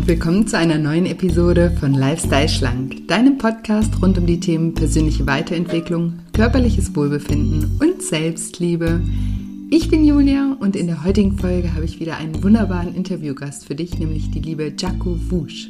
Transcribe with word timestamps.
und 0.00 0.08
willkommen 0.08 0.46
zu 0.46 0.56
einer 0.56 0.78
neuen 0.78 1.04
Episode 1.04 1.76
von 1.78 1.92
Lifestyle 1.92 2.48
Schlank, 2.48 3.06
deinem 3.06 3.36
Podcast 3.36 4.00
rund 4.00 4.16
um 4.16 4.24
die 4.24 4.40
Themen 4.40 4.72
persönliche 4.72 5.26
Weiterentwicklung, 5.26 6.20
körperliches 6.32 6.96
Wohlbefinden 6.96 7.78
und 7.78 8.02
Selbstliebe. 8.02 9.02
Ich 9.68 9.90
bin 9.90 10.02
Julia 10.02 10.56
und 10.58 10.74
in 10.74 10.86
der 10.86 11.04
heutigen 11.04 11.36
Folge 11.36 11.74
habe 11.74 11.84
ich 11.84 12.00
wieder 12.00 12.16
einen 12.16 12.42
wunderbaren 12.42 12.94
Interviewgast 12.94 13.66
für 13.66 13.74
dich, 13.74 13.98
nämlich 13.98 14.30
die 14.30 14.40
liebe 14.40 14.72
Jaco 14.74 15.18
Wusch. 15.28 15.68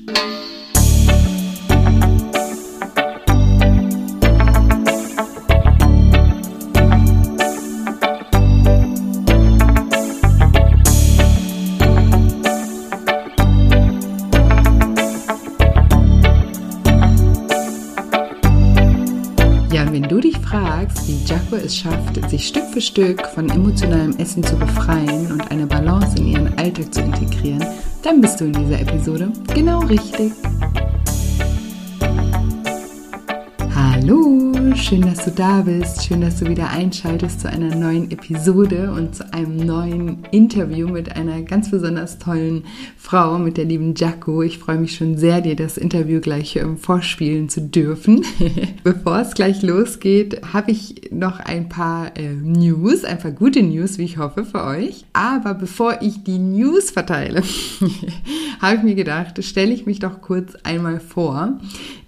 Jaco 21.50 21.64
es 21.64 21.77
schafft, 21.77 22.30
sich 22.30 22.46
Stück 22.46 22.64
für 22.72 22.80
Stück 22.80 23.27
von 23.34 23.48
emotionalem 23.50 24.16
Essen 24.18 24.42
zu 24.42 24.56
befreien 24.56 25.32
und 25.32 25.50
eine 25.50 25.66
Balance 25.66 26.16
in 26.16 26.28
ihren 26.28 26.58
Alltag 26.58 26.95
zu 26.95 27.00
integrieren, 27.00 27.64
dann 28.02 28.20
bist 28.20 28.41
du 28.41 28.45
in 28.45 28.52
dieser 28.52 28.80
Episode 28.80 29.32
genau 29.52 29.80
richtig. 29.80 30.32
Schön, 34.83 35.03
dass 35.03 35.25
du 35.25 35.31
da 35.31 35.61
bist. 35.62 36.05
Schön, 36.05 36.23
dass 36.23 36.39
du 36.39 36.48
wieder 36.48 36.70
einschaltest 36.70 37.41
zu 37.41 37.48
einer 37.48 37.75
neuen 37.75 38.11
Episode 38.11 38.92
und 38.92 39.14
zu 39.14 39.33
einem 39.33 39.56
neuen 39.56 40.25
Interview 40.31 40.89
mit 40.89 41.14
einer 41.17 41.42
ganz 41.42 41.70
besonders 41.70 42.19
tollen 42.19 42.64
Frau, 42.97 43.39
mit 43.39 43.59
der 43.59 43.67
lieben 43.67 43.95
Jaco. 43.95 44.42
Ich 44.42 44.59
freue 44.59 44.78
mich 44.78 44.95
schon 44.95 45.19
sehr, 45.19 45.42
dir 45.42 45.55
das 45.55 45.77
Interview 45.77 46.20
gleich 46.20 46.56
ähm, 46.56 46.78
vorspielen 46.78 47.48
zu 47.48 47.61
dürfen. 47.61 48.25
Bevor 48.84 49.20
es 49.20 49.34
gleich 49.34 49.61
losgeht, 49.62 50.41
habe 50.53 50.70
ich 50.70 51.11
noch 51.11 51.41
ein 51.41 51.69
paar 51.69 52.17
äh, 52.17 52.33
News, 52.33 53.05
ein 53.05 53.19
paar 53.19 53.33
gute 53.33 53.62
News, 53.62 53.98
wie 53.98 54.05
ich 54.05 54.17
hoffe, 54.17 54.44
für 54.44 54.65
euch. 54.65 55.05
Aber 55.12 55.55
bevor 55.55 56.00
ich 56.00 56.25
die 56.25 56.39
News 56.39 56.91
verteile, 56.91 57.42
habe 58.61 58.77
ich 58.77 58.83
mir 58.83 58.94
gedacht, 58.94 59.42
stelle 59.44 59.72
ich 59.72 59.84
mich 59.84 59.98
doch 59.98 60.22
kurz 60.22 60.55
einmal 60.65 61.00
vor 61.00 61.59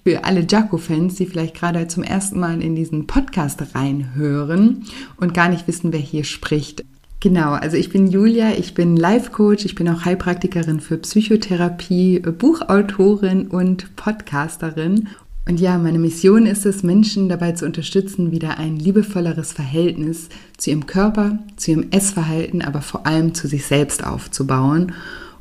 für 0.04 0.24
alle 0.24 0.46
Jaco-Fans, 0.48 1.14
die 1.14 1.26
vielleicht 1.26 1.54
gerade 1.54 1.86
zum 1.86 2.02
ersten 2.02 2.40
Mal 2.40 2.62
in 2.62 2.74
diesen 2.74 3.06
Podcast 3.06 3.74
reinhören 3.74 4.84
und 5.16 5.34
gar 5.34 5.48
nicht 5.48 5.68
wissen, 5.68 5.92
wer 5.92 6.00
hier 6.00 6.24
spricht. 6.24 6.84
Genau, 7.20 7.52
also 7.52 7.76
ich 7.76 7.90
bin 7.90 8.08
Julia, 8.08 8.50
ich 8.58 8.74
bin 8.74 8.96
Life-Coach, 8.96 9.64
ich 9.64 9.76
bin 9.76 9.88
auch 9.88 10.04
Heilpraktikerin 10.04 10.80
für 10.80 10.98
Psychotherapie, 10.98 12.18
Buchautorin 12.18 13.46
und 13.46 13.94
Podcasterin. 13.94 15.08
Und 15.48 15.60
ja, 15.60 15.78
meine 15.78 16.00
Mission 16.00 16.46
ist 16.46 16.66
es, 16.66 16.82
Menschen 16.82 17.28
dabei 17.28 17.52
zu 17.52 17.64
unterstützen, 17.64 18.32
wieder 18.32 18.58
ein 18.58 18.76
liebevolleres 18.76 19.52
Verhältnis 19.52 20.30
zu 20.56 20.70
ihrem 20.70 20.86
Körper, 20.86 21.38
zu 21.56 21.70
ihrem 21.70 21.90
Essverhalten, 21.92 22.62
aber 22.62 22.80
vor 22.80 23.06
allem 23.06 23.34
zu 23.34 23.46
sich 23.46 23.66
selbst 23.66 24.04
aufzubauen. 24.04 24.92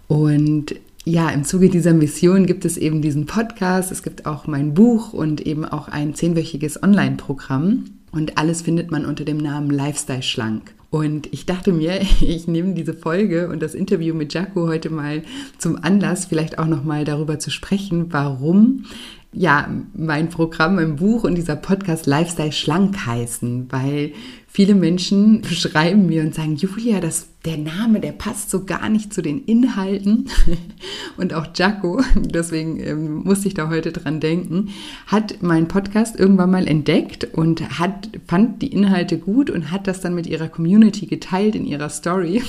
Und 0.08 0.76
ja, 1.04 1.30
im 1.30 1.44
Zuge 1.44 1.70
dieser 1.70 1.94
Mission 1.94 2.46
gibt 2.46 2.64
es 2.64 2.78
eben 2.78 3.02
diesen 3.02 3.26
Podcast, 3.26 3.92
es 3.92 4.04
gibt 4.04 4.26
auch 4.26 4.46
mein 4.46 4.74
Buch 4.74 5.14
und 5.14 5.42
eben 5.42 5.66
auch 5.66 5.88
ein 5.88 6.14
zehnwöchiges 6.14 6.82
Online-Programm. 6.82 7.86
Und 8.12 8.38
alles 8.38 8.62
findet 8.62 8.92
man 8.92 9.06
unter 9.06 9.24
dem 9.24 9.38
Namen 9.38 9.70
Lifestyle 9.70 10.22
Schlank. 10.22 10.74
Und 10.92 11.32
ich 11.32 11.46
dachte 11.46 11.72
mir, 11.72 12.02
ich 12.22 12.48
nehme 12.48 12.74
diese 12.76 12.94
Folge 12.94 13.50
und 13.50 13.62
das 13.62 13.74
Interview 13.74 14.14
mit 14.14 14.34
Jaco 14.34 14.68
heute 14.68 14.90
mal 14.90 15.24
zum 15.58 15.82
Anlass, 15.84 16.26
vielleicht 16.26 16.60
auch 16.60 16.68
nochmal 16.68 17.06
darüber 17.06 17.40
zu 17.40 17.50
sprechen, 17.50 18.14
warum 18.14 18.86
ja 19.34 19.70
mein 19.94 20.30
Programm, 20.30 20.76
mein 20.76 20.98
Buch 20.98 21.24
und 21.24 21.36
dieser 21.36 21.56
Podcast 21.56 22.06
Lifestyle 22.06 22.52
Schlank 22.52 23.06
heißen, 23.06 23.68
weil 23.72 24.12
viele 24.52 24.76
Menschen 24.76 25.44
schreiben 25.50 26.06
mir 26.06 26.22
und 26.22 26.36
sagen, 26.36 26.56
Julia, 26.56 27.00
das 27.00 27.28
der 27.46 27.58
Name, 27.58 28.00
der 28.00 28.12
passt 28.12 28.52
so 28.52 28.66
gar 28.66 28.88
nicht 28.90 29.14
zu 29.14 29.24
den 29.24 29.44
Inhalten. 29.46 30.30
Und 31.18 31.34
auch 31.34 31.48
Jaco, 31.56 32.02
deswegen 32.16 32.80
ähm, 32.80 33.24
musste 33.24 33.48
ich 33.48 33.56
da 33.56 33.70
heute 33.70 33.92
dran 33.92 34.20
denken, 34.20 34.70
hat 35.08 35.42
meinen 35.42 35.68
Podcast 35.68 36.20
irgendwann 36.20 36.52
mal 36.52 36.68
entdeckt 36.68 37.28
und 37.34 37.80
hat, 37.80 38.10
fand 38.28 38.62
die 38.62 38.68
Inhalte 38.68 39.18
gut 39.18 39.50
und 39.50 39.72
hat 39.72 39.88
das 39.88 40.02
dann 40.02 40.14
mit 40.14 40.28
ihrer 40.28 40.50
Community 40.50 41.08
geteilt 41.08 41.56
in 41.56 41.66
ihrer 41.66 41.90
Story. 41.90 42.44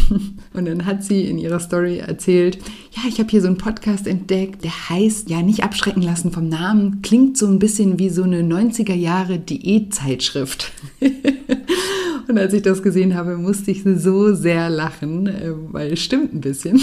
Und 0.53 0.67
dann 0.67 0.85
hat 0.85 1.03
sie 1.03 1.25
in 1.25 1.39
ihrer 1.39 1.61
Story 1.61 1.99
erzählt, 1.99 2.59
ja, 2.93 3.03
ich 3.09 3.19
habe 3.19 3.31
hier 3.31 3.41
so 3.41 3.47
einen 3.47 3.57
Podcast 3.57 4.07
entdeckt, 4.07 4.65
der 4.65 4.91
heißt, 4.91 5.31
ja, 5.31 5.43
nicht 5.43 5.65
abschrecken 5.65 6.03
lassen 6.03 6.33
vom 6.33 6.49
Namen, 6.49 7.01
klingt 7.03 7.39
so 7.39 7.47
ein 7.47 7.59
bisschen 7.59 7.99
wie 7.99 8.11
so 8.11 8.25
eine 8.25 8.43
90er 8.43 8.95
Jahre 8.95 9.39
Diätzeitschrift. 9.39 10.73
Und 12.29 12.39
als 12.39 12.53
ich 12.53 12.63
das 12.63 12.83
gesehen 12.83 13.15
habe, 13.15 13.37
musste 13.37 13.71
ich 13.71 13.83
so 13.85 14.35
sehr 14.35 14.71
lachen, 14.71 15.27
äh, 15.27 15.53
weil 15.71 15.93
es 15.93 16.01
stimmt 16.01 16.35
ein 16.35 16.41
bisschen. 16.41 16.81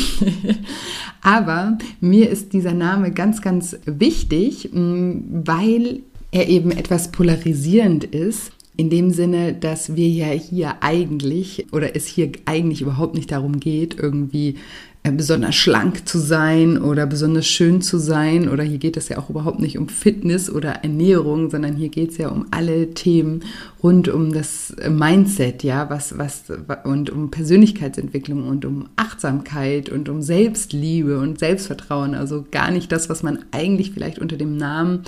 Aber 1.21 1.77
mir 2.01 2.29
ist 2.29 2.53
dieser 2.53 2.73
Name 2.73 3.11
ganz, 3.11 3.41
ganz 3.41 3.77
wichtig, 3.85 4.69
mm, 4.71 5.43
weil 5.45 5.99
er 6.31 6.47
eben 6.49 6.71
etwas 6.71 7.11
polarisierend 7.11 8.03
ist. 8.03 8.51
In 8.77 8.89
dem 8.89 9.11
Sinne, 9.11 9.53
dass 9.53 9.95
wir 9.95 10.07
ja 10.07 10.27
hier 10.27 10.75
eigentlich 10.81 11.67
oder 11.73 11.97
es 11.97 12.05
hier 12.05 12.31
eigentlich 12.45 12.81
überhaupt 12.81 13.13
nicht 13.13 13.31
darum 13.31 13.59
geht, 13.59 13.99
irgendwie 13.99 14.55
besonders 15.03 15.55
schlank 15.55 16.07
zu 16.07 16.19
sein 16.19 16.77
oder 16.77 17.07
besonders 17.07 17.47
schön 17.47 17.81
zu 17.81 17.97
sein. 17.97 18.49
Oder 18.49 18.63
hier 18.63 18.77
geht 18.77 18.97
es 18.97 19.09
ja 19.09 19.17
auch 19.17 19.29
überhaupt 19.29 19.59
nicht 19.59 19.77
um 19.77 19.87
Fitness 19.87 20.49
oder 20.49 20.83
Ernährung, 20.83 21.49
sondern 21.49 21.75
hier 21.75 21.89
geht 21.89 22.11
es 22.11 22.17
ja 22.17 22.29
um 22.29 22.47
alle 22.51 22.93
Themen 22.93 23.43
rund 23.81 24.09
um 24.09 24.33
das 24.33 24.75
Mindset, 24.89 25.63
ja, 25.63 25.89
was, 25.89 26.17
was, 26.17 26.43
und 26.83 27.09
um 27.09 27.31
Persönlichkeitsentwicklung 27.31 28.47
und 28.47 28.65
um 28.65 28.89
Achtsamkeit 28.97 29.89
und 29.89 30.09
um 30.09 30.21
Selbstliebe 30.21 31.19
und 31.19 31.39
Selbstvertrauen. 31.39 32.13
Also 32.13 32.45
gar 32.51 32.69
nicht 32.71 32.91
das, 32.91 33.09
was 33.09 33.23
man 33.23 33.39
eigentlich 33.51 33.91
vielleicht 33.91 34.19
unter 34.19 34.37
dem 34.37 34.57
Namen 34.57 35.03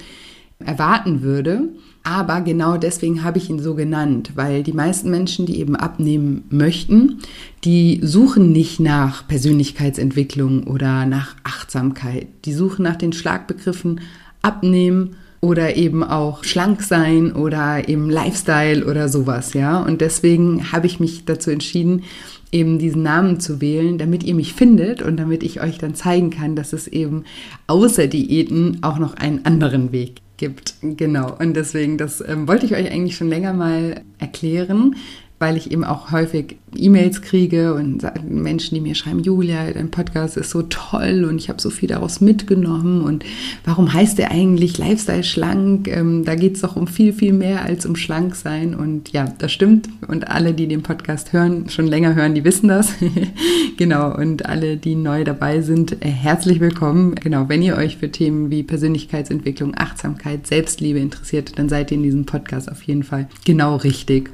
erwarten 0.60 1.22
würde. 1.22 1.70
Aber 2.04 2.42
genau 2.42 2.78
deswegen 2.78 3.24
habe 3.24 3.38
ich 3.38 3.50
ihn 3.50 3.60
so 3.60 3.76
genannt, 3.76 4.32
weil 4.36 4.64
die 4.64 4.74
meisten 4.74 5.12
Menschen, 5.12 5.46
die 5.46 5.60
eben 5.60 5.76
abnehmen 5.76 6.44
möchten, 6.50 7.20
die 7.64 8.00
suchen 8.04 8.52
nicht 8.52 8.80
nach 8.80 9.28
Persönlichkeitsentwicklung 9.28 10.64
oder 10.64 11.06
nach 11.06 11.36
Achtsamkeit. 11.44 12.28
Die 12.46 12.54
suchen 12.54 12.84
nach 12.84 12.96
den 12.96 13.14
Schlagbegriffen 13.14 14.02
abnehmen 14.42 15.16
oder 15.42 15.76
eben 15.76 16.04
auch 16.04 16.44
schlank 16.44 16.82
sein 16.82 17.34
oder 17.34 17.88
eben 17.88 18.10
Lifestyle 18.10 18.86
oder 18.86 19.08
sowas, 19.08 19.54
ja. 19.54 19.82
Und 19.82 20.02
deswegen 20.02 20.72
habe 20.72 20.88
ich 20.88 21.00
mich 21.00 21.26
dazu 21.26 21.52
entschieden, 21.52 22.04
eben 22.52 22.80
diesen 22.80 23.04
Namen 23.04 23.40
zu 23.40 23.62
wählen, 23.62 23.98
damit 23.98 24.24
ihr 24.24 24.36
mich 24.36 24.54
findet 24.54 25.02
und 25.02 25.18
damit 25.18 25.44
ich 25.44 25.62
euch 25.62 25.78
dann 25.78 25.96
zeigen 25.96 26.32
kann, 26.32 26.56
dass 26.56 26.74
es 26.74 26.88
eben 26.88 27.24
außer 27.68 28.08
Diäten 28.08 28.80
auch 28.82 29.00
noch 29.00 29.16
einen 29.16 29.46
anderen 29.46 29.92
Weg 29.92 30.22
gibt. 30.42 30.74
Genau. 30.82 31.38
Und 31.40 31.54
deswegen, 31.54 31.98
das 31.98 32.20
ähm, 32.28 32.48
wollte 32.48 32.66
ich 32.66 32.74
euch 32.74 32.92
eigentlich 32.92 33.16
schon 33.16 33.30
länger 33.30 33.54
mal 33.54 34.02
erklären, 34.18 34.96
weil 35.42 35.58
ich 35.58 35.72
eben 35.72 35.84
auch 35.84 36.12
häufig 36.12 36.58
E-Mails 36.76 37.22
kriege 37.22 37.74
und 37.74 38.06
Menschen, 38.30 38.76
die 38.76 38.82
mir 38.82 38.96
schreiben, 38.96 39.22
Julia, 39.22 39.72
dein 39.72 39.90
Podcast 39.92 40.38
ist 40.38 40.52
so 40.52 40.62
toll 40.62 41.26
und 41.28 41.38
ich 41.38 41.50
habe 41.50 41.60
so 41.60 41.70
viel 41.70 41.90
daraus 41.90 42.22
mitgenommen 42.22 43.02
und 43.02 43.26
warum 43.66 43.92
heißt 43.92 44.20
der 44.20 44.32
eigentlich 44.32 44.78
Lifestyle 44.78 45.24
schlank? 45.24 45.88
Ähm, 45.88 46.24
da 46.24 46.36
geht 46.36 46.56
es 46.56 46.62
doch 46.62 46.76
um 46.76 46.88
viel, 46.88 47.12
viel 47.12 47.34
mehr 47.34 47.64
als 47.64 47.86
um 47.86 47.96
schlank 47.96 48.36
sein 48.36 48.76
und 48.76 49.10
ja, 49.10 49.26
das 49.40 49.52
stimmt 49.52 49.90
und 50.08 50.30
alle, 50.30 50.54
die 50.54 50.68
den 50.68 50.84
Podcast 50.84 51.34
hören, 51.34 51.70
schon 51.70 51.88
länger 51.88 52.14
hören, 52.14 52.36
die 52.36 52.46
wissen 52.46 52.68
das. 52.68 52.94
genau 53.78 54.16
und 54.16 54.46
alle, 54.46 54.78
die 54.78 54.96
neu 54.96 55.24
dabei 55.24 55.62
sind, 55.62 56.06
äh, 56.06 56.10
herzlich 56.10 56.60
willkommen. 56.60 57.16
Genau, 57.16 57.50
wenn 57.50 57.64
ihr 57.64 57.78
euch 57.78 57.98
für 57.98 58.12
Themen 58.12 58.52
wie 58.52 58.62
Persönlichkeitsentwicklung, 58.62 59.74
Achtsamkeit, 59.76 60.46
Selbstliebe 60.46 61.00
interessiert, 61.00 61.58
dann 61.58 61.68
seid 61.68 61.92
ihr 61.92 61.98
in 61.98 62.04
diesem 62.04 62.26
Podcast 62.26 62.72
auf 62.72 62.84
jeden 62.84 63.04
Fall 63.04 63.28
genau 63.44 63.78
richtig. 63.78 64.30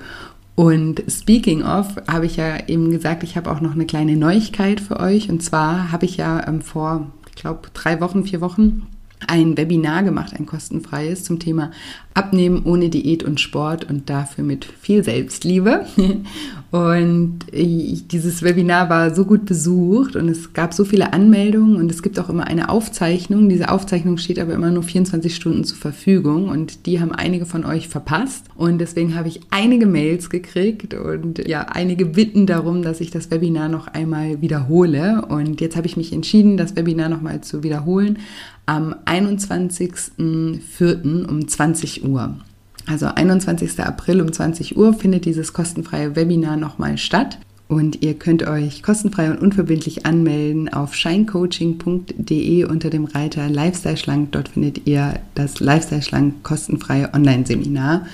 Und 0.57 1.03
speaking 1.07 1.61
of, 1.61 1.97
habe 2.07 2.25
ich 2.25 2.37
ja 2.37 2.67
eben 2.67 2.89
gesagt, 2.89 3.21
ich 3.21 3.37
habe 3.37 3.51
auch 3.51 3.61
noch 3.61 3.73
eine 3.73 3.85
kleine 3.85 4.17
Neuigkeit 4.17 4.81
für 4.81 4.99
euch. 4.99 5.29
Und 5.29 5.43
zwar 5.43 5.91
habe 5.91 6.05
ich 6.05 6.17
ja 6.17 6.47
ähm, 6.47 6.63
vor, 6.63 7.11
ich 7.29 7.35
glaube, 7.35 7.69
drei 7.75 8.01
Wochen, 8.01 8.23
vier 8.23 8.41
Wochen 8.41 8.87
ein 9.25 9.57
Webinar 9.57 10.03
gemacht, 10.03 10.33
ein 10.37 10.45
kostenfreies 10.45 11.23
zum 11.23 11.39
Thema 11.39 11.71
Abnehmen 12.13 12.63
ohne 12.65 12.89
Diät 12.89 13.23
und 13.23 13.39
Sport 13.39 13.89
und 13.89 14.09
dafür 14.09 14.43
mit 14.43 14.65
viel 14.65 15.03
Selbstliebe. 15.03 15.85
Und 16.69 17.39
dieses 17.53 18.43
Webinar 18.43 18.89
war 18.89 19.15
so 19.15 19.23
gut 19.23 19.45
besucht 19.45 20.17
und 20.17 20.27
es 20.27 20.51
gab 20.51 20.73
so 20.73 20.83
viele 20.83 21.13
Anmeldungen 21.13 21.77
und 21.77 21.89
es 21.89 22.03
gibt 22.03 22.19
auch 22.19 22.27
immer 22.27 22.45
eine 22.45 22.67
Aufzeichnung. 22.67 23.47
Diese 23.47 23.69
Aufzeichnung 23.69 24.17
steht 24.17 24.37
aber 24.37 24.53
immer 24.53 24.69
nur 24.69 24.83
24 24.83 25.33
Stunden 25.33 25.63
zur 25.63 25.77
Verfügung 25.77 26.49
und 26.49 26.85
die 26.85 26.99
haben 26.99 27.13
einige 27.13 27.45
von 27.45 27.63
euch 27.63 27.87
verpasst. 27.87 28.47
Und 28.55 28.79
deswegen 28.79 29.15
habe 29.15 29.29
ich 29.29 29.39
einige 29.49 29.85
Mails 29.85 30.29
gekriegt 30.29 30.93
und 30.93 31.47
ja, 31.47 31.61
einige 31.61 32.05
bitten 32.05 32.47
darum, 32.47 32.81
dass 32.81 32.99
ich 32.99 33.11
das 33.11 33.31
Webinar 33.31 33.69
noch 33.69 33.87
einmal 33.87 34.41
wiederhole. 34.41 35.25
Und 35.29 35.61
jetzt 35.61 35.77
habe 35.77 35.87
ich 35.87 35.95
mich 35.95 36.11
entschieden, 36.11 36.57
das 36.57 36.75
Webinar 36.75 37.07
nochmal 37.07 37.39
zu 37.39 37.63
wiederholen 37.63 38.17
am 38.67 38.93
21.04. 39.05 41.25
um 41.25 41.47
20 41.47 42.05
Uhr. 42.05 42.37
Also 42.85 43.07
21. 43.07 43.79
April 43.79 44.21
um 44.21 44.31
20 44.31 44.77
Uhr 44.77 44.93
findet 44.93 45.25
dieses 45.25 45.53
kostenfreie 45.53 46.15
Webinar 46.15 46.57
nochmal 46.57 46.99
statt. 46.99 47.39
Und 47.67 48.01
ihr 48.01 48.13
könnt 48.13 48.47
euch 48.47 48.81
kostenfrei 48.81 49.29
und 49.29 49.41
unverbindlich 49.41 50.05
anmelden 50.05 50.71
auf 50.71 50.95
shinecoaching.de 50.95 52.63
unter 52.63 52.89
dem 52.89 53.03
Reiter 53.03 53.49
Lifestyle 53.49 53.97
Schlank. 53.97 54.31
Dort 54.31 54.47
findet 54.49 54.87
ihr 54.87 55.19
das 55.35 55.59
Lifestyle 55.59 56.01
Schlank 56.01 56.43
kostenfreie 56.43 57.13
Online-Seminar. 57.13 58.05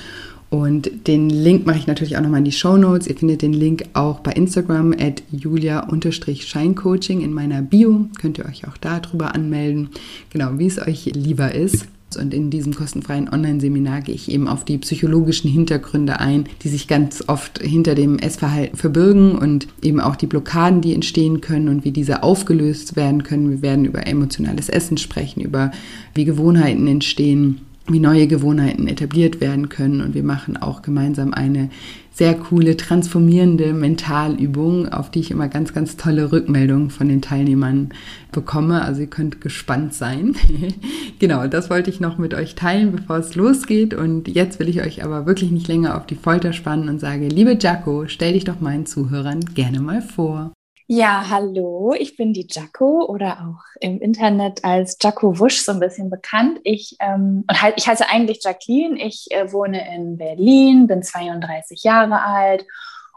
Und 0.54 1.08
den 1.08 1.32
Link 1.32 1.66
mache 1.66 1.80
ich 1.80 1.88
natürlich 1.88 2.16
auch 2.16 2.22
nochmal 2.22 2.38
in 2.38 2.46
die 2.46 2.52
Show 2.52 2.78
Notes. 2.78 3.08
Ihr 3.08 3.16
findet 3.16 3.42
den 3.42 3.54
Link 3.54 3.86
auch 3.94 4.20
bei 4.20 4.34
Instagram 4.34 4.94
at 4.94 5.24
julia-scheincoaching 5.32 7.22
in 7.22 7.34
meiner 7.34 7.64
Bio. 7.64 8.06
Könnt 8.22 8.38
ihr 8.38 8.46
euch 8.46 8.68
auch 8.68 8.78
darüber 8.78 9.34
anmelden. 9.34 9.90
Genau, 10.30 10.60
wie 10.60 10.68
es 10.68 10.78
euch 10.78 11.06
lieber 11.06 11.56
ist. 11.56 11.88
Und 12.20 12.36
in 12.36 12.52
diesem 12.52 12.76
kostenfreien 12.76 13.30
Online-Seminar 13.34 14.02
gehe 14.02 14.14
ich 14.14 14.30
eben 14.30 14.48
auf 14.48 14.64
die 14.64 14.78
psychologischen 14.78 15.50
Hintergründe 15.50 16.20
ein, 16.20 16.46
die 16.62 16.70
sich 16.70 16.88
ganz 16.88 17.24
oft 17.26 17.58
hinter 17.60 17.96
dem 17.96 18.20
Essverhalten 18.20 18.78
verbirgen 18.78 19.36
und 19.36 19.68
eben 19.82 20.00
auch 20.00 20.16
die 20.16 20.28
Blockaden, 20.28 20.82
die 20.82 20.94
entstehen 20.94 21.42
können 21.42 21.68
und 21.68 21.84
wie 21.84 21.92
diese 21.92 22.22
aufgelöst 22.22 22.96
werden 22.96 23.24
können. 23.24 23.50
Wir 23.50 23.64
werden 23.64 23.86
über 23.86 24.06
emotionales 24.06 24.70
Essen 24.70 24.98
sprechen, 24.98 25.42
über 25.42 25.72
wie 26.14 26.26
Gewohnheiten 26.26 26.86
entstehen 26.86 27.62
wie 27.88 28.00
neue 28.00 28.28
Gewohnheiten 28.28 28.88
etabliert 28.88 29.42
werden 29.42 29.70
können. 29.70 30.02
Und 30.02 30.14
wir 30.14 30.24
machen 30.24 30.56
auch 30.56 30.82
gemeinsam 30.82 31.34
eine 31.34 31.70
sehr 32.14 32.36
coole, 32.36 32.78
transformierende 32.78 33.74
Mentalübung, 33.74 34.88
auf 34.88 35.10
die 35.10 35.20
ich 35.20 35.32
immer 35.32 35.48
ganz, 35.48 35.74
ganz 35.74 35.98
tolle 35.98 36.32
Rückmeldungen 36.32 36.92
von 36.92 37.10
den 37.10 37.22
Teilnehmern 37.22 37.90
bekomme. 38.32 38.84
Also 38.84 39.02
ihr 39.02 39.08
könnt 39.08 39.42
gespannt 39.42 39.94
sein. 39.94 40.36
genau, 41.20 41.48
das 41.48 41.70
wollte 41.70 41.90
ich 41.90 42.00
noch 42.00 42.18
mit 42.18 42.34
euch 42.34 42.56
teilen, 42.56 42.92
bevor 42.92 43.18
es 43.18 43.36
losgeht. 43.36 43.94
Und 43.94 44.28
jetzt 44.28 44.60
will 44.60 44.70
ich 44.70 44.82
euch 44.82 45.04
aber 45.04 45.26
wirklich 45.26 45.52
nicht 45.52 45.68
länger 45.68 45.98
auf 45.98 46.06
die 46.06 46.16
Folter 46.16 46.54
spannen 46.54 46.88
und 46.88 47.00
sage, 47.00 47.28
liebe 47.28 47.58
Jaco, 47.60 48.08
stell 48.08 48.34
dich 48.34 48.46
doch 48.46 48.62
meinen 48.62 48.86
Zuhörern 48.86 49.42
gerne 49.42 49.82
mal 49.82 50.02
vor. 50.02 50.54
Ja, 50.88 51.30
hallo, 51.30 51.94
ich 51.98 52.18
bin 52.18 52.34
die 52.34 52.46
Jaco 52.50 53.06
oder 53.06 53.40
auch 53.40 53.64
im 53.80 54.02
Internet 54.02 54.66
als 54.66 54.98
Jaco 55.02 55.40
Wusch 55.40 55.62
so 55.62 55.72
ein 55.72 55.80
bisschen 55.80 56.10
bekannt. 56.10 56.60
Ich, 56.64 56.98
ähm, 57.00 57.46
und 57.50 57.62
halt, 57.62 57.76
ich 57.78 57.88
heiße 57.88 58.10
eigentlich 58.10 58.44
Jacqueline, 58.44 59.02
ich 59.02 59.28
äh, 59.32 59.52
wohne 59.54 59.96
in 59.96 60.18
Berlin, 60.18 60.88
bin 60.88 61.02
32 61.02 61.84
Jahre 61.84 62.22
alt 62.22 62.66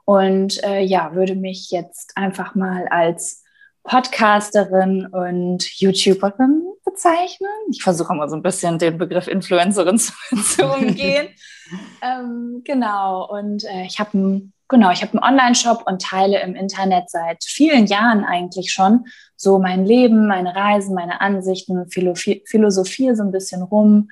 und 0.05 0.63
äh, 0.63 0.81
ja, 0.81 1.15
würde 1.15 1.35
mich 1.35 1.73
jetzt 1.73 2.17
einfach 2.17 2.55
mal 2.55 2.87
als 2.89 3.43
Podcasterin 3.83 5.07
und 5.07 5.69
YouTuberin 5.81 6.65
bezeichnen. 6.85 7.51
Ich 7.73 7.83
versuche 7.83 8.13
immer 8.13 8.29
so 8.29 8.37
ein 8.37 8.43
bisschen 8.43 8.79
den 8.79 8.97
Begriff 8.97 9.27
Influencerin 9.27 9.99
zu, 9.99 10.13
zu 10.37 10.67
umgehen. 10.67 11.29
ähm, 12.03 12.63
genau, 12.65 13.29
und 13.29 13.65
äh, 13.65 13.87
ich 13.87 13.99
habe 13.99 14.17
ein 14.17 14.53
Genau, 14.69 14.91
ich 14.91 15.03
habe 15.03 15.13
einen 15.13 15.23
Online-Shop 15.23 15.85
und 15.87 16.03
teile 16.03 16.41
im 16.41 16.57
Internet 16.57 17.09
seit 17.09 17.45
vielen 17.45 17.87
Jahren 17.87 18.25
eigentlich 18.25 18.73
schon 18.73 19.07
so 19.37 19.59
mein 19.59 19.85
Leben, 19.85 20.27
meine 20.27 20.57
Reisen, 20.57 20.95
meine 20.95 21.21
Ansichten, 21.21 21.89
Philosophie 21.89 23.15
so 23.15 23.23
ein 23.23 23.31
bisschen 23.31 23.63
rum, 23.63 24.09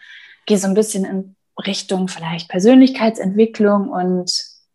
gehe 0.47 0.59
so 0.59 0.69
ein 0.69 0.75
bisschen 0.75 1.05
in 1.05 1.37
Richtung 1.67 2.09
vielleicht 2.09 2.49
Persönlichkeitsentwicklung 2.49 3.89
und 3.89 4.31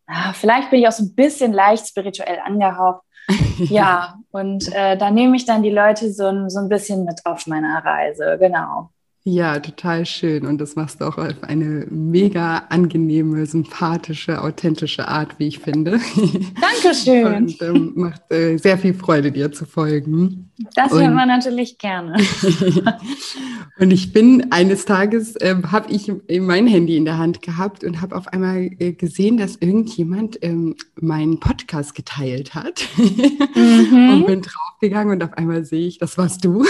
ja, 0.09 0.33
vielleicht 0.33 0.71
bin 0.71 0.79
ich 0.79 0.87
auch 0.87 0.93
so 0.93 1.03
ein 1.03 1.15
bisschen 1.15 1.53
leicht 1.53 1.87
spirituell 1.87 2.39
angehaucht. 2.43 3.03
ja, 3.59 4.15
und 4.31 4.73
äh, 4.73 4.97
da 4.97 5.11
nehme 5.11 5.35
ich 5.35 5.45
dann 5.45 5.61
die 5.61 5.69
Leute 5.69 6.11
so, 6.11 6.49
so 6.49 6.59
ein 6.59 6.69
bisschen 6.69 7.05
mit 7.05 7.25
auf 7.25 7.45
meiner 7.45 7.85
Reise, 7.85 8.37
genau. 8.39 8.89
Ja, 9.25 9.59
total 9.59 10.05
schön. 10.05 10.45
Und 10.45 10.59
das 10.59 10.75
machst 10.75 11.01
du 11.01 11.05
auch 11.05 11.17
auf 11.17 11.43
eine 11.43 11.85
mega 11.89 12.63
angenehme, 12.69 13.45
sympathische, 13.45 14.41
authentische 14.41 15.09
Art, 15.09 15.37
wie 15.39 15.47
ich 15.47 15.59
finde. 15.59 15.99
Dankeschön. 16.61 17.35
Und 17.35 17.61
ähm, 17.61 17.91
macht 17.95 18.31
äh, 18.31 18.55
sehr 18.57 18.77
viel 18.77 18.93
Freude, 18.93 19.31
dir 19.31 19.51
zu 19.51 19.65
folgen. 19.65 20.51
Das 20.73 20.93
hört 20.93 21.13
man 21.13 21.27
natürlich 21.27 21.77
gerne. 21.77 22.15
und 23.79 23.91
ich 23.91 24.13
bin 24.13 24.51
eines 24.51 24.85
Tages, 24.85 25.35
äh, 25.35 25.55
habe 25.69 25.91
ich 25.91 26.11
mein 26.39 26.67
Handy 26.67 26.95
in 26.95 27.05
der 27.05 27.17
Hand 27.17 27.41
gehabt 27.41 27.83
und 27.83 28.01
habe 28.01 28.15
auf 28.15 28.27
einmal 28.29 28.69
äh, 28.79 28.93
gesehen, 28.93 29.37
dass 29.37 29.57
irgendjemand 29.57 30.39
ähm, 30.41 30.75
meinen 30.95 31.41
Podcast 31.41 31.93
geteilt 31.93 32.55
hat. 32.55 32.87
Mhm. 32.97 34.09
und 34.13 34.27
bin 34.27 34.41
draufgegangen 34.41 35.13
und 35.13 35.23
auf 35.23 35.33
einmal 35.33 35.65
sehe 35.65 35.87
ich, 35.87 35.97
das 35.97 36.17
warst 36.17 36.45
du. 36.45 36.63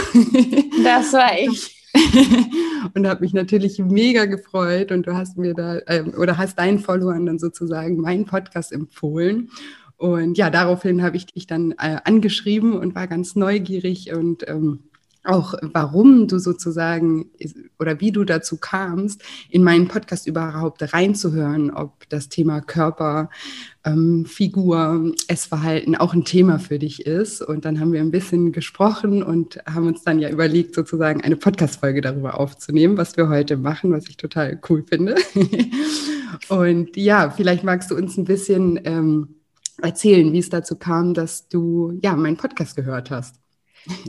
das 0.84 1.14
war 1.14 1.38
ich. 1.40 1.79
und 2.94 3.08
habe 3.08 3.22
mich 3.22 3.34
natürlich 3.34 3.80
mega 3.80 4.26
gefreut 4.26 4.92
und 4.92 5.08
du 5.08 5.16
hast 5.16 5.38
mir 5.38 5.54
da 5.54 5.80
äh, 5.88 6.04
oder 6.18 6.38
hast 6.38 6.60
deinen 6.60 6.80
Followern 6.80 7.26
dann 7.26 7.40
sozusagen 7.40 7.98
meinen 7.98 8.26
Podcast 8.26 8.72
empfohlen. 8.72 9.50
Und 9.98 10.38
ja, 10.38 10.50
daraufhin 10.50 11.04
habe 11.04 11.18
ich 11.18 11.26
dich 11.26 11.46
dann 11.46 11.72
äh, 11.72 11.98
angeschrieben 12.06 12.74
und 12.74 12.96
war 12.96 13.08
ganz 13.08 13.36
neugierig 13.36 14.14
und 14.14 14.48
ähm, 14.48 14.89
auch 15.30 15.54
warum 15.62 16.28
du 16.28 16.40
sozusagen 16.40 17.28
oder 17.78 18.00
wie 18.00 18.12
du 18.12 18.24
dazu 18.24 18.58
kamst, 18.58 19.22
in 19.50 19.64
meinen 19.64 19.88
Podcast 19.88 20.28
überhaupt 20.28 20.94
reinzuhören, 20.94 21.72
ob 21.72 22.10
das 22.10 22.30
Thema 22.30 22.62
Körper, 22.62 23.30
ähm, 23.86 24.26
Figur, 24.26 25.14
Essverhalten 25.28 25.96
auch 25.96 26.14
ein 26.14 26.26
Thema 26.26 26.60
für 26.60 26.80
dich 26.80 27.06
ist. 27.06 27.42
Und 27.42 27.66
dann 27.66 27.80
haben 27.80 27.94
wir 27.94 28.02
ein 28.02 28.12
bisschen 28.12 28.52
gesprochen 28.52 29.24
und 29.24 29.60
haben 29.66 29.88
uns 29.88 30.04
dann 30.04 30.20
ja 30.20 30.30
überlegt, 30.30 30.76
sozusagen 30.76 31.22
eine 31.22 31.36
Podcast-Folge 31.36 32.02
darüber 32.02 32.40
aufzunehmen, 32.40 32.98
was 32.98 33.16
wir 33.16 33.30
heute 33.30 33.58
machen, 33.58 33.92
was 33.92 34.08
ich 34.08 34.18
total 34.18 34.60
cool 34.70 34.84
finde. 34.88 35.16
und 36.50 36.98
ja, 36.98 37.30
vielleicht 37.30 37.64
magst 37.64 37.92
du 37.92 37.96
uns 37.96 38.18
ein 38.18 38.26
bisschen 38.26 38.80
ähm, 38.84 39.36
erzählen, 39.82 40.34
wie 40.34 40.40
es 40.40 40.50
dazu 40.50 40.76
kam, 40.76 41.14
dass 41.14 41.48
du 41.48 41.98
ja 42.02 42.16
meinen 42.16 42.38
Podcast 42.38 42.76
gehört 42.76 43.12
hast. 43.12 43.39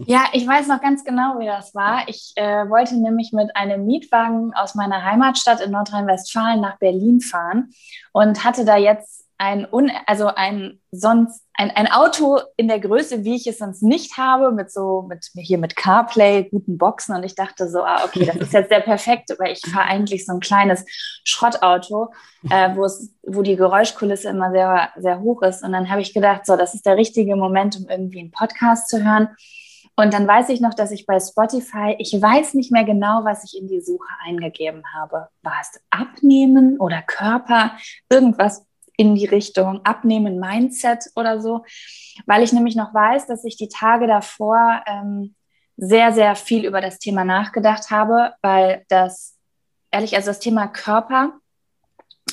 Ja, 0.06 0.24
ich 0.32 0.46
weiß 0.46 0.68
noch 0.68 0.80
ganz 0.80 1.04
genau, 1.04 1.38
wie 1.38 1.46
das 1.46 1.74
war. 1.74 2.08
Ich 2.08 2.32
äh, 2.36 2.68
wollte 2.68 2.96
nämlich 2.96 3.32
mit 3.32 3.54
einem 3.56 3.86
Mietwagen 3.86 4.52
aus 4.54 4.74
meiner 4.74 5.04
Heimatstadt 5.04 5.60
in 5.60 5.70
Nordrhein-Westfalen 5.70 6.60
nach 6.60 6.78
Berlin 6.78 7.20
fahren 7.20 7.70
und 8.12 8.44
hatte 8.44 8.64
da 8.64 8.76
jetzt 8.76 9.20
ein, 9.40 9.66
un 9.72 9.90
also 10.06 10.26
ein 10.26 10.80
sonst 10.90 11.42
ein, 11.54 11.70
ein 11.70 11.90
Auto 11.90 12.40
in 12.58 12.68
der 12.68 12.78
Größe, 12.78 13.24
wie 13.24 13.36
ich 13.36 13.46
es 13.46 13.56
sonst 13.56 13.82
nicht 13.82 14.18
habe, 14.18 14.52
mit 14.52 14.70
so 14.70 15.06
mit 15.08 15.30
hier 15.34 15.56
mit 15.56 15.76
CarPlay, 15.76 16.50
guten 16.50 16.76
Boxen. 16.76 17.16
Und 17.16 17.24
ich 17.24 17.36
dachte 17.36 17.66
so, 17.70 17.82
ah 17.82 18.04
okay, 18.04 18.26
das 18.26 18.36
ist 18.36 18.52
jetzt 18.52 18.70
der 18.70 18.80
perfekte, 18.80 19.36
weil 19.38 19.52
ich 19.52 19.60
fahre 19.60 19.86
eigentlich 19.86 20.26
so 20.26 20.32
ein 20.34 20.40
kleines 20.40 20.84
Schrottauto, 21.24 22.12
äh, 22.50 22.76
wo 22.76 22.84
es 22.84 23.14
wo 23.26 23.40
die 23.40 23.56
Geräuschkulisse 23.56 24.28
immer 24.28 24.50
sehr 24.50 24.90
sehr 24.98 25.20
hoch 25.20 25.40
ist. 25.40 25.64
Und 25.64 25.72
dann 25.72 25.88
habe 25.90 26.02
ich 26.02 26.12
gedacht, 26.12 26.44
so 26.44 26.56
das 26.56 26.74
ist 26.74 26.84
der 26.84 26.98
richtige 26.98 27.34
Moment, 27.34 27.78
um 27.78 27.88
irgendwie 27.88 28.20
einen 28.20 28.32
Podcast 28.32 28.90
zu 28.90 29.02
hören 29.02 29.28
und 30.00 30.14
dann 30.14 30.26
weiß 30.26 30.48
ich 30.48 30.60
noch, 30.60 30.74
dass 30.74 30.90
ich 30.92 31.06
bei 31.06 31.20
Spotify, 31.20 31.94
ich 31.98 32.12
weiß 32.12 32.54
nicht 32.54 32.72
mehr 32.72 32.84
genau, 32.84 33.24
was 33.24 33.44
ich 33.44 33.60
in 33.60 33.68
die 33.68 33.80
Suche 33.80 34.08
eingegeben 34.24 34.82
habe. 34.94 35.28
War 35.42 35.60
es 35.60 35.80
Abnehmen 35.90 36.78
oder 36.78 37.02
Körper? 37.02 37.72
Irgendwas 38.08 38.66
in 38.96 39.14
die 39.14 39.26
Richtung 39.26 39.84
Abnehmen, 39.84 40.40
Mindset 40.40 41.10
oder 41.16 41.40
so. 41.40 41.64
Weil 42.26 42.42
ich 42.42 42.52
nämlich 42.52 42.76
noch 42.76 42.94
weiß, 42.94 43.26
dass 43.26 43.44
ich 43.44 43.56
die 43.56 43.68
Tage 43.68 44.06
davor 44.06 44.82
ähm, 44.86 45.34
sehr, 45.76 46.12
sehr 46.12 46.34
viel 46.34 46.64
über 46.64 46.80
das 46.80 46.98
Thema 46.98 47.24
nachgedacht 47.24 47.90
habe, 47.90 48.32
weil 48.42 48.84
das, 48.88 49.36
ehrlich, 49.90 50.16
also 50.16 50.28
das 50.30 50.40
Thema 50.40 50.66
Körper, 50.68 51.34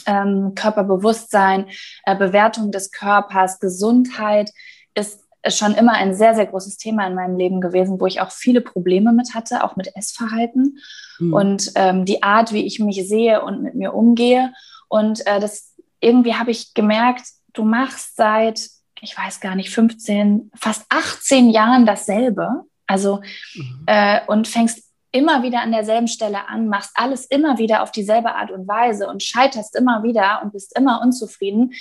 ähm, 0.05 0.53
Körperbewusstsein, 0.55 1.67
äh, 2.05 2.15
Bewertung 2.15 2.71
des 2.71 2.91
Körpers, 2.91 3.59
Gesundheit 3.59 4.49
ist 4.49 4.53
ist 4.95 5.26
schon 5.47 5.73
immer 5.75 5.93
ein 5.93 6.15
sehr, 6.15 6.35
sehr 6.35 6.45
großes 6.45 6.77
Thema 6.77 7.07
in 7.07 7.15
meinem 7.15 7.37
Leben 7.37 7.61
gewesen, 7.61 7.99
wo 7.99 8.05
ich 8.05 8.21
auch 8.21 8.31
viele 8.31 8.61
Probleme 8.61 9.13
mit 9.13 9.33
hatte, 9.33 9.63
auch 9.63 9.75
mit 9.75 9.95
Essverhalten 9.95 10.79
mhm. 11.19 11.33
und 11.33 11.71
ähm, 11.75 12.05
die 12.05 12.23
Art, 12.23 12.53
wie 12.53 12.65
ich 12.65 12.79
mich 12.79 13.07
sehe 13.07 13.43
und 13.43 13.63
mit 13.63 13.75
mir 13.75 13.93
umgehe. 13.93 14.53
Und 14.89 15.25
äh, 15.27 15.39
das 15.39 15.73
irgendwie 15.99 16.35
habe 16.35 16.51
ich 16.51 16.73
gemerkt, 16.73 17.25
du 17.53 17.63
machst 17.63 18.15
seit, 18.15 18.61
ich 19.01 19.17
weiß 19.17 19.39
gar 19.39 19.55
nicht, 19.55 19.69
15, 19.69 20.51
fast 20.55 20.85
18 20.89 21.49
Jahren 21.49 21.85
dasselbe. 21.85 22.63
Also 22.87 23.21
mhm. 23.55 23.83
äh, 23.85 24.21
und 24.27 24.47
fängst 24.47 24.87
immer 25.11 25.43
wieder 25.43 25.61
an 25.61 25.71
derselben 25.71 26.07
Stelle 26.07 26.47
an, 26.47 26.67
machst 26.67 26.91
alles 26.95 27.25
immer 27.25 27.57
wieder 27.57 27.81
auf 27.81 27.91
dieselbe 27.91 28.35
Art 28.35 28.51
und 28.51 28.67
Weise 28.67 29.07
und 29.07 29.23
scheiterst 29.23 29.75
immer 29.75 30.03
wieder 30.03 30.41
und 30.43 30.53
bist 30.53 30.77
immer 30.77 31.01
unzufrieden. 31.01 31.73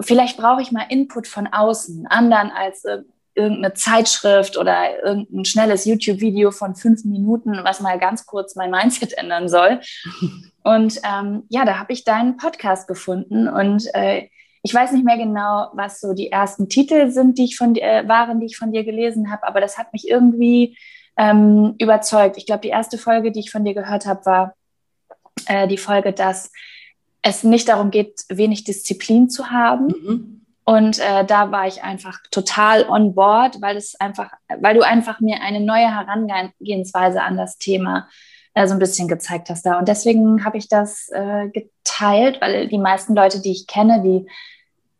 Vielleicht 0.00 0.36
brauche 0.36 0.62
ich 0.62 0.72
mal 0.72 0.86
Input 0.88 1.26
von 1.26 1.46
außen, 1.46 2.06
anderen 2.06 2.50
als 2.50 2.84
äh, 2.84 3.02
irgendeine 3.34 3.74
Zeitschrift 3.74 4.56
oder 4.56 5.02
irgendein 5.04 5.44
schnelles 5.44 5.84
YouTube-Video 5.84 6.50
von 6.50 6.76
fünf 6.76 7.04
Minuten, 7.04 7.60
was 7.64 7.80
mal 7.80 7.98
ganz 7.98 8.26
kurz 8.26 8.54
mein 8.54 8.70
Mindset 8.70 9.12
ändern 9.18 9.48
soll. 9.48 9.80
Und 10.62 11.00
ähm, 11.04 11.44
ja, 11.48 11.64
da 11.64 11.78
habe 11.78 11.92
ich 11.92 12.04
deinen 12.04 12.36
Podcast 12.36 12.88
gefunden 12.88 13.48
und 13.48 13.92
äh, 13.94 14.28
ich 14.62 14.72
weiß 14.72 14.92
nicht 14.92 15.04
mehr 15.04 15.18
genau, 15.18 15.68
was 15.74 16.00
so 16.00 16.14
die 16.14 16.32
ersten 16.32 16.70
Titel 16.70 17.10
sind, 17.10 17.36
die 17.36 17.44
ich 17.44 17.56
von 17.56 17.76
äh, 17.76 18.08
waren, 18.08 18.40
die 18.40 18.46
ich 18.46 18.56
von 18.56 18.72
dir 18.72 18.82
gelesen 18.82 19.30
habe, 19.30 19.46
aber 19.46 19.60
das 19.60 19.76
hat 19.76 19.92
mich 19.92 20.08
irgendwie 20.08 20.78
ähm, 21.18 21.74
überzeugt. 21.78 22.38
Ich 22.38 22.46
glaube, 22.46 22.62
die 22.62 22.68
erste 22.68 22.96
Folge, 22.96 23.30
die 23.30 23.40
ich 23.40 23.50
von 23.50 23.64
dir 23.64 23.74
gehört 23.74 24.06
habe, 24.06 24.24
war 24.24 24.54
äh, 25.46 25.68
die 25.68 25.76
Folge, 25.76 26.12
dass 26.12 26.50
es 27.24 27.42
nicht 27.42 27.68
darum 27.68 27.90
geht, 27.90 28.24
wenig 28.28 28.64
Disziplin 28.64 29.30
zu 29.30 29.50
haben. 29.50 29.86
Mhm. 29.86 30.40
Und 30.64 30.98
äh, 30.98 31.24
da 31.24 31.50
war 31.50 31.66
ich 31.66 31.82
einfach 31.82 32.20
total 32.30 32.88
on 32.88 33.14
board, 33.14 33.60
weil 33.60 33.76
es 33.76 33.98
einfach, 34.00 34.30
weil 34.60 34.74
du 34.74 34.82
einfach 34.82 35.20
mir 35.20 35.40
eine 35.42 35.60
neue 35.60 35.90
Herangehensweise 35.90 37.22
an 37.22 37.36
das 37.36 37.58
Thema 37.58 38.08
äh, 38.52 38.66
so 38.66 38.74
ein 38.74 38.78
bisschen 38.78 39.08
gezeigt 39.08 39.50
hast 39.50 39.64
da. 39.66 39.78
Und 39.78 39.88
deswegen 39.88 40.44
habe 40.44 40.58
ich 40.58 40.68
das 40.68 41.08
äh, 41.12 41.48
geteilt, 41.48 42.40
weil 42.40 42.68
die 42.68 42.78
meisten 42.78 43.14
Leute, 43.14 43.40
die 43.40 43.52
ich 43.52 43.66
kenne, 43.66 44.02
die 44.02 44.26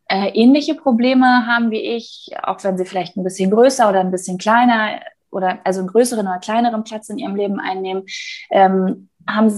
äh, 0.08 0.28
ähnliche 0.30 0.74
Probleme 0.74 1.46
haben 1.46 1.70
wie 1.70 1.80
ich, 1.80 2.30
auch 2.42 2.62
wenn 2.64 2.76
sie 2.76 2.84
vielleicht 2.84 3.16
ein 3.16 3.24
bisschen 3.24 3.50
größer 3.50 3.88
oder 3.88 4.00
ein 4.00 4.10
bisschen 4.10 4.38
kleiner 4.38 5.00
oder 5.30 5.58
also 5.64 5.80
einen 5.80 5.88
größeren 5.88 6.26
oder 6.26 6.38
kleineren 6.38 6.84
Platz 6.84 7.08
in 7.08 7.18
ihrem 7.18 7.36
Leben 7.36 7.58
einnehmen, 7.58 8.04
ähm, 8.50 9.08
haben, 9.26 9.50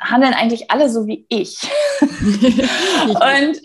handeln 0.00 0.34
eigentlich 0.34 0.70
alle 0.70 0.88
so 0.88 1.06
wie 1.06 1.26
ich. 1.28 1.58
und 2.00 3.60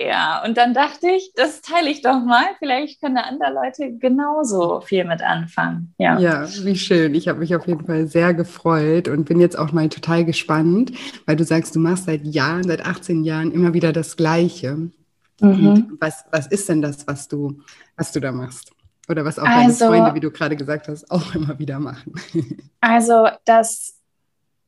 ja, 0.00 0.42
und 0.46 0.56
dann 0.56 0.72
dachte 0.72 1.10
ich, 1.10 1.32
das 1.34 1.60
teile 1.60 1.90
ich 1.90 2.00
doch 2.00 2.24
mal. 2.24 2.44
Vielleicht 2.58 3.02
können 3.02 3.16
da 3.16 3.22
andere 3.22 3.52
Leute 3.52 3.98
genauso 3.98 4.80
viel 4.80 5.04
mit 5.04 5.20
anfangen. 5.20 5.92
Ja, 5.98 6.18
ja 6.18 6.48
wie 6.64 6.76
schön. 6.76 7.14
Ich 7.14 7.28
habe 7.28 7.40
mich 7.40 7.54
auf 7.54 7.66
jeden 7.66 7.84
Fall 7.84 8.06
sehr 8.06 8.32
gefreut 8.32 9.08
und 9.08 9.26
bin 9.26 9.40
jetzt 9.40 9.58
auch 9.58 9.72
mal 9.72 9.90
total 9.90 10.24
gespannt, 10.24 10.92
weil 11.26 11.36
du 11.36 11.44
sagst, 11.44 11.76
du 11.76 11.80
machst 11.80 12.06
seit 12.06 12.24
Jahren, 12.24 12.62
seit 12.62 12.86
18 12.86 13.24
Jahren 13.24 13.52
immer 13.52 13.74
wieder 13.74 13.92
das 13.92 14.16
Gleiche. 14.16 14.88
Mhm. 15.40 15.98
Was, 16.00 16.24
was 16.30 16.46
ist 16.46 16.70
denn 16.70 16.80
das, 16.80 17.06
was 17.06 17.28
du, 17.28 17.60
was 17.94 18.10
du 18.10 18.20
da 18.20 18.32
machst? 18.32 18.72
Oder 19.06 19.26
was 19.26 19.38
auch 19.38 19.44
also, 19.44 19.86
deine 19.86 19.96
Freunde, 19.96 20.14
wie 20.14 20.20
du 20.20 20.30
gerade 20.30 20.56
gesagt 20.56 20.88
hast, 20.88 21.10
auch 21.10 21.34
immer 21.34 21.58
wieder 21.58 21.78
machen? 21.78 22.14
Also 22.82 23.28
das 23.44 23.99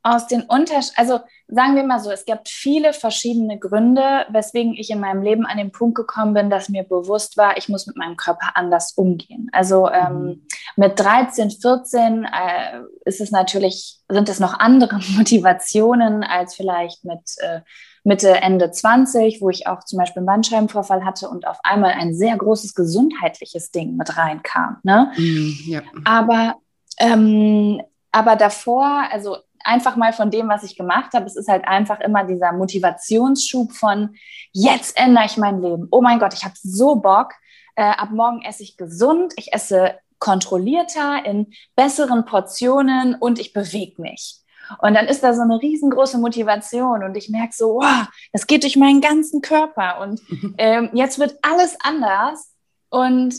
aus 0.02 0.26
den 0.26 0.42
Unterschieden, 0.42 0.94
also 0.96 1.20
sagen 1.48 1.76
wir 1.76 1.84
mal 1.84 2.00
so, 2.00 2.10
es 2.10 2.24
gibt 2.24 2.48
viele 2.48 2.92
verschiedene 2.92 3.58
Gründe, 3.58 4.26
weswegen 4.30 4.74
ich 4.74 4.90
in 4.90 5.00
meinem 5.00 5.22
Leben 5.22 5.46
an 5.46 5.58
den 5.58 5.70
Punkt 5.70 5.96
gekommen 5.96 6.34
bin, 6.34 6.50
dass 6.50 6.68
mir 6.68 6.82
bewusst 6.82 7.36
war, 7.36 7.56
ich 7.56 7.68
muss 7.68 7.86
mit 7.86 7.96
meinem 7.96 8.16
Körper 8.16 8.56
anders 8.56 8.92
umgehen. 8.94 9.48
Also 9.52 9.88
ähm, 9.90 10.22
mhm. 10.22 10.46
mit 10.76 10.98
13, 10.98 11.50
14 11.50 12.24
äh, 12.24 12.80
ist 13.04 13.20
es 13.20 13.30
natürlich, 13.30 14.00
sind 14.08 14.28
es 14.28 14.40
noch 14.40 14.58
andere 14.58 14.98
Motivationen 15.16 16.24
als 16.24 16.54
vielleicht 16.54 17.04
mit 17.04 17.20
äh, 17.38 17.60
Mitte, 18.04 18.30
Ende 18.30 18.70
20, 18.70 19.40
wo 19.40 19.50
ich 19.50 19.66
auch 19.66 19.84
zum 19.84 19.98
Beispiel 19.98 20.20
einen 20.20 20.26
Bandscheibenvorfall 20.26 21.04
hatte 21.04 21.28
und 21.28 21.46
auf 21.46 21.58
einmal 21.62 21.92
ein 21.92 22.14
sehr 22.14 22.36
großes 22.36 22.74
gesundheitliches 22.74 23.70
Ding 23.70 23.96
mit 23.96 24.16
reinkam. 24.16 24.78
Ne? 24.82 25.12
Mm, 25.16 25.52
ja. 25.66 25.82
Aber, 26.04 26.56
ähm, 26.98 27.80
aber 28.10 28.34
davor, 28.34 29.04
also 29.10 29.36
einfach 29.64 29.96
mal 29.96 30.12
von 30.12 30.30
dem, 30.30 30.48
was 30.48 30.62
ich 30.62 30.76
gemacht 30.76 31.12
habe, 31.14 31.26
es 31.26 31.36
ist 31.36 31.48
halt 31.48 31.66
einfach 31.66 32.00
immer 32.00 32.24
dieser 32.24 32.52
Motivationsschub 32.52 33.72
von, 33.72 34.16
jetzt 34.52 34.98
ändere 34.98 35.26
ich 35.26 35.36
mein 35.36 35.60
Leben. 35.60 35.88
Oh 35.90 36.00
mein 36.00 36.18
Gott, 36.18 36.34
ich 36.34 36.44
habe 36.44 36.54
so 36.62 36.96
Bock. 36.96 37.32
Äh, 37.74 37.84
ab 37.84 38.10
morgen 38.10 38.42
esse 38.42 38.62
ich 38.62 38.76
gesund, 38.76 39.32
ich 39.36 39.52
esse 39.52 39.98
kontrollierter, 40.18 41.24
in 41.24 41.52
besseren 41.74 42.24
Portionen 42.24 43.14
und 43.14 43.38
ich 43.38 43.52
bewege 43.52 44.00
mich. 44.00 44.42
Und 44.80 44.94
dann 44.94 45.06
ist 45.06 45.22
da 45.22 45.34
so 45.34 45.42
eine 45.42 45.60
riesengroße 45.60 46.18
Motivation 46.18 47.02
und 47.02 47.16
ich 47.16 47.28
merke 47.28 47.52
so, 47.52 47.74
wow, 47.74 48.06
das 48.32 48.46
geht 48.46 48.62
durch 48.62 48.76
meinen 48.76 49.00
ganzen 49.00 49.42
Körper 49.42 50.00
und 50.00 50.20
ähm, 50.58 50.90
jetzt 50.92 51.18
wird 51.18 51.36
alles 51.42 51.76
anders. 51.82 52.52
Und 52.88 53.34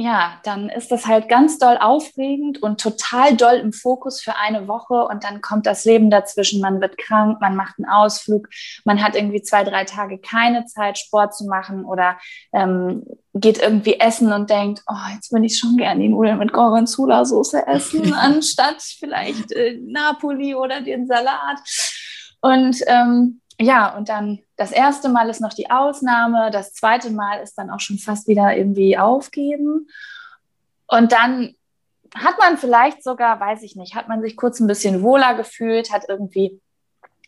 ja, 0.00 0.38
dann 0.44 0.68
ist 0.68 0.92
das 0.92 1.06
halt 1.06 1.28
ganz 1.28 1.58
doll 1.58 1.76
aufregend 1.76 2.62
und 2.62 2.80
total 2.80 3.36
doll 3.36 3.54
im 3.54 3.72
Fokus 3.72 4.20
für 4.20 4.36
eine 4.36 4.68
Woche 4.68 4.94
und 5.08 5.24
dann 5.24 5.40
kommt 5.40 5.66
das 5.66 5.84
Leben 5.84 6.08
dazwischen. 6.08 6.60
Man 6.60 6.80
wird 6.80 6.96
krank, 6.98 7.40
man 7.40 7.56
macht 7.56 7.74
einen 7.78 7.90
Ausflug, 7.90 8.48
man 8.84 9.02
hat 9.02 9.16
irgendwie 9.16 9.42
zwei, 9.42 9.64
drei 9.64 9.82
Tage 9.82 10.18
keine 10.18 10.66
Zeit, 10.66 10.98
Sport 10.98 11.34
zu 11.34 11.46
machen 11.46 11.84
oder 11.84 12.16
ähm, 12.52 13.02
geht 13.34 13.60
irgendwie 13.60 13.98
essen 13.98 14.32
und 14.32 14.50
denkt, 14.50 14.84
oh, 14.88 15.12
jetzt 15.14 15.32
würde 15.32 15.46
ich 15.46 15.58
schon 15.58 15.76
gerne 15.76 16.00
die 16.00 16.10
Nudeln 16.10 16.38
mit 16.38 16.52
Gorgonzola-Soße 16.52 17.66
essen, 17.66 18.14
anstatt 18.20 18.80
vielleicht 18.80 19.50
äh, 19.50 19.80
Napoli 19.82 20.54
oder 20.54 20.80
den 20.80 21.08
Salat. 21.08 21.58
Und 22.40 22.76
ähm, 22.86 23.40
ja, 23.60 23.96
und 23.96 24.08
dann 24.08 24.40
das 24.56 24.70
erste 24.70 25.08
Mal 25.08 25.28
ist 25.28 25.40
noch 25.40 25.52
die 25.52 25.70
Ausnahme, 25.70 26.50
das 26.50 26.72
zweite 26.74 27.10
Mal 27.10 27.42
ist 27.42 27.54
dann 27.54 27.70
auch 27.70 27.80
schon 27.80 27.98
fast 27.98 28.28
wieder 28.28 28.56
irgendwie 28.56 28.96
aufgeben. 28.96 29.88
Und 30.86 31.12
dann 31.12 31.54
hat 32.14 32.38
man 32.38 32.56
vielleicht 32.56 33.02
sogar, 33.02 33.40
weiß 33.40 33.62
ich 33.62 33.76
nicht, 33.76 33.94
hat 33.94 34.08
man 34.08 34.22
sich 34.22 34.36
kurz 34.36 34.60
ein 34.60 34.66
bisschen 34.66 35.02
wohler 35.02 35.34
gefühlt, 35.34 35.92
hat 35.92 36.04
irgendwie, 36.08 36.60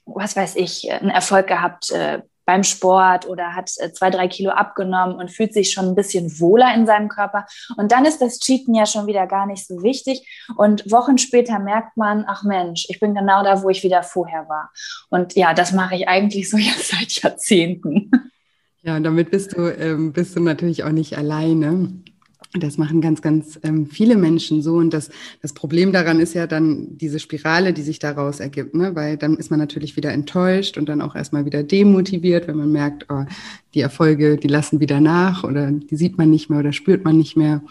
was 0.07 0.37
weiß 0.37 0.57
ich, 0.57 0.91
einen 0.91 1.11
Erfolg 1.11 1.47
gehabt 1.47 1.91
äh, 1.91 2.23
beim 2.51 2.65
Sport 2.65 3.29
oder 3.29 3.55
hat 3.55 3.71
äh, 3.77 3.93
zwei, 3.93 4.11
drei 4.11 4.27
Kilo 4.27 4.51
abgenommen 4.51 5.15
und 5.15 5.31
fühlt 5.31 5.55
sich 5.55 5.71
schon 5.71 5.87
ein 5.87 5.95
bisschen 5.95 6.41
wohler 6.41 6.75
in 6.75 6.85
seinem 6.85 7.09
Körper. 7.09 7.47
Und 7.77 7.93
dann 7.93 8.05
ist 8.05 8.21
das 8.21 8.41
Cheaten 8.41 8.75
ja 8.75 8.87
schon 8.87 9.07
wieder 9.07 9.29
gar 9.29 9.47
nicht 9.47 9.65
so 9.65 9.85
wichtig. 9.85 10.27
Und 10.57 10.91
Wochen 10.91 11.17
später 11.17 11.61
merkt 11.61 11.97
man, 11.97 12.25
ach 12.27 12.43
Mensch, 12.43 12.87
ich 12.89 12.99
bin 12.99 13.15
genau 13.15 13.45
da, 13.45 13.63
wo 13.63 13.71
ich 13.71 13.85
wieder 13.85 14.03
vorher 14.03 14.49
war. 14.49 14.73
Und 15.11 15.37
ja, 15.37 15.55
das 15.55 15.71
mache 15.71 15.95
ich 15.95 16.09
eigentlich 16.09 16.51
so 16.51 16.57
jetzt 16.59 16.89
seit 16.89 17.13
Jahrzehnten. 17.23 18.11
Ja, 18.83 18.97
und 18.97 19.05
damit 19.05 19.31
bist 19.31 19.57
du, 19.57 19.69
ähm, 19.69 20.13
bist 20.13 20.35
du 20.35 20.41
natürlich 20.41 20.83
auch 20.83 20.91
nicht 20.91 21.17
alleine. 21.17 22.03
Das 22.55 22.79
machen 22.79 23.01
ganz, 23.01 23.23
ganz 23.23 23.61
ähm, 23.63 23.87
viele 23.87 24.17
Menschen 24.17 24.61
so. 24.61 24.75
Und 24.75 24.93
das, 24.93 25.11
das 25.41 25.53
Problem 25.53 25.93
daran 25.93 26.19
ist 26.19 26.35
ja 26.35 26.49
dann 26.49 26.99
diese 26.99 27.21
Spirale, 27.21 27.73
die 27.73 27.83
sich 27.83 28.01
daraus 28.01 28.41
ergibt, 28.41 28.75
ne? 28.75 28.97
weil 28.97 29.17
dann 29.17 29.37
ist 29.37 29.51
man 29.51 29.61
natürlich 29.61 29.97
wieder 29.97 30.13
enttäuscht 30.13 30.77
und 30.77 30.89
dann 30.89 31.01
auch 31.01 31.15
erstmal 31.15 31.45
wieder 31.45 31.63
demotiviert, 31.63 32.49
wenn 32.49 32.57
man 32.57 32.73
merkt, 32.73 33.07
oh, 33.09 33.25
die 33.75 33.81
Erfolge, 33.81 34.37
die 34.37 34.49
lassen 34.49 34.81
wieder 34.81 35.01
nach 35.01 35.45
oder 35.45 35.71
die 35.71 35.97
sieht 35.97 36.19
man 36.19 36.29
nicht 36.31 36.51
mehr 36.51 36.59
oder 36.59 36.73
spürt 36.73 37.05
man 37.05 37.17
nicht 37.17 37.37
mehr. 37.37 37.63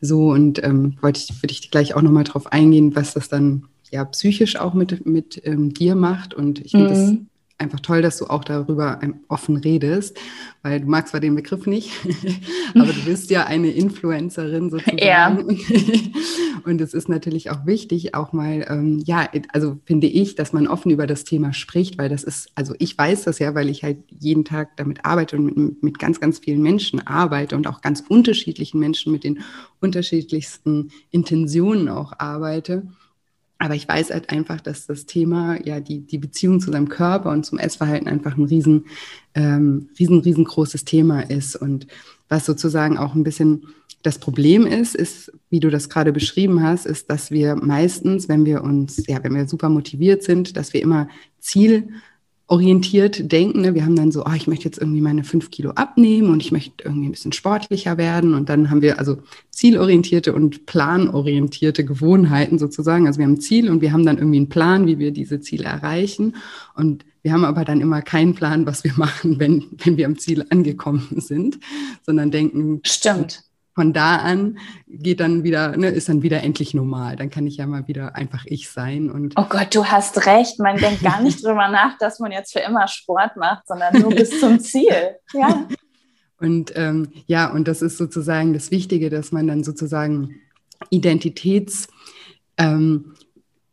So 0.00 0.30
und 0.30 0.62
ähm, 0.62 0.96
wollte 1.00 1.20
ich, 1.20 1.42
würde 1.42 1.52
ich 1.52 1.72
gleich 1.72 1.94
auch 1.94 2.02
nochmal 2.02 2.22
drauf 2.22 2.52
eingehen, 2.52 2.94
was 2.94 3.14
das 3.14 3.28
dann 3.28 3.64
ja 3.90 4.04
psychisch 4.04 4.56
auch 4.56 4.74
mit, 4.74 5.04
mit 5.04 5.40
ähm, 5.44 5.74
dir 5.74 5.96
macht. 5.96 6.34
Und 6.34 6.64
ich 6.64 6.72
finde 6.72 6.90
mhm. 6.90 6.90
das 6.90 7.14
einfach 7.58 7.80
toll, 7.80 8.02
dass 8.02 8.18
du 8.18 8.26
auch 8.26 8.44
darüber 8.44 9.00
offen 9.26 9.56
redest, 9.56 10.16
weil 10.62 10.80
du 10.80 10.86
magst 10.86 11.10
zwar 11.10 11.20
den 11.20 11.34
Begriff 11.34 11.66
nicht, 11.66 11.90
aber 12.74 12.92
du 12.92 13.04
bist 13.04 13.30
ja 13.30 13.46
eine 13.46 13.70
Influencerin 13.70 14.70
sozusagen. 14.70 14.98
Ja. 14.98 15.36
Und 16.64 16.80
es 16.80 16.94
ist 16.94 17.08
natürlich 17.08 17.50
auch 17.50 17.66
wichtig, 17.66 18.14
auch 18.14 18.32
mal, 18.32 18.66
ähm, 18.68 19.02
ja, 19.04 19.28
also 19.52 19.78
finde 19.84 20.06
ich, 20.06 20.34
dass 20.34 20.52
man 20.52 20.66
offen 20.66 20.90
über 20.90 21.06
das 21.06 21.24
Thema 21.24 21.52
spricht, 21.52 21.98
weil 21.98 22.08
das 22.08 22.24
ist, 22.24 22.50
also 22.54 22.74
ich 22.78 22.96
weiß 22.96 23.24
das 23.24 23.38
ja, 23.38 23.54
weil 23.54 23.68
ich 23.68 23.82
halt 23.82 23.98
jeden 24.18 24.44
Tag 24.44 24.76
damit 24.76 25.04
arbeite 25.04 25.36
und 25.36 25.56
mit, 25.56 25.82
mit 25.82 25.98
ganz, 25.98 26.20
ganz 26.20 26.38
vielen 26.38 26.62
Menschen 26.62 27.06
arbeite 27.06 27.56
und 27.56 27.66
auch 27.66 27.80
ganz 27.80 28.04
unterschiedlichen 28.08 28.78
Menschen 28.78 29.12
mit 29.12 29.24
den 29.24 29.40
unterschiedlichsten 29.80 30.90
Intentionen 31.10 31.88
auch 31.88 32.12
arbeite. 32.18 32.86
Aber 33.58 33.74
ich 33.74 33.88
weiß 33.88 34.10
halt 34.10 34.30
einfach, 34.30 34.60
dass 34.60 34.86
das 34.86 35.06
Thema, 35.06 35.58
ja, 35.66 35.80
die, 35.80 36.00
die 36.00 36.18
Beziehung 36.18 36.60
zu 36.60 36.70
seinem 36.70 36.88
Körper 36.88 37.30
und 37.30 37.44
zum 37.44 37.58
Essverhalten 37.58 38.06
einfach 38.08 38.36
ein 38.36 38.44
riesen, 38.44 38.86
ähm, 39.34 39.88
riesen, 39.98 40.20
riesengroßes 40.20 40.84
Thema 40.84 41.22
ist. 41.22 41.56
Und 41.56 41.88
was 42.28 42.46
sozusagen 42.46 42.98
auch 42.98 43.14
ein 43.14 43.24
bisschen 43.24 43.66
das 44.02 44.18
Problem 44.18 44.64
ist, 44.64 44.94
ist, 44.94 45.32
wie 45.50 45.58
du 45.58 45.70
das 45.70 45.88
gerade 45.88 46.12
beschrieben 46.12 46.62
hast, 46.62 46.86
ist, 46.86 47.10
dass 47.10 47.32
wir 47.32 47.56
meistens, 47.56 48.28
wenn 48.28 48.44
wir 48.44 48.62
uns, 48.62 49.04
ja, 49.08 49.22
wenn 49.24 49.34
wir 49.34 49.48
super 49.48 49.68
motiviert 49.68 50.22
sind, 50.22 50.56
dass 50.56 50.72
wir 50.72 50.82
immer 50.82 51.08
Ziel 51.40 51.88
orientiert 52.48 53.30
denken. 53.30 53.60
Ne? 53.60 53.74
Wir 53.74 53.84
haben 53.84 53.94
dann 53.94 54.10
so, 54.10 54.24
oh, 54.24 54.32
ich 54.34 54.46
möchte 54.46 54.64
jetzt 54.64 54.78
irgendwie 54.78 55.02
meine 55.02 55.22
fünf 55.22 55.50
Kilo 55.50 55.70
abnehmen 55.70 56.30
und 56.30 56.42
ich 56.42 56.50
möchte 56.50 56.82
irgendwie 56.84 57.08
ein 57.08 57.12
bisschen 57.12 57.32
sportlicher 57.32 57.98
werden. 57.98 58.34
Und 58.34 58.48
dann 58.48 58.70
haben 58.70 58.82
wir 58.82 58.98
also 58.98 59.18
zielorientierte 59.50 60.34
und 60.34 60.64
planorientierte 60.66 61.84
Gewohnheiten 61.84 62.58
sozusagen. 62.58 63.06
Also 63.06 63.18
wir 63.18 63.26
haben 63.26 63.34
ein 63.34 63.40
Ziel 63.40 63.70
und 63.70 63.82
wir 63.82 63.92
haben 63.92 64.06
dann 64.06 64.16
irgendwie 64.16 64.38
einen 64.38 64.48
Plan, 64.48 64.86
wie 64.86 64.98
wir 64.98 65.12
diese 65.12 65.40
Ziele 65.40 65.64
erreichen. 65.64 66.36
Und 66.74 67.04
wir 67.22 67.34
haben 67.34 67.44
aber 67.44 67.66
dann 67.66 67.82
immer 67.82 68.00
keinen 68.00 68.34
Plan, 68.34 68.64
was 68.64 68.82
wir 68.82 68.92
machen, 68.96 69.38
wenn, 69.38 69.66
wenn 69.84 69.98
wir 69.98 70.06
am 70.06 70.18
Ziel 70.18 70.46
angekommen 70.48 71.06
sind, 71.18 71.58
sondern 72.02 72.30
denken, 72.30 72.80
Stimmt 72.84 73.47
von 73.78 73.92
da 73.92 74.16
an 74.16 74.58
geht 74.88 75.20
dann 75.20 75.44
wieder, 75.44 75.76
ne, 75.76 75.90
ist 75.90 76.08
dann 76.08 76.24
wieder 76.24 76.42
endlich 76.42 76.74
normal. 76.74 77.14
Dann 77.14 77.30
kann 77.30 77.46
ich 77.46 77.58
ja 77.58 77.66
mal 77.68 77.86
wieder 77.86 78.16
einfach 78.16 78.44
ich 78.44 78.68
sein. 78.68 79.08
Und 79.08 79.34
oh 79.36 79.44
Gott, 79.48 79.72
du 79.72 79.84
hast 79.84 80.26
recht. 80.26 80.58
Man 80.58 80.78
denkt 80.78 81.00
gar 81.00 81.22
nicht 81.22 81.44
drüber 81.44 81.68
nach, 81.68 81.96
dass 81.98 82.18
man 82.18 82.32
jetzt 82.32 82.52
für 82.52 82.58
immer 82.58 82.88
Sport 82.88 83.36
macht, 83.36 83.68
sondern 83.68 84.00
nur 84.00 84.10
bis 84.10 84.40
zum 84.40 84.58
Ziel. 84.68 85.14
Ja. 85.32 85.68
Und 86.40 86.72
ähm, 86.74 87.12
ja, 87.26 87.52
und 87.52 87.68
das 87.68 87.80
ist 87.80 87.98
sozusagen 87.98 88.52
das 88.52 88.72
Wichtige, 88.72 89.10
dass 89.10 89.30
man 89.30 89.46
dann 89.46 89.62
sozusagen 89.62 90.34
Identitäts 90.90 91.86
ähm, 92.56 93.14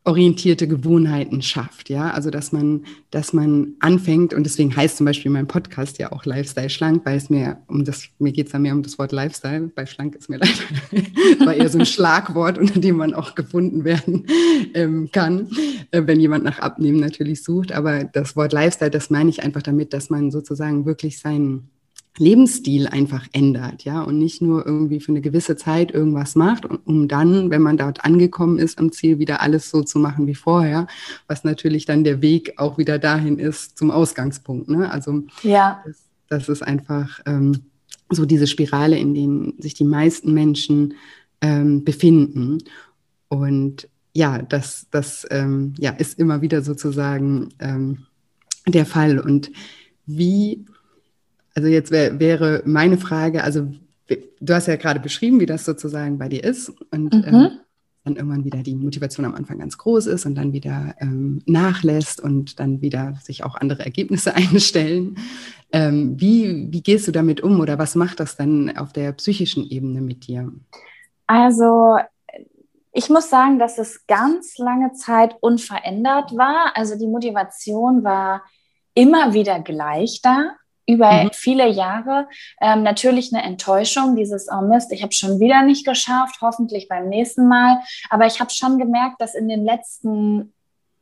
orientierte 0.06 0.68
Gewohnheiten 0.68 1.42
schafft, 1.42 1.90
ja, 1.90 2.12
also 2.12 2.30
dass 2.30 2.52
man, 2.52 2.86
dass 3.10 3.34
man 3.34 3.74
anfängt 3.80 4.36
und 4.36 4.44
deswegen 4.44 4.76
heißt 4.76 4.98
zum 4.98 5.06
Beispiel 5.08 5.32
mein 5.32 5.48
Podcast 5.48 5.98
ja 5.98 6.12
auch 6.12 6.26
Lifestyle 6.26 6.70
schlank, 6.70 7.04
weil 7.06 7.18
es 7.18 7.32
mir 7.32 7.58
um 7.68 7.84
das, 7.84 8.04
mir 8.20 8.32
geht 8.32 8.48
es 8.48 8.54
ja 8.54 8.60
mehr 8.60 8.74
um 8.74 8.84
das 8.84 9.00
Wort 9.00 9.12
Lifestyle, 9.12 9.72
bei 9.74 9.88
schlank 9.88 10.16
ist 10.16 10.30
mir 10.30 10.38
leider, 10.38 10.54
war 11.46 11.56
eher 11.56 11.70
so 11.70 11.80
ein 11.80 11.88
Schlagwort, 11.88 12.60
unter 12.60 12.80
dem 12.80 12.98
man 12.98 13.16
auch 13.16 13.34
gefunden 13.34 13.84
werden 13.84 14.28
ähm, 14.76 15.10
kann, 15.12 15.50
äh, 15.90 16.04
wenn 16.06 16.20
jemand 16.20 16.44
nach 16.44 16.60
Abnehmen 16.60 17.00
natürlich 17.00 17.44
sucht, 17.44 17.72
aber 17.72 18.04
das 18.04 18.36
Wort 18.36 18.54
Lifestyle, 18.54 18.92
das 18.92 19.10
meine 19.10 19.32
ich 19.32 19.42
einfach 19.42 19.64
damit, 19.64 19.92
dass 19.92 20.12
man 20.12 20.30
sozusagen 20.30 20.86
wirklich 20.86 21.18
seinen 21.18 21.72
Lebensstil 22.18 22.88
einfach 22.88 23.28
ändert, 23.34 23.84
ja, 23.84 24.02
und 24.02 24.18
nicht 24.18 24.42
nur 24.42 24.66
irgendwie 24.66 25.02
für 25.02 25.12
eine 25.12 25.22
gewisse 25.22 25.58
Zeit 25.58 25.92
irgendwas 25.92 26.36
macht, 26.36 26.66
um 26.86 27.08
dann, 27.10 27.50
wenn 27.50 27.62
man 27.62 27.78
dort 27.78 28.06
angekommen 28.06 28.58
ist, 28.58 28.80
am 28.80 28.92
Ziel 28.92 29.20
wieder 29.20 29.42
alles 29.42 29.70
so 29.70 29.84
zu 29.84 30.00
machen 30.00 30.26
wie 30.26 30.36
vorher, 30.36 30.88
was 31.28 31.44
natürlich 31.44 31.86
dann 31.86 32.06
der 32.06 32.22
Weg 32.22 32.54
auch 32.58 32.78
wieder 32.78 33.00
dahin 33.00 33.38
ist 33.38 33.78
zum 33.78 33.92
Ausgangspunkt. 33.92 34.70
Ne? 34.70 34.90
Also 34.90 35.24
ja. 35.44 35.82
das, 35.86 35.98
das 36.30 36.50
ist 36.50 36.62
einfach 36.62 37.20
ähm, 37.26 37.66
so 38.10 38.26
diese 38.26 38.48
Spirale, 38.48 38.98
in 38.98 39.14
denen 39.14 39.54
sich 39.62 39.74
die 39.74 39.84
meisten 39.84 40.34
Menschen 40.34 40.94
ähm, 41.42 41.84
befinden. 41.84 42.60
Und 43.28 43.90
ja, 44.14 44.42
das, 44.42 44.88
das 44.90 45.28
ähm, 45.32 45.74
ja, 45.78 45.92
ist 45.92 46.18
immer 46.18 46.42
wieder 46.42 46.62
sozusagen 46.62 47.50
ähm, 47.60 48.06
der 48.66 48.86
Fall. 48.86 49.20
Und 49.20 49.52
wie 50.06 50.66
also 51.56 51.68
jetzt 51.70 51.90
wär, 51.92 52.20
wäre 52.20 52.62
meine 52.66 52.98
Frage, 52.98 53.44
also 53.44 53.68
du 54.40 54.54
hast 54.54 54.68
ja 54.68 54.76
gerade 54.76 55.00
beschrieben, 55.00 55.40
wie 55.40 55.46
das 55.46 55.66
sozusagen 55.66 56.18
bei 56.18 56.30
dir 56.30 56.44
ist 56.44 56.70
und 56.92 57.14
mhm. 57.14 57.24
ähm, 57.26 57.52
dann 58.04 58.18
irgendwann 58.18 58.44
wieder 58.46 58.62
die 58.62 58.76
Motivation 58.76 59.26
am 59.26 59.34
Anfang 59.34 59.58
ganz 59.58 59.78
groß 59.78 60.06
ist 60.08 60.26
und 60.26 60.36
dann 60.36 60.54
wieder 60.54 60.96
ähm, 61.00 61.42
nachlässt 61.48 62.22
und 62.22 62.60
dann 62.60 62.82
wieder 62.82 63.16
sich 63.24 63.44
auch 63.44 63.56
andere 63.56 63.84
Ergebnisse 63.84 64.36
einstellen. 64.36 65.18
Ähm, 65.72 66.20
wie, 66.20 66.72
wie 66.72 66.82
gehst 66.82 67.08
du 67.08 67.12
damit 67.12 67.42
um 67.42 67.60
oder 67.60 67.80
was 67.80 67.96
macht 67.96 68.20
das 68.20 68.38
dann 68.38 68.78
auf 68.78 68.94
der 68.94 69.12
psychischen 69.14 69.68
Ebene 69.68 70.02
mit 70.02 70.28
dir? 70.28 70.52
Also 71.26 71.98
ich 72.92 73.10
muss 73.10 73.30
sagen, 73.30 73.58
dass 73.58 73.80
es 73.80 74.06
ganz 74.06 74.58
lange 74.60 74.94
Zeit 74.94 75.36
unverändert 75.42 76.38
war. 76.38 76.74
Also 76.76 76.98
die 76.98 77.08
Motivation 77.08 78.04
war 78.04 78.44
immer 78.94 79.34
wieder 79.34 79.60
gleich 79.62 80.22
da 80.22 80.56
über 80.88 81.12
mhm. 81.24 81.30
viele 81.34 81.68
Jahre. 81.68 82.28
Ähm, 82.62 82.84
natürlich 82.84 83.34
eine 83.34 83.44
Enttäuschung, 83.44 84.16
dieses, 84.16 84.48
oh 84.52 84.62
Mist, 84.62 84.92
ich 84.92 85.04
habe 85.04 85.14
schon 85.14 85.40
wieder 85.40 85.64
nicht 85.64 85.86
geschafft, 85.86 86.38
hoffentlich 86.42 86.88
beim 86.88 87.10
nächsten 87.10 87.48
Mal. 87.48 87.80
Aber 88.10 88.26
ich 88.26 88.40
habe 88.40 88.52
schon 88.52 88.78
gemerkt, 88.78 89.20
dass 89.20 89.36
in 89.36 89.48
den 89.48 89.66
letzten 89.66 90.54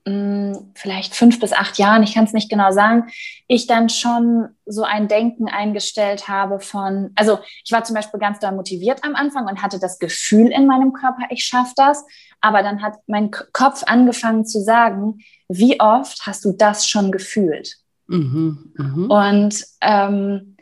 mh, 0.06 0.12
hm, 0.54 0.72
vielleicht 0.76 1.16
fünf 1.16 1.40
bis 1.40 1.54
acht 1.54 1.78
Jahren, 1.78 2.04
ich 2.04 2.14
kann 2.14 2.26
es 2.26 2.34
nicht 2.34 2.50
genau 2.50 2.72
sagen, 2.72 3.10
ich 3.48 3.68
dann 3.68 3.90
schon 3.90 4.50
so 4.66 4.84
ein 4.84 5.08
Denken 5.08 5.48
eingestellt 5.50 6.28
habe 6.28 6.60
von, 6.60 7.12
also 7.16 7.40
ich 7.64 7.72
war 7.72 7.84
zum 7.84 7.96
Beispiel 7.96 8.20
ganz 8.20 8.40
doll 8.40 8.52
motiviert 8.54 9.04
am 9.04 9.16
Anfang 9.16 9.48
und 9.48 9.62
hatte 9.62 9.80
das 9.80 10.00
Gefühl 10.00 10.52
in 10.52 10.66
meinem 10.66 10.94
Körper, 10.94 11.24
ich 11.30 11.44
schaffe 11.44 11.74
das. 11.76 12.06
Aber 12.42 12.62
dann 12.62 12.82
hat 12.82 12.98
mein 13.08 13.32
Kopf 13.32 13.84
angefangen 13.86 14.46
zu 14.46 14.62
sagen, 14.62 15.20
wie 15.48 15.80
oft 15.80 16.26
hast 16.26 16.44
du 16.44 16.52
das 16.52 16.88
schon 16.88 17.12
gefühlt? 17.12 17.83
Mhm, 18.08 18.74
mh. 18.76 19.28
Und 19.28 19.66
ähm, 19.82 20.54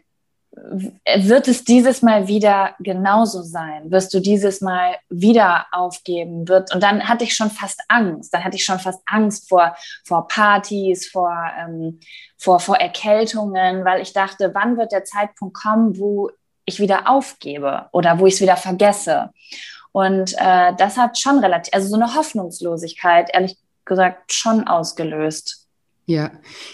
wird 1.16 1.48
es 1.48 1.64
dieses 1.64 2.02
Mal 2.02 2.28
wieder 2.28 2.76
genauso 2.80 3.42
sein? 3.42 3.90
Wirst 3.90 4.14
du 4.14 4.20
dieses 4.20 4.62
Mal 4.62 4.96
wieder 5.10 5.66
aufgeben? 5.72 6.48
Wird, 6.48 6.74
und 6.74 6.84
dann 6.84 7.08
hatte 7.08 7.24
ich 7.24 7.34
schon 7.34 7.50
fast 7.50 7.80
Angst. 7.88 8.34
Dann 8.34 8.44
hatte 8.44 8.58
ich 8.58 8.66
schon 8.66 8.80
fast 8.80 9.02
Angst 9.06 9.48
vor, 9.48 9.76
vor 10.06 10.28
Partys, 10.28 11.08
vor, 11.08 11.34
ähm, 11.58 12.00
vor, 12.38 12.60
vor 12.60 12.78
Erkältungen, 12.78 13.86
weil 13.86 14.02
ich 14.02 14.14
dachte, 14.14 14.52
wann 14.54 14.78
wird 14.78 14.92
der 14.92 15.06
Zeitpunkt 15.06 15.56
kommen, 15.56 15.98
wo 15.98 16.30
ich 16.66 16.80
wieder 16.80 17.10
aufgebe 17.10 17.88
oder 17.92 18.20
wo 18.20 18.28
ich 18.28 18.36
es 18.36 18.42
wieder 18.42 18.58
vergesse? 18.58 19.30
Und 19.94 20.34
äh, 20.38 20.74
das 20.78 20.98
hat 20.98 21.18
schon 21.18 21.40
relativ, 21.40 21.74
also 21.74 21.88
so 21.88 21.96
eine 21.96 22.16
Hoffnungslosigkeit, 22.16 23.30
ehrlich 23.34 23.58
gesagt, 23.86 24.34
schon 24.34 24.68
ausgelöst. 24.68 25.61
Ja, 26.06 26.32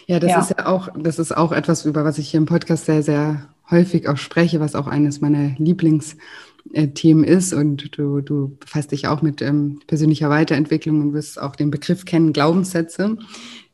ja, 0.08 0.20
das 0.20 0.32
ja. 0.32 0.40
ist 0.40 0.50
ja 0.58 0.66
auch, 0.66 0.90
das 0.98 1.20
ist 1.20 1.36
auch 1.36 1.52
etwas, 1.52 1.86
über 1.86 2.04
was 2.06 2.18
ich 2.18 2.30
hier 2.30 2.40
im 2.40 2.46
Podcast 2.46 2.86
sehr, 2.86 3.04
sehr 3.04 3.50
häufig 3.70 4.08
auch 4.08 4.18
spreche, 4.18 4.60
was 4.60 4.76
auch 4.76 4.88
eines 4.88 5.22
meiner 5.22 5.56
Lieblingsthemen 5.58 7.24
ist. 7.24 7.54
Und 7.54 7.98
du, 7.98 8.22
du 8.22 8.58
befasst 8.60 8.92
dich 8.92 9.08
auch 9.08 9.22
mit 9.22 9.42
ähm, 9.42 9.80
persönlicher 9.88 10.30
Weiterentwicklung 10.30 11.02
und 11.02 11.14
wirst 11.14 11.42
auch 11.42 11.56
den 11.56 11.72
Begriff 11.72 12.06
kennen, 12.06 12.34
Glaubenssätze, 12.34 13.18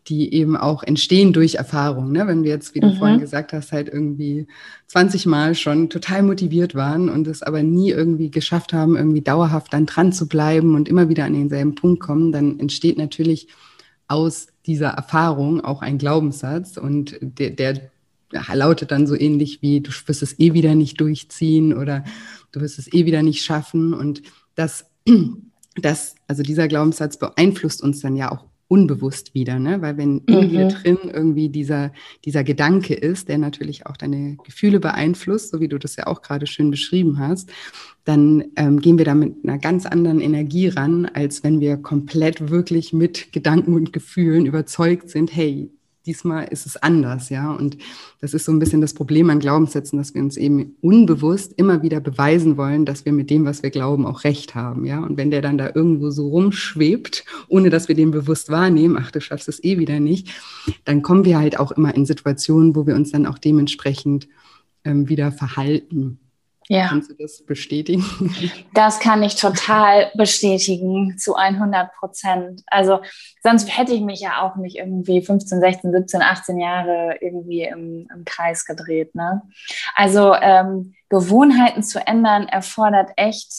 die 0.07 0.33
eben 0.33 0.57
auch 0.57 0.83
entstehen 0.83 1.31
durch 1.31 1.55
Erfahrung. 1.55 2.11
Ne? 2.11 2.27
Wenn 2.27 2.43
wir 2.43 2.51
jetzt, 2.51 2.75
wie 2.75 2.81
du 2.81 2.87
mhm. 2.87 2.97
vorhin 2.97 3.19
gesagt 3.19 3.53
hast, 3.53 3.71
halt 3.71 3.87
irgendwie 3.87 4.47
20 4.87 5.27
Mal 5.27 5.55
schon 5.55 5.89
total 5.89 6.23
motiviert 6.23 6.75
waren 6.75 7.09
und 7.09 7.27
es 7.27 7.41
aber 7.41 7.63
nie 7.63 7.91
irgendwie 7.91 8.31
geschafft 8.31 8.73
haben, 8.73 8.97
irgendwie 8.97 9.21
dauerhaft 9.21 9.71
dann 9.71 9.85
dran 9.85 10.11
zu 10.11 10.27
bleiben 10.27 10.75
und 10.75 10.89
immer 10.89 11.07
wieder 11.07 11.25
an 11.25 11.33
denselben 11.33 11.75
Punkt 11.75 12.01
kommen, 12.01 12.31
dann 12.31 12.59
entsteht 12.59 12.97
natürlich 12.97 13.47
aus 14.07 14.47
dieser 14.65 14.89
Erfahrung 14.89 15.61
auch 15.61 15.81
ein 15.81 15.97
Glaubenssatz 15.97 16.77
und 16.77 17.17
der, 17.21 17.51
der 17.51 17.91
lautet 18.53 18.91
dann 18.91 19.07
so 19.07 19.15
ähnlich 19.15 19.61
wie, 19.61 19.81
du 19.81 19.91
wirst 20.05 20.23
es 20.23 20.39
eh 20.39 20.53
wieder 20.53 20.75
nicht 20.75 20.99
durchziehen 20.99 21.73
oder 21.73 22.03
du 22.51 22.61
wirst 22.61 22.79
es 22.79 22.91
eh 22.91 23.05
wieder 23.05 23.21
nicht 23.21 23.43
schaffen. 23.43 23.93
Und 23.93 24.23
das, 24.55 24.85
das, 25.75 26.15
also 26.27 26.43
dieser 26.43 26.67
Glaubenssatz 26.67 27.17
beeinflusst 27.17 27.81
uns 27.81 28.01
dann 28.01 28.15
ja 28.15 28.31
auch 28.31 28.45
unbewusst 28.73 29.35
wieder, 29.35 29.59
ne? 29.59 29.83
weil 29.83 29.97
wenn 29.97 30.17
in 30.25 30.49
dir 30.49 30.65
mhm. 30.65 30.69
drin 30.69 30.97
irgendwie 31.13 31.49
dieser, 31.49 31.91
dieser 32.25 32.43
Gedanke 32.43 32.95
ist, 32.95 33.29
der 33.29 33.37
natürlich 33.37 33.85
auch 33.85 33.95
deine 33.95 34.35
Gefühle 34.43 34.79
beeinflusst, 34.79 35.51
so 35.51 35.59
wie 35.59 35.67
du 35.67 35.77
das 35.77 35.95
ja 35.95 36.07
auch 36.07 36.23
gerade 36.23 36.47
schön 36.47 36.71
beschrieben 36.71 37.19
hast, 37.19 37.51
dann 38.03 38.45
ähm, 38.55 38.81
gehen 38.81 38.97
wir 38.97 39.05
da 39.05 39.13
mit 39.13 39.35
einer 39.43 39.59
ganz 39.59 39.85
anderen 39.85 40.19
Energie 40.19 40.69
ran, 40.69 41.05
als 41.05 41.43
wenn 41.43 41.59
wir 41.59 41.77
komplett 41.77 42.49
wirklich 42.49 42.93
mit 42.93 43.31
Gedanken 43.31 43.75
und 43.75 43.93
Gefühlen 43.93 44.47
überzeugt 44.47 45.07
sind, 45.07 45.35
hey, 45.35 45.69
diesmal 46.05 46.45
ist 46.45 46.65
es 46.65 46.77
anders, 46.77 47.29
ja. 47.29 47.51
Und 47.51 47.77
das 48.19 48.33
ist 48.33 48.45
so 48.45 48.51
ein 48.51 48.59
bisschen 48.59 48.81
das 48.81 48.93
Problem 48.93 49.29
an 49.29 49.39
Glaubenssätzen, 49.39 49.97
dass 49.97 50.13
wir 50.13 50.21
uns 50.21 50.37
eben 50.37 50.75
unbewusst 50.81 51.53
immer 51.57 51.81
wieder 51.81 51.99
beweisen 51.99 52.57
wollen, 52.57 52.85
dass 52.85 53.05
wir 53.05 53.13
mit 53.13 53.29
dem, 53.29 53.45
was 53.45 53.63
wir 53.63 53.69
glauben, 53.69 54.05
auch 54.05 54.23
recht 54.23 54.55
haben, 54.55 54.85
ja. 54.85 54.99
Und 54.99 55.17
wenn 55.17 55.31
der 55.31 55.41
dann 55.41 55.57
da 55.57 55.71
irgendwo 55.73 56.09
so 56.09 56.29
rumschwebt, 56.29 57.25
ohne 57.47 57.69
dass 57.69 57.87
wir 57.87 57.95
den 57.95 58.11
bewusst 58.11 58.49
wahrnehmen, 58.49 58.97
ach, 58.99 59.11
du 59.11 59.21
schaffst 59.21 59.47
es 59.47 59.63
eh 59.63 59.77
wieder 59.77 59.99
nicht, 59.99 60.29
dann 60.85 61.01
kommen 61.01 61.25
wir 61.25 61.39
halt 61.39 61.59
auch 61.59 61.71
immer 61.71 61.95
in 61.95 62.05
Situationen, 62.05 62.75
wo 62.75 62.85
wir 62.87 62.95
uns 62.95 63.11
dann 63.11 63.25
auch 63.25 63.37
dementsprechend 63.37 64.27
ähm, 64.83 65.09
wieder 65.09 65.31
verhalten. 65.31 66.19
Ja. 66.67 66.87
Kannst 66.87 67.09
du 67.11 67.15
das 67.15 67.43
bestätigen? 67.45 68.03
Das 68.73 68.99
kann 68.99 69.21
ich 69.21 69.35
total 69.35 70.11
bestätigen, 70.15 71.17
zu 71.17 71.35
100 71.35 71.93
Prozent. 71.93 72.61
Also 72.67 72.99
sonst 73.43 73.77
hätte 73.77 73.93
ich 73.93 74.01
mich 74.01 74.19
ja 74.19 74.41
auch 74.41 74.55
nicht 74.55 74.77
irgendwie 74.77 75.21
15, 75.21 75.59
16, 75.59 75.91
17, 75.91 76.21
18 76.21 76.59
Jahre 76.59 77.17
irgendwie 77.21 77.63
im, 77.63 78.07
im 78.13 78.25
Kreis 78.25 78.65
gedreht. 78.65 79.13
Ne? 79.15 79.43
Also 79.95 80.33
ähm, 80.33 80.95
Gewohnheiten 81.09 81.83
zu 81.83 82.05
ändern 82.05 82.47
erfordert 82.47 83.11
echt 83.15 83.51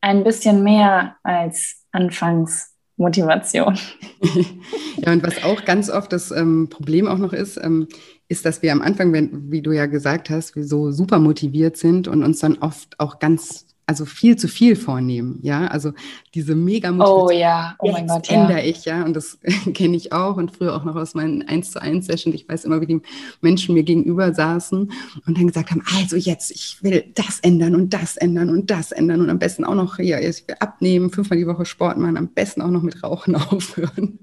ein 0.00 0.24
bisschen 0.24 0.62
mehr 0.62 1.16
als 1.22 1.84
Anfangsmotivation. 1.92 3.78
ja, 4.96 5.12
und 5.12 5.22
was 5.22 5.42
auch 5.42 5.64
ganz 5.64 5.90
oft 5.90 6.12
das 6.12 6.30
ähm, 6.30 6.68
Problem 6.70 7.08
auch 7.08 7.18
noch 7.18 7.32
ist, 7.32 7.56
ähm, 7.56 7.88
ist, 8.30 8.44
dass 8.44 8.62
wir 8.62 8.70
am 8.70 8.80
Anfang, 8.80 9.12
wenn, 9.12 9.50
wie 9.50 9.60
du 9.60 9.72
ja 9.72 9.86
gesagt 9.86 10.30
hast, 10.30 10.54
wir 10.54 10.64
so 10.64 10.92
super 10.92 11.18
motiviert 11.18 11.76
sind 11.76 12.06
und 12.06 12.22
uns 12.22 12.38
dann 12.38 12.58
oft 12.58 12.98
auch 13.00 13.18
ganz 13.18 13.66
also 13.90 14.04
viel 14.04 14.36
zu 14.36 14.46
viel 14.46 14.76
vornehmen, 14.76 15.40
ja, 15.42 15.66
also 15.66 15.90
diese 16.32 16.54
mega 16.54 16.92
Motivation. 16.92 17.26
Oh 17.26 17.30
ja, 17.32 17.74
oh 17.80 17.90
mein 17.90 18.06
Gott, 18.06 18.28
ja. 18.28 18.40
ändere 18.40 18.62
ich, 18.62 18.84
ja, 18.84 19.02
und 19.02 19.14
das 19.14 19.40
kenne 19.74 19.96
ich 19.96 20.12
auch 20.12 20.36
und 20.36 20.52
früher 20.56 20.76
auch 20.76 20.84
noch 20.84 20.94
aus 20.94 21.14
meinen 21.14 21.42
1 21.42 21.72
zu 21.72 21.82
1 21.82 22.06
Sessions. 22.06 22.36
Ich 22.36 22.48
weiß 22.48 22.66
immer, 22.66 22.80
wie 22.80 22.86
die 22.86 23.02
Menschen 23.40 23.74
mir 23.74 23.82
gegenüber 23.82 24.32
saßen 24.32 24.92
und 25.26 25.36
dann 25.36 25.48
gesagt 25.48 25.72
haben, 25.72 25.82
also 25.98 26.14
jetzt, 26.14 26.52
ich 26.52 26.80
will 26.84 27.02
das 27.16 27.40
ändern 27.40 27.74
und 27.74 27.92
das 27.92 28.16
ändern 28.16 28.50
und 28.50 28.70
das 28.70 28.92
ändern 28.92 29.22
und 29.22 29.28
am 29.28 29.40
besten 29.40 29.64
auch 29.64 29.74
noch, 29.74 29.98
ja, 29.98 30.20
ich 30.20 30.46
will 30.46 30.54
abnehmen, 30.60 31.10
fünfmal 31.10 31.40
die 31.40 31.48
Woche 31.48 31.64
Sport 31.64 31.98
machen, 31.98 32.16
am 32.16 32.28
besten 32.28 32.62
auch 32.62 32.70
noch 32.70 32.82
mit 32.82 33.02
Rauchen 33.02 33.34
aufhören. 33.50 34.20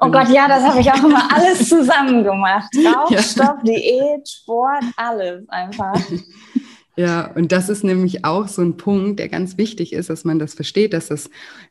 Oh 0.00 0.04
und 0.04 0.12
Gott, 0.12 0.28
ja, 0.28 0.46
das 0.46 0.62
habe 0.62 0.80
ich 0.80 0.92
auch 0.92 1.02
immer 1.02 1.28
alles 1.34 1.68
zusammen 1.68 2.22
gemacht. 2.22 2.70
Rauch, 2.76 3.10
ja. 3.36 3.58
Diät, 3.64 4.28
Sport, 4.28 4.84
alles 4.96 5.48
einfach. 5.48 6.00
Ja, 6.96 7.32
und 7.34 7.52
das 7.52 7.68
ist 7.68 7.84
nämlich 7.84 8.24
auch 8.24 8.48
so 8.48 8.62
ein 8.62 8.76
Punkt, 8.76 9.18
der 9.18 9.28
ganz 9.28 9.56
wichtig 9.56 9.92
ist, 9.92 10.10
dass 10.10 10.24
man 10.24 10.38
das 10.38 10.54
versteht, 10.54 10.92
dass 10.92 11.08
das 11.08 11.30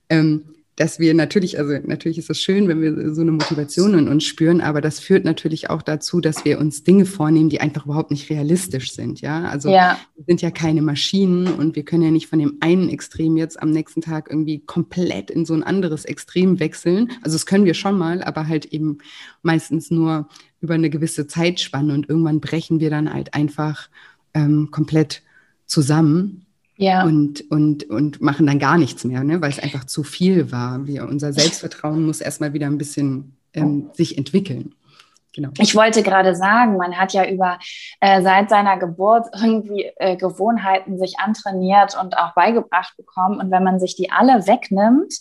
ähm, 0.10 0.46
dass 0.78 1.00
wir 1.00 1.14
natürlich, 1.14 1.60
also 1.60 1.74
natürlich 1.86 2.18
ist 2.18 2.30
es 2.30 2.40
schön, 2.40 2.68
wenn 2.68 2.82
wir 2.82 3.14
so 3.14 3.22
eine 3.22 3.32
Motivation 3.32 3.94
in 3.94 4.08
uns 4.08 4.24
spüren, 4.24 4.62
aber 4.62 4.80
das 4.80 5.00
führt 5.00 5.26
natürlich 5.26 5.70
auch 5.70 5.82
dazu, 5.82 6.22
dass 6.22 6.46
wir 6.46 6.60
uns 6.60 6.84
Dinge 6.84 7.06
vornehmen, 7.06 7.50
die 7.50 7.60
einfach 7.60 7.86
überhaupt 7.86 8.10
nicht 8.10 8.30
realistisch 8.30 8.94
sind. 8.94 9.22
Ja, 9.22 9.44
also 9.44 9.70
ja. 9.70 10.00
wir 10.16 10.24
sind 10.26 10.42
ja 10.42 10.50
keine 10.50 10.82
Maschinen 10.82 11.48
und 11.48 11.76
wir 11.76 11.84
können 11.84 12.04
ja 12.04 12.12
nicht 12.12 12.28
von 12.28 12.40
dem 12.40 12.58
einen 12.62 12.90
Extrem 12.90 13.36
jetzt 13.36 13.62
am 13.62 13.70
nächsten 13.70 14.02
Tag 14.02 14.30
irgendwie 14.30 14.60
komplett 14.60 15.30
in 15.30 15.46
so 15.46 15.54
ein 15.54 15.64
anderes 15.64 16.06
Extrem 16.06 16.60
wechseln. 16.60 17.12
Also 17.22 17.36
das 17.36 17.46
können 17.46 17.66
wir 17.66 17.74
schon 17.74 17.98
mal, 17.98 18.24
aber 18.24 18.48
halt 18.48 18.66
eben 18.66 19.00
meistens 19.44 19.92
nur 19.92 20.30
über 20.62 20.76
eine 20.76 20.90
gewisse 20.90 21.28
Zeitspanne 21.28 21.94
und 21.94 22.08
irgendwann 22.08 22.40
brechen 22.40 22.80
wir 22.80 22.90
dann 22.90 23.14
halt 23.14 23.34
einfach 23.34 23.90
ähm, 24.34 24.70
komplett 24.72 25.22
zusammen 25.66 26.46
ja. 26.78 27.04
und, 27.04 27.50
und, 27.52 27.90
und 27.90 28.22
machen 28.22 28.48
dann 28.48 28.60
gar 28.60 28.78
nichts 28.78 29.04
mehr, 29.04 29.24
ne? 29.24 29.42
weil 29.42 29.52
es 29.52 29.60
einfach 29.60 29.86
zu 29.86 30.04
viel 30.04 30.52
war. 30.52 30.86
Wir, 30.88 31.08
unser 31.08 31.32
Selbstvertrauen 31.32 32.06
muss 32.06 32.22
erstmal 32.22 32.54
wieder 32.54 32.68
ein 32.68 32.78
bisschen 32.78 33.38
ähm, 33.54 33.90
sich 33.94 34.18
entwickeln. 34.18 34.74
Genau. 35.34 35.50
Ich 35.60 35.76
wollte 35.76 36.04
gerade 36.04 36.36
sagen, 36.36 36.76
man 36.76 36.98
hat 36.98 37.14
ja 37.14 37.26
über 37.26 37.58
äh, 38.02 38.22
seit 38.22 38.50
seiner 38.50 38.78
Geburt 38.78 39.28
irgendwie 39.34 39.90
äh, 39.96 40.18
Gewohnheiten 40.18 40.98
sich 40.98 41.20
antrainiert 41.20 41.98
und 42.02 42.18
auch 42.18 42.34
beigebracht 42.34 42.98
bekommen. 42.98 43.40
Und 43.40 43.50
wenn 43.50 43.64
man 43.64 43.80
sich 43.80 43.96
die 43.96 44.12
alle 44.12 44.46
wegnimmt, 44.46 45.14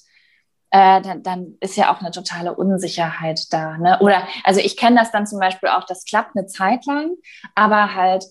äh, 0.73 1.01
dann, 1.01 1.23
dann, 1.23 1.55
ist 1.61 1.77
ja 1.77 1.92
auch 1.92 2.01
eine 2.01 2.11
totale 2.11 2.55
Unsicherheit 2.55 3.53
da. 3.53 3.77
Ne? 3.79 3.99
Oder 4.01 4.23
also 4.44 4.61
ich 4.61 4.77
kenne 4.77 4.96
das 4.96 5.12
dann 5.12 5.27
zum 5.27 5.38
Beispiel 5.38 5.68
auch, 5.68 5.85
das 5.85 6.05
klappt 6.05 6.37
eine 6.37 6.46
Zeit 6.46 6.87
lang, 6.87 7.11
aber 7.55 7.94
halt 7.94 8.25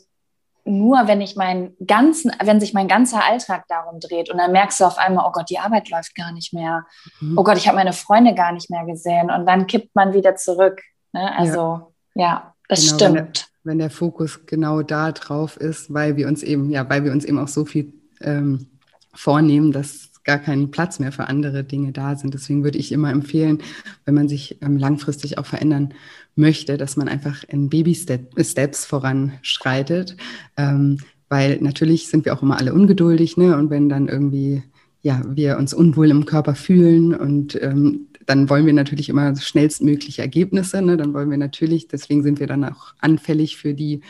nur 0.70 1.08
wenn 1.08 1.22
ich 1.22 1.36
meinen 1.36 1.76
ganzen, 1.86 2.32
wenn 2.44 2.60
sich 2.60 2.74
mein 2.74 2.88
ganzer 2.88 3.24
Alltag 3.24 3.66
darum 3.68 4.00
dreht 4.00 4.30
und 4.30 4.38
dann 4.38 4.52
merkst 4.52 4.80
du 4.80 4.86
auf 4.86 4.98
einmal, 4.98 5.26
oh 5.28 5.32
Gott, 5.32 5.50
die 5.50 5.60
Arbeit 5.60 5.90
läuft 5.90 6.16
gar 6.16 6.32
nicht 6.32 6.54
mehr. 6.54 6.86
Mhm. 7.20 7.38
Oh 7.38 7.44
Gott, 7.44 7.58
ich 7.58 7.68
habe 7.68 7.78
meine 7.78 7.94
Freunde 7.94 8.34
gar 8.36 8.52
nicht 8.52 8.70
mehr 8.70 8.86
gesehen 8.86 9.32
und 9.32 9.46
dann 9.46 9.68
kippt 9.68 9.96
man 9.96 10.14
wieder 10.14 10.36
zurück. 10.36 10.82
Ne? 11.12 11.38
Also 11.38 11.94
ja, 12.16 12.24
ja 12.24 12.54
das 12.68 12.86
genau, 12.86 12.96
stimmt. 12.96 13.16
Wenn 13.16 13.26
der, 13.26 13.44
wenn 13.64 13.78
der, 13.80 13.90
Fokus 13.90 14.46
genau 14.46 14.82
da 14.82 15.12
drauf 15.12 15.58
ist, 15.58 15.94
weil 15.94 16.16
wir 16.16 16.28
uns 16.28 16.44
eben, 16.44 16.70
ja, 16.70 16.88
weil 16.90 17.04
wir 17.04 17.12
uns 17.12 17.26
eben 17.26 17.40
auch 17.40 17.48
so 17.48 17.66
viel 17.66 17.94
ähm, 18.22 18.68
vornehmen, 19.14 19.72
dass 19.72 20.09
gar 20.30 20.38
kein 20.38 20.70
Platz 20.70 21.00
mehr 21.00 21.12
für 21.12 21.28
andere 21.28 21.64
Dinge 21.64 21.92
da 21.92 22.16
sind. 22.16 22.36
Deswegen 22.36 22.64
würde 22.64 22.78
ich 22.78 22.92
immer 22.92 23.10
empfehlen, 23.10 23.64
wenn 24.06 24.14
man 24.14 24.30
sich 24.30 24.60
ähm, 24.62 24.78
langfristig 24.78 25.40
auch 25.40 25.46
verändern 25.48 25.96
möchte, 26.36 26.78
dass 26.78 26.98
man 26.98 27.08
einfach 27.08 27.44
in 27.48 27.68
Baby-Steps 27.68 28.86
voranschreitet. 28.86 30.18
Ähm, 30.56 30.98
weil 31.30 31.58
natürlich 31.62 32.10
sind 32.10 32.26
wir 32.26 32.36
auch 32.36 32.44
immer 32.44 32.60
alle 32.60 32.76
ungeduldig, 32.76 33.38
ne? 33.38 33.58
Und 33.58 33.72
wenn 33.72 33.90
dann 33.90 34.08
irgendwie 34.08 34.62
ja, 35.02 35.24
wir 35.26 35.58
uns 35.58 35.74
unwohl 35.74 36.12
im 36.12 36.26
Körper 36.26 36.54
fühlen 36.54 37.16
und 37.16 37.60
ähm, 37.60 38.08
dann 38.28 38.50
wollen 38.50 38.68
wir 38.68 38.74
natürlich 38.74 39.10
immer 39.10 39.36
schnellstmögliche 39.36 40.22
Ergebnisse. 40.22 40.84
Ne? 40.84 40.98
Dann 40.98 41.16
wollen 41.16 41.32
wir 41.32 41.38
natürlich, 41.38 41.88
deswegen 41.88 42.22
sind 42.22 42.40
wir 42.40 42.46
dann 42.46 42.66
auch 42.66 42.94
anfällig 43.00 43.58
für 43.58 43.74
die 43.74 44.02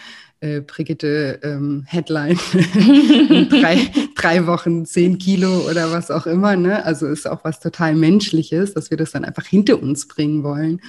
äh, 0.41 0.61
Brigitte 0.61 1.39
ähm, 1.43 1.83
Headline. 1.85 2.37
drei, 3.49 3.91
drei 4.15 4.47
Wochen 4.47 4.85
zehn 4.85 5.17
Kilo 5.17 5.69
oder 5.69 5.91
was 5.91 6.11
auch 6.11 6.25
immer. 6.25 6.55
Ne? 6.55 6.83
Also 6.85 7.07
ist 7.07 7.29
auch 7.29 7.43
was 7.43 7.59
total 7.59 7.95
Menschliches, 7.95 8.73
dass 8.73 8.89
wir 8.89 8.97
das 8.97 9.11
dann 9.11 9.25
einfach 9.25 9.45
hinter 9.45 9.81
uns 9.81 10.07
bringen 10.07 10.43
wollen. 10.43 10.81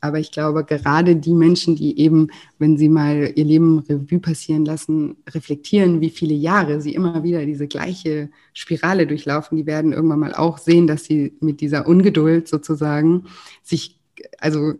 Aber 0.00 0.18
ich 0.18 0.32
glaube, 0.32 0.64
gerade 0.64 1.14
die 1.14 1.32
Menschen, 1.32 1.76
die 1.76 1.98
eben, 2.00 2.26
wenn 2.58 2.76
sie 2.76 2.88
mal 2.88 3.32
ihr 3.36 3.44
Leben 3.44 3.78
Revue 3.78 4.18
passieren 4.18 4.64
lassen, 4.64 5.16
reflektieren, 5.30 6.00
wie 6.00 6.10
viele 6.10 6.34
Jahre 6.34 6.80
sie 6.80 6.92
immer 6.92 7.22
wieder 7.22 7.46
diese 7.46 7.68
gleiche 7.68 8.28
Spirale 8.52 9.06
durchlaufen, 9.06 9.56
die 9.56 9.66
werden 9.66 9.92
irgendwann 9.92 10.18
mal 10.18 10.34
auch 10.34 10.58
sehen, 10.58 10.88
dass 10.88 11.04
sie 11.04 11.36
mit 11.40 11.60
dieser 11.60 11.86
Ungeduld 11.86 12.48
sozusagen 12.48 13.26
sich 13.62 14.01
also 14.38 14.74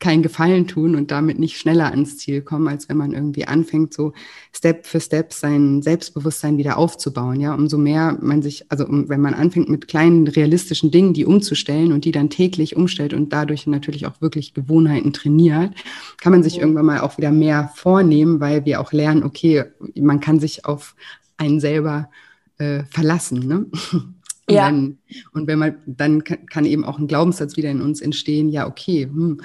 keinen 0.00 0.22
Gefallen 0.22 0.66
tun 0.66 0.94
und 0.94 1.10
damit 1.10 1.38
nicht 1.38 1.58
schneller 1.58 1.90
ans 1.90 2.18
Ziel 2.18 2.42
kommen, 2.42 2.68
als 2.68 2.88
wenn 2.88 2.96
man 2.96 3.12
irgendwie 3.12 3.46
anfängt, 3.46 3.94
so 3.94 4.12
Step 4.52 4.86
für 4.86 5.00
Step 5.00 5.32
sein 5.32 5.82
Selbstbewusstsein 5.82 6.58
wieder 6.58 6.78
aufzubauen. 6.78 7.40
Ja, 7.40 7.54
umso 7.54 7.78
mehr 7.78 8.16
man 8.20 8.42
sich, 8.42 8.70
also 8.70 8.86
wenn 8.88 9.20
man 9.20 9.34
anfängt 9.34 9.68
mit 9.68 9.88
kleinen 9.88 10.26
realistischen 10.26 10.90
Dingen, 10.90 11.14
die 11.14 11.24
umzustellen 11.24 11.92
und 11.92 12.04
die 12.04 12.12
dann 12.12 12.30
täglich 12.30 12.76
umstellt 12.76 13.14
und 13.14 13.32
dadurch 13.32 13.66
natürlich 13.66 14.06
auch 14.06 14.20
wirklich 14.20 14.54
Gewohnheiten 14.54 15.12
trainiert, 15.12 15.74
kann 16.20 16.32
man 16.32 16.42
sich 16.42 16.58
irgendwann 16.58 16.86
mal 16.86 17.00
auch 17.00 17.18
wieder 17.18 17.30
mehr 17.30 17.70
vornehmen, 17.74 18.40
weil 18.40 18.64
wir 18.64 18.80
auch 18.80 18.92
lernen, 18.92 19.22
okay, 19.22 19.64
man 19.94 20.20
kann 20.20 20.40
sich 20.40 20.64
auf 20.64 20.94
einen 21.36 21.60
selber 21.60 22.10
äh, 22.58 22.84
verlassen. 22.90 23.46
Ne? 23.46 23.66
Und, 24.48 24.54
ja. 24.54 24.68
wenn, 24.68 24.98
und 25.32 25.46
wenn 25.46 25.58
man, 25.58 25.76
dann 25.86 26.24
kann, 26.24 26.46
kann, 26.46 26.64
eben 26.64 26.84
auch 26.84 26.98
ein 26.98 27.06
Glaubenssatz 27.06 27.56
wieder 27.56 27.70
in 27.70 27.82
uns 27.82 28.00
entstehen, 28.00 28.48
ja, 28.48 28.66
okay, 28.66 29.04
hm, 29.04 29.42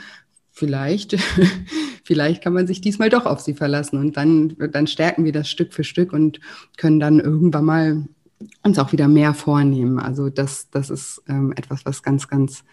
vielleicht, 0.52 1.18
vielleicht 2.04 2.42
kann 2.42 2.54
man 2.54 2.68
sich 2.68 2.80
diesmal 2.80 3.10
doch 3.10 3.26
auf 3.26 3.42
sie 3.42 3.54
verlassen. 3.54 4.00
Und 4.00 4.16
dann, 4.16 4.56
dann 4.72 4.88
stärken 4.88 5.26
wir 5.26 5.34
das 5.34 5.50
Stück 5.50 5.74
für 5.74 5.84
Stück 5.84 6.14
und 6.14 6.40
können 6.78 7.00
dann 7.00 7.20
irgendwann 7.20 7.66
mal 7.66 8.08
uns 8.64 8.80
auch 8.80 8.92
wieder 8.92 9.08
mehr 9.08 9.34
vornehmen. 9.34 10.00
Also 10.00 10.30
das, 10.30 10.70
das 10.70 10.90
ist 10.90 11.22
ähm, 11.28 11.54
etwas, 11.56 11.86
was 11.86 12.04
ganz, 12.04 12.28
ganz 12.28 12.64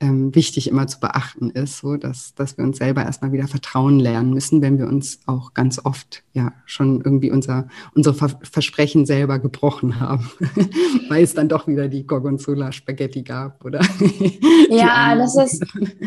ähm, 0.00 0.34
wichtig 0.34 0.68
immer 0.68 0.86
zu 0.86 0.98
beachten 0.98 1.50
ist, 1.50 1.78
so 1.78 1.96
dass, 1.96 2.34
dass 2.34 2.56
wir 2.56 2.64
uns 2.64 2.78
selber 2.78 3.04
erstmal 3.04 3.32
wieder 3.32 3.46
vertrauen 3.46 4.00
lernen 4.00 4.32
müssen, 4.32 4.62
wenn 4.62 4.78
wir 4.78 4.86
uns 4.86 5.20
auch 5.26 5.52
ganz 5.52 5.84
oft 5.84 6.22
ja 6.32 6.52
schon 6.64 7.02
irgendwie 7.02 7.30
unser, 7.30 7.68
unsere 7.94 8.14
Ver 8.14 8.30
Versprechen 8.42 9.04
selber 9.04 9.38
gebrochen 9.38 10.00
haben, 10.00 10.30
weil 11.08 11.22
es 11.22 11.34
dann 11.34 11.48
doch 11.48 11.66
wieder 11.66 11.88
die 11.88 12.06
Gorgonzola 12.06 12.72
Spaghetti 12.72 13.22
gab, 13.22 13.62
oder? 13.64 13.80
ja, 14.70 15.14
das 15.14 15.36
ist 15.36 15.62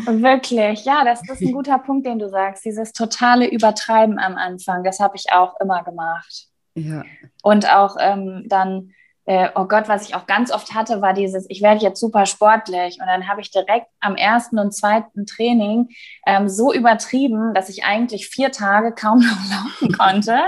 wirklich, 0.06 0.84
ja, 0.84 1.04
das 1.04 1.20
ist 1.28 1.40
ein 1.40 1.52
guter 1.52 1.78
Punkt, 1.78 2.06
den 2.06 2.18
du 2.18 2.28
sagst, 2.28 2.64
dieses 2.64 2.92
totale 2.92 3.48
Übertreiben 3.48 4.18
am 4.18 4.34
Anfang, 4.34 4.82
das 4.82 4.98
habe 4.98 5.16
ich 5.16 5.26
auch 5.32 5.54
immer 5.60 5.84
gemacht. 5.84 6.48
Ja. 6.74 7.04
Und 7.42 7.72
auch 7.72 7.96
ähm, 8.00 8.44
dann 8.48 8.90
äh, 9.26 9.48
oh 9.54 9.64
Gott, 9.64 9.88
was 9.88 10.06
ich 10.06 10.14
auch 10.14 10.26
ganz 10.26 10.52
oft 10.52 10.74
hatte, 10.74 11.00
war 11.00 11.14
dieses, 11.14 11.46
ich 11.48 11.62
werde 11.62 11.82
jetzt 11.82 11.98
super 11.98 12.26
sportlich. 12.26 12.98
Und 13.00 13.06
dann 13.06 13.26
habe 13.26 13.40
ich 13.40 13.50
direkt 13.50 13.86
am 14.00 14.16
ersten 14.16 14.58
und 14.58 14.72
zweiten 14.72 15.24
Training 15.24 15.88
ähm, 16.26 16.48
so 16.48 16.72
übertrieben, 16.72 17.54
dass 17.54 17.68
ich 17.70 17.84
eigentlich 17.84 18.28
vier 18.28 18.52
Tage 18.52 18.92
kaum 18.92 19.18
noch 19.20 19.50
laufen 19.50 19.92
konnte. 19.98 20.38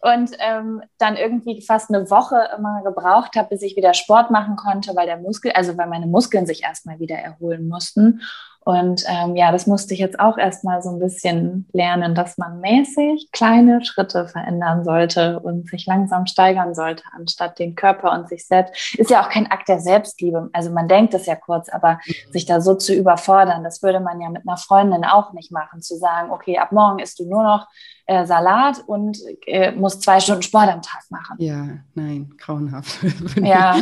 Und 0.00 0.32
ähm, 0.38 0.82
dann 0.98 1.16
irgendwie 1.16 1.62
fast 1.62 1.90
eine 1.90 2.10
Woche 2.10 2.36
immer 2.56 2.82
gebraucht 2.82 3.36
habe, 3.36 3.50
bis 3.50 3.62
ich 3.62 3.76
wieder 3.76 3.94
Sport 3.94 4.30
machen 4.30 4.56
konnte, 4.56 4.96
weil 4.96 5.06
der 5.06 5.18
Muskel, 5.18 5.52
also 5.52 5.76
weil 5.78 5.88
meine 5.88 6.06
Muskeln 6.06 6.46
sich 6.46 6.64
erstmal 6.64 6.98
wieder 6.98 7.16
erholen 7.16 7.68
mussten. 7.68 8.22
Und 8.62 9.04
ähm, 9.08 9.36
ja, 9.36 9.52
das 9.52 9.66
musste 9.66 9.94
ich 9.94 10.00
jetzt 10.00 10.20
auch 10.20 10.36
erstmal 10.36 10.82
so 10.82 10.90
ein 10.90 10.98
bisschen 10.98 11.66
lernen, 11.72 12.14
dass 12.14 12.36
man 12.36 12.60
mäßig 12.60 13.30
kleine 13.32 13.82
Schritte 13.84 14.28
verändern 14.28 14.84
sollte 14.84 15.40
und 15.40 15.68
sich 15.68 15.86
langsam 15.86 16.26
steigern 16.26 16.74
sollte, 16.74 17.02
anstatt 17.16 17.58
den 17.58 17.74
Körper 17.74 18.12
und 18.12 18.28
sich 18.28 18.46
selbst. 18.46 18.98
Ist 18.98 19.10
ja 19.10 19.22
auch 19.22 19.30
kein 19.30 19.50
Akt 19.50 19.68
der 19.68 19.80
Selbstliebe. 19.80 20.50
Also 20.52 20.70
man 20.70 20.88
denkt 20.88 21.14
es 21.14 21.24
ja 21.24 21.36
kurz, 21.36 21.70
aber 21.70 22.00
mhm. 22.04 22.32
sich 22.32 22.44
da 22.44 22.60
so 22.60 22.74
zu 22.74 22.94
überfordern, 22.94 23.64
das 23.64 23.82
würde 23.82 24.00
man 24.00 24.20
ja 24.20 24.28
mit 24.28 24.46
einer 24.46 24.58
Freundin 24.58 25.04
auch 25.04 25.32
nicht 25.32 25.50
machen, 25.50 25.80
zu 25.80 25.96
sagen, 25.96 26.30
okay, 26.30 26.58
ab 26.58 26.70
morgen 26.70 26.98
isst 26.98 27.18
du 27.18 27.28
nur 27.28 27.42
noch 27.42 27.66
äh, 28.10 28.26
Salat 28.26 28.82
und 28.88 29.18
äh, 29.46 29.70
muss 29.70 30.00
zwei 30.00 30.18
Stunden 30.18 30.42
Sport 30.42 30.68
am 30.68 30.82
Tag 30.82 31.02
machen. 31.10 31.36
Ja, 31.38 31.68
nein, 31.94 32.32
grauenhaft. 32.38 32.98
ja. 33.40 33.80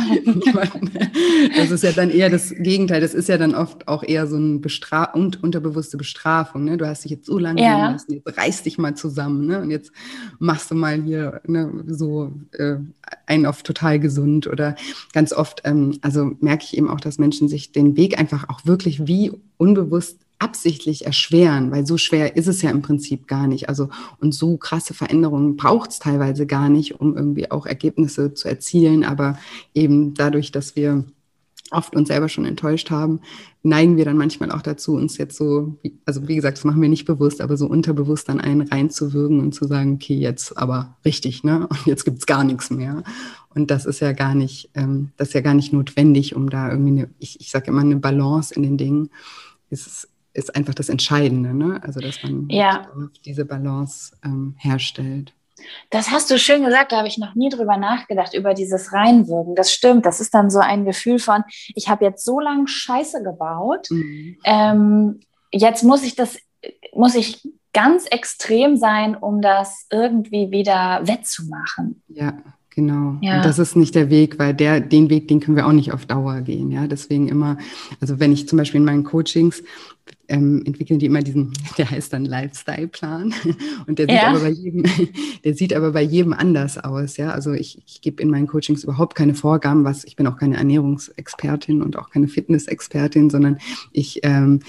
das 1.57 1.71
ist 1.71 1.83
ja 1.83 1.91
dann 1.93 2.11
eher 2.11 2.29
das 2.29 2.51
Gegenteil. 2.51 3.01
Das 3.01 3.15
ist 3.15 3.27
ja 3.27 3.39
dann 3.39 3.55
oft 3.55 3.87
auch 3.87 4.03
eher 4.03 4.27
so 4.27 4.35
eine 4.35 4.59
Bestra 4.59 5.05
und 5.05 5.41
unterbewusste 5.41 5.97
Bestrafung. 5.97 6.65
Ne? 6.65 6.77
Du 6.77 6.87
hast 6.87 7.05
dich 7.05 7.11
jetzt 7.11 7.25
so 7.25 7.39
lange 7.39 7.63
ja. 7.63 7.89
lassen, 7.89 8.13
jetzt 8.13 8.37
reiß 8.37 8.61
dich 8.61 8.77
mal 8.77 8.93
zusammen 8.93 9.47
ne? 9.47 9.61
und 9.61 9.71
jetzt 9.71 9.91
machst 10.37 10.69
du 10.69 10.75
mal 10.75 11.01
hier 11.01 11.41
ne, 11.47 11.83
so 11.87 12.31
äh, 12.51 12.75
einen 13.25 13.47
auf 13.47 13.63
total 13.63 13.99
gesund 13.99 14.45
oder 14.45 14.75
ganz 15.11 15.33
oft, 15.33 15.61
ähm, 15.65 15.97
also 16.01 16.33
merke 16.39 16.65
ich 16.65 16.77
eben 16.77 16.87
auch, 16.87 17.01
dass 17.01 17.17
Menschen 17.17 17.47
sich 17.47 17.71
den 17.71 17.97
Weg 17.97 18.19
einfach 18.19 18.47
auch 18.47 18.63
wirklich 18.67 19.07
wie 19.07 19.31
unbewusst 19.57 20.19
absichtlich 20.39 21.05
erschweren, 21.05 21.71
weil 21.71 21.85
so 21.85 21.97
schwer 21.97 22.35
ist 22.35 22.47
es 22.47 22.61
ja 22.61 22.69
im 22.71 22.81
Prinzip 22.81 23.27
gar 23.27 23.45
nicht. 23.45 23.69
Also 23.69 23.89
und 24.19 24.33
so 24.33 24.57
krasse 24.57 24.93
Veränderungen 24.93 25.57
braucht 25.57 25.91
es 25.91 25.99
teilweise 25.99 26.47
gar 26.47 26.69
nicht, 26.69 26.99
um 26.99 27.15
irgendwie 27.15 27.51
auch 27.51 27.65
Ergebnisse 27.65 28.33
zu 28.33 28.47
erzielen. 28.47 29.03
Aber 29.03 29.37
eben 29.73 30.13
dadurch, 30.13 30.51
dass 30.51 30.75
wir 30.75 31.03
oft 31.71 31.95
uns 31.95 32.07
selber 32.07 32.29
schon 32.29 32.45
enttäuscht 32.45 32.89
haben, 32.89 33.19
neigen 33.61 33.97
wir 33.97 34.05
dann 34.05 34.17
manchmal 34.17 34.51
auch 34.51 34.61
dazu, 34.61 34.95
uns 34.95 35.17
jetzt 35.17 35.37
so, 35.37 35.77
also 36.05 36.27
wie 36.27 36.35
gesagt, 36.35 36.57
das 36.57 36.63
machen 36.63 36.81
wir 36.81 36.89
nicht 36.89 37.05
bewusst, 37.05 37.41
aber 37.41 37.57
so 37.57 37.67
unterbewusst 37.67 38.29
dann 38.29 38.39
einen 38.39 38.61
reinzuwirken 38.61 39.39
und 39.39 39.53
zu 39.53 39.67
sagen, 39.67 39.95
okay, 39.95 40.15
jetzt 40.15 40.57
aber 40.57 40.97
richtig, 41.05 41.43
ne? 41.43 41.67
Und 41.67 41.85
jetzt 41.85 42.05
gibt's 42.05 42.25
gar 42.25 42.43
nichts 42.43 42.69
mehr. 42.69 43.03
Und 43.53 43.71
das 43.71 43.85
ist 43.85 43.99
ja 43.99 44.13
gar 44.13 44.35
nicht, 44.35 44.69
ähm, 44.73 45.11
das 45.17 45.29
ist 45.29 45.33
ja 45.33 45.41
gar 45.41 45.53
nicht 45.53 45.73
notwendig, 45.73 46.35
um 46.35 46.49
da 46.49 46.71
irgendwie 46.71 47.01
eine, 47.01 47.09
ich, 47.19 47.39
ich 47.41 47.51
sage 47.51 47.67
immer, 47.67 47.81
eine 47.81 47.97
Balance 47.97 48.53
in 48.53 48.63
den 48.63 48.77
Dingen. 48.77 49.09
Es 49.69 49.85
ist 49.85 50.07
einfach 50.55 50.73
das 50.73 50.89
Entscheidende, 50.89 51.53
ne? 51.53 51.79
Also 51.83 51.99
dass 51.99 52.21
man 52.23 52.47
ja. 52.49 52.87
diese 53.25 53.45
Balance 53.45 54.15
ähm, 54.23 54.55
herstellt. 54.57 55.33
Das 55.89 56.11
hast 56.11 56.31
du 56.31 56.39
schön 56.39 56.63
gesagt, 56.63 56.91
da 56.91 56.97
habe 56.97 57.07
ich 57.07 57.17
noch 57.17 57.35
nie 57.35 57.49
drüber 57.49 57.77
nachgedacht, 57.77 58.33
über 58.33 58.53
dieses 58.53 58.93
Reinwirken. 58.93 59.55
Das 59.55 59.73
stimmt, 59.73 60.05
das 60.05 60.19
ist 60.19 60.33
dann 60.33 60.49
so 60.49 60.59
ein 60.59 60.85
Gefühl 60.85 61.19
von, 61.19 61.43
ich 61.75 61.89
habe 61.89 62.05
jetzt 62.05 62.23
so 62.23 62.39
lange 62.39 62.67
Scheiße 62.67 63.23
gebaut, 63.23 63.87
mhm. 63.89 64.37
ähm, 64.45 65.19
jetzt 65.51 65.83
muss 65.83 66.03
ich 66.03 66.15
das, 66.15 66.37
muss 66.93 67.15
ich 67.15 67.47
ganz 67.73 68.05
extrem 68.05 68.77
sein, 68.77 69.15
um 69.15 69.41
das 69.41 69.85
irgendwie 69.91 70.51
wieder 70.51 71.01
wettzumachen. 71.03 72.01
Ja, 72.07 72.37
Genau. 72.79 73.17
Ja. 73.19 73.35
Und 73.35 73.45
das 73.45 73.59
ist 73.59 73.75
nicht 73.75 73.93
der 73.93 74.09
Weg, 74.09 74.39
weil 74.39 74.53
der, 74.53 74.79
den 74.79 75.09
Weg, 75.09 75.27
den 75.27 75.41
können 75.41 75.57
wir 75.57 75.67
auch 75.67 75.73
nicht 75.73 75.91
auf 75.91 76.05
Dauer 76.05 76.39
gehen. 76.39 76.71
Ja, 76.71 76.87
deswegen 76.87 77.27
immer, 77.27 77.57
also 77.99 78.21
wenn 78.21 78.31
ich 78.31 78.47
zum 78.47 78.57
Beispiel 78.57 78.79
in 78.79 78.85
meinen 78.85 79.03
Coachings 79.03 79.63
ähm, 80.29 80.63
entwickeln 80.65 80.97
die 80.97 81.07
immer 81.07 81.21
diesen, 81.21 81.51
der 81.77 81.91
heißt 81.91 82.13
dann 82.13 82.23
Lifestyle-Plan 82.23 83.33
und 83.87 83.99
der 83.99 84.05
sieht, 84.05 84.15
ja. 84.15 84.29
aber 84.29 84.39
bei 84.39 84.49
jedem, 84.51 84.83
der 85.43 85.53
sieht 85.55 85.73
aber 85.73 85.91
bei 85.91 86.01
jedem 86.01 86.31
anders 86.31 86.77
aus. 86.77 87.17
Ja, 87.17 87.31
also 87.31 87.51
ich, 87.51 87.79
ich 87.85 87.99
gebe 87.99 88.23
in 88.23 88.29
meinen 88.29 88.47
Coachings 88.47 88.85
überhaupt 88.85 89.13
keine 89.13 89.33
Vorgaben, 89.33 89.83
was 89.83 90.05
ich 90.05 90.15
bin 90.15 90.25
auch 90.25 90.37
keine 90.37 90.55
Ernährungsexpertin 90.55 91.81
und 91.81 91.97
auch 91.97 92.11
keine 92.11 92.29
Fitnessexpertin, 92.29 93.29
sondern 93.29 93.57
ich 93.91 94.21
ähm, 94.23 94.61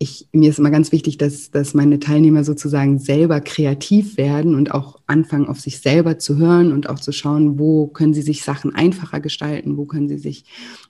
ich, 0.00 0.28
mir 0.32 0.48
ist 0.48 0.58
immer 0.58 0.70
ganz 0.70 0.92
wichtig, 0.92 1.18
dass, 1.18 1.50
dass 1.50 1.74
meine 1.74 1.98
Teilnehmer 1.98 2.44
sozusagen 2.44 2.98
selber 2.98 3.40
kreativ 3.40 4.16
werden 4.16 4.54
und 4.54 4.72
auch 4.72 5.00
anfangen, 5.06 5.48
auf 5.48 5.60
sich 5.60 5.80
selber 5.80 6.18
zu 6.18 6.36
hören 6.36 6.72
und 6.72 6.88
auch 6.88 7.00
zu 7.00 7.10
schauen, 7.10 7.58
wo 7.58 7.88
können 7.88 8.14
sie 8.14 8.22
sich 8.22 8.44
Sachen 8.44 8.74
einfacher 8.74 9.20
gestalten, 9.20 9.76
wo 9.76 9.86
können 9.86 10.08
sie 10.08 10.18
sich, 10.18 10.44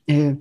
äh, 0.06 0.34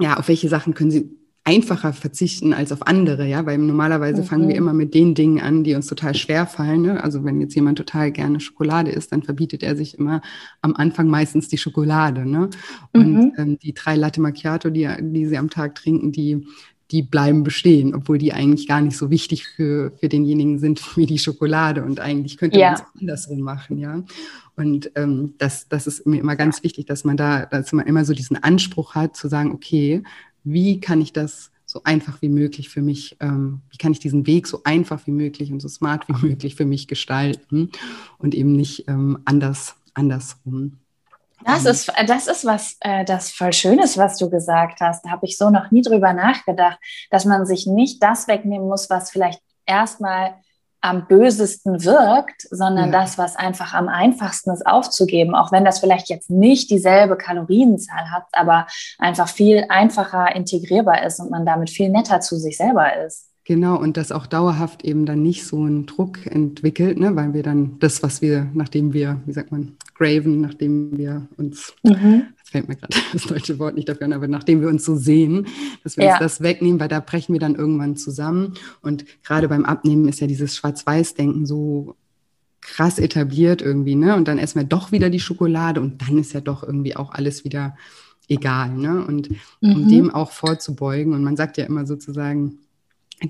ja, 0.00 0.16
auf 0.16 0.26
welche 0.28 0.48
Sachen 0.48 0.74
können 0.74 0.90
sie 0.90 1.10
einfacher 1.44 1.92
verzichten 1.92 2.52
als 2.52 2.70
auf 2.70 2.86
andere, 2.86 3.26
ja, 3.26 3.44
weil 3.46 3.58
normalerweise 3.58 4.22
mhm. 4.22 4.26
fangen 4.26 4.48
wir 4.48 4.54
immer 4.54 4.72
mit 4.72 4.94
den 4.94 5.14
Dingen 5.14 5.40
an, 5.40 5.64
die 5.64 5.74
uns 5.74 5.88
total 5.88 6.14
schwer 6.14 6.46
fallen. 6.46 6.82
Ne? 6.82 7.02
Also 7.02 7.24
wenn 7.24 7.40
jetzt 7.40 7.54
jemand 7.54 7.78
total 7.78 8.12
gerne 8.12 8.38
Schokolade 8.38 8.92
isst, 8.92 9.10
dann 9.10 9.24
verbietet 9.24 9.64
er 9.64 9.74
sich 9.74 9.98
immer 9.98 10.22
am 10.60 10.76
Anfang 10.76 11.08
meistens 11.08 11.48
die 11.48 11.58
Schokolade. 11.58 12.28
Ne? 12.28 12.48
Und 12.92 13.14
mhm. 13.14 13.32
ähm, 13.36 13.58
die 13.58 13.74
drei 13.74 13.96
Latte 13.96 14.20
Macchiato, 14.20 14.70
die, 14.70 14.88
die 15.00 15.26
sie 15.26 15.36
am 15.36 15.50
Tag 15.50 15.74
trinken, 15.74 16.12
die 16.12 16.46
die 16.92 17.02
bleiben 17.02 17.42
bestehen, 17.42 17.94
obwohl 17.94 18.18
die 18.18 18.32
eigentlich 18.32 18.68
gar 18.68 18.80
nicht 18.80 18.96
so 18.96 19.10
wichtig 19.10 19.46
für, 19.46 19.92
für 19.98 20.08
denjenigen 20.08 20.58
sind 20.58 20.80
wie 20.96 21.06
die 21.06 21.18
Schokolade. 21.18 21.82
Und 21.82 21.98
eigentlich 21.98 22.36
könnte 22.36 22.58
ja. 22.58 22.72
man 22.72 22.74
es 22.74 23.00
andersrum 23.00 23.40
machen, 23.40 23.78
ja. 23.78 24.04
Und 24.54 24.92
ähm, 24.94 25.34
das, 25.38 25.68
das 25.68 25.86
ist 25.86 26.06
mir 26.06 26.20
immer 26.20 26.36
ganz 26.36 26.62
wichtig, 26.62 26.86
dass 26.86 27.04
man 27.04 27.16
da, 27.16 27.46
dass 27.46 27.72
man 27.72 27.86
immer 27.86 28.04
so 28.04 28.12
diesen 28.12 28.36
Anspruch 28.36 28.94
hat, 28.94 29.16
zu 29.16 29.28
sagen, 29.28 29.52
okay, 29.52 30.02
wie 30.44 30.78
kann 30.78 31.00
ich 31.00 31.12
das 31.14 31.50
so 31.64 31.80
einfach 31.84 32.20
wie 32.20 32.28
möglich 32.28 32.68
für 32.68 32.82
mich, 32.82 33.16
ähm, 33.20 33.62
wie 33.70 33.78
kann 33.78 33.92
ich 33.92 33.98
diesen 33.98 34.26
Weg 34.26 34.46
so 34.46 34.60
einfach 34.64 35.06
wie 35.06 35.12
möglich 35.12 35.50
und 35.50 35.60
so 35.60 35.68
smart 35.68 36.06
wie 36.08 36.26
möglich 36.26 36.54
für 36.54 36.66
mich 36.66 36.86
gestalten 36.86 37.70
und 38.18 38.34
eben 38.34 38.52
nicht 38.52 38.88
ähm, 38.88 39.20
anders, 39.24 39.76
andersrum. 39.94 40.81
Das 41.44 41.64
ist, 41.64 41.92
das 42.06 42.26
ist 42.26 42.44
was, 42.44 42.76
äh, 42.80 43.04
das 43.04 43.30
voll 43.30 43.52
Schönes, 43.52 43.98
was 43.98 44.16
du 44.16 44.30
gesagt 44.30 44.80
hast. 44.80 45.04
Da 45.04 45.10
habe 45.10 45.26
ich 45.26 45.36
so 45.36 45.50
noch 45.50 45.70
nie 45.70 45.82
drüber 45.82 46.12
nachgedacht, 46.12 46.78
dass 47.10 47.24
man 47.24 47.46
sich 47.46 47.66
nicht 47.66 48.02
das 48.02 48.28
wegnehmen 48.28 48.68
muss, 48.68 48.90
was 48.90 49.10
vielleicht 49.10 49.40
erstmal 49.66 50.34
am 50.82 51.06
bösesten 51.06 51.84
wirkt, 51.84 52.42
sondern 52.50 52.92
ja. 52.92 53.00
das, 53.00 53.16
was 53.16 53.36
einfach 53.36 53.72
am 53.72 53.88
einfachsten 53.88 54.50
ist 54.50 54.66
aufzugeben, 54.66 55.34
auch 55.34 55.52
wenn 55.52 55.64
das 55.64 55.78
vielleicht 55.78 56.08
jetzt 56.08 56.28
nicht 56.28 56.70
dieselbe 56.70 57.16
Kalorienzahl 57.16 58.10
hat, 58.10 58.24
aber 58.32 58.66
einfach 58.98 59.28
viel 59.28 59.64
einfacher 59.68 60.34
integrierbar 60.34 61.04
ist 61.04 61.20
und 61.20 61.30
man 61.30 61.46
damit 61.46 61.70
viel 61.70 61.88
netter 61.88 62.20
zu 62.20 62.36
sich 62.36 62.56
selber 62.56 62.96
ist. 63.04 63.31
Genau, 63.44 63.76
und 63.76 63.96
das 63.96 64.12
auch 64.12 64.26
dauerhaft 64.26 64.84
eben 64.84 65.04
dann 65.04 65.20
nicht 65.22 65.44
so 65.44 65.64
einen 65.64 65.86
Druck 65.86 66.26
entwickelt, 66.26 67.00
ne, 67.00 67.16
weil 67.16 67.34
wir 67.34 67.42
dann 67.42 67.76
das, 67.80 68.00
was 68.02 68.22
wir, 68.22 68.48
nachdem 68.54 68.92
wir, 68.92 69.20
wie 69.26 69.32
sagt 69.32 69.50
man, 69.50 69.72
graven, 69.94 70.40
nachdem 70.40 70.96
wir 70.96 71.26
uns, 71.36 71.74
mhm. 71.82 72.26
jetzt 72.38 72.50
fällt 72.50 72.68
mir 72.68 72.76
gerade 72.76 72.96
das 73.12 73.24
deutsche 73.24 73.58
Wort 73.58 73.74
nicht 73.74 73.88
dafür 73.88 74.04
an, 74.06 74.12
aber 74.12 74.28
nachdem 74.28 74.60
wir 74.60 74.68
uns 74.68 74.84
so 74.84 74.94
sehen, 74.94 75.48
dass 75.82 75.96
wir 75.96 76.04
ja. 76.04 76.12
uns 76.12 76.20
das 76.20 76.40
wegnehmen, 76.40 76.78
weil 76.78 76.88
da 76.88 77.00
brechen 77.00 77.32
wir 77.32 77.40
dann 77.40 77.56
irgendwann 77.56 77.96
zusammen. 77.96 78.54
Und 78.80 79.04
gerade 79.24 79.48
beim 79.48 79.64
Abnehmen 79.64 80.06
ist 80.06 80.20
ja 80.20 80.28
dieses 80.28 80.56
Schwarz-Weiß-Denken 80.56 81.44
so 81.44 81.96
krass 82.60 83.00
etabliert 83.00 83.60
irgendwie, 83.60 83.96
ne? 83.96 84.14
Und 84.14 84.28
dann 84.28 84.38
essen 84.38 84.60
wir 84.60 84.66
doch 84.66 84.92
wieder 84.92 85.10
die 85.10 85.18
Schokolade 85.18 85.80
und 85.80 86.00
dann 86.00 86.16
ist 86.16 86.32
ja 86.32 86.40
doch 86.40 86.62
irgendwie 86.62 86.94
auch 86.94 87.10
alles 87.10 87.44
wieder 87.44 87.76
egal, 88.28 88.70
ne? 88.70 89.04
Und 89.04 89.30
mhm. 89.60 89.72
um 89.74 89.88
dem 89.88 90.10
auch 90.10 90.30
vorzubeugen, 90.30 91.12
und 91.12 91.24
man 91.24 91.36
sagt 91.36 91.58
ja 91.58 91.64
immer 91.64 91.86
sozusagen, 91.86 92.60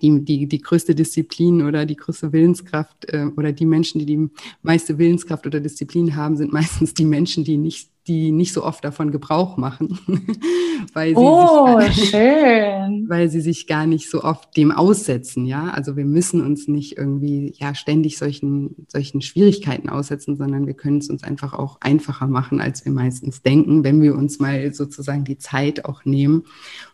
die, 0.01 0.25
die, 0.25 0.47
die 0.47 0.61
größte 0.61 0.95
Disziplin 0.95 1.63
oder 1.63 1.87
die 1.87 1.97
größte 1.97 2.33
Willenskraft 2.33 3.07
äh, 3.09 3.27
oder 3.37 3.53
die 3.53 3.67
Menschen, 3.67 3.99
die 3.99 4.07
die 4.07 4.29
meiste 4.63 4.99
Willenskraft 4.99 5.47
oder 5.47 5.61
Disziplin 5.61 6.17
haben, 6.17 6.37
sind 6.37 6.53
meistens 6.53 6.95
die 6.95 7.05
Menschen, 7.05 7.45
die 7.45 7.57
nicht, 7.57 7.91
die 8.07 8.33
nicht 8.33 8.53
so 8.53 8.65
oft 8.65 8.85
davon 8.85 9.13
Gebrauch 9.13 9.57
machen, 9.57 9.99
weil, 10.93 11.11
sie 11.11 11.17
oh, 11.17 11.81
sich, 11.81 12.11
schön. 12.11 13.09
weil 13.09 13.29
sie 13.29 13.41
sich 13.41 13.67
gar 13.67 13.87
nicht 13.87 14.11
so 14.11 14.25
oft 14.25 14.57
dem 14.57 14.73
aussetzen. 14.73 15.47
Ja, 15.47 15.71
also 15.71 15.97
wir 15.97 16.05
müssen 16.05 16.41
uns 16.41 16.67
nicht 16.67 16.97
irgendwie 16.97 17.55
ja 17.57 17.75
ständig 17.75 18.19
solchen, 18.19 18.87
solchen 18.89 19.23
Schwierigkeiten 19.23 19.89
aussetzen, 19.89 20.37
sondern 20.37 20.67
wir 20.67 20.75
können 20.75 20.99
es 20.99 21.11
uns 21.11 21.23
einfach 21.23 21.53
auch 21.53 21.79
einfacher 21.81 22.27
machen, 22.27 22.61
als 22.61 22.85
wir 22.85 22.93
meistens 22.93 23.43
denken, 23.43 23.85
wenn 23.85 24.03
wir 24.03 24.17
uns 24.17 24.41
mal 24.41 24.73
sozusagen 24.75 25.25
die 25.25 25.39
Zeit 25.39 25.85
auch 25.85 26.05
nehmen, 26.05 26.45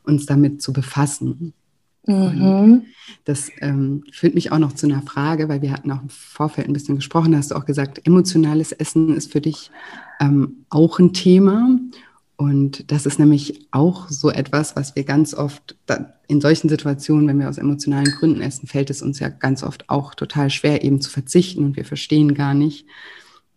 uns 0.05 0.27
damit 0.27 0.61
zu 0.61 0.73
befassen. 0.73 1.55
Mhm. 2.09 2.87
Das 3.25 3.51
ähm, 3.61 4.05
führt 4.13 4.35
mich 4.35 4.53
auch 4.53 4.59
noch 4.59 4.73
zu 4.73 4.87
einer 4.87 5.03
Frage, 5.03 5.49
weil 5.49 5.63
wir 5.63 5.73
hatten 5.73 5.93
auch 5.93 6.03
im 6.03 6.09
Vorfeld 6.09 6.67
ein 6.67 6.73
bisschen 6.73 6.97
gesprochen, 6.97 7.33
da 7.33 7.39
hast 7.39 7.51
du 7.51 7.55
auch 7.55 7.67
gesagt, 7.67 8.07
emotionales 8.07 8.73
Essen 8.73 9.15
ist 9.15 9.31
für 9.31 9.41
dich 9.41 9.71
ähm, 10.21 10.65
auch 10.71 10.99
ein 10.99 11.13
Thema. 11.13 11.79
Und 12.37 12.93
das 12.93 13.05
ist 13.05 13.19
nämlich 13.19 13.67
auch 13.73 14.09
so 14.09 14.31
etwas, 14.31 14.77
was 14.77 14.95
wir 14.95 15.03
ganz 15.03 15.35
oft 15.35 15.77
in 16.29 16.41
solchen 16.41 16.69
Situationen, 16.69 17.27
wenn 17.27 17.41
wir 17.41 17.49
aus 17.49 17.59
emotionalen 17.59 18.13
Gründen 18.13 18.43
essen, 18.43 18.69
fällt 18.69 18.91
es 18.91 19.03
uns 19.03 19.19
ja 19.19 19.29
ganz 19.29 19.65
oft 19.65 19.91
auch 19.91 20.15
total 20.15 20.49
schwer, 20.49 20.85
eben 20.85 21.01
zu 21.01 21.11
verzichten. 21.11 21.65
Und 21.65 21.77
wir 21.77 21.85
verstehen 21.85 22.35
gar 22.35 22.55
nicht, 22.55 22.87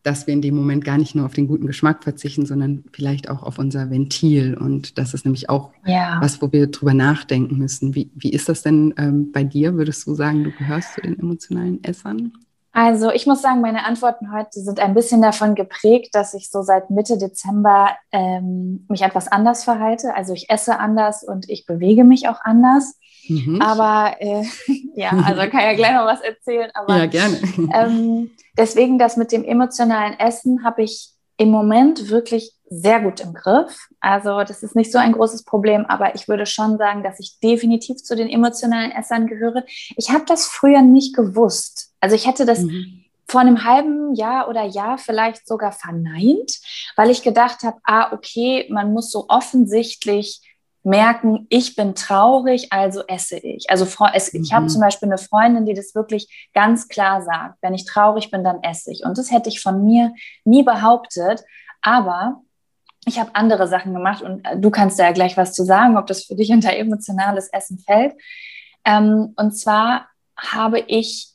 dass 0.03 0.27
wir 0.27 0.33
in 0.33 0.41
dem 0.41 0.55
Moment 0.55 0.83
gar 0.83 0.97
nicht 0.97 1.15
nur 1.15 1.25
auf 1.25 1.33
den 1.33 1.47
guten 1.47 1.67
Geschmack 1.67 2.03
verzichten, 2.03 2.45
sondern 2.45 2.83
vielleicht 2.91 3.29
auch 3.29 3.43
auf 3.43 3.59
unser 3.59 3.89
Ventil. 3.89 4.57
Und 4.57 4.97
das 4.97 5.13
ist 5.13 5.25
nämlich 5.25 5.49
auch 5.49 5.71
ja. 5.85 6.17
was, 6.21 6.41
wo 6.41 6.51
wir 6.51 6.67
drüber 6.67 6.93
nachdenken 6.93 7.57
müssen. 7.57 7.95
Wie, 7.95 8.09
wie 8.15 8.31
ist 8.31 8.49
das 8.49 8.63
denn 8.63 8.93
ähm, 8.97 9.31
bei 9.31 9.43
dir? 9.43 9.75
Würdest 9.75 10.05
du 10.07 10.15
sagen, 10.15 10.43
du 10.43 10.51
gehörst 10.51 10.95
zu 10.95 11.01
den 11.01 11.19
emotionalen 11.19 11.83
Essern? 11.83 12.33
Also 12.73 13.11
ich 13.11 13.27
muss 13.27 13.41
sagen, 13.41 13.59
meine 13.59 13.85
Antworten 13.85 14.31
heute 14.31 14.61
sind 14.61 14.79
ein 14.79 14.93
bisschen 14.93 15.21
davon 15.21 15.55
geprägt, 15.55 16.15
dass 16.15 16.33
ich 16.33 16.49
so 16.49 16.61
seit 16.61 16.89
Mitte 16.89 17.17
Dezember 17.17 17.89
ähm, 18.13 18.85
mich 18.87 19.01
etwas 19.01 19.27
anders 19.27 19.65
verhalte. 19.65 20.15
Also 20.15 20.33
ich 20.33 20.49
esse 20.49 20.79
anders 20.79 21.23
und 21.23 21.49
ich 21.49 21.65
bewege 21.65 22.05
mich 22.05 22.29
auch 22.29 22.39
anders. 22.41 22.97
Mhm. 23.31 23.61
Aber 23.61 24.15
äh, 24.19 24.43
ja, 24.95 25.11
also 25.11 25.41
kann 25.49 25.61
ja 25.61 25.73
gleich 25.73 25.93
noch 25.93 26.05
was 26.05 26.21
erzählen. 26.21 26.69
Aber, 26.75 26.97
ja, 26.97 27.05
gerne. 27.05 27.39
Ähm, 27.73 28.31
deswegen 28.57 28.99
das 28.99 29.17
mit 29.17 29.31
dem 29.31 29.43
emotionalen 29.43 30.19
Essen 30.19 30.63
habe 30.63 30.83
ich 30.83 31.11
im 31.37 31.49
Moment 31.49 32.09
wirklich 32.09 32.53
sehr 32.69 32.99
gut 32.99 33.19
im 33.19 33.33
Griff. 33.33 33.87
Also 33.99 34.43
das 34.43 34.63
ist 34.63 34.75
nicht 34.75 34.91
so 34.91 34.97
ein 34.97 35.13
großes 35.13 35.43
Problem, 35.43 35.85
aber 35.85 36.15
ich 36.15 36.27
würde 36.27 36.45
schon 36.45 36.77
sagen, 36.77 37.03
dass 37.03 37.19
ich 37.19 37.39
definitiv 37.41 37.97
zu 37.97 38.15
den 38.15 38.29
emotionalen 38.29 38.91
Essern 38.91 39.27
gehöre. 39.27 39.63
Ich 39.95 40.09
habe 40.11 40.25
das 40.27 40.45
früher 40.45 40.81
nicht 40.81 41.15
gewusst. 41.15 41.93
Also 41.99 42.15
ich 42.15 42.27
hätte 42.27 42.45
das 42.45 42.59
mhm. 42.59 43.05
vor 43.27 43.41
einem 43.41 43.63
halben 43.63 44.13
Jahr 44.13 44.49
oder 44.49 44.65
Jahr 44.65 44.97
vielleicht 44.97 45.47
sogar 45.47 45.71
verneint, 45.71 46.59
weil 46.95 47.09
ich 47.09 47.23
gedacht 47.23 47.63
habe, 47.63 47.77
ah, 47.83 48.13
okay, 48.13 48.67
man 48.69 48.93
muss 48.93 49.09
so 49.09 49.25
offensichtlich 49.27 50.41
merken, 50.83 51.45
ich 51.49 51.75
bin 51.75 51.93
traurig, 51.95 52.67
also 52.71 53.03
esse 53.07 53.37
ich. 53.37 53.69
Also 53.69 53.85
ich 53.85 54.53
habe 54.53 54.63
mhm. 54.63 54.69
zum 54.69 54.81
Beispiel 54.81 55.09
eine 55.09 55.17
Freundin, 55.17 55.65
die 55.65 55.73
das 55.73 55.93
wirklich 55.93 56.49
ganz 56.53 56.87
klar 56.87 57.21
sagt, 57.21 57.57
wenn 57.61 57.73
ich 57.73 57.85
traurig 57.85 58.31
bin, 58.31 58.43
dann 58.43 58.63
esse 58.63 58.91
ich. 58.91 59.03
Und 59.03 59.17
das 59.17 59.31
hätte 59.31 59.49
ich 59.49 59.61
von 59.61 59.83
mir 59.85 60.13
nie 60.43 60.63
behauptet. 60.63 61.43
Aber 61.81 62.41
ich 63.05 63.19
habe 63.19 63.35
andere 63.35 63.67
Sachen 63.67 63.93
gemacht 63.93 64.21
und 64.21 64.45
äh, 64.45 64.57
du 64.57 64.69
kannst 64.69 64.99
da 64.99 65.05
ja 65.05 65.11
gleich 65.11 65.37
was 65.37 65.53
zu 65.53 65.63
sagen, 65.63 65.97
ob 65.97 66.07
das 66.07 66.25
für 66.25 66.35
dich 66.35 66.51
unter 66.51 66.73
emotionales 66.73 67.47
Essen 67.51 67.79
fällt. 67.79 68.13
Ähm, 68.85 69.33
und 69.35 69.51
zwar 69.51 70.07
habe 70.37 70.79
ich 70.79 71.29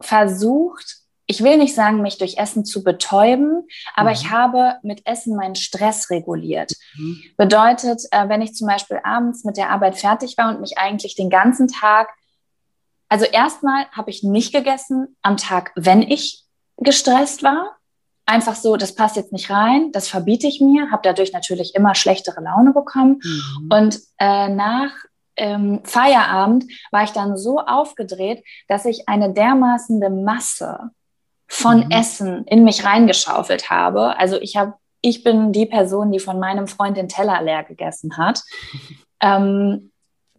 versucht, 0.00 1.01
ich 1.32 1.42
will 1.42 1.56
nicht 1.56 1.74
sagen, 1.74 2.02
mich 2.02 2.18
durch 2.18 2.36
Essen 2.36 2.66
zu 2.66 2.84
betäuben, 2.84 3.66
aber 3.94 4.10
mhm. 4.10 4.16
ich 4.16 4.30
habe 4.30 4.74
mit 4.82 5.06
Essen 5.06 5.34
meinen 5.34 5.54
Stress 5.54 6.10
reguliert. 6.10 6.72
Mhm. 6.94 7.22
Bedeutet, 7.38 8.02
äh, 8.10 8.28
wenn 8.28 8.42
ich 8.42 8.54
zum 8.54 8.66
Beispiel 8.68 9.00
abends 9.02 9.42
mit 9.42 9.56
der 9.56 9.70
Arbeit 9.70 9.96
fertig 9.96 10.36
war 10.36 10.50
und 10.50 10.60
mich 10.60 10.76
eigentlich 10.76 11.16
den 11.16 11.30
ganzen 11.30 11.68
Tag, 11.68 12.10
also 13.08 13.24
erstmal 13.24 13.86
habe 13.92 14.10
ich 14.10 14.22
nicht 14.22 14.52
gegessen 14.52 15.16
am 15.22 15.38
Tag, 15.38 15.72
wenn 15.74 16.02
ich 16.02 16.44
gestresst 16.76 17.42
war. 17.42 17.78
Einfach 18.26 18.54
so, 18.54 18.76
das 18.76 18.94
passt 18.94 19.16
jetzt 19.16 19.32
nicht 19.32 19.48
rein, 19.48 19.90
das 19.92 20.08
verbiete 20.08 20.46
ich 20.46 20.60
mir, 20.60 20.90
habe 20.90 21.02
dadurch 21.02 21.32
natürlich 21.32 21.74
immer 21.74 21.94
schlechtere 21.94 22.42
Laune 22.42 22.74
bekommen. 22.74 23.20
Mhm. 23.22 23.68
Und 23.72 24.00
äh, 24.18 24.50
nach 24.50 24.92
ähm, 25.36 25.80
Feierabend 25.84 26.64
war 26.90 27.04
ich 27.04 27.12
dann 27.12 27.38
so 27.38 27.58
aufgedreht, 27.58 28.44
dass 28.68 28.84
ich 28.84 29.08
eine 29.08 29.32
dermaßene 29.32 30.10
Masse 30.10 30.90
von 31.52 31.84
mhm. 31.84 31.90
Essen 31.90 32.44
in 32.46 32.64
mich 32.64 32.82
reingeschaufelt 32.82 33.68
habe. 33.68 34.18
Also 34.18 34.40
ich 34.40 34.56
habe, 34.56 34.72
ich 35.02 35.22
bin 35.22 35.52
die 35.52 35.66
Person, 35.66 36.10
die 36.10 36.18
von 36.18 36.40
meinem 36.40 36.66
Freund 36.66 36.96
den 36.96 37.10
Teller 37.10 37.42
leer 37.42 37.62
gegessen 37.62 38.16
hat, 38.16 38.42
ähm, 39.20 39.92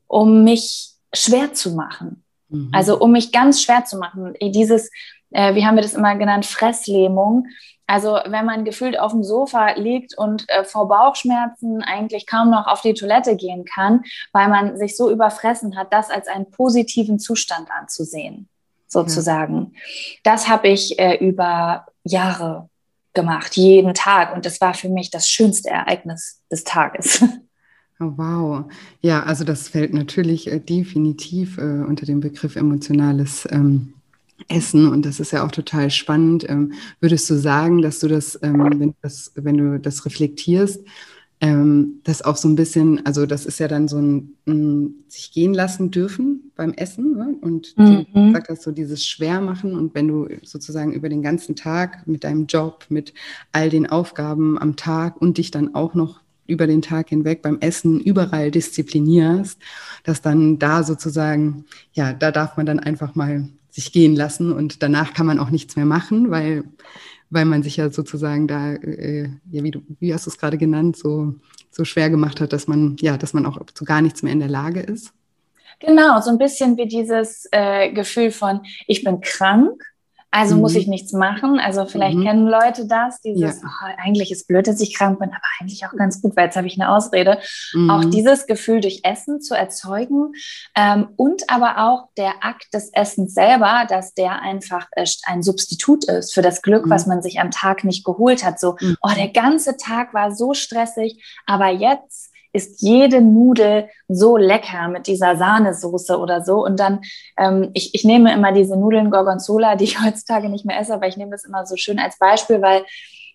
um 0.07 0.43
mich 0.43 0.93
schwer 1.13 1.53
zu 1.53 1.75
machen. 1.75 2.25
Mhm. 2.49 2.71
Also 2.73 2.99
um 2.99 3.11
mich 3.11 3.31
ganz 3.31 3.61
schwer 3.61 3.85
zu 3.85 3.99
machen. 3.99 4.33
Dieses, 4.41 4.89
äh, 5.29 5.53
wie 5.53 5.67
haben 5.67 5.75
wir 5.75 5.83
das 5.83 5.93
immer 5.93 6.15
genannt, 6.15 6.47
Fresslähmung. 6.47 7.45
Also 7.85 8.17
wenn 8.25 8.45
man 8.45 8.65
gefühlt 8.65 8.99
auf 8.99 9.11
dem 9.11 9.23
Sofa 9.23 9.73
liegt 9.73 10.17
und 10.17 10.49
äh, 10.49 10.63
vor 10.63 10.87
Bauchschmerzen 10.87 11.83
eigentlich 11.83 12.25
kaum 12.25 12.49
noch 12.49 12.65
auf 12.65 12.81
die 12.81 12.95
Toilette 12.95 13.35
gehen 13.35 13.65
kann, 13.65 14.01
weil 14.31 14.47
man 14.49 14.77
sich 14.77 14.97
so 14.97 15.11
überfressen 15.11 15.77
hat, 15.77 15.93
das 15.93 16.09
als 16.09 16.27
einen 16.27 16.49
positiven 16.49 17.19
Zustand 17.19 17.69
anzusehen 17.69 18.49
sozusagen. 18.93 19.55
Ja. 19.55 19.79
Das 20.23 20.47
habe 20.47 20.69
ich 20.69 20.97
äh, 20.99 21.17
über 21.17 21.85
Jahre 22.03 22.69
gemacht, 23.13 23.55
jeden 23.55 23.93
Tag. 23.93 24.35
Und 24.35 24.45
das 24.45 24.61
war 24.61 24.73
für 24.73 24.89
mich 24.89 25.09
das 25.09 25.29
schönste 25.29 25.69
Ereignis 25.69 26.41
des 26.51 26.63
Tages. 26.63 27.23
Oh, 27.99 28.11
wow. 28.17 28.65
Ja, 29.01 29.21
also 29.23 29.43
das 29.43 29.69
fällt 29.69 29.93
natürlich 29.93 30.51
äh, 30.51 30.59
definitiv 30.59 31.59
äh, 31.59 31.61
unter 31.61 32.07
den 32.07 32.21
Begriff 32.21 32.55
emotionales 32.55 33.47
ähm, 33.51 33.93
Essen 34.49 34.87
und 34.87 35.05
das 35.05 35.19
ist 35.19 35.31
ja 35.31 35.45
auch 35.45 35.51
total 35.51 35.89
spannend. 35.91 36.49
Ähm, 36.49 36.73
würdest 36.99 37.29
du 37.29 37.35
sagen, 37.35 37.81
dass 37.81 37.99
du 37.99 38.07
das, 38.07 38.37
ähm, 38.41 38.79
wenn, 38.79 38.95
das 39.01 39.31
wenn 39.35 39.57
du 39.57 39.79
das 39.79 40.05
reflektierst, 40.05 40.83
ähm, 41.43 41.99
das 42.05 42.21
auch 42.21 42.37
so 42.37 42.47
ein 42.47 42.55
bisschen, 42.55 43.05
also 43.05 43.25
das 43.25 43.45
ist 43.45 43.59
ja 43.59 43.67
dann 43.67 43.89
so 43.89 43.97
ein, 43.97 44.35
ein 44.47 45.03
sich 45.09 45.33
gehen 45.33 45.53
lassen 45.53 45.91
dürfen 45.91 46.53
beim 46.55 46.71
Essen 46.71 47.17
ne? 47.17 47.35
und 47.41 47.77
mhm. 47.77 48.05
du 48.13 48.31
sagst 48.31 48.49
das 48.49 48.63
so 48.63 48.71
dieses 48.71 49.05
Schwermachen 49.05 49.75
und 49.75 49.93
wenn 49.93 50.07
du 50.07 50.29
sozusagen 50.43 50.93
über 50.93 51.09
den 51.09 51.21
ganzen 51.21 51.57
Tag 51.57 52.07
mit 52.07 52.23
deinem 52.23 52.45
Job, 52.45 52.85
mit 52.87 53.13
all 53.51 53.69
den 53.69 53.87
Aufgaben 53.87 54.57
am 54.57 54.77
Tag 54.77 55.21
und 55.21 55.37
dich 55.37 55.51
dann 55.51 55.75
auch 55.75 55.95
noch 55.95 56.21
über 56.47 56.65
den 56.65 56.81
Tag 56.81 57.09
hinweg 57.09 57.41
beim 57.41 57.59
Essen 57.59 57.99
überall 57.99 58.49
disziplinierst, 58.49 59.59
dass 60.05 60.21
dann 60.21 60.59
da 60.59 60.83
sozusagen, 60.83 61.65
ja, 61.91 62.13
da 62.13 62.31
darf 62.31 62.55
man 62.55 62.65
dann 62.65 62.79
einfach 62.79 63.15
mal 63.15 63.49
sich 63.69 63.91
gehen 63.91 64.15
lassen 64.15 64.53
und 64.53 64.81
danach 64.81 65.13
kann 65.13 65.25
man 65.25 65.39
auch 65.39 65.49
nichts 65.49 65.75
mehr 65.75 65.85
machen, 65.85 66.31
weil 66.31 66.63
weil 67.33 67.45
man 67.45 67.63
sich 67.63 67.77
ja 67.77 67.89
sozusagen 67.89 68.47
da, 68.47 68.73
äh, 68.73 69.29
ja, 69.49 69.63
wie, 69.63 69.71
du, 69.71 69.81
wie 69.99 70.13
hast 70.13 70.25
du 70.25 70.29
es 70.29 70.37
gerade 70.37 70.57
genannt, 70.57 70.95
so, 70.95 71.33
so 71.71 71.83
schwer 71.83 72.09
gemacht 72.09 72.39
hat, 72.39 72.53
dass 72.53 72.67
man, 72.67 72.95
ja, 72.99 73.17
dass 73.17 73.33
man 73.33 73.45
auch 73.45 73.59
zu 73.73 73.85
gar 73.85 74.01
nichts 74.01 74.23
mehr 74.23 74.33
in 74.33 74.39
der 74.39 74.49
Lage 74.49 74.81
ist. 74.81 75.13
Genau, 75.79 76.21
so 76.21 76.29
ein 76.29 76.37
bisschen 76.37 76.77
wie 76.77 76.87
dieses 76.87 77.47
äh, 77.51 77.91
Gefühl 77.91 78.31
von, 78.31 78.61
ich 78.87 79.03
bin 79.03 79.19
krank 79.21 79.83
also 80.33 80.55
mhm. 80.55 80.61
muss 80.61 80.75
ich 80.75 80.87
nichts 80.87 81.13
machen. 81.13 81.59
Also 81.59 81.85
vielleicht 81.85 82.17
mhm. 82.17 82.23
kennen 82.23 82.47
Leute 82.47 82.87
das, 82.87 83.21
dieses, 83.21 83.61
ja. 83.61 83.67
oh, 83.67 83.93
eigentlich 84.03 84.31
ist 84.31 84.47
blöd, 84.47 84.65
dass 84.65 84.81
ich 84.81 84.95
krank 84.95 85.19
bin, 85.19 85.29
aber 85.29 85.43
eigentlich 85.59 85.85
auch 85.85 85.95
ganz 85.95 86.21
gut, 86.21 86.35
weil 86.35 86.45
jetzt 86.45 86.57
habe 86.57 86.65
ich 86.65 86.81
eine 86.81 86.91
Ausrede. 86.91 87.37
Mhm. 87.73 87.89
Auch 87.91 88.03
dieses 88.03 88.47
Gefühl 88.47 88.81
durch 88.81 89.01
Essen 89.03 89.41
zu 89.41 89.53
erzeugen 89.53 90.33
ähm, 90.75 91.09
und 91.17 91.43
aber 91.49 91.85
auch 91.85 92.09
der 92.17 92.33
Akt 92.41 92.73
des 92.73 92.91
Essens 92.93 93.35
selber, 93.35 93.85
dass 93.87 94.15
der 94.15 94.41
einfach 94.41 94.87
äh, 94.93 95.05
ein 95.25 95.43
Substitut 95.43 96.05
ist 96.05 96.33
für 96.33 96.41
das 96.41 96.63
Glück, 96.63 96.89
was 96.89 97.05
mhm. 97.05 97.13
man 97.13 97.21
sich 97.21 97.39
am 97.39 97.51
Tag 97.51 97.83
nicht 97.83 98.03
geholt 98.03 98.43
hat. 98.43 98.59
So, 98.59 98.75
mhm. 98.81 98.97
oh, 99.03 99.11
der 99.15 99.29
ganze 99.29 99.77
Tag 99.77 100.15
war 100.15 100.31
so 100.31 100.55
stressig, 100.55 101.23
aber 101.45 101.69
jetzt 101.69 102.32
ist 102.53 102.81
jede 102.81 103.19
Nudel 103.19 103.89
so 104.07 104.37
lecker 104.37 104.87
mit 104.87 105.07
dieser 105.07 105.35
Sahnesoße 105.35 106.17
oder 106.17 106.43
so. 106.45 106.63
Und 106.63 106.79
dann, 106.79 107.01
ähm, 107.37 107.71
ich, 107.73 107.95
ich 107.95 108.03
nehme 108.05 108.31
immer 108.31 108.51
diese 108.51 108.77
Nudeln 108.77 109.09
Gorgonzola, 109.09 109.75
die 109.75 109.85
ich 109.85 110.01
heutzutage 110.05 110.49
nicht 110.49 110.65
mehr 110.65 110.79
esse, 110.79 110.93
aber 110.93 111.07
ich 111.07 111.17
nehme 111.17 111.31
das 111.31 111.43
immer 111.43 111.65
so 111.65 111.75
schön 111.75 111.99
als 111.99 112.17
Beispiel, 112.19 112.61
weil 112.61 112.85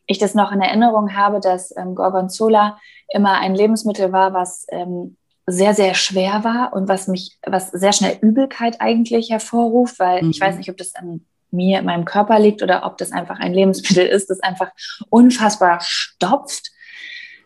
ich 0.06 0.18
das 0.18 0.34
noch 0.34 0.52
in 0.52 0.62
Erinnerung 0.62 1.14
habe, 1.14 1.40
dass 1.40 1.76
ähm, 1.76 1.94
Gorgonzola 1.94 2.78
immer 3.12 3.38
ein 3.38 3.54
Lebensmittel 3.54 4.12
war, 4.12 4.32
was 4.32 4.66
ähm, 4.70 5.16
sehr, 5.46 5.74
sehr 5.74 5.94
schwer 5.94 6.44
war 6.44 6.72
und 6.72 6.88
was 6.88 7.08
mich, 7.08 7.38
was 7.44 7.70
sehr 7.70 7.92
schnell 7.92 8.18
Übelkeit 8.20 8.80
eigentlich 8.80 9.30
hervorruft, 9.30 9.98
weil 9.98 10.22
mhm. 10.22 10.30
ich 10.30 10.40
weiß 10.40 10.56
nicht, 10.56 10.70
ob 10.70 10.76
das 10.76 10.94
an 10.94 11.26
mir, 11.50 11.78
in 11.78 11.86
meinem 11.86 12.04
Körper 12.04 12.38
liegt 12.38 12.62
oder 12.62 12.84
ob 12.84 12.98
das 12.98 13.12
einfach 13.12 13.40
ein 13.40 13.54
Lebensmittel 13.54 14.06
ist, 14.06 14.30
das 14.30 14.40
einfach 14.40 14.70
unfassbar 15.08 15.78
stopft. 15.80 16.70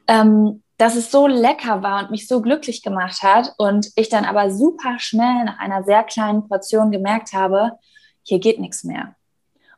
Ähm, 0.09 0.63
dass 0.83 0.97
es 0.97 1.13
so 1.13 1.29
lecker 1.29 1.85
war 1.85 2.03
und 2.03 2.11
mich 2.11 2.27
so 2.27 2.43
glücklich 2.43 2.83
gemacht 2.83 3.23
hat 3.23 3.55
und 3.57 3.93
ich 3.95 4.09
dann 4.09 4.25
aber 4.25 4.51
super 4.51 4.99
schnell 4.99 5.45
nach 5.45 5.61
einer 5.61 5.85
sehr 5.85 6.03
kleinen 6.03 6.49
Portion 6.49 6.91
gemerkt 6.91 7.33
habe, 7.33 7.79
hier 8.25 8.41
geht 8.41 8.59
nichts 8.59 8.83
mehr. 8.83 9.15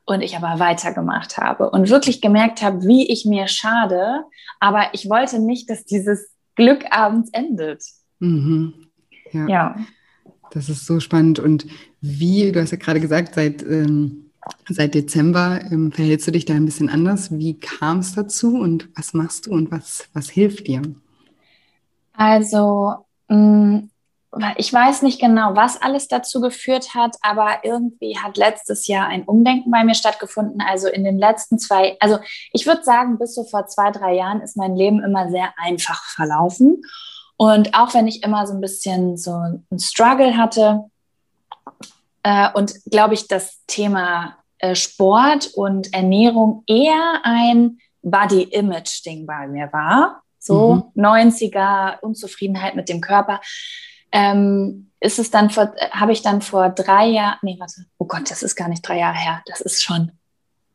Und 0.07 0.23
ich 0.23 0.35
aber 0.35 0.59
weitergemacht 0.61 1.37
habe 1.37 1.69
und 1.69 1.90
wirklich 1.90 2.23
gemerkt 2.23 2.62
habe, 2.62 2.87
wie 2.87 3.07
ich 3.07 3.27
mir 3.27 3.49
schade, 3.49 4.25
aber 4.61 4.95
ich 4.95 5.11
wollte 5.11 5.40
nicht, 5.40 5.69
dass 5.69 5.85
dieses 5.85 6.31
Glück 6.55 6.87
abends 6.88 7.29
endet. 7.35 7.85
Mhm. 8.21 8.87
Ja. 9.31 9.47
ja. 9.47 9.77
Das 10.53 10.71
ist 10.71 10.87
so 10.87 11.01
spannend. 11.01 11.38
Und 11.38 11.67
wie, 12.01 12.51
du 12.51 12.62
hast 12.62 12.71
ja 12.71 12.79
gerade 12.79 13.01
gesagt, 13.01 13.35
seit 13.35 13.62
ähm 13.62 14.24
Seit 14.68 14.94
Dezember 14.94 15.61
ähm, 15.70 15.92
verhältst 15.92 16.26
du 16.26 16.33
dich 16.33 16.44
da 16.44 16.54
ein 16.54 16.64
bisschen 16.64 16.88
anders. 16.88 17.30
Wie 17.30 17.59
kam 17.59 17.98
es 17.98 18.14
dazu 18.14 18.57
und 18.59 18.88
was 18.96 19.14
machst 19.14 19.46
du 19.46 19.52
und 19.52 19.70
was, 19.70 20.09
was 20.12 20.30
hilft 20.30 20.66
dir? 20.66 20.83
Also, 22.14 22.94
mh, 23.28 23.37
mm, 23.37 23.90
ich 24.57 24.72
weiß 24.72 25.02
nicht 25.02 25.20
genau, 25.20 25.54
was 25.54 25.80
alles 25.80 26.09
dazu 26.09 26.40
geführt 26.40 26.94
hat, 26.94 27.16
aber 27.22 27.59
irgendwie 27.62 28.18
hat 28.18 28.37
letztes 28.37 28.87
Jahr 28.87 29.07
ein 29.07 29.24
Umdenken 29.24 29.70
bei 29.70 29.85
mir 29.85 29.94
stattgefunden. 29.94 30.61
Also 30.61 30.88
in 30.88 31.04
den 31.04 31.18
letzten 31.18 31.59
zwei, 31.59 31.96
also 32.00 32.18
ich 32.52 32.66
würde 32.66 32.83
sagen, 32.83 33.18
bis 33.18 33.35
so 33.35 33.44
vor 33.44 33.66
zwei, 33.66 33.90
drei 33.90 34.14
Jahren 34.14 34.40
ist 34.40 34.57
mein 34.57 34.74
Leben 34.74 35.02
immer 35.02 35.30
sehr 35.30 35.54
einfach 35.57 36.02
verlaufen. 36.04 36.83
Und 37.37 37.74
auch 37.74 37.94
wenn 37.94 38.07
ich 38.07 38.22
immer 38.22 38.46
so 38.46 38.54
ein 38.54 38.61
bisschen 38.61 39.16
so 39.16 39.33
ein 39.33 39.78
Struggle 39.78 40.37
hatte, 40.37 40.85
äh, 42.25 42.49
und 42.55 42.75
glaube 42.91 43.15
ich, 43.15 43.29
das 43.29 43.65
Thema 43.67 44.39
äh, 44.59 44.75
Sport 44.75 45.51
und 45.55 45.93
Ernährung 45.93 46.65
eher 46.67 47.21
ein 47.23 47.79
Body-Image-Ding 48.03 49.27
bei 49.27 49.47
mir 49.47 49.73
war. 49.73 50.23
So 50.39 50.91
mhm. 50.95 51.05
90er, 51.05 52.01
Unzufriedenheit 52.01 52.75
mit 52.75 52.89
dem 52.89 53.01
Körper. 53.01 53.41
Ähm, 54.11 54.91
ist 55.01 55.19
es 55.19 55.31
dann 55.31 55.51
vor, 55.51 55.75
habe 55.91 56.13
ich 56.13 56.23
dann 56.23 56.41
vor 56.41 56.71
drei 56.71 57.07
Jahren, 57.07 57.39
nee, 57.43 57.57
warte, 57.59 57.85
oh 57.99 58.07
Gott, 58.07 58.31
das 58.31 58.43
ist 58.43 58.57
gar 58.57 58.69
nicht 58.69 58.87
drei 58.87 58.99
Jahre 58.99 59.17
her, 59.17 59.43
das 59.47 59.61
ist 59.61 59.83
schon 59.83 60.13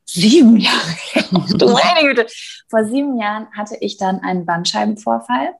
sieben 0.05 0.57
Jahre 0.57 0.91
her. 1.11 1.23
meine 1.31 2.07
Güte. 2.07 2.27
Vor 2.67 2.85
sieben 2.85 3.19
Jahren 3.19 3.47
hatte 3.55 3.75
ich 3.79 3.97
dann 3.97 4.19
einen 4.19 4.45
Bandscheibenvorfall. 4.45 5.53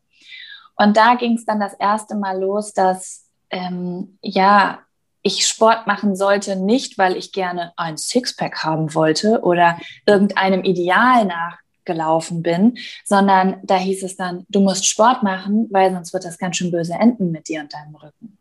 Und 0.75 0.97
da 0.97 1.15
ging 1.15 1.33
es 1.33 1.45
dann 1.45 1.59
das 1.59 1.73
erste 1.73 2.15
Mal 2.15 2.39
los, 2.39 2.73
dass 2.73 3.25
ähm, 3.49 4.17
ja, 4.21 4.79
ich 5.21 5.45
Sport 5.47 5.87
machen 5.87 6.15
sollte, 6.15 6.55
nicht 6.55 6.97
weil 6.97 7.17
ich 7.17 7.31
gerne 7.31 7.73
ein 7.75 7.97
Sixpack 7.97 8.63
haben 8.63 8.93
wollte 8.93 9.41
oder 9.41 9.77
irgendeinem 10.05 10.63
Ideal 10.63 11.25
nachgelaufen 11.25 12.41
bin, 12.41 12.77
sondern 13.05 13.57
da 13.63 13.75
hieß 13.75 14.03
es 14.03 14.15
dann, 14.15 14.45
du 14.49 14.61
musst 14.61 14.87
Sport 14.87 15.23
machen, 15.23 15.67
weil 15.71 15.91
sonst 15.91 16.13
wird 16.13 16.25
das 16.25 16.37
ganz 16.37 16.57
schön 16.57 16.71
böse 16.71 16.93
enden 16.93 17.31
mit 17.31 17.49
dir 17.49 17.61
und 17.61 17.73
deinem 17.73 17.95
Rücken. 17.95 18.37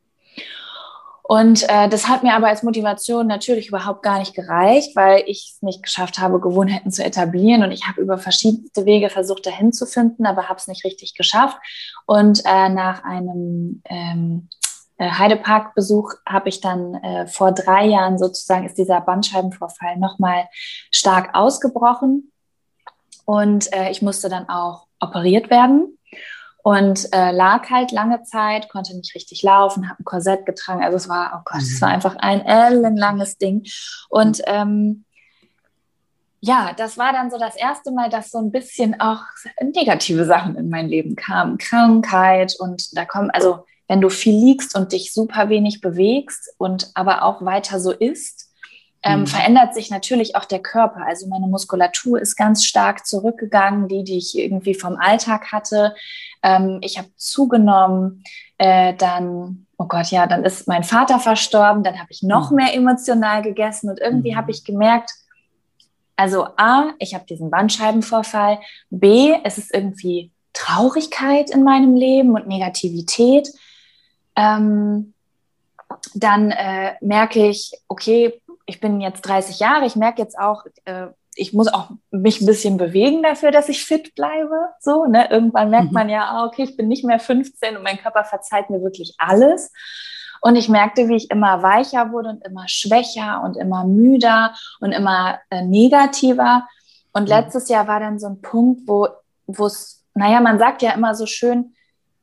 Und 1.28 1.68
äh, 1.68 1.90
das 1.90 2.08
hat 2.08 2.22
mir 2.22 2.32
aber 2.32 2.48
als 2.48 2.62
Motivation 2.62 3.26
natürlich 3.26 3.68
überhaupt 3.68 4.02
gar 4.02 4.18
nicht 4.18 4.32
gereicht, 4.32 4.96
weil 4.96 5.24
ich 5.26 5.52
es 5.52 5.62
nicht 5.62 5.82
geschafft 5.82 6.18
habe, 6.18 6.40
Gewohnheiten 6.40 6.90
zu 6.90 7.04
etablieren. 7.04 7.62
Und 7.62 7.70
ich 7.70 7.86
habe 7.86 8.00
über 8.00 8.16
verschiedenste 8.16 8.86
Wege 8.86 9.10
versucht, 9.10 9.44
dahin 9.44 9.74
zu 9.74 9.84
finden, 9.84 10.24
aber 10.24 10.48
habe 10.48 10.58
es 10.58 10.68
nicht 10.68 10.86
richtig 10.86 11.14
geschafft. 11.14 11.58
Und 12.06 12.40
äh, 12.46 12.70
nach 12.70 13.04
einem 13.04 13.82
ähm, 13.84 14.48
äh, 14.50 14.57
Heidepark-Besuch 14.98 16.14
habe 16.26 16.48
ich 16.48 16.60
dann 16.60 16.94
äh, 16.94 17.26
vor 17.26 17.52
drei 17.52 17.86
Jahren 17.86 18.18
sozusagen 18.18 18.66
ist 18.66 18.78
dieser 18.78 19.00
Bandscheibenvorfall 19.00 19.96
nochmal 19.96 20.48
stark 20.90 21.34
ausgebrochen 21.34 22.32
und 23.24 23.72
äh, 23.72 23.90
ich 23.90 24.02
musste 24.02 24.28
dann 24.28 24.48
auch 24.48 24.86
operiert 25.00 25.50
werden 25.50 25.98
und 26.62 27.12
äh, 27.12 27.30
lag 27.30 27.70
halt 27.70 27.92
lange 27.92 28.24
Zeit, 28.24 28.68
konnte 28.68 28.96
nicht 28.96 29.14
richtig 29.14 29.42
laufen, 29.42 29.88
habe 29.88 30.02
ein 30.02 30.04
Korsett 30.04 30.44
getragen. 30.44 30.82
Also 30.82 30.96
es 30.96 31.08
war, 31.08 31.32
oh 31.34 31.42
Gott, 31.44 31.62
es 31.62 31.80
war 31.80 31.88
mhm. 31.88 31.94
einfach 31.94 32.16
ein 32.16 32.44
ellenlanges 32.44 33.38
Ding. 33.38 33.64
Und 34.08 34.42
ähm, 34.46 35.04
ja, 36.40 36.72
das 36.76 36.98
war 36.98 37.12
dann 37.12 37.30
so 37.30 37.38
das 37.38 37.56
erste 37.56 37.90
Mal, 37.90 38.10
dass 38.10 38.30
so 38.30 38.38
ein 38.38 38.52
bisschen 38.52 39.00
auch 39.00 39.22
negative 39.60 40.24
Sachen 40.24 40.56
in 40.56 40.68
mein 40.68 40.88
Leben 40.88 41.16
kamen. 41.16 41.58
Krankheit 41.58 42.54
und 42.58 42.96
da 42.96 43.04
kommen, 43.04 43.30
also 43.30 43.64
wenn 43.88 44.00
du 44.00 44.10
viel 44.10 44.38
liegst 44.38 44.76
und 44.76 44.92
dich 44.92 45.12
super 45.12 45.48
wenig 45.48 45.80
bewegst 45.80 46.54
und 46.58 46.90
aber 46.94 47.22
auch 47.22 47.42
weiter 47.42 47.80
so 47.80 47.90
isst, 47.90 48.48
ähm, 49.02 49.20
mhm. 49.20 49.26
verändert 49.26 49.74
sich 49.74 49.90
natürlich 49.90 50.36
auch 50.36 50.44
der 50.44 50.58
Körper. 50.58 51.02
Also 51.06 51.28
meine 51.28 51.46
Muskulatur 51.46 52.20
ist 52.20 52.36
ganz 52.36 52.64
stark 52.64 53.06
zurückgegangen, 53.06 53.88
die, 53.88 54.04
die 54.04 54.18
ich 54.18 54.36
irgendwie 54.36 54.74
vom 54.74 54.96
Alltag 54.96 55.52
hatte. 55.52 55.94
Ähm, 56.42 56.80
ich 56.82 56.98
habe 56.98 57.08
zugenommen. 57.16 58.24
Äh, 58.58 58.94
dann, 58.94 59.66
oh 59.78 59.86
Gott, 59.86 60.08
ja, 60.10 60.26
dann 60.26 60.44
ist 60.44 60.66
mein 60.66 60.82
Vater 60.82 61.20
verstorben. 61.20 61.84
Dann 61.84 61.98
habe 62.00 62.08
ich 62.10 62.22
noch 62.22 62.50
mhm. 62.50 62.56
mehr 62.56 62.74
emotional 62.74 63.42
gegessen 63.42 63.88
und 63.88 64.00
irgendwie 64.00 64.32
mhm. 64.32 64.36
habe 64.36 64.50
ich 64.50 64.64
gemerkt, 64.64 65.12
Also 66.16 66.48
A, 66.56 66.90
ich 66.98 67.14
habe 67.14 67.24
diesen 67.24 67.50
Bandscheibenvorfall. 67.50 68.58
B, 68.90 69.32
es 69.44 69.58
ist 69.58 69.72
irgendwie 69.72 70.32
Traurigkeit 70.52 71.50
in 71.50 71.62
meinem 71.62 71.94
Leben 71.94 72.34
und 72.34 72.48
Negativität. 72.48 73.48
Ähm, 74.38 75.14
dann 76.14 76.52
äh, 76.52 76.94
merke 77.00 77.48
ich, 77.48 77.72
okay, 77.88 78.40
ich 78.66 78.80
bin 78.80 79.00
jetzt 79.00 79.22
30 79.22 79.58
Jahre, 79.58 79.86
ich 79.86 79.96
merke 79.96 80.22
jetzt 80.22 80.38
auch, 80.38 80.64
äh, 80.84 81.08
ich 81.34 81.52
muss 81.52 81.68
auch 81.68 81.90
mich 82.10 82.40
ein 82.40 82.46
bisschen 82.46 82.76
bewegen 82.76 83.22
dafür, 83.22 83.50
dass 83.50 83.68
ich 83.68 83.84
fit 83.84 84.14
bleibe. 84.14 84.68
So, 84.80 85.06
ne? 85.06 85.28
Irgendwann 85.30 85.70
merkt 85.70 85.88
mhm. 85.88 85.94
man 85.94 86.08
ja, 86.08 86.24
ah, 86.24 86.46
okay, 86.46 86.64
ich 86.64 86.76
bin 86.76 86.88
nicht 86.88 87.04
mehr 87.04 87.18
15 87.18 87.76
und 87.76 87.82
mein 87.82 87.98
Körper 87.98 88.24
verzeiht 88.24 88.70
mir 88.70 88.82
wirklich 88.82 89.14
alles. 89.18 89.72
Und 90.40 90.56
ich 90.56 90.68
merkte, 90.68 91.08
wie 91.08 91.16
ich 91.16 91.30
immer 91.30 91.62
weicher 91.62 92.12
wurde 92.12 92.30
und 92.30 92.44
immer 92.44 92.68
schwächer 92.68 93.42
und 93.44 93.56
immer 93.56 93.84
müder 93.84 94.54
und 94.80 94.92
immer 94.92 95.38
äh, 95.50 95.62
negativer. 95.62 96.66
Und 97.12 97.22
mhm. 97.22 97.28
letztes 97.28 97.68
Jahr 97.68 97.88
war 97.88 97.98
dann 97.98 98.20
so 98.20 98.28
ein 98.28 98.40
Punkt, 98.40 98.86
wo 98.86 99.08
es, 99.66 100.04
naja, 100.14 100.40
man 100.40 100.58
sagt 100.58 100.82
ja 100.82 100.92
immer 100.92 101.14
so 101.14 101.26
schön, 101.26 101.74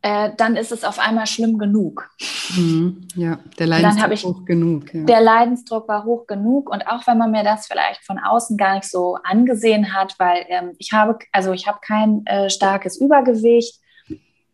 äh, 0.06 0.36
dann 0.38 0.56
ist 0.56 0.72
es 0.72 0.84
auf 0.84 1.00
einmal 1.00 1.26
schlimm 1.26 1.58
genug. 1.58 2.12
Mhm, 2.56 3.08
ja, 3.16 3.40
der 3.58 3.66
Leidensdruck 3.66 4.12
ich, 4.12 4.24
hoch 4.24 4.46
genug. 4.46 4.94
Ja. 4.94 5.04
Der 5.04 5.20
Leidensdruck 5.20 5.88
war 5.88 6.06
hoch 6.06 6.28
genug 6.28 6.70
und 6.70 6.86
auch 6.86 7.08
wenn 7.08 7.18
man 7.18 7.32
mir 7.32 7.44
das 7.44 7.66
vielleicht 7.66 8.06
von 8.06 8.20
außen 8.20 8.56
gar 8.56 8.76
nicht 8.76 8.88
so 8.88 9.18
angesehen 9.24 9.96
hat, 9.96 10.14
weil 10.20 10.46
ähm, 10.50 10.74
ich 10.78 10.94
habe, 10.94 11.18
also 11.32 11.54
ich 11.54 11.66
habe 11.66 11.80
kein 11.82 12.24
äh, 12.28 12.52
starkes 12.52 13.02
Übergewicht 13.02 13.80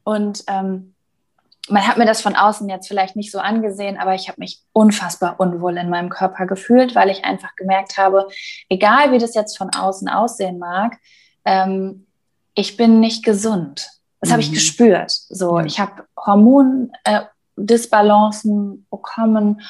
und 0.06 0.46
ähm, 0.48 0.96
man 1.68 1.86
hat 1.86 1.98
mir 1.98 2.06
das 2.06 2.22
von 2.22 2.38
außen 2.38 2.70
jetzt 2.70 2.88
vielleicht 2.88 3.18
nicht 3.18 3.34
so 3.34 3.40
angesehen, 3.40 3.98
aber 3.98 4.16
ich 4.16 4.30
habe 4.30 4.40
mich 4.40 4.62
unfassbar 4.72 5.38
unwohl 5.38 5.76
in 5.76 5.90
meinem 5.90 6.10
Körper 6.10 6.46
gefühlt, 6.46 6.96
weil 6.96 7.10
ich 7.10 7.26
einfach 7.26 7.58
gemerkt 7.58 7.98
habe, 7.98 8.30
egal 8.70 9.12
wie 9.12 9.18
das 9.18 9.36
jetzt 9.36 9.58
von 9.58 9.70
außen 9.70 10.08
aussehen 10.08 10.60
mag, 10.60 10.96
ähm, 11.44 12.08
ich 12.56 12.78
bin 12.78 13.02
nicht 13.02 13.26
gesund. 13.26 14.01
Das 14.22 14.30
mhm. 14.30 14.34
habe 14.34 14.42
ich 14.42 14.50
mhm. 14.50 14.54
gespürt. 14.54 15.12
So, 15.12 15.60
ja. 15.60 15.66
ich 15.66 15.80
habe 15.80 16.06
Hormondisbalancen 16.18 18.74
äh, 18.74 18.78
bekommen 18.90 19.62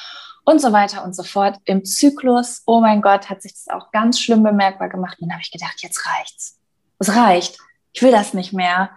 und 0.44 0.60
so 0.60 0.72
weiter 0.72 1.04
und 1.04 1.16
so 1.16 1.24
fort. 1.24 1.56
Im 1.64 1.84
Zyklus, 1.84 2.62
oh 2.66 2.80
mein 2.80 3.02
Gott, 3.02 3.30
hat 3.30 3.42
sich 3.42 3.52
das 3.52 3.66
auch 3.68 3.90
ganz 3.90 4.20
schlimm 4.20 4.44
bemerkbar 4.44 4.88
gemacht. 4.88 5.18
Und 5.20 5.28
dann 5.28 5.34
habe 5.34 5.42
ich 5.42 5.50
gedacht, 5.50 5.74
jetzt 5.78 6.06
reicht's. 6.06 6.58
Es 6.98 7.16
reicht. 7.16 7.58
Ich 7.92 8.02
will 8.02 8.12
das 8.12 8.34
nicht 8.34 8.52
mehr. 8.52 8.90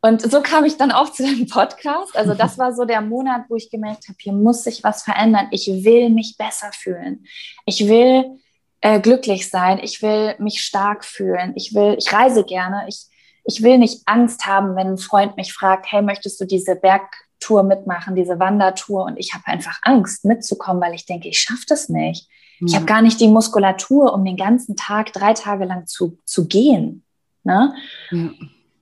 Und 0.00 0.22
so 0.22 0.40
kam 0.42 0.64
ich 0.64 0.76
dann 0.76 0.90
auch 0.90 1.12
zu 1.12 1.22
dem 1.22 1.46
Podcast. 1.46 2.16
Also 2.16 2.34
das 2.34 2.58
war 2.58 2.74
so 2.74 2.84
der 2.84 3.00
Monat, 3.00 3.44
wo 3.48 3.54
ich 3.54 3.70
gemerkt 3.70 4.08
habe, 4.08 4.18
hier 4.20 4.32
muss 4.32 4.64
sich 4.64 4.82
was 4.82 5.04
verändern. 5.04 5.46
Ich 5.52 5.68
will 5.68 6.10
mich 6.10 6.34
besser 6.36 6.72
fühlen. 6.72 7.24
Ich 7.66 7.86
will 7.86 8.40
äh, 8.80 8.98
glücklich 8.98 9.48
sein. 9.48 9.78
Ich 9.80 10.02
will 10.02 10.34
mich 10.38 10.60
stark 10.60 11.04
fühlen. 11.04 11.52
Ich 11.54 11.72
will, 11.72 11.94
ich 11.98 12.12
reise 12.12 12.42
gerne. 12.44 12.84
Ich 12.88 13.06
ich 13.44 13.62
will 13.62 13.78
nicht 13.78 14.02
Angst 14.06 14.46
haben, 14.46 14.76
wenn 14.76 14.88
ein 14.88 14.98
Freund 14.98 15.36
mich 15.36 15.52
fragt, 15.52 15.90
hey, 15.90 16.02
möchtest 16.02 16.40
du 16.40 16.44
diese 16.44 16.76
Bergtour 16.76 17.62
mitmachen, 17.62 18.14
diese 18.14 18.38
Wandertour? 18.38 19.04
Und 19.04 19.16
ich 19.16 19.34
habe 19.34 19.46
einfach 19.46 19.80
Angst 19.82 20.24
mitzukommen, 20.24 20.82
weil 20.82 20.94
ich 20.94 21.06
denke, 21.06 21.28
ich 21.28 21.40
schaffe 21.40 21.64
das 21.66 21.88
nicht. 21.88 22.28
Ja. 22.60 22.66
Ich 22.66 22.74
habe 22.76 22.86
gar 22.86 23.02
nicht 23.02 23.20
die 23.20 23.28
Muskulatur, 23.28 24.12
um 24.12 24.24
den 24.24 24.36
ganzen 24.36 24.76
Tag, 24.76 25.12
drei 25.12 25.34
Tage 25.34 25.64
lang 25.64 25.86
zu, 25.86 26.18
zu 26.24 26.46
gehen. 26.46 27.04
Ne? 27.42 27.74
Ja. 28.10 28.30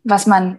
Was 0.05 0.27
man, 0.27 0.59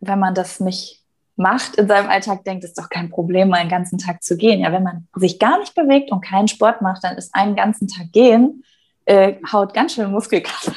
wenn 0.00 0.18
man 0.18 0.34
das 0.34 0.60
nicht 0.60 1.04
macht 1.36 1.76
in 1.76 1.86
seinem 1.86 2.08
Alltag, 2.08 2.44
denkt, 2.44 2.64
ist 2.64 2.78
doch 2.78 2.88
kein 2.88 3.10
Problem, 3.10 3.48
mal 3.48 3.58
einen 3.58 3.70
ganzen 3.70 3.98
Tag 3.98 4.24
zu 4.24 4.36
gehen. 4.36 4.60
Ja, 4.60 4.72
wenn 4.72 4.82
man 4.82 5.06
sich 5.14 5.38
gar 5.38 5.60
nicht 5.60 5.74
bewegt 5.76 6.10
und 6.10 6.24
keinen 6.24 6.48
Sport 6.48 6.82
macht, 6.82 7.04
dann 7.04 7.16
ist 7.16 7.32
einen 7.34 7.54
ganzen 7.54 7.86
Tag 7.86 8.10
gehen 8.10 8.64
äh, 9.08 9.36
haut 9.50 9.72
ganz 9.72 9.94
schön 9.94 10.10
Muskelkater. 10.10 10.72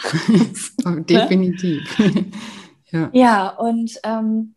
Definitiv. 0.85 1.83
ja. 2.91 3.09
ja, 3.11 3.49
und 3.49 3.99
ähm, 4.03 4.55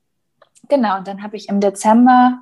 genau, 0.68 0.98
und 0.98 1.08
dann 1.08 1.22
habe 1.22 1.36
ich 1.36 1.48
im 1.48 1.60
Dezember 1.60 2.40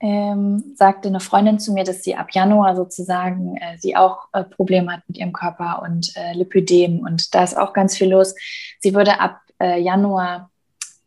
ähm, 0.00 0.74
sagte 0.74 1.08
eine 1.08 1.20
Freundin 1.20 1.58
zu 1.58 1.72
mir, 1.72 1.84
dass 1.84 2.02
sie 2.02 2.14
ab 2.14 2.28
Januar 2.32 2.76
sozusagen 2.76 3.56
äh, 3.56 3.78
sie 3.78 3.96
auch 3.96 4.28
äh, 4.34 4.44
Probleme 4.44 4.92
hat 4.92 5.00
mit 5.08 5.16
ihrem 5.16 5.32
Körper 5.32 5.82
und 5.82 6.14
äh, 6.14 6.34
Lipödem 6.34 7.00
und 7.00 7.34
da 7.34 7.42
ist 7.44 7.56
auch 7.56 7.72
ganz 7.72 7.96
viel 7.96 8.10
los. 8.10 8.34
Sie 8.80 8.94
würde 8.94 9.18
ab 9.18 9.40
äh, 9.58 9.80
Januar 9.80 10.50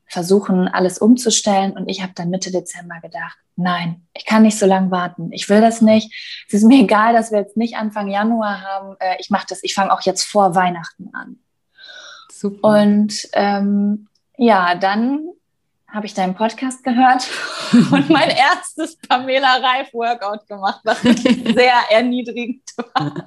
versuchen, 0.10 0.68
alles 0.68 0.98
umzustellen. 0.98 1.72
Und 1.72 1.88
ich 1.88 2.02
habe 2.02 2.14
dann 2.16 2.30
Mitte 2.30 2.52
Dezember 2.52 3.00
gedacht, 3.02 3.38
nein, 3.56 4.08
ich 4.14 4.26
kann 4.26 4.42
nicht 4.42 4.58
so 4.58 4.66
lange 4.66 4.92
warten. 4.92 5.32
Ich 5.32 5.48
will 5.50 5.62
das 5.62 5.82
nicht. 5.82 6.14
Es 6.48 6.56
ist 6.56 6.64
mir 6.64 6.80
egal, 6.84 7.14
dass 7.14 7.32
wir 7.32 7.40
jetzt 7.40 7.58
nicht 7.58 7.78
Anfang 7.78 8.10
Januar 8.10 8.62
haben. 8.62 8.96
Äh, 9.00 9.16
ich 9.20 9.30
mache 9.30 9.46
das, 9.48 9.64
ich 9.64 9.74
fange 9.74 9.94
auch 9.94 10.02
jetzt 10.02 10.24
vor 10.24 10.56
Weihnachten 10.56 11.10
an. 11.14 11.40
Super. 12.32 12.82
Und 12.82 13.28
ähm, 13.34 14.08
ja, 14.38 14.76
dann 14.76 15.30
habe 15.88 16.06
ich 16.06 16.14
deinen 16.14 16.36
Podcast 16.36 16.84
gehört 16.84 17.28
und 17.92 18.10
mein 18.10 18.30
erstes 18.56 18.98
Pamela 19.08 19.58
Reif 19.58 19.94
Workout 19.94 20.48
gemacht, 20.48 20.82
was 20.84 21.02
sehr 21.02 21.74
erniedrigend 21.90 22.64
war. 22.78 23.26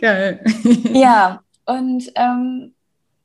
Geil. 0.00 0.44
Ja, 0.92 1.42
und 1.64 2.12
ähm, 2.14 2.74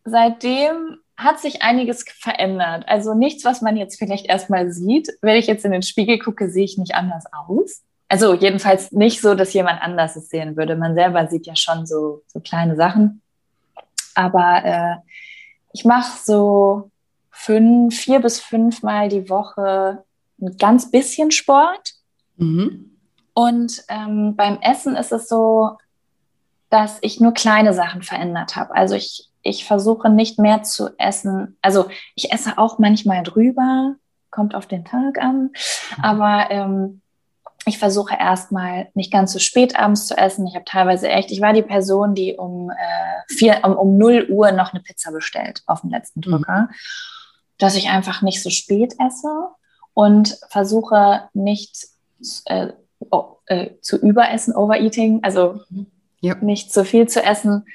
seitdem 0.06 0.97
hat 1.16 1.39
sich 1.39 1.62
einiges 1.62 2.06
verändert. 2.20 2.86
Also 2.88 3.14
nichts, 3.14 3.45
was 3.45 3.62
man 3.62 3.78
jetzt 3.78 3.97
vielleicht 3.97 4.26
erstmal 4.26 4.72
sieht. 4.72 5.10
Wenn 5.22 5.38
ich 5.38 5.47
jetzt 5.47 5.64
in 5.66 5.72
den 5.72 5.84
Spiegel 5.84 6.20
gucke, 6.20 6.49
sehe 6.49 6.66
ich 6.66 6.78
nicht 6.78 6.95
anders 6.95 7.26
aus. 7.32 7.84
Also 8.10 8.34
jedenfalls 8.34 8.91
nicht 8.91 9.22
so, 9.22 9.36
dass 9.36 9.54
jemand 9.54 9.82
anders 9.82 10.16
es 10.16 10.30
sehen 10.30 10.58
würde. 10.58 10.76
Man 10.76 10.95
selber 10.95 11.28
sieht 11.28 11.45
ja 11.45 11.56
schon 11.56 11.86
so, 11.86 12.22
so 12.28 12.39
kleine 12.39 12.76
Sachen. 12.76 13.22
Aber 14.16 14.64
äh, 14.64 14.95
ich 15.72 15.86
mache 15.86 16.18
so 16.24 16.91
fünf, 17.32 17.97
vier 17.99 18.20
bis 18.20 18.39
fünfmal 18.39 19.10
die 19.10 19.30
Woche 19.30 20.04
ein 20.41 20.58
ganz 20.58 20.91
bisschen 20.91 21.32
Sport. 21.32 21.93
Mhm. 22.38 22.97
Und 23.34 23.84
ähm, 23.88 24.36
beim 24.36 24.60
Essen 24.62 24.95
ist 24.95 25.12
es 25.12 25.28
so, 25.28 25.78
dass 26.70 26.97
ich 27.01 27.20
nur 27.20 27.34
kleine 27.34 27.74
Sachen 27.74 28.04
verändert 28.04 28.56
habe. 28.56 28.76
Also 28.76 28.95
ich 28.95 29.30
ich 29.44 29.66
versuche 29.66 30.10
nicht 30.10 30.39
mehr 30.39 30.64
zu 30.64 30.89
essen. 30.98 31.58
Also 31.62 31.88
ich 32.16 32.32
esse 32.32 32.58
auch 32.58 32.80
manchmal 32.80 33.24
drüber, 33.24 33.96
kommt 34.32 34.56
auf 34.56 34.66
den 34.66 34.86
Tag 34.86 35.22
an, 35.22 35.52
mhm. 35.98 36.04
aber 36.04 36.50
ähm, 36.50 37.02
ich 37.66 37.78
versuche 37.78 38.16
erstmal 38.16 38.89
nicht 38.94 39.12
ganz 39.12 39.32
so 39.32 39.39
spät 39.39 39.78
abends 39.78 40.08
zu 40.08 40.18
essen. 40.18 40.48
Ich 40.48 40.56
habe 40.56 40.66
teilweise 40.66 41.08
echt, 41.10 41.32
ich 41.32 41.39
war 41.39 41.54
die 41.54 41.62
Person, 41.62 42.16
die 42.16 42.36
um, 42.36 42.72
äh, 42.72 43.34
vier, 43.34 43.62
um, 43.64 43.76
um 43.76 43.98
0 43.98 44.28
Uhr 44.30 44.52
noch 44.52 44.74
eine 44.74 44.82
Pizza 44.82 45.12
bestellt 45.12 45.62
auf 45.66 45.82
dem 45.82 45.89
letzten 45.89 46.20
mhm. 46.20 46.24
Drücker, 46.24 46.62
mhm. 46.62 46.76
dass 47.58 47.76
ich 47.76 47.89
einfach 47.89 48.22
nicht 48.22 48.41
so 48.41 48.50
spät 48.50 48.96
esse 49.00 49.50
und 49.94 50.39
versuche 50.50 51.30
nicht 51.34 51.88
äh, 52.46 52.70
oh, 53.12 53.38
äh, 53.46 53.72
zu 53.82 53.98
überessen, 53.98 54.56
overeating, 54.56 55.20
also 55.24 55.62
mhm. 55.70 55.88
Ja. 56.24 56.36
nicht 56.36 56.71
zu 56.71 56.86
viel 56.86 57.07
zu 57.07 57.21
essen 57.21 57.65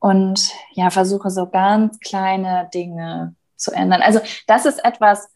und 0.00 0.50
ja, 0.72 0.90
versuche 0.90 1.30
so 1.30 1.46
ganz 1.46 2.00
kleine 2.00 2.68
Dinge 2.74 3.36
zu 3.56 3.70
ändern. 3.70 4.02
Also 4.02 4.20
das 4.46 4.66
ist 4.66 4.84
etwas, 4.84 5.30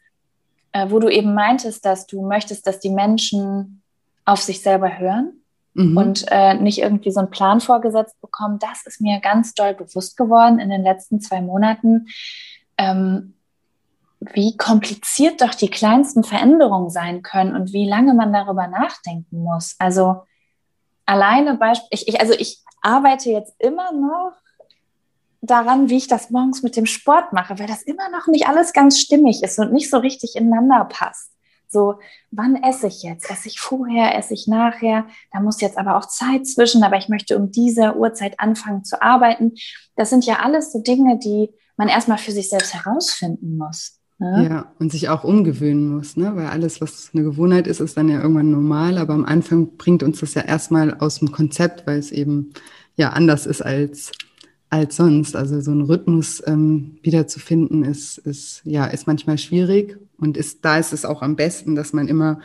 äh, 0.73 0.91
wo 0.91 0.99
du 0.99 1.09
eben 1.09 1.35
meintest, 1.35 1.85
dass 1.85 2.07
du 2.07 2.27
möchtest, 2.27 2.67
dass 2.67 2.81
die 2.81 2.91
Menschen 2.91 3.83
auf 4.25 4.41
sich 4.41 4.61
selber 4.61 4.99
hören 4.99 5.41
mhm. 5.75 5.97
und 5.97 6.25
äh, 6.31 6.55
nicht 6.55 6.81
irgendwie 6.81 7.13
so 7.13 7.21
einen 7.21 7.31
Plan 7.31 7.61
vorgesetzt 7.61 8.21
bekommen. 8.21 8.59
Das 8.59 8.85
ist 8.85 9.01
mir 9.01 9.21
ganz 9.21 9.55
doll 9.55 9.75
bewusst 9.75 10.17
geworden 10.17 10.59
in 10.59 10.69
den 10.69 10.83
letzten 10.83 11.21
zwei 11.21 11.41
Monaten. 11.41 12.09
Ähm, 12.77 13.35
wie 14.19 14.57
kompliziert 14.57 15.41
doch 15.43 15.55
die 15.55 15.71
kleinsten 15.71 16.25
Veränderungen 16.25 16.91
sein 16.91 17.23
können 17.23 17.55
und 17.55 17.73
wie 17.73 17.89
lange 17.89 18.15
man 18.15 18.33
darüber 18.33 18.67
nachdenken 18.67 19.45
muss. 19.45 19.77
Also 19.79 20.23
alleine 21.09 21.57
Beispiel, 21.57 21.89
ich, 21.91 22.07
ich, 22.07 22.21
also 22.21 22.35
ich 22.35 22.63
arbeite 22.83 23.31
jetzt 23.31 23.55
immer 23.59 23.93
noch 23.93 24.33
daran, 25.41 25.89
wie 25.89 25.97
ich 25.97 26.07
das 26.07 26.31
morgens 26.31 26.63
mit 26.63 26.77
dem 26.77 26.87
Sport 26.87 27.33
mache, 27.33 27.59
weil 27.59 27.67
das 27.67 27.83
immer 27.83 28.11
noch 28.11 28.27
nicht 28.27 28.47
alles 28.47 28.73
ganz 28.73 29.01
stimmig 29.01 29.43
ist 29.43 29.59
und 29.59 29.73
nicht 29.73 29.91
so 29.91 29.99
richtig 29.99 30.37
ineinander 30.37 30.85
passt. 30.85 31.33
So, 31.71 31.99
wann 32.31 32.63
esse 32.63 32.87
ich 32.87 33.03
jetzt? 33.03 33.31
Esse 33.31 33.49
ich 33.49 33.61
vorher, 33.61 34.17
esse 34.17 34.33
ich 34.35 34.47
nachher? 34.47 35.07
Da 35.33 35.41
muss 35.41 35.61
jetzt 35.61 35.77
aber 35.77 35.97
auch 35.97 36.07
Zeit 36.07 36.47
zwischen, 36.47 36.83
aber 36.83 36.97
ich 36.97 37.09
möchte 37.09 37.37
um 37.37 37.51
diese 37.51 37.97
Uhrzeit 37.97 38.41
anfangen 38.41 38.85
zu 38.85 39.03
arbeiten. 39.03 39.53
Das 39.97 40.11
sind 40.11 40.25
ja 40.25 40.41
alles 40.41 40.73
so 40.73 40.81
Dinge, 40.81 41.19
die 41.19 41.51
man 41.77 41.89
erstmal 41.89 42.19
für 42.19 42.33
sich 42.33 42.49
selbst 42.49 42.75
herausfinden 42.75 43.59
muss. 43.59 43.98
Ne? 44.19 44.49
Ja, 44.51 44.73
und 44.79 44.91
sich 44.91 45.09
auch 45.09 45.23
umgewöhnen 45.23 45.89
muss, 45.89 46.17
ne? 46.17 46.35
weil 46.35 46.47
alles, 46.47 46.81
was 46.81 47.11
eine 47.15 47.23
Gewohnheit 47.23 47.69
ist, 47.69 47.81
ist 47.81 47.97
dann 47.97 48.09
ja 48.09 48.21
irgendwann 48.21 48.51
normal, 48.51 48.99
aber 48.99 49.15
am 49.15 49.25
Anfang 49.25 49.77
bringt 49.77 50.03
uns 50.03 50.21
das 50.21 50.35
ja 50.35 50.43
erstmal 50.43 50.95
aus 50.95 51.21
dem 51.21 51.31
Konzept, 51.31 51.87
weil 51.87 51.99
es 51.99 52.11
eben 52.11 52.51
ja 52.97 53.11
anders 53.11 53.47
ist 53.47 53.63
als 53.63 54.11
als 54.71 54.97
sonst. 54.97 55.37
Also 55.37 55.61
so 55.61 55.71
einen 55.71 55.83
Rhythmus 55.83 56.43
ähm, 56.47 56.99
wiederzufinden 57.03 57.85
ist, 57.85 58.19
ist, 58.19 58.63
ja, 58.65 58.87
ist 58.87 59.07
manchmal 59.07 59.39
schwierig 59.39 59.99
und 60.19 60.37
ist, 60.37 60.65
da 60.65 60.79
ist 60.79 60.93
es 60.93 61.05
auch 61.05 61.23
am 61.23 61.37
besten, 61.37 61.75
dass 61.75 61.93
man 61.93 62.09
immer, 62.09 62.41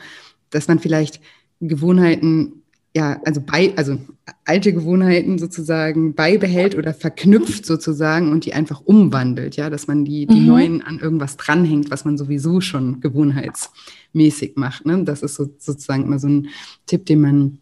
dass 0.49 0.67
man 0.67 0.79
vielleicht 0.79 1.21
Gewohnheiten 1.59 2.62
ja, 2.95 3.19
also 3.25 3.41
bei, 3.41 3.73
also 3.75 3.97
alte 4.45 4.71
Gewohnheiten 4.71 5.39
sozusagen 5.39 6.13
beibehält 6.13 6.75
oder 6.75 6.93
verknüpft 6.93 7.65
sozusagen 7.65 8.31
und 8.31 8.45
die 8.45 8.53
einfach 8.53 8.81
umwandelt, 8.85 9.55
ja, 9.55 9.69
dass 9.69 9.87
man 9.87 10.05
die, 10.05 10.27
die 10.27 10.41
mhm. 10.41 10.45
neuen 10.45 10.81
an 10.83 10.99
irgendwas 10.99 11.35
dranhängt, 11.35 11.89
was 11.89 12.05
man 12.05 12.17
sowieso 12.17 12.61
schon 12.61 13.01
gewohnheitsmäßig 13.01 14.57
macht. 14.57 14.85
Ne? 14.85 15.03
Das 15.03 15.23
ist 15.23 15.35
so, 15.35 15.49
sozusagen 15.57 16.03
immer 16.03 16.19
so 16.19 16.27
ein 16.27 16.49
Tipp, 16.85 17.07
den 17.07 17.21
man 17.21 17.57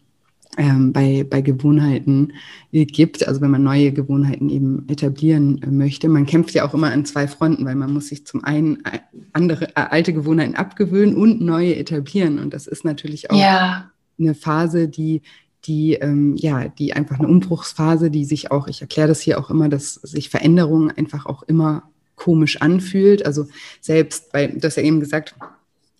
ähm, 0.58 0.92
bei, 0.92 1.24
bei 1.28 1.40
Gewohnheiten 1.40 2.34
gibt, 2.70 3.26
also 3.26 3.40
wenn 3.40 3.50
man 3.50 3.62
neue 3.62 3.90
Gewohnheiten 3.90 4.50
eben 4.50 4.84
etablieren 4.88 5.62
äh, 5.62 5.68
möchte. 5.68 6.10
Man 6.10 6.26
kämpft 6.26 6.52
ja 6.54 6.68
auch 6.68 6.74
immer 6.74 6.92
an 6.92 7.06
zwei 7.06 7.26
Fronten, 7.26 7.64
weil 7.64 7.74
man 7.74 7.90
muss 7.90 8.08
sich 8.08 8.26
zum 8.26 8.44
einen 8.44 8.84
äh, 8.84 8.98
andere 9.32 9.68
äh, 9.68 9.86
alte 9.88 10.12
Gewohnheiten 10.12 10.56
abgewöhnen 10.56 11.16
und 11.16 11.40
neue 11.40 11.76
etablieren. 11.76 12.38
Und 12.38 12.52
das 12.52 12.66
ist 12.66 12.84
natürlich 12.84 13.30
auch 13.30 13.40
ja 13.40 13.91
eine 14.18 14.34
Phase, 14.34 14.88
die 14.88 15.22
die 15.64 15.94
ähm, 15.94 16.34
ja, 16.36 16.68
die 16.68 16.92
einfach 16.92 17.18
eine 17.18 17.28
Umbruchsphase, 17.28 18.10
die 18.10 18.24
sich 18.24 18.50
auch, 18.50 18.66
ich 18.66 18.80
erkläre 18.80 19.08
das 19.08 19.20
hier 19.20 19.38
auch 19.38 19.48
immer, 19.48 19.68
dass 19.68 19.94
sich 19.94 20.28
Veränderungen 20.28 20.90
einfach 20.90 21.26
auch 21.26 21.44
immer 21.44 21.84
komisch 22.16 22.60
anfühlt. 22.60 23.24
Also 23.24 23.46
selbst 23.80 24.32
bei, 24.32 24.48
du 24.48 24.62
hast 24.62 24.76
ja 24.76 24.82
eben 24.82 25.00
gesagt, 25.00 25.34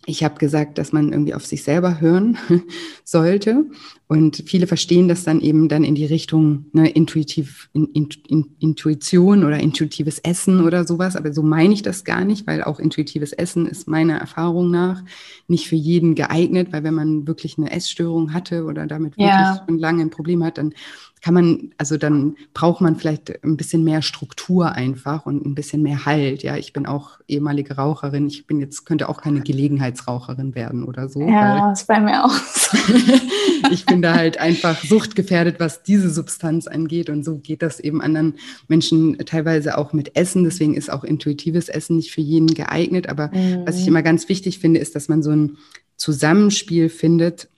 ich 0.07 0.24
habe 0.24 0.38
gesagt, 0.38 0.78
dass 0.78 0.92
man 0.92 1.12
irgendwie 1.12 1.34
auf 1.34 1.46
sich 1.46 1.62
selber 1.62 2.00
hören 2.00 2.36
sollte. 3.05 3.66
Und 4.09 4.42
viele 4.46 4.66
verstehen 4.66 5.09
das 5.09 5.22
dann 5.22 5.40
eben 5.40 5.68
dann 5.68 5.84
in 5.84 5.94
die 5.94 6.05
Richtung 6.05 6.66
ne, 6.72 6.90
intuitiv, 6.90 7.70
in, 7.72 7.86
in, 7.86 8.09
in, 8.28 8.57
Intuition 8.59 9.44
oder 9.44 9.61
intuitives 9.61 10.18
Essen 10.18 10.64
oder 10.64 10.84
sowas. 10.84 11.14
Aber 11.14 11.32
so 11.32 11.42
meine 11.42 11.72
ich 11.72 11.82
das 11.82 12.05
gar 12.05 12.24
nicht, 12.24 12.46
weil 12.46 12.64
auch 12.64 12.80
intuitives 12.80 13.32
Essen 13.32 13.66
ist 13.66 13.86
meiner 13.86 14.16
Erfahrung 14.16 14.70
nach 14.70 15.03
nicht 15.46 15.68
für 15.68 15.76
jeden 15.76 16.14
geeignet, 16.14 16.72
weil 16.72 16.82
wenn 16.82 16.94
man 16.94 17.26
wirklich 17.26 17.57
eine 17.57 17.70
Essstörung 17.70 18.34
hatte 18.34 18.64
oder 18.64 18.86
damit 18.86 19.12
wirklich 19.12 19.28
ja. 19.28 19.64
schon 19.66 19.78
lange 19.78 20.03
ein 20.03 20.11
Problem 20.11 20.42
hat, 20.44 20.59
dann 20.59 20.74
kann 21.23 21.35
man, 21.35 21.70
also 21.79 21.97
dann 21.97 22.37
braucht 22.53 22.81
man 22.81 22.97
vielleicht 22.97 23.45
ein 23.45 23.57
bisschen 23.57 23.85
mehr 23.85 24.03
Struktur 24.03 24.73
einfach 24.73 25.25
und 25.25 25.47
ein 25.47 25.55
bisschen 25.55 25.81
mehr 25.81 26.05
Halt. 26.05 26.43
Ja, 26.43 26.57
ich 26.57 26.73
bin 26.73 26.85
auch 26.85 27.20
ehemalige 27.29 27.77
Raucherin. 27.77 28.27
Ich 28.27 28.49
bin 28.49 28.59
jetzt, 28.59 28.85
könnte 28.85 29.09
auch 29.09 29.23
keine 29.23 29.41
Gelegenheitsraucherin 29.41 30.57
werden 30.57 30.83
oder 30.83 31.09
so. 31.09 31.20
Ja, 31.20 31.70
das 31.70 31.83
ist 31.83 31.87
bei 31.87 32.01
mir 32.01 32.25
auch 32.25 32.33
so. 32.33 32.77
ich 33.70 33.87
bin 33.87 34.03
da 34.03 34.14
halt 34.14 34.39
einfach 34.39 34.83
suchtgefährdet, 34.83 35.61
was 35.61 35.85
diese 35.85 36.11
Substanz 36.11 36.66
angeht. 36.66 37.09
Und 37.09 37.25
so 37.25 37.39
geht 37.39 37.62
das 37.62 37.79
eben 37.79 38.03
anderen 38.03 38.35
Menschen 38.66 39.16
teilweise 39.18 39.79
auch 39.79 39.93
mit 39.93 40.16
Essen. 40.16 40.43
Deswegen 40.43 40.75
ist 40.75 40.93
auch 40.93 41.05
intuitives 41.05 41.68
Essen 41.68 41.97
nicht 41.97 42.11
für 42.11 42.20
jeden 42.20 42.49
geeignet. 42.49 43.09
Aber 43.09 43.29
mhm. 43.29 43.62
was 43.64 43.79
ich 43.79 43.87
immer 43.87 44.03
ganz 44.03 44.29
wichtig 44.29 44.59
finde, 44.59 44.81
ist, 44.81 44.97
dass 44.97 45.09
man 45.09 45.23
so 45.23 45.31
ein 45.31 45.57
Zusammenspiel 45.97 46.89
findet 46.89 47.49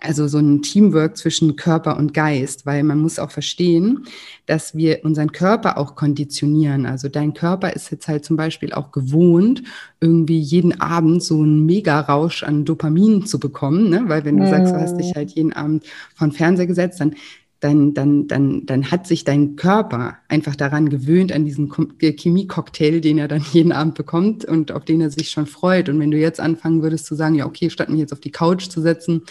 also 0.00 0.28
so 0.28 0.38
ein 0.38 0.62
Teamwork 0.62 1.16
zwischen 1.16 1.56
Körper 1.56 1.96
und 1.96 2.14
Geist, 2.14 2.66
weil 2.66 2.82
man 2.82 2.98
muss 2.98 3.18
auch 3.18 3.30
verstehen, 3.30 4.06
dass 4.46 4.74
wir 4.74 5.04
unseren 5.04 5.32
Körper 5.32 5.78
auch 5.78 5.94
konditionieren. 5.94 6.86
Also 6.86 7.08
dein 7.08 7.34
Körper 7.34 7.74
ist 7.74 7.90
jetzt 7.90 8.08
halt 8.08 8.24
zum 8.24 8.36
Beispiel 8.36 8.72
auch 8.72 8.92
gewohnt, 8.92 9.62
irgendwie 10.00 10.40
jeden 10.40 10.80
Abend 10.80 11.22
so 11.22 11.42
einen 11.42 11.66
Mega-Rausch 11.66 12.42
an 12.42 12.64
Dopamin 12.64 13.26
zu 13.26 13.38
bekommen, 13.38 13.90
ne? 13.90 14.04
weil 14.06 14.24
wenn 14.24 14.38
du 14.38 14.44
mhm. 14.44 14.50
sagst, 14.50 14.74
du 14.74 14.80
hast 14.80 14.96
dich 14.96 15.14
halt 15.14 15.32
jeden 15.32 15.52
Abend 15.52 15.84
von 16.14 16.32
Fernseher 16.32 16.66
gesetzt, 16.66 17.00
dann 17.00 17.14
dann, 17.60 17.92
dann, 17.92 18.26
dann, 18.26 18.64
dann 18.64 18.90
hat 18.90 19.06
sich 19.06 19.24
dein 19.24 19.54
Körper 19.56 20.16
einfach 20.28 20.56
daran 20.56 20.88
gewöhnt, 20.88 21.30
an 21.30 21.44
diesen 21.44 21.70
Chemie-Cocktail, 21.98 23.00
den 23.00 23.18
er 23.18 23.28
dann 23.28 23.44
jeden 23.52 23.72
Abend 23.72 23.94
bekommt 23.94 24.44
und 24.46 24.72
auf 24.72 24.84
den 24.84 25.02
er 25.02 25.10
sich 25.10 25.30
schon 25.30 25.46
freut. 25.46 25.88
Und 25.88 26.00
wenn 26.00 26.10
du 26.10 26.18
jetzt 26.18 26.40
anfangen 26.40 26.82
würdest 26.82 27.06
zu 27.06 27.14
sagen, 27.14 27.34
ja, 27.34 27.46
okay, 27.46 27.68
statt 27.68 27.90
mich 27.90 28.00
jetzt 28.00 28.12
auf 28.12 28.20
die 28.20 28.32
Couch 28.32 28.68
zu 28.68 28.80
setzen 28.80 29.22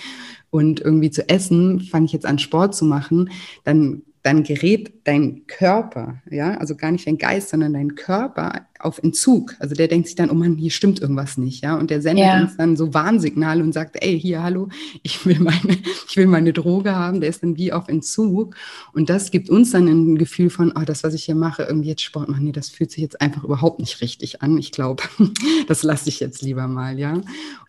und 0.51 0.79
irgendwie 0.81 1.11
zu 1.11 1.27
essen, 1.29 1.79
fange 1.79 2.05
ich 2.05 2.13
jetzt 2.13 2.25
an 2.25 2.39
Sport 2.39 2.75
zu 2.75 2.85
machen, 2.85 3.29
dann 3.63 4.03
dann 4.21 4.43
gerät 4.43 4.93
dein 5.05 5.47
Körper, 5.47 6.21
ja, 6.29 6.57
also 6.57 6.75
gar 6.75 6.91
nicht 6.91 7.07
dein 7.07 7.17
Geist, 7.17 7.49
sondern 7.49 7.73
dein 7.73 7.95
Körper 7.95 8.67
auf 8.79 8.99
Entzug. 9.03 9.55
Also 9.59 9.75
der 9.75 9.87
denkt 9.87 10.07
sich 10.07 10.15
dann, 10.15 10.29
oh 10.29 10.33
Mann, 10.33 10.55
hier 10.55 10.71
stimmt 10.71 11.01
irgendwas 11.01 11.37
nicht, 11.37 11.63
ja, 11.63 11.75
und 11.75 11.89
der 11.89 12.01
sendet 12.01 12.25
ja. 12.25 12.41
uns 12.41 12.57
dann 12.57 12.77
so 12.77 12.93
Warnsignale 12.93 13.61
und 13.61 13.73
sagt, 13.73 13.97
ey, 14.01 14.19
hier, 14.19 14.41
hallo, 14.41 14.69
ich 15.03 15.25
will 15.25 15.39
meine, 15.39 15.77
ich 16.09 16.17
will 16.17 16.27
meine 16.27 16.53
Droge 16.53 16.95
haben. 16.95 17.21
Der 17.21 17.29
ist 17.29 17.43
dann 17.43 17.57
wie 17.57 17.73
auf 17.73 17.89
Entzug 17.89 18.55
und 18.93 19.09
das 19.09 19.31
gibt 19.31 19.49
uns 19.49 19.71
dann 19.71 19.87
ein 19.87 20.17
Gefühl 20.17 20.49
von, 20.49 20.73
oh, 20.75 20.83
das, 20.85 21.03
was 21.03 21.13
ich 21.13 21.25
hier 21.25 21.35
mache, 21.35 21.63
irgendwie 21.63 21.89
jetzt 21.89 22.01
Sport 22.01 22.29
machen, 22.29 22.45
nee, 22.45 22.51
das 22.51 22.69
fühlt 22.69 22.91
sich 22.91 23.01
jetzt 23.01 23.21
einfach 23.21 23.43
überhaupt 23.43 23.79
nicht 23.79 24.01
richtig 24.01 24.41
an. 24.41 24.57
Ich 24.57 24.71
glaube, 24.71 25.03
das 25.67 25.83
lasse 25.83 26.09
ich 26.09 26.19
jetzt 26.19 26.41
lieber 26.41 26.67
mal, 26.67 26.97
ja. 26.97 27.21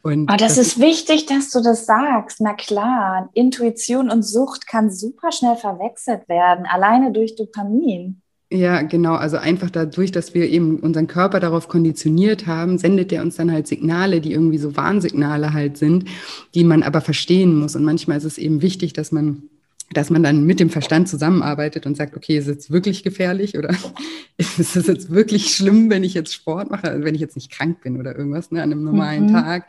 Und 0.03 0.31
oh, 0.31 0.37
das, 0.37 0.57
das 0.57 0.59
ist 0.59 0.81
wichtig, 0.81 1.27
dass 1.27 1.51
du 1.51 1.61
das 1.61 1.87
sagst. 1.87 2.41
Na 2.41 2.55
klar, 2.55 3.31
Intuition 3.35 4.11
und 4.11 4.23
Sucht 4.23 4.67
kann 4.67 4.91
super 4.91 5.33
schnell 5.33 5.57
verwechselt 5.57 6.29
werden, 6.29 6.67
alleine 6.67 7.13
durch 7.13 7.35
Dopamin. 7.37 8.20
Ja, 8.53 8.83
genau. 8.83 9.15
Also 9.15 9.37
einfach 9.37 9.71
dadurch, 9.71 10.11
dass 10.11 10.35
wir 10.35 10.49
eben 10.49 10.81
unseren 10.81 11.07
Körper 11.07 11.39
darauf 11.39 11.69
konditioniert 11.69 12.49
haben, 12.49 12.79
sendet 12.79 13.13
der 13.13 13.23
uns 13.23 13.37
dann 13.37 13.53
halt 13.53 13.69
Signale, 13.69 14.21
die 14.21 14.33
irgendwie 14.33 14.59
so 14.59 14.77
Warnsignale 14.77 15.53
halt 15.53 15.77
sind, 15.77 16.07
die 16.55 16.65
man 16.65 16.83
aber 16.83 17.01
verstehen 17.01 17.57
muss. 17.57 17.77
Und 17.77 17.85
manchmal 17.85 18.19
ist 18.19 18.25
es 18.25 18.39
eben 18.39 18.61
wichtig, 18.61 18.93
dass 18.93 19.13
man 19.13 19.45
dass 19.93 20.09
man 20.09 20.23
dann 20.23 20.45
mit 20.45 20.61
dem 20.61 20.71
Verstand 20.71 21.09
zusammenarbeitet 21.09 21.85
und 21.85 21.97
sagt, 21.97 22.17
okay, 22.17 22.39
ist 22.39 22.47
es 22.47 22.55
jetzt 22.55 22.71
wirklich 22.71 23.03
gefährlich 23.03 23.59
oder 23.59 23.75
ist 24.37 24.77
es 24.77 24.87
jetzt 24.87 25.11
wirklich 25.11 25.53
schlimm, 25.53 25.91
wenn 25.91 26.05
ich 26.05 26.15
jetzt 26.15 26.33
Sport 26.33 26.71
mache, 26.71 26.89
also 26.89 27.05
wenn 27.05 27.17
ich 27.17 27.21
jetzt 27.21 27.35
nicht 27.35 27.51
krank 27.51 27.81
bin 27.83 27.99
oder 27.99 28.17
irgendwas 28.17 28.53
ne, 28.53 28.63
an 28.63 28.71
einem 28.71 28.85
normalen 28.85 29.27
mhm. 29.27 29.33
Tag 29.33 29.67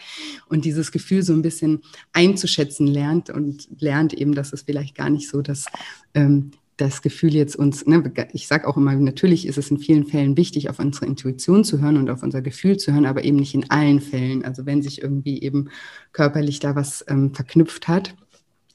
und 0.47 0.63
dieses 0.63 0.91
Gefühl 0.91 1.23
so 1.23 1.33
ein 1.33 1.41
bisschen 1.41 1.81
einzuschätzen 2.13 2.85
lernt 2.85 3.31
und 3.31 3.67
lernt 3.79 4.13
eben, 4.13 4.35
dass 4.35 4.53
es 4.53 4.61
vielleicht 4.61 4.95
gar 4.95 5.09
nicht 5.09 5.27
so 5.27 5.41
das 5.41 5.65
ähm, 6.13 6.51
das 6.81 7.01
Gefühl 7.01 7.33
jetzt 7.33 7.55
uns, 7.55 7.85
ne, 7.85 8.11
ich 8.33 8.47
sage 8.47 8.67
auch 8.67 8.75
immer, 8.75 8.95
natürlich 8.95 9.47
ist 9.47 9.57
es 9.57 9.69
in 9.69 9.77
vielen 9.77 10.05
Fällen 10.05 10.35
wichtig, 10.35 10.69
auf 10.69 10.79
unsere 10.79 11.05
Intuition 11.05 11.63
zu 11.63 11.79
hören 11.79 11.97
und 11.97 12.09
auf 12.09 12.23
unser 12.23 12.41
Gefühl 12.41 12.77
zu 12.77 12.91
hören, 12.91 13.05
aber 13.05 13.23
eben 13.23 13.37
nicht 13.37 13.53
in 13.53 13.69
allen 13.69 14.01
Fällen. 14.01 14.43
Also 14.43 14.65
wenn 14.65 14.81
sich 14.81 15.01
irgendwie 15.01 15.41
eben 15.41 15.69
körperlich 16.11 16.59
da 16.59 16.75
was 16.75 17.05
ähm, 17.07 17.33
verknüpft 17.33 17.87
hat, 17.87 18.15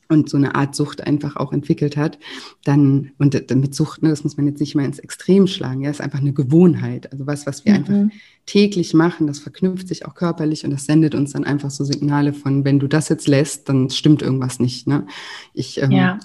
und 0.08 0.28
so 0.28 0.36
eine 0.36 0.54
Art 0.54 0.76
Sucht 0.76 1.04
einfach 1.04 1.34
auch 1.34 1.52
entwickelt 1.52 1.96
hat, 1.96 2.20
dann, 2.62 3.10
und 3.18 3.34
mit 3.56 3.74
Sucht, 3.74 4.04
ne, 4.04 4.10
das 4.10 4.22
muss 4.22 4.36
man 4.36 4.46
jetzt 4.46 4.60
nicht 4.60 4.76
mal 4.76 4.84
ins 4.84 5.00
Extrem 5.00 5.48
schlagen, 5.48 5.82
ja, 5.82 5.90
ist 5.90 6.00
einfach 6.00 6.20
eine 6.20 6.32
Gewohnheit. 6.32 7.10
Also 7.10 7.26
was, 7.26 7.44
was 7.44 7.64
wir 7.64 7.72
mhm. 7.72 7.78
einfach 7.78 8.16
täglich 8.46 8.94
machen, 8.94 9.26
das 9.26 9.40
verknüpft 9.40 9.88
sich 9.88 10.06
auch 10.06 10.14
körperlich 10.14 10.64
und 10.64 10.70
das 10.70 10.84
sendet 10.84 11.16
uns 11.16 11.32
dann 11.32 11.42
einfach 11.42 11.72
so 11.72 11.82
Signale 11.82 12.32
von, 12.32 12.64
wenn 12.64 12.78
du 12.78 12.86
das 12.86 13.08
jetzt 13.08 13.26
lässt, 13.26 13.68
dann 13.68 13.90
stimmt 13.90 14.22
irgendwas 14.22 14.60
nicht. 14.60 14.86
Ne? 14.86 15.08
Ich 15.54 15.82
ähm, 15.82 15.90
ja 15.90 16.20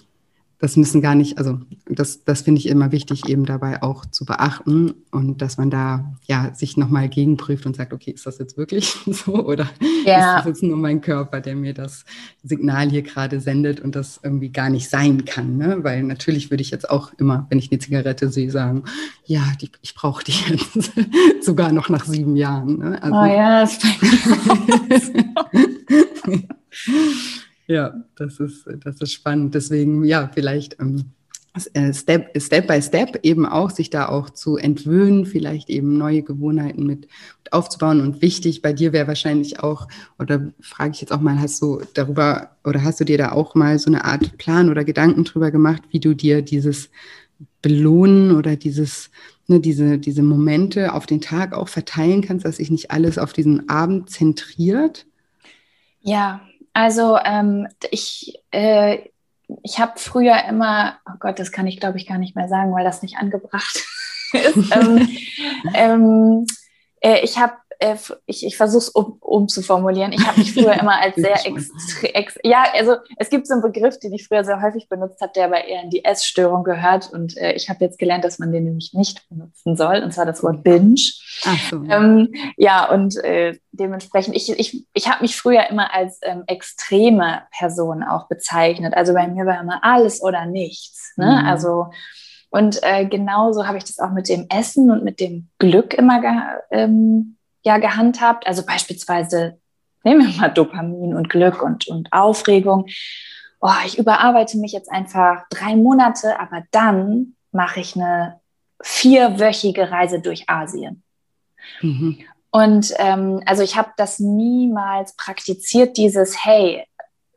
das 0.62 0.78
müssen 0.78 1.01
gar 1.01 1.16
nicht, 1.16 1.39
also 1.39 1.59
das, 1.88 2.24
das 2.24 2.41
finde 2.41 2.59
ich 2.59 2.68
immer 2.68 2.91
wichtig, 2.91 3.28
eben 3.28 3.45
dabei 3.45 3.82
auch 3.82 4.05
zu 4.05 4.26
beachten 4.26 4.93
und 5.09 5.41
dass 5.41 5.57
man 5.57 5.72
da 5.72 6.14
ja 6.28 6.53
sich 6.53 6.78
nochmal 6.78 7.09
gegenprüft 7.09 7.66
und 7.66 7.76
sagt, 7.76 7.93
okay, 7.93 8.12
ist 8.12 8.28
das 8.28 8.38
jetzt 8.38 8.57
wirklich 8.57 8.95
so 9.07 9.43
oder 9.43 9.68
ja. 10.05 10.38
ist 10.38 10.38
das 10.38 10.45
jetzt 10.45 10.64
nur 10.64 10.78
mein 10.78 11.01
Körper, 11.01 11.41
der 11.41 11.55
mir 11.55 11.74
das 11.74 12.05
Signal 12.43 12.91
hier 12.91 13.01
gerade 13.01 13.41
sendet 13.41 13.80
und 13.80 13.95
das 13.95 14.20
irgendwie 14.22 14.49
gar 14.49 14.70
nicht 14.70 14.88
sein 14.88 15.26
kann, 15.26 15.57
ne? 15.57 15.84
Weil 15.84 16.03
natürlich 16.03 16.51
würde 16.51 16.62
ich 16.62 16.70
jetzt 16.70 16.91
auch 16.91 17.12
immer, 17.18 17.47
wenn 17.49 17.57
ich 17.57 17.72
eine 17.72 17.80
Zigarette 17.80 18.30
sehe, 18.30 18.51
sagen, 18.51 18.84
ja, 19.26 19.41
die, 19.59 19.72
ich 19.82 19.95
brauche 19.95 20.24
die 20.24 20.32
jetzt 20.47 20.91
sogar 21.43 21.72
noch 21.72 21.89
nach 21.89 22.05
sieben 22.05 22.36
Jahren. 22.36 22.78
Ne? 22.78 23.01
Also, 23.01 23.18
oh 23.18 23.26
ja, 23.26 23.62
das 23.62 23.80
Ja, 27.68 28.03
das 28.16 28.39
ist, 28.39 28.66
das 28.84 28.99
ist 29.01 29.14
spannend. 29.14 29.55
Deswegen, 29.55 30.03
ja, 30.03 30.30
vielleicht 30.34 30.80
ähm, 30.80 31.05
äh, 31.74 31.93
Step, 31.93 32.32
Step 32.41 32.68
by 32.68 32.82
Step 32.82 33.20
eben 33.24 33.45
auch, 33.45 33.72
sich 33.72 33.89
da 33.89 34.07
auch 34.07 34.30
zu 34.30 34.55
entwöhnen, 34.55 35.26
vielleicht 35.26 35.70
eben 35.70 35.97
neue 35.97 36.24
Gewohnheiten 36.24 36.86
mit, 36.86 37.01
mit 37.01 37.53
aufzubauen. 37.53 37.99
Und 37.99 38.22
wichtig 38.22 38.62
bei 38.62 38.72
dir 38.72 38.93
wäre 38.93 39.07
wahrscheinlich 39.07 39.59
auch, 39.59 39.88
oder 40.18 40.51
frage 40.62 40.91
ich 40.91 41.01
jetzt 41.01 41.12
auch 41.12 41.20
mal, 41.20 41.39
hast 41.39 41.62
du 41.62 41.82
darüber 41.93 42.51
oder 42.64 42.84
hast 42.84 43.01
du 43.01 43.05
dir 43.05 43.18
da 43.18 43.34
auch 43.34 43.53
mal 43.53 43.80
so 43.80 43.89
eine 43.89 44.05
Art 44.05 44.38
Plan 44.38 44.70
oder 44.70 44.86
Gedanken 44.86 45.26
drüber 45.26 45.51
gemacht, 45.51 45.82
wie 45.91 45.99
du 45.99 46.14
dir 46.16 46.41
dieses 46.41 46.89
Belohnen 47.62 48.36
oder 48.36 48.55
dieses, 48.55 49.12
ne, 49.47 49.59
diese, 49.59 49.97
diese 49.97 50.24
Momente 50.24 50.93
auf 50.93 51.05
den 51.05 51.20
Tag 51.20 51.53
auch 51.53 51.68
verteilen 51.68 52.22
kannst, 52.22 52.45
dass 52.45 52.57
sich 52.57 52.72
nicht 52.72 52.91
alles 52.91 53.18
auf 53.18 53.34
diesen 53.34 53.68
Abend 53.68 54.09
zentriert? 54.09 55.05
Ja, 56.01 56.41
also 56.74 57.18
ähm, 57.24 57.68
ich, 57.90 58.40
äh, 58.52 59.00
ich 59.64 59.80
habe 59.80 59.94
früher 59.98 60.44
immer, 60.46 60.98
oh 61.06 61.18
Gott, 61.20 61.40
das 61.40 61.52
kann 61.52 61.68
ich 61.68 61.80
glaube 61.80 61.98
ich 61.98 62.08
gar 62.08 62.18
nicht 62.18 62.36
mehr 62.36 62.48
sagen, 62.48 62.74
weil 62.74 62.84
das 62.84 63.02
nicht 63.02 63.18
angebracht 63.18 63.84
ist. 64.34 64.76
ähm, 64.76 65.08
ähm, 65.74 66.46
äh, 67.02 67.20
ich 67.20 67.38
habe 67.38 67.54
äh, 67.82 67.96
ich, 68.26 68.46
ich 68.46 68.58
versuche 68.58 68.80
es 68.80 68.90
um, 68.90 69.18
umzuformulieren. 69.20 70.14
Ich 70.14 70.26
habe 70.26 70.40
mich 70.40 70.54
früher 70.54 70.74
immer 70.74 71.02
als 71.02 71.16
sehr 71.18 71.34
extrem, 71.34 72.12
ex, 72.14 72.38
ja, 72.44 72.64
also 72.74 72.96
es 73.18 73.30
gibt 73.30 73.48
so 73.48 73.54
einen 73.54 73.64
Begriff, 73.64 74.00
den 74.00 74.14
ich 74.14 74.28
früher 74.28 74.44
sehr 74.44 74.62
häufig 74.62 74.88
benutzt 74.88 75.20
habe, 75.22 75.34
der 75.36 75.46
aber 75.46 75.66
eher 75.66 75.82
in 75.84 75.90
die 75.90 76.06
Essstörung 76.06 76.64
gehört. 76.64 77.12
Und 77.12 77.36
äh, 77.38 77.54
ich 77.54 77.70
habe 77.70 77.84
jetzt 77.84 77.98
gelernt, 77.98 78.24
dass 78.24 78.40
man 78.40 78.52
den 78.52 78.66
nämlich 78.66 78.94
nicht 78.94 79.28
benutzen 79.30 79.76
soll, 79.76 80.02
und 80.04 80.14
zwar 80.14 80.26
das 80.26 80.44
Wort 80.44 80.64
Binge. 80.64 81.02
Ach 81.46 81.70
so. 81.70 81.84
Ähm, 81.90 82.34
ja, 82.56 82.90
und 82.90 83.18
äh, 83.24 83.58
dementsprechend, 83.72 84.36
ich, 84.36 84.50
ich, 84.52 84.86
ich 84.94 85.10
habe 85.10 85.24
mich 85.24 85.36
früher 85.36 85.68
immer 85.70 85.94
als 85.94 86.20
ähm, 86.22 86.44
extreme 86.48 87.44
Person 87.58 88.04
auch 88.04 88.28
bezeichnet. 88.28 88.94
Also 88.96 89.14
bei 89.14 89.28
mir 89.28 89.46
war 89.46 89.60
immer 89.60 89.84
alles 89.84 90.22
oder 90.22 90.46
nichts. 90.46 91.14
Ne? 91.18 91.40
Mhm. 91.42 91.48
Also 91.48 91.88
und 92.52 92.80
äh, 92.84 93.06
genauso 93.06 93.66
habe 93.66 93.78
ich 93.78 93.86
das 93.86 94.00
auch 94.00 94.12
mit 94.12 94.28
dem 94.28 94.46
Essen 94.50 94.92
und 94.92 95.06
mit 95.06 95.22
dem 95.22 95.48
Glück 95.58 95.94
immer 95.94 96.22
ähm, 96.70 97.38
ja, 97.64 97.78
gehandhabt. 97.78 98.47
Also 98.47 98.66
beispielsweise, 98.66 99.59
nehmen 100.03 100.28
wir 100.28 100.41
mal 100.41 100.49
Dopamin 100.49 101.14
und 101.16 101.30
Glück 101.30 101.62
und, 101.62 101.88
und 101.88 102.12
Aufregung. 102.12 102.88
Oh, 103.59 103.70
ich 103.86 103.97
überarbeite 103.97 104.57
mich 104.57 104.72
jetzt 104.72 104.91
einfach 104.91 105.43
drei 105.49 105.76
Monate, 105.76 106.39
aber 106.39 106.64
dann 106.72 107.36
mache 107.51 107.80
ich 107.80 107.95
eine 107.95 108.39
vierwöchige 108.82 109.91
Reise 109.91 110.20
durch 110.20 110.49
Asien. 110.49 111.03
Mhm. 111.82 112.24
Und 112.49 112.93
ähm, 112.97 113.41
also 113.45 113.64
ich 113.64 113.78
habe 113.78 113.91
das 113.95 114.20
niemals 114.20 115.16
praktiziert, 115.16 115.95
dieses, 115.95 116.43
hey, 116.43 116.86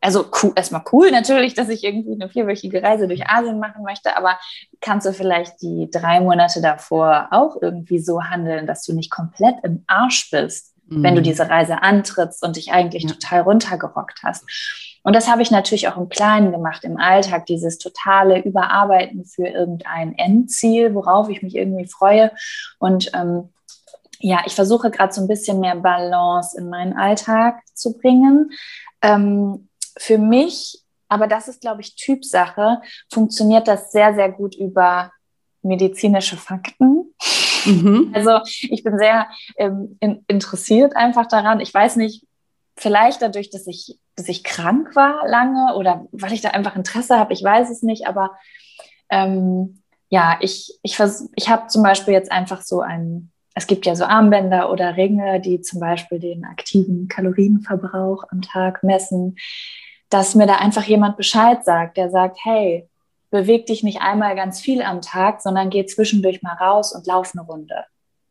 also 0.05 0.26
cool, 0.42 0.52
erstmal 0.55 0.82
cool 0.92 1.11
natürlich, 1.11 1.55
dass 1.55 1.70
ich 1.70 1.82
irgendwie 1.82 2.12
eine 2.12 2.28
vierwöchige 2.28 2.82
Reise 2.82 3.09
durch 3.09 3.26
Asien 3.26 3.59
machen 3.59 3.82
möchte, 3.82 4.16
aber 4.18 4.38
kannst 4.82 5.07
du 5.07 5.14
vielleicht 5.14 5.62
die 5.62 5.88
drei 5.90 6.20
Monate 6.20 6.61
davor 6.61 7.28
auch 7.30 7.57
irgendwie 7.62 7.98
so 7.98 8.22
handeln, 8.22 8.66
dass 8.66 8.84
du 8.84 8.92
nicht 8.92 9.11
komplett 9.11 9.57
im 9.62 9.82
Arsch 9.86 10.30
bist, 10.30 10.74
mhm. 10.88 11.02
wenn 11.02 11.14
du 11.14 11.22
mhm. 11.22 11.24
diese 11.24 11.48
Reise 11.48 11.82
antrittst 11.82 12.44
und 12.44 12.57
dich 12.57 12.70
eigentlich 12.70 13.05
ja. 13.05 13.12
total 13.12 13.40
runtergerockt 13.40 14.20
hast. 14.22 14.44
Und 15.05 15.16
das 15.16 15.26
habe 15.26 15.40
ich 15.40 15.50
natürlich 15.50 15.88
auch 15.88 15.96
im 15.96 16.11
Kleinen 16.11 16.52
gemacht, 16.52 16.84
im 16.84 16.98
Alltag, 16.98 17.46
dieses 17.46 17.78
totale 17.78 18.42
Überarbeiten 18.42 19.24
für 19.24 19.46
irgendein 19.46 20.14
Endziel, 20.18 20.94
worauf 20.94 21.30
ich 21.30 21.42
mich 21.42 21.57
irgendwie 21.57 21.86
freue. 21.86 22.30
Und 22.78 23.11
ähm, 23.14 23.48
ja, 24.18 24.40
ich 24.44 24.55
versuche 24.55 24.90
gerade 24.90 25.14
so 25.14 25.22
ein 25.22 25.28
bisschen 25.28 25.61
mehr 25.61 25.76
Balance 25.76 26.59
in 26.59 26.68
meinen 26.68 26.92
Alltag 26.94 27.61
zu 27.74 27.96
bringen. 27.96 28.50
Ähm, 29.02 29.68
für 29.99 30.18
mich, 30.18 30.80
aber 31.09 31.26
das 31.26 31.49
ist, 31.49 31.61
glaube 31.61 31.80
ich, 31.80 31.97
Typsache, 31.97 32.80
funktioniert 33.12 33.68
das 33.68 33.92
sehr, 33.92 34.14
sehr 34.14 34.30
gut 34.30 34.55
über 34.55 35.12
medizinische 35.62 36.36
Fakten. 36.36 37.14
Mhm. 37.64 38.11
Also 38.14 38.40
ich 38.45 38.84
bin 38.84 38.99
sehr 38.99 39.28
ähm, 39.57 39.97
in, 40.01 40.24
interessiert 40.28 40.97
einfach 40.97 41.26
daran. 41.26 41.61
Ich 41.61 41.72
weiß 41.72 41.97
nicht, 41.97 42.26
vielleicht 42.76 43.22
dadurch, 43.22 43.51
dass 43.51 43.66
ich, 43.66 43.99
dass 44.16 44.28
ich 44.28 44.45
krank 44.45 44.95
war 44.95 45.26
lange 45.26 45.74
oder 45.76 46.07
weil 46.12 46.32
ich 46.32 46.40
da 46.40 46.51
einfach 46.51 46.76
Interesse 46.76 47.18
habe, 47.18 47.32
ich 47.32 47.42
weiß 47.42 47.70
es 47.70 47.82
nicht, 47.82 48.07
aber 48.07 48.32
ähm, 49.11 49.80
ja, 50.11 50.38
ich, 50.40 50.78
ich, 50.82 50.99
ich 51.34 51.49
habe 51.49 51.66
zum 51.68 51.82
Beispiel 51.82 52.14
jetzt 52.14 52.30
einfach 52.30 52.62
so 52.62 52.80
ein, 52.80 53.30
es 53.55 53.66
gibt 53.66 53.86
ja 53.86 53.95
so 53.95 54.05
Armbänder 54.05 54.70
oder 54.70 54.97
Ringe, 54.97 55.40
die 55.40 55.61
zum 55.61 55.80
Beispiel 55.80 56.18
den 56.18 56.45
aktiven 56.45 57.09
Kalorienverbrauch 57.09 58.24
am 58.30 58.42
Tag 58.42 58.82
messen 58.82 59.36
dass 60.14 60.36
mir 60.36 60.46
da 60.46 60.54
einfach 60.54 60.84
jemand 60.84 61.16
Bescheid 61.16 61.64
sagt, 61.64 61.96
der 61.96 62.08
sagt, 62.08 62.38
hey, 62.44 62.88
beweg 63.30 63.66
dich 63.66 63.82
nicht 63.82 64.00
einmal 64.00 64.36
ganz 64.36 64.60
viel 64.60 64.80
am 64.80 65.02
Tag, 65.02 65.42
sondern 65.42 65.70
geh 65.70 65.84
zwischendurch 65.86 66.40
mal 66.40 66.54
raus 66.54 66.94
und 66.94 67.04
lauf 67.04 67.32
eine 67.34 67.44
Runde. 67.44 67.84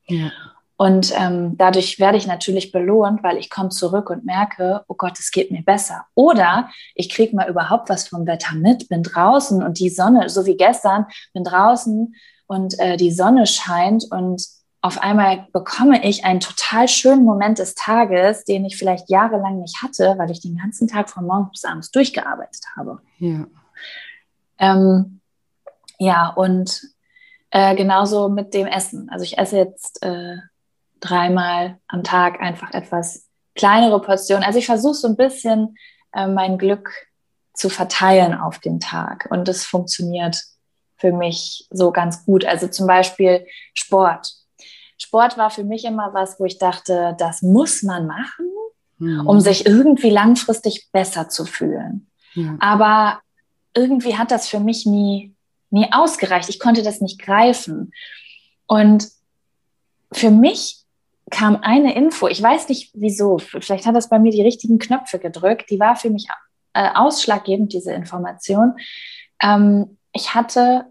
Ja. 0.06 0.32
Und 0.78 1.14
ähm, 1.20 1.58
dadurch 1.58 2.00
werde 2.00 2.18
ich 2.18 2.26
natürlich 2.26 2.72
belohnt, 2.72 3.22
weil 3.22 3.38
ich 3.38 3.50
komme 3.50 3.68
zurück 3.68 4.10
und 4.10 4.24
merke, 4.24 4.86
oh 4.88 4.96
Gott, 4.96 5.20
es 5.20 5.32
geht 5.32 5.52
mir 5.52 5.62
besser. 5.62 6.06
Oder 6.16 6.70
ich 6.96 7.10
kriege 7.10 7.36
mal 7.36 7.50
überhaupt 7.50 7.90
was 7.90 8.08
vom 8.08 8.26
Wetter 8.26 8.56
mit, 8.56 8.88
bin 8.88 9.04
draußen 9.04 9.62
und 9.62 9.78
die 9.78 9.90
Sonne, 9.90 10.30
so 10.30 10.46
wie 10.46 10.56
gestern, 10.56 11.06
bin 11.34 11.44
draußen 11.44 12.16
und 12.48 12.80
äh, 12.80 12.96
die 12.96 13.12
Sonne 13.12 13.46
scheint 13.46 14.06
und 14.10 14.42
auf 14.84 15.02
einmal 15.02 15.48
bekomme 15.54 16.06
ich 16.06 16.26
einen 16.26 16.42
total 16.42 16.90
schönen 16.90 17.24
Moment 17.24 17.58
des 17.58 17.74
Tages, 17.74 18.44
den 18.44 18.66
ich 18.66 18.76
vielleicht 18.76 19.10
jahrelang 19.10 19.62
nicht 19.62 19.82
hatte, 19.82 20.16
weil 20.18 20.30
ich 20.30 20.42
den 20.42 20.58
ganzen 20.58 20.90
Tag 20.90 21.10
von 21.10 21.26
morgens 21.26 21.52
bis 21.52 21.64
abends 21.64 21.90
durchgearbeitet 21.90 22.62
habe. 22.76 23.00
Ja, 23.18 23.48
ähm, 24.60 25.22
ja 26.00 26.28
und 26.28 26.82
äh, 27.52 27.76
genauso 27.76 28.28
mit 28.28 28.54
dem 28.54 28.68
Essen. 28.68 29.10
Also 29.10 29.24
ich 29.24 29.38
esse 29.38 29.56
jetzt 29.56 30.04
äh, 30.04 30.36
dreimal 31.00 31.78
am 31.88 32.04
Tag 32.04 32.42
einfach 32.42 32.74
etwas 32.74 33.30
kleinere 33.56 34.02
Portionen. 34.02 34.44
Also 34.44 34.60
ich 34.60 34.66
versuche 34.66 34.96
so 34.96 35.08
ein 35.08 35.16
bisschen 35.16 35.78
äh, 36.12 36.28
mein 36.28 36.58
Glück 36.58 36.92
zu 37.54 37.70
verteilen 37.70 38.34
auf 38.34 38.60
den 38.60 38.82
Tag 38.82 39.30
und 39.32 39.48
das 39.48 39.64
funktioniert 39.64 40.44
für 40.98 41.14
mich 41.14 41.70
so 41.70 41.92
ganz 41.92 42.26
gut. 42.26 42.44
Also 42.44 42.68
zum 42.68 42.86
Beispiel 42.86 43.48
Sport 43.74 44.43
Sport 45.04 45.38
war 45.38 45.50
für 45.50 45.64
mich 45.64 45.84
immer 45.84 46.14
was, 46.14 46.40
wo 46.40 46.46
ich 46.46 46.58
dachte, 46.58 47.16
das 47.20 47.42
muss 47.42 47.84
man 47.84 48.08
machen, 48.08 48.48
mhm. 49.00 49.28
um 49.28 49.40
sich 49.40 49.66
irgendwie 49.66 50.10
langfristig 50.10 50.88
besser 50.92 51.28
zu 51.30 51.46
fühlen. 51.46 52.08
Ja. 52.34 52.56
Aber 52.60 53.20
irgendwie 53.76 54.18
hat 54.18 54.32
das 54.32 54.48
für 54.48 54.60
mich 54.60 54.86
nie, 54.86 55.36
nie 55.72 55.92
ausgereicht. 55.92 56.48
Ich 56.50 56.60
konnte 56.60 56.84
das 56.84 57.02
nicht 57.02 57.20
greifen. 57.20 57.92
Und 58.66 59.10
für 60.14 60.32
mich 60.32 60.80
kam 61.30 61.58
eine 61.58 61.96
Info, 61.96 62.28
ich 62.28 62.42
weiß 62.42 62.70
nicht 62.70 62.92
wieso, 62.94 63.40
vielleicht 63.40 63.86
hat 63.86 63.96
das 63.96 64.10
bei 64.10 64.20
mir 64.20 64.32
die 64.32 64.44
richtigen 64.44 64.78
Knöpfe 64.78 65.20
gedrückt, 65.20 65.70
die 65.70 65.80
war 65.80 65.96
für 65.96 66.10
mich 66.10 66.28
äh, 66.74 66.90
ausschlaggebend, 66.94 67.74
diese 67.74 67.92
Information. 67.92 68.76
Ähm, 69.42 69.98
ich 70.14 70.34
hatte 70.34 70.86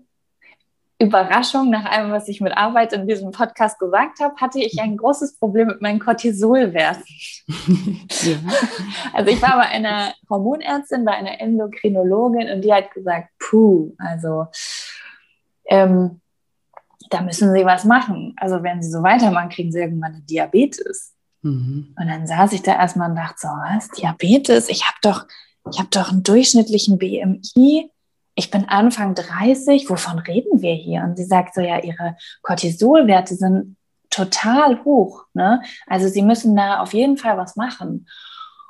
Überraschung, 1.03 1.71
nach 1.71 1.85
allem, 1.85 2.13
was 2.13 2.29
ich 2.29 2.41
mit 2.41 2.57
Arbeit 2.57 2.93
in 2.93 3.07
diesem 3.07 3.31
Podcast 3.31 3.79
gesagt 3.79 4.21
habe, 4.21 4.35
hatte 4.37 4.61
ich 4.61 4.81
ein 4.81 4.97
großes 4.97 5.39
Problem 5.39 5.69
mit 5.69 5.83
meinen 5.83 5.99
Cortisolwerten. 5.99 7.05
ja. 7.47 8.37
Also 9.15 9.31
ich 9.31 9.43
war 9.43 9.57
bei 9.57 9.69
einer 9.69 10.15
Hormonärztin, 10.31 11.05
bei 11.05 11.13
einer 11.13 11.41
Endokrinologin 11.41 12.51
und 12.51 12.63
die 12.63 12.73
hat 12.73 12.93
gesagt, 12.93 13.29
puh, 13.39 13.93
also 13.99 14.47
ähm, 15.67 16.21
da 17.11 17.21
müssen 17.21 17.53
Sie 17.53 17.65
was 17.65 17.85
machen. 17.85 18.35
Also 18.37 18.63
wenn 18.63 18.83
Sie 18.83 18.91
so 18.91 19.03
weitermachen, 19.03 19.51
kriegen 19.51 19.73
Sie 19.73 19.81
irgendwann 19.81 20.15
eine 20.15 20.23
Diabetes. 20.23 21.15
Mhm. 21.43 21.95
Und 21.99 22.09
dann 22.09 22.27
saß 22.27 22.53
ich 22.53 22.63
da 22.63 22.75
erstmal 22.75 23.11
und 23.11 23.17
dachte 23.17 23.37
so, 23.39 23.49
was, 23.49 23.89
Diabetes? 23.91 24.69
Ich 24.69 24.85
habe 24.85 24.97
doch, 25.03 25.27
ich 25.71 25.79
habe 25.79 25.91
doch 25.91 26.11
einen 26.11 26.23
durchschnittlichen 26.23 26.99
BMI 26.99 27.91
ich 28.35 28.51
bin 28.51 28.65
Anfang 28.69 29.15
30, 29.15 29.89
wovon 29.91 30.19
reden 30.19 30.63
wir 30.63 30.75
hier? 30.75 31.03
Und 31.03 31.17
sie 31.17 31.25
sagt 31.25 31.55
so, 31.55 31.61
ja, 31.61 31.83
ihre 31.83 32.17
Cortisolwerte 32.43 33.35
sind 33.35 33.77
total 34.11 34.83
hoch. 34.85 35.25
Ne? 35.35 35.63
Also 35.87 36.09
sie 36.09 36.23
müssen 36.23 36.57
da 36.57 36.81
auf 36.81 36.95
jeden 36.95 37.17
Fall 37.17 37.37
was 37.37 37.57
machen. 37.57 38.09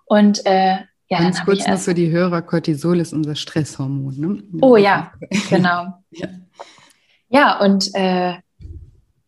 Und 0.07 0.45
äh, 0.47 0.79
ja, 1.09 1.19
Ganz 1.19 1.45
kurz 1.45 1.67
noch 1.67 1.79
für 1.79 1.95
die 1.95 2.11
Hörer, 2.11 2.41
Cortisol 2.43 2.99
ist 2.99 3.13
unser 3.13 3.35
Stresshormon. 3.35 4.19
Ne? 4.19 4.43
Oh 4.63 4.77
ja, 4.77 5.13
genau. 5.51 5.93
ja. 6.11 6.29
ja, 7.29 7.61
und 7.61 7.95
äh, 7.95 8.37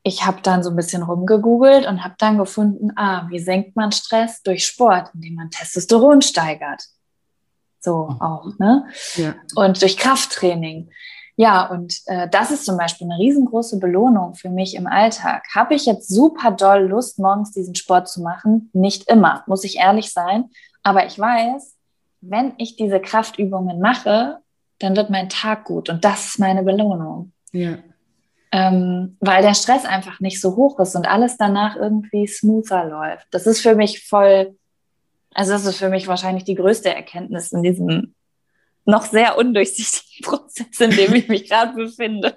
ich 0.03 0.25
habe 0.25 0.41
dann 0.43 0.63
so 0.63 0.71
ein 0.71 0.77
bisschen 0.77 1.03
rumgegoogelt 1.03 1.87
und 1.87 2.03
habe 2.03 2.15
dann 2.19 2.39
gefunden, 2.39 2.93
ah, 2.97 3.27
wie 3.29 3.39
senkt 3.39 3.77
man 3.77 3.93
Stress? 3.93 4.43
Durch 4.43 4.67
Sport, 4.67 5.11
indem 5.15 5.35
man 5.35 5.51
Testosteron 5.51 6.23
steigert 6.23 6.85
so 7.85 8.09
mhm. 8.11 8.21
auch, 8.21 8.59
ne? 8.59 8.87
Ja. 9.17 9.35
Und 9.55 9.81
durch 9.83 9.97
Krafttraining. 9.97 10.91
Ja, 11.37 11.67
und 11.67 12.01
äh, 12.07 12.29
das 12.29 12.51
ist 12.51 12.65
zum 12.65 12.77
Beispiel 12.77 13.09
eine 13.11 13.19
riesengroße 13.19 13.79
Belohnung 13.81 14.35
für 14.35 14.51
mich 14.51 14.77
im 14.77 14.87
Alltag. 14.87 15.45
Habe 15.55 15.75
ich 15.75 15.85
jetzt 15.85 16.09
super 16.09 16.53
doll 16.53 16.87
Lust, 16.87 17.19
morgens 17.19 17.51
diesen 17.51 17.75
Sport 17.75 18.09
zu 18.09 18.23
machen? 18.23 18.71
Nicht 18.73 19.11
immer, 19.11 19.43
muss 19.47 19.65
ich 19.65 19.79
ehrlich 19.79 20.13
sein. 20.13 20.51
Aber 20.85 21.07
ich 21.07 21.19
weiß, 21.19 21.75
wenn 22.21 22.55
ich 22.59 22.77
diese 22.77 23.01
Kraftübungen 23.01 23.81
mache, 23.81 24.39
dann 24.79 24.97
wird 24.97 25.11
mein 25.11 25.29
Tag 25.29 25.65
gut 25.65 25.89
und 25.89 26.05
das 26.05 26.27
ist 26.27 26.39
meine 26.39 26.63
Belohnung. 26.63 27.33
Ja. 27.53 27.79
Ähm, 28.53 29.17
weil 29.21 29.43
der 29.43 29.55
Stress 29.55 29.85
einfach 29.85 30.21
nicht 30.21 30.41
so 30.41 30.55
hoch 30.55 30.79
ist 30.79 30.95
und 30.95 31.09
alles 31.11 31.37
danach 31.37 31.75
irgendwie 31.75 32.27
smoother 32.27 32.85
läuft. 32.85 33.27
Das 33.33 33.47
ist 33.47 33.61
für 33.61 33.75
mich 33.75 34.07
voll 34.07 34.57
also 35.35 35.53
das 35.53 35.67
ist 35.67 35.79
für 35.79 35.91
mich 35.91 36.07
wahrscheinlich 36.07 36.45
die 36.45 36.55
größte 36.55 36.95
Erkenntnis 36.95 37.53
in 37.53 37.63
diesem 37.63 38.15
noch 38.87 39.05
sehr 39.05 39.39
undurchsichtigen 39.39 40.23
Prozess, 40.23 40.81
in 40.81 40.91
dem 40.91 41.15
ich 41.15 41.29
mich 41.29 41.49
gerade 41.49 41.75
befinde. 41.75 42.37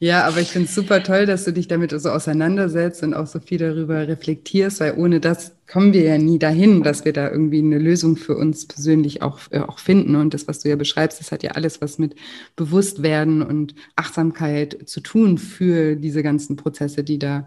Ja, 0.00 0.24
aber 0.24 0.40
ich 0.40 0.48
finde 0.48 0.68
es 0.68 0.74
super 0.74 1.02
toll, 1.02 1.26
dass 1.26 1.44
du 1.44 1.52
dich 1.52 1.68
damit 1.68 1.90
so 1.90 2.08
auseinandersetzt 2.08 3.02
und 3.02 3.14
auch 3.14 3.26
so 3.26 3.40
viel 3.40 3.58
darüber 3.58 4.08
reflektierst, 4.08 4.80
weil 4.80 4.94
ohne 4.96 5.20
das 5.20 5.54
kommen 5.70 5.92
wir 5.92 6.02
ja 6.02 6.18
nie 6.18 6.38
dahin, 6.38 6.82
dass 6.82 7.04
wir 7.04 7.12
da 7.12 7.30
irgendwie 7.30 7.60
eine 7.60 7.78
Lösung 7.78 8.16
für 8.16 8.36
uns 8.36 8.66
persönlich 8.66 9.22
auch, 9.22 9.38
äh, 9.50 9.60
auch 9.60 9.78
finden. 9.78 10.16
Und 10.16 10.34
das, 10.34 10.48
was 10.48 10.60
du 10.60 10.68
ja 10.68 10.76
beschreibst, 10.76 11.20
das 11.20 11.30
hat 11.30 11.42
ja 11.42 11.52
alles 11.52 11.80
was 11.80 11.98
mit 11.98 12.14
Bewusstwerden 12.56 13.42
und 13.42 13.74
Achtsamkeit 13.96 14.88
zu 14.88 15.00
tun 15.00 15.38
für 15.38 15.96
diese 15.96 16.22
ganzen 16.22 16.56
Prozesse, 16.56 17.04
die 17.04 17.18
da 17.18 17.46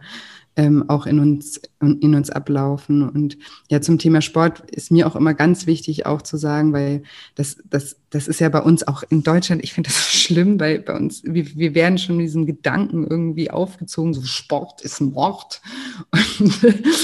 ähm, 0.58 0.90
auch 0.90 1.06
in 1.06 1.20
uns, 1.20 1.62
in 1.82 2.16
uns 2.16 2.30
ablaufen. 2.30 3.08
Und 3.08 3.38
ja, 3.70 3.82
zum 3.82 4.00
Thema 4.00 4.22
Sport 4.22 4.70
ist 4.72 4.92
mir 4.92 5.08
auch 5.08 5.16
immer 5.16 5.34
ganz 5.34 5.68
wichtig 5.68 6.06
auch 6.06 6.22
zu 6.22 6.38
sagen, 6.38 6.72
weil 6.74 7.04
das, 7.36 7.58
das, 7.66 7.98
das 8.10 8.28
ist 8.28 8.40
ja 8.40 8.50
bei 8.50 8.62
uns 8.62 8.88
auch 8.88 9.04
in 9.10 9.24
Deutschland, 9.24 9.64
ich 9.64 9.74
finde 9.74 9.90
das 9.90 10.12
so 10.12 10.18
schlimm, 10.18 10.60
weil 10.60 10.80
bei 10.80 10.96
uns, 10.96 11.24
wir, 11.26 11.46
wir 11.56 11.76
werden 11.76 11.98
schon 11.98 12.20
diesen 12.20 12.46
Gedanken 12.46 13.06
irgendwie 13.06 13.52
aufgezogen, 13.52 14.14
so 14.14 14.24
Sport 14.24 14.82
ist 14.82 15.02
Mord. 15.02 15.62
Und, 16.12 16.54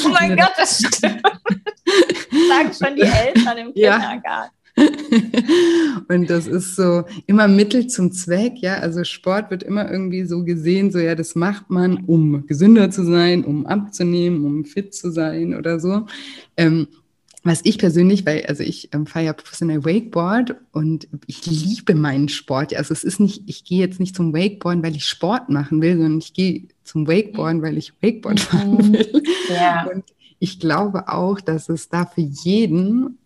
oh 0.06 0.10
mein 0.10 0.38
Gott, 0.38 0.54
das 0.58 0.80
stimmt. 0.80 1.22
Sagen 2.50 2.72
schon 2.74 2.96
die 2.96 3.02
Eltern 3.02 3.58
im 3.58 3.74
Kindergarten. 3.74 4.22
Ja. 4.24 4.50
und 6.08 6.30
das 6.30 6.48
ist 6.48 6.76
so 6.76 7.04
immer 7.28 7.48
Mittel 7.48 7.88
zum 7.88 8.12
Zweck, 8.12 8.54
ja. 8.58 8.76
Also 8.76 9.04
Sport 9.04 9.52
wird 9.52 9.64
immer 9.64 9.92
irgendwie 9.92 10.24
so 10.24 10.44
gesehen, 10.44 10.92
so 10.92 11.00
ja, 11.00 11.16
das 11.16 11.36
macht 11.36 11.70
man, 11.70 12.06
um 12.06 12.46
gesünder 12.48 12.90
zu 12.90 13.04
sein, 13.04 13.44
um 13.44 13.66
abzunehmen, 13.66 14.46
um 14.46 14.66
fit 14.66 14.94
zu 14.94 15.12
sein 15.12 15.56
oder 15.56 15.80
so. 15.80 16.06
Ähm, 16.58 16.88
was 17.44 17.62
ich 17.64 17.80
persönlich, 17.80 18.26
weil, 18.26 18.46
also 18.46 18.62
ich 18.62 18.94
ähm, 18.94 19.08
fahre 19.08 19.26
ja 19.26 19.34
professionell 19.34 19.84
Wakeboard 19.84 20.56
und 20.72 21.08
ich 21.26 21.46
liebe 21.48 21.96
meinen 21.96 22.30
Sport. 22.30 22.76
Also 22.76 22.94
es 22.94 23.04
ist 23.04 23.20
nicht, 23.20 23.44
ich 23.48 23.64
gehe 23.64 23.80
jetzt 23.80 24.00
nicht 24.00 24.16
zum 24.16 24.32
Wakeboarden, 24.34 24.84
weil 24.84 24.96
ich 24.96 25.06
Sport 25.06 25.50
machen 25.50 25.82
will, 25.82 25.94
sondern 25.94 26.20
ich 26.20 26.34
gehe 26.34 26.68
zum 26.84 27.08
Wakeboarden, 27.08 27.64
weil 27.64 27.78
ich 27.78 27.94
Wakeboard 28.02 28.36
mhm. 28.54 28.58
fahren 28.58 28.94
will. 28.94 29.24
Ja. 29.50 29.90
Und 29.92 30.04
ich 30.38 30.60
glaube 30.60 31.08
auch, 31.08 31.42
dass 31.42 31.68
es 31.70 31.90
da 31.90 32.06
für 32.06 32.22
jeden 32.22 33.18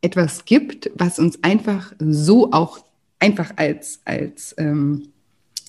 etwas 0.00 0.44
gibt, 0.44 0.90
was 0.94 1.18
uns 1.18 1.42
einfach 1.42 1.92
so 1.98 2.52
auch 2.52 2.84
einfach 3.18 3.52
als, 3.56 4.00
als, 4.04 4.54
ähm, 4.58 5.08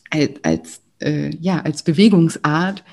als, 0.09 0.31
als, 0.43 0.81
äh, 0.99 1.35
ja, 1.37 1.61
als 1.61 1.83
Bewegungsart 1.83 2.83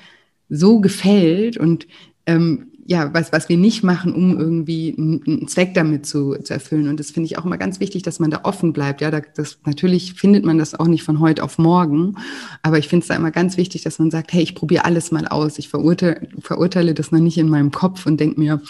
so 0.49 0.79
gefällt 0.79 1.57
und 1.57 1.87
ähm, 2.25 2.71
ja, 2.89 3.13
was, 3.13 3.33
was 3.33 3.49
wir 3.49 3.57
nicht 3.57 3.83
machen, 3.83 4.13
um 4.13 4.39
irgendwie 4.39 4.95
einen 4.97 5.45
Zweck 5.49 5.73
damit 5.73 6.05
zu, 6.05 6.35
zu 6.41 6.53
erfüllen. 6.53 6.87
Und 6.87 7.01
das 7.01 7.11
finde 7.11 7.25
ich 7.25 7.37
auch 7.37 7.43
immer 7.43 7.57
ganz 7.57 7.81
wichtig, 7.81 8.01
dass 8.01 8.19
man 8.19 8.31
da 8.31 8.41
offen 8.43 8.71
bleibt. 8.71 9.01
Ja, 9.01 9.11
da, 9.11 9.19
das, 9.19 9.59
natürlich 9.65 10.13
findet 10.13 10.45
man 10.45 10.57
das 10.57 10.73
auch 10.73 10.87
nicht 10.87 11.03
von 11.03 11.19
heute 11.19 11.43
auf 11.43 11.57
morgen. 11.57 12.15
Aber 12.61 12.77
ich 12.77 12.87
finde 12.87 13.03
es 13.03 13.09
da 13.09 13.15
immer 13.15 13.31
ganz 13.31 13.57
wichtig, 13.57 13.83
dass 13.83 13.99
man 13.99 14.09
sagt, 14.09 14.31
hey, 14.31 14.41
ich 14.41 14.55
probiere 14.55 14.85
alles 14.85 15.11
mal 15.11 15.27
aus. 15.27 15.59
Ich 15.59 15.67
verurteile, 15.67 16.29
verurteile 16.39 16.93
das 16.93 17.11
noch 17.11 17.19
nicht 17.19 17.37
in 17.37 17.49
meinem 17.49 17.71
Kopf 17.71 18.05
und 18.05 18.21
denke 18.21 18.39
mir, 18.39 18.61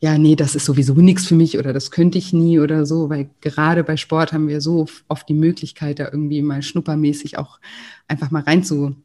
ja, 0.00 0.16
nee, 0.16 0.36
das 0.36 0.54
ist 0.54 0.64
sowieso 0.64 0.94
nichts 0.94 1.26
für 1.26 1.34
mich 1.34 1.58
oder 1.58 1.74
das 1.74 1.90
könnte 1.90 2.16
ich 2.16 2.32
nie 2.32 2.58
oder 2.58 2.86
so. 2.86 3.10
Weil 3.10 3.28
gerade 3.42 3.84
bei 3.84 3.98
Sport 3.98 4.32
haben 4.32 4.48
wir 4.48 4.62
so 4.62 4.86
oft 5.08 5.28
die 5.28 5.34
Möglichkeit, 5.34 5.98
da 5.98 6.08
irgendwie 6.10 6.40
mal 6.40 6.62
schnuppermäßig 6.62 7.36
auch 7.36 7.58
einfach 8.08 8.30
mal 8.30 8.42
reinzu 8.42 8.96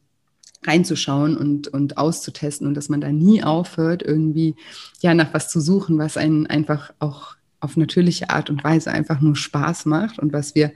reinzuschauen 0.66 1.36
und, 1.38 1.68
und 1.68 1.98
auszutesten 1.98 2.68
und 2.68 2.76
dass 2.76 2.90
man 2.90 3.02
da 3.02 3.12
nie 3.12 3.44
aufhört, 3.44 4.04
irgendwie 4.04 4.56
ja 5.02 5.14
nach 5.14 5.34
was 5.34 5.50
zu 5.50 5.60
suchen, 5.60 5.98
was 5.98 6.18
einen 6.18 6.48
einfach 6.48 6.94
auch 7.00 7.36
auf 7.60 7.78
natürliche 7.78 8.30
Art 8.30 8.50
und 8.50 8.64
Weise 8.64 8.92
einfach 8.92 9.22
nur 9.22 9.36
Spaß 9.36 9.86
macht 9.86 10.20
und 10.20 10.34
was 10.34 10.56
wir 10.56 10.72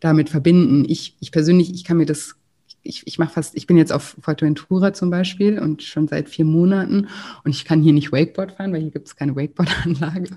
damit 0.00 0.30
verbinden. 0.30 0.84
Ich, 0.88 1.16
ich 1.20 1.30
persönlich, 1.32 1.72
ich 1.72 1.84
kann 1.84 1.96
mir 1.96 2.06
das 2.06 2.36
ich, 2.84 3.06
ich 3.06 3.18
mache 3.18 3.32
fast, 3.32 3.56
ich 3.56 3.66
bin 3.66 3.76
jetzt 3.76 3.92
auf 3.92 4.16
Fuerteventura 4.20 4.92
zum 4.92 5.10
Beispiel 5.10 5.58
und 5.58 5.82
schon 5.82 6.06
seit 6.06 6.28
vier 6.28 6.44
Monaten 6.44 7.08
und 7.42 7.50
ich 7.50 7.64
kann 7.64 7.82
hier 7.82 7.92
nicht 7.92 8.12
Wakeboard 8.12 8.52
fahren, 8.52 8.72
weil 8.72 8.82
hier 8.82 8.90
gibt 8.90 9.08
es 9.08 9.16
keine 9.16 9.34
Wakeboard-Anlage. 9.34 10.36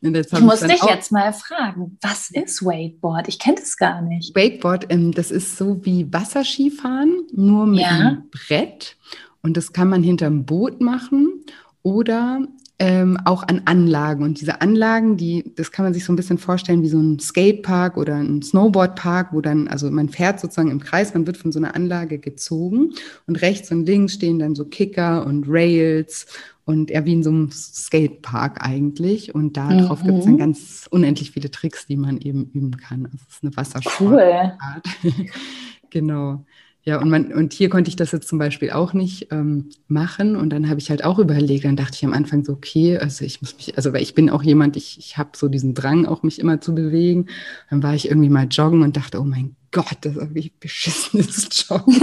Ich 0.00 0.40
muss 0.40 0.60
dich 0.60 0.82
jetzt 0.82 1.12
mal 1.12 1.32
fragen, 1.32 1.98
was 2.00 2.30
ist 2.30 2.64
Wakeboard? 2.64 3.28
Ich 3.28 3.38
kenne 3.38 3.56
das 3.56 3.76
gar 3.76 4.00
nicht. 4.00 4.34
Wakeboard, 4.34 4.86
ähm, 4.90 5.12
das 5.12 5.30
ist 5.30 5.56
so 5.56 5.84
wie 5.84 6.10
Wasserskifahren, 6.12 7.26
nur 7.32 7.66
mit 7.66 7.80
ja. 7.80 7.88
einem 7.88 8.22
Brett 8.30 8.96
und 9.42 9.56
das 9.56 9.72
kann 9.72 9.88
man 9.88 10.02
hinterm 10.02 10.46
Boot 10.46 10.80
machen 10.80 11.44
oder 11.82 12.46
ähm, 12.80 13.18
auch 13.24 13.42
an 13.42 13.62
Anlagen. 13.64 14.22
Und 14.22 14.40
diese 14.40 14.60
Anlagen, 14.60 15.16
die, 15.16 15.52
das 15.56 15.72
kann 15.72 15.84
man 15.84 15.94
sich 15.94 16.04
so 16.04 16.12
ein 16.12 16.16
bisschen 16.16 16.38
vorstellen 16.38 16.82
wie 16.82 16.88
so 16.88 16.98
ein 16.98 17.18
Skatepark 17.18 17.96
oder 17.96 18.14
ein 18.14 18.40
Snowboardpark, 18.42 19.32
wo 19.32 19.40
dann, 19.40 19.66
also 19.66 19.90
man 19.90 20.08
fährt 20.08 20.38
sozusagen 20.38 20.70
im 20.70 20.80
Kreis, 20.80 21.12
man 21.12 21.26
wird 21.26 21.36
von 21.36 21.50
so 21.50 21.58
einer 21.58 21.74
Anlage 21.74 22.18
gezogen 22.18 22.92
und 23.26 23.42
rechts 23.42 23.72
und 23.72 23.86
links 23.86 24.14
stehen 24.14 24.38
dann 24.38 24.54
so 24.54 24.64
Kicker 24.64 25.26
und 25.26 25.46
Rails 25.48 26.26
und 26.66 26.90
eher 26.90 27.04
wie 27.04 27.14
in 27.14 27.22
so 27.24 27.30
einem 27.30 27.50
Skatepark 27.50 28.64
eigentlich. 28.64 29.34
Und 29.34 29.56
darauf 29.56 30.02
mhm. 30.02 30.06
gibt 30.06 30.18
es 30.18 30.24
dann 30.26 30.38
ganz 30.38 30.86
unendlich 30.90 31.32
viele 31.32 31.50
Tricks, 31.50 31.86
die 31.86 31.96
man 31.96 32.18
eben 32.18 32.50
üben 32.52 32.76
kann. 32.76 33.06
Also 33.06 33.16
es 33.26 33.36
ist 33.36 33.42
eine 33.42 33.56
Wassersportart. 33.56 34.86
Cool. 35.02 35.12
genau. 35.90 36.44
Ja, 36.88 37.02
und, 37.02 37.10
man, 37.10 37.34
und 37.34 37.52
hier 37.52 37.68
konnte 37.68 37.90
ich 37.90 37.96
das 37.96 38.12
jetzt 38.12 38.28
zum 38.28 38.38
Beispiel 38.38 38.70
auch 38.70 38.94
nicht 38.94 39.28
ähm, 39.30 39.68
machen. 39.88 40.36
Und 40.36 40.48
dann 40.48 40.70
habe 40.70 40.80
ich 40.80 40.88
halt 40.88 41.04
auch 41.04 41.18
überlegt, 41.18 41.66
dann 41.66 41.76
dachte 41.76 41.96
ich 41.96 42.02
am 42.06 42.14
Anfang 42.14 42.46
so, 42.46 42.54
okay, 42.54 42.96
also 42.96 43.26
ich 43.26 43.42
muss 43.42 43.54
mich, 43.56 43.76
also 43.76 43.92
weil 43.92 44.00
ich 44.00 44.14
bin 44.14 44.30
auch 44.30 44.42
jemand, 44.42 44.74
ich, 44.74 44.98
ich 44.98 45.18
habe 45.18 45.28
so 45.36 45.48
diesen 45.48 45.74
Drang, 45.74 46.06
auch 46.06 46.22
mich 46.22 46.38
immer 46.38 46.62
zu 46.62 46.74
bewegen. 46.74 47.26
Dann 47.68 47.82
war 47.82 47.94
ich 47.94 48.08
irgendwie 48.08 48.30
mal 48.30 48.46
joggen 48.46 48.80
und 48.80 48.96
dachte, 48.96 49.20
oh 49.20 49.24
mein 49.24 49.54
Gott, 49.70 49.98
das 50.00 50.12
ist 50.12 50.18
irgendwie 50.18 50.50
beschissenes 50.60 51.48
Joggen. 51.68 52.00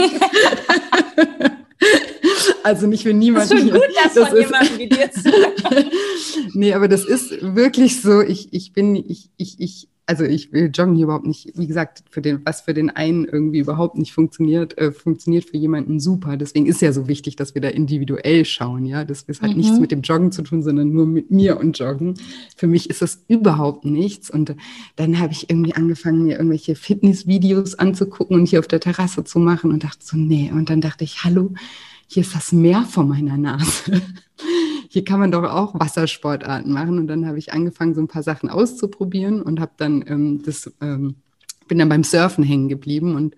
also 2.64 2.86
nicht 2.86 3.02
für 3.02 3.14
niemanden. 3.14 3.50
Das 3.50 3.58
ist 3.58 3.68
schon 3.68 3.80
gut, 3.80 3.90
dass 4.04 4.14
das 4.14 4.30
von 4.30 4.38
jemandem 4.38 4.78
wie 4.78 4.90
dir 4.90 5.10
zu 6.54 6.60
Nee, 6.60 6.76
aber 6.76 6.88
das 6.88 7.06
ist 7.06 7.56
wirklich 7.56 8.04
so, 8.04 8.22
ich, 8.22 8.54
ich 8.54 8.72
bin, 8.72 8.96
ich, 8.96 9.32
ich, 9.38 9.60
ich, 9.60 9.88
also 10.08 10.24
ich 10.24 10.52
will 10.54 10.70
joggen 10.74 10.96
hier 10.96 11.06
überhaupt 11.06 11.26
nicht, 11.26 11.52
wie 11.56 11.66
gesagt, 11.66 12.04
für 12.10 12.22
den, 12.22 12.42
was 12.46 12.62
für 12.62 12.74
den 12.74 12.92
einen 12.92 13.26
irgendwie 13.26 13.60
überhaupt 13.60 13.98
nicht 13.98 14.14
funktioniert, 14.14 14.78
äh, 14.78 14.92
funktioniert 14.92 15.46
für 15.46 15.58
jemanden 15.58 16.00
super. 16.00 16.38
Deswegen 16.38 16.68
ist 16.68 16.82
ja 16.82 16.92
so 16.92 17.08
wichtig, 17.08 17.36
dass 17.36 17.56
wir 17.56 17.62
da 17.62 17.70
individuell 17.70 18.46
schauen, 18.46 18.86
ja. 18.86 19.04
Das 19.04 19.26
hat 19.28 19.52
mhm. 19.52 19.58
nichts 19.58 19.80
mit 19.80 19.92
dem 19.92 20.02
Joggen 20.02 20.32
zu 20.32 20.44
tun, 20.44 20.62
sondern 20.62 20.92
nur 20.92 21.08
mit 21.08 21.32
mir 21.32 21.60
und 21.60 21.78
Joggen. 21.80 22.16
Für 22.56 22.68
mich 22.68 22.90
ist 22.90 23.02
das 23.02 23.24
überhaupt 23.28 23.86
nichts. 23.86 24.30
Und 24.30 24.56
dann 24.96 25.20
habe 25.20 25.34
ich 25.34 25.50
irgendwie 25.50 25.74
angefangen, 25.74 26.24
mir 26.24 26.38
irgendwelche 26.38 26.76
Fitnessvideos 26.76 27.76
anzugucken 27.76 28.40
und 28.40 28.48
hier 28.48 28.60
auf 28.60 28.68
der 28.68 28.80
Terrasse 28.80 29.24
zu 29.24 29.40
machen 29.40 29.72
und 29.72 29.84
dachte 29.84 30.06
so, 30.06 30.18
nee. 30.18 30.52
Und 30.52 30.70
dann 30.70 30.82
dachte 30.82 31.04
ich, 31.04 31.24
hallo, 31.24 31.52
hier 32.08 32.22
ist 32.22 32.36
das 32.36 32.52
Meer 32.52 32.84
vor 32.84 33.06
meiner 33.06 33.38
Nase 33.38 34.02
hier 34.96 35.04
kann 35.04 35.20
man 35.20 35.30
doch 35.30 35.44
auch 35.44 35.78
Wassersportarten 35.78 36.72
machen. 36.72 37.00
Und 37.00 37.08
dann 37.08 37.28
habe 37.28 37.38
ich 37.38 37.52
angefangen, 37.52 37.94
so 37.94 38.00
ein 38.00 38.08
paar 38.08 38.24
Sachen 38.24 38.48
auszuprobieren 38.48 39.42
und 39.42 39.60
habe 39.60 39.74
dann 39.76 40.06
ähm, 40.08 40.42
das, 40.46 40.72
ähm, 40.80 41.16
bin 41.68 41.80
dann 41.80 41.90
beim 41.90 42.06
Surfen 42.06 42.46
hängen 42.46 42.70
geblieben. 42.70 43.14
Und 43.14 43.36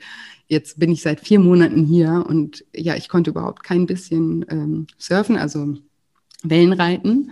jetzt 0.48 0.78
bin 0.78 0.92
ich 0.92 1.02
seit 1.02 1.20
vier 1.20 1.40
Monaten 1.40 1.84
hier 1.84 2.28
und 2.30 2.64
ja, 2.76 2.96
ich 2.96 3.10
konnte 3.10 3.32
überhaupt 3.32 3.64
kein 3.64 3.88
bisschen 3.88 4.46
ähm, 4.50 4.86
surfen, 5.00 5.36
also 5.36 5.74
Wellenreiten. 6.44 7.32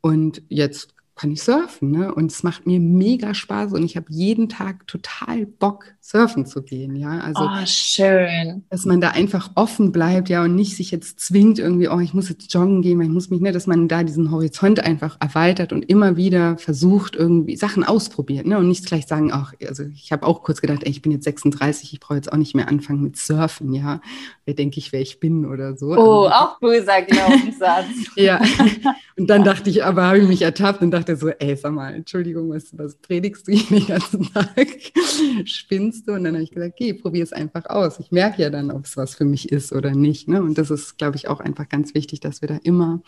Und 0.00 0.42
jetzt 0.48 0.92
kann 1.14 1.30
ich 1.30 1.40
surfen. 1.40 1.92
Ne? 1.92 2.12
Und 2.12 2.32
es 2.32 2.42
macht 2.42 2.66
mir 2.66 2.80
mega 2.80 3.34
Spaß 3.34 3.74
und 3.74 3.84
ich 3.84 3.96
habe 3.96 4.06
jeden 4.08 4.48
Tag 4.48 4.88
total 4.88 5.46
Bock, 5.46 5.84
surfen 6.00 6.46
zu 6.46 6.62
gehen. 6.62 6.96
Ja, 6.96 7.18
also 7.18 7.42
oh, 7.42 7.66
schön. 7.66 8.64
Dass 8.70 8.86
man 8.86 9.00
da 9.00 9.10
einfach 9.10 9.50
offen 9.56 9.92
bleibt, 9.92 10.28
ja, 10.28 10.44
und 10.44 10.54
nicht 10.54 10.76
sich 10.76 10.90
jetzt 10.90 11.20
zwingt, 11.20 11.58
irgendwie, 11.58 11.88
oh, 11.88 11.98
ich 11.98 12.14
muss 12.14 12.28
jetzt 12.28 12.52
joggen 12.54 12.80
gehen, 12.80 12.98
weil 12.98 13.06
ich 13.06 13.12
muss 13.12 13.28
mich, 13.28 13.40
ne, 13.40 13.52
dass 13.52 13.66
man 13.66 13.88
da 13.88 14.02
diesen 14.02 14.30
Horizont 14.30 14.80
einfach 14.80 15.18
erweitert 15.20 15.72
und 15.72 15.82
immer 15.90 16.16
wieder 16.16 16.56
versucht, 16.56 17.16
irgendwie 17.16 17.56
Sachen 17.56 17.84
ausprobiert, 17.84 18.46
ne? 18.46 18.56
Und 18.58 18.68
nicht 18.68 18.86
gleich 18.86 19.06
sagen, 19.06 19.30
ach, 19.32 19.52
also 19.66 19.82
ich 19.82 20.12
habe 20.12 20.26
auch 20.26 20.42
kurz 20.42 20.60
gedacht, 20.60 20.84
ey, 20.84 20.90
ich 20.90 21.02
bin 21.02 21.12
jetzt 21.12 21.24
36, 21.24 21.92
ich 21.92 22.00
brauche 22.00 22.16
jetzt 22.16 22.32
auch 22.32 22.38
nicht 22.38 22.54
mehr 22.54 22.68
anfangen 22.68 23.02
mit 23.02 23.16
Surfen, 23.16 23.74
ja. 23.74 24.00
Wer 24.46 24.54
denke 24.54 24.78
ich, 24.78 24.92
wer 24.92 25.00
ich 25.00 25.20
bin 25.20 25.44
oder 25.44 25.76
so. 25.76 25.88
Oh, 25.88 26.24
also, 26.24 26.28
auch 26.28 26.60
böser 26.60 27.02
Glaubenssatz. 27.02 27.86
ja. 28.16 28.40
Und 29.16 29.28
dann 29.28 29.44
dachte 29.44 29.68
ich, 29.68 29.84
aber 29.84 30.04
habe 30.04 30.20
ich 30.20 30.28
mich 30.28 30.40
ertappt 30.40 30.80
und 30.80 30.90
dachte, 30.92 31.10
dachte 31.10 31.16
so, 31.16 31.28
ey, 31.28 31.56
sag 31.56 31.72
mal, 31.72 31.94
Entschuldigung, 31.94 32.50
was, 32.50 32.76
was 32.76 32.96
predigst 32.96 33.48
du 33.48 33.52
hier 33.52 33.78
den 33.78 33.86
ganzen 33.86 34.32
Tag? 34.32 34.68
Spinnst 35.44 35.99
du? 36.08 36.12
Und 36.12 36.24
dann 36.24 36.34
habe 36.34 36.42
ich 36.42 36.50
gesagt, 36.50 36.76
geh, 36.76 36.92
probier 36.92 37.22
es 37.22 37.32
einfach 37.32 37.66
aus. 37.66 37.98
Ich 37.98 38.10
merke 38.10 38.42
ja 38.42 38.50
dann, 38.50 38.70
ob 38.70 38.84
es 38.84 38.96
was 38.96 39.14
für 39.14 39.24
mich 39.24 39.50
ist 39.50 39.72
oder 39.72 39.92
nicht. 39.92 40.28
Ne? 40.28 40.42
Und 40.42 40.58
das 40.58 40.70
ist, 40.70 40.98
glaube 40.98 41.16
ich, 41.16 41.28
auch 41.28 41.40
einfach 41.40 41.68
ganz 41.68 41.94
wichtig, 41.94 42.20
dass 42.20 42.40
wir 42.42 42.48
da 42.48 42.58
immer 42.62 43.02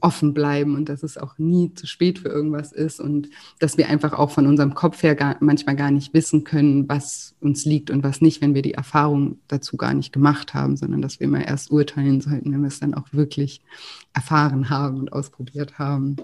offen 0.00 0.32
bleiben 0.34 0.76
und 0.76 0.88
dass 0.88 1.02
es 1.02 1.18
auch 1.18 1.38
nie 1.38 1.74
zu 1.74 1.86
spät 1.86 2.20
für 2.20 2.28
irgendwas 2.28 2.72
ist 2.72 3.00
und 3.00 3.28
dass 3.58 3.76
wir 3.76 3.88
einfach 3.88 4.12
auch 4.12 4.30
von 4.30 4.46
unserem 4.46 4.74
Kopf 4.74 5.02
her 5.02 5.14
gar, 5.14 5.36
manchmal 5.40 5.76
gar 5.76 5.90
nicht 5.90 6.14
wissen 6.14 6.44
können, 6.44 6.88
was 6.88 7.34
uns 7.40 7.64
liegt 7.64 7.90
und 7.90 8.02
was 8.02 8.20
nicht, 8.20 8.40
wenn 8.40 8.54
wir 8.54 8.62
die 8.62 8.74
Erfahrung 8.74 9.38
dazu 9.48 9.76
gar 9.76 9.94
nicht 9.94 10.12
gemacht 10.12 10.54
haben, 10.54 10.76
sondern 10.76 11.02
dass 11.02 11.20
wir 11.20 11.26
immer 11.26 11.46
erst 11.46 11.70
urteilen 11.70 12.20
sollten, 12.20 12.52
wenn 12.52 12.62
wir 12.62 12.68
es 12.68 12.80
dann 12.80 12.94
auch 12.94 13.12
wirklich 13.12 13.62
erfahren 14.14 14.70
haben 14.70 14.98
und 14.98 15.12
ausprobiert 15.12 15.78
haben. 15.78 16.16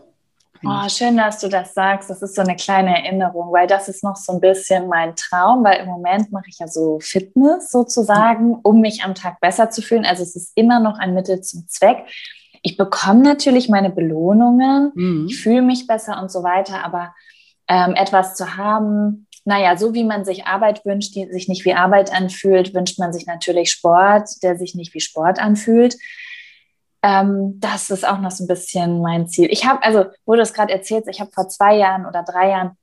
Oh, 0.65 0.89
schön, 0.89 1.17
dass 1.17 1.41
du 1.41 1.49
das 1.49 1.75
sagst. 1.75 2.11
Das 2.11 2.23
ist 2.23 2.35
so 2.35 2.43
eine 2.43 2.57
kleine 2.57 2.97
Erinnerung, 2.97 3.53
weil 3.53 3.67
das 3.67 3.89
ist 3.89 4.03
noch 4.03 4.17
so 4.17 4.33
ein 4.33 4.41
bisschen 4.41 4.89
mein 4.89 5.15
Traum, 5.17 5.65
weil 5.65 5.81
im 5.81 5.87
Moment 5.87 6.33
mache 6.33 6.47
ich 6.49 6.59
ja 6.59 6.69
so 6.69 6.99
Fitness 7.01 7.71
sozusagen, 7.71 8.57
um 8.63 8.81
mich 8.81 9.05
am 9.05 9.15
Tag 9.15 9.41
besser 9.41 9.71
zu 9.71 9.83
fühlen. 9.83 10.05
Also 10.05 10.23
es 10.23 10.37
ist 10.37 10.53
immer 10.55 10.81
noch 10.81 10.99
ein 10.99 11.15
Mittel 11.15 11.41
zum 11.41 11.67
Zweck. 11.69 12.05
Ich 12.63 12.77
bekomme 12.77 13.23
natürlich 13.23 13.69
meine 13.69 13.91
Belohnungen, 13.91 14.93
mhm. 14.95 15.27
ich 15.29 15.41
fühle 15.41 15.63
mich 15.63 15.87
besser 15.87 16.21
und 16.21 16.31
so 16.31 16.43
weiter, 16.43 16.85
aber 16.85 17.15
ähm, 17.69 17.95
etwas 17.95 18.35
zu 18.35 18.57
haben, 18.57 19.27
naja, 19.45 19.77
so 19.77 19.95
wie 19.95 20.03
man 20.03 20.25
sich 20.25 20.47
Arbeit 20.47 20.85
wünscht, 20.85 21.15
die 21.15 21.31
sich 21.31 21.49
nicht 21.49 21.65
wie 21.65 21.75
Arbeit 21.75 22.13
anfühlt, 22.13 22.75
wünscht 22.75 22.99
man 22.99 23.13
sich 23.13 23.27
natürlich 23.27 23.71
Sport, 23.71 24.43
der 24.43 24.57
sich 24.57 24.75
nicht 24.75 24.95
wie 24.95 25.01
Sport 25.01 25.39
anfühlt 25.39 25.97
ähm, 27.03 27.59
das 27.61 27.91
ist 27.91 28.07
auch 28.07 28.19
noch 28.19 28.31
so 28.31 28.45
ein 28.45 28.49
bisschen 28.49 29.01
mein 29.01 29.29
Ziel. 29.29 29.49
Ich 29.51 29.67
habe, 29.67 29.83
also, 29.83 30.07
wo 30.25 30.35
du 30.35 30.41
es 30.41 30.53
gerade 30.53 30.73
erzählst, 30.73 31.09
ich 31.09 31.21
habe 31.21 31.31
vor 31.33 31.49
zwei 31.49 31.77
Jahren 31.77 32.07
oder 32.07 32.23
drei 32.23 32.51
Jahren 32.51 32.77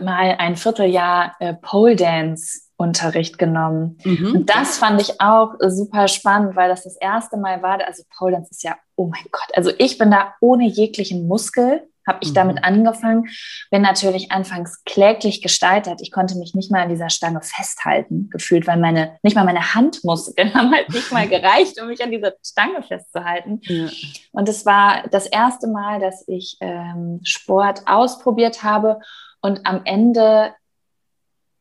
mal 0.00 0.36
ein 0.38 0.56
Vierteljahr 0.56 1.34
äh, 1.40 1.54
Pole 1.54 1.96
Dance 1.96 2.60
Unterricht 2.76 3.36
genommen. 3.36 3.98
Mhm. 4.04 4.32
Und 4.34 4.50
das 4.50 4.78
fand 4.78 5.02
ich 5.02 5.20
auch 5.20 5.54
super 5.60 6.08
spannend, 6.08 6.56
weil 6.56 6.70
das 6.70 6.84
das 6.84 6.96
erste 6.96 7.36
Mal 7.36 7.62
war, 7.62 7.78
also 7.86 8.02
Pole 8.16 8.32
Dance 8.32 8.50
ist 8.52 8.62
ja, 8.62 8.76
oh 8.96 9.06
mein 9.06 9.24
Gott, 9.30 9.48
also 9.54 9.70
ich 9.76 9.98
bin 9.98 10.10
da 10.10 10.34
ohne 10.40 10.66
jeglichen 10.66 11.28
Muskel 11.28 11.89
habe 12.06 12.18
ich 12.22 12.30
mhm. 12.30 12.34
damit 12.34 12.64
angefangen. 12.64 13.28
Bin 13.70 13.82
natürlich 13.82 14.32
anfangs 14.32 14.82
kläglich 14.84 15.42
gestaltet. 15.42 16.00
Ich 16.02 16.10
konnte 16.10 16.36
mich 16.36 16.54
nicht 16.54 16.70
mal 16.70 16.82
an 16.82 16.88
dieser 16.88 17.10
Stange 17.10 17.40
festhalten, 17.42 18.28
gefühlt, 18.30 18.66
weil 18.66 18.78
meine, 18.78 19.18
nicht 19.22 19.36
mal 19.36 19.44
meine 19.44 19.74
Handmuskeln 19.74 20.54
haben 20.54 20.72
halt 20.72 20.88
nicht 20.90 21.12
mal 21.12 21.28
gereicht, 21.28 21.80
um 21.80 21.88
mich 21.88 22.02
an 22.02 22.10
dieser 22.10 22.34
Stange 22.44 22.82
festzuhalten. 22.82 23.60
Ja. 23.62 23.88
Und 24.32 24.48
es 24.48 24.66
war 24.66 25.08
das 25.10 25.26
erste 25.26 25.68
Mal, 25.68 26.00
dass 26.00 26.26
ich 26.26 26.56
ähm, 26.60 27.20
Sport 27.22 27.82
ausprobiert 27.86 28.62
habe 28.62 29.00
und 29.40 29.66
am 29.66 29.82
Ende, 29.84 30.52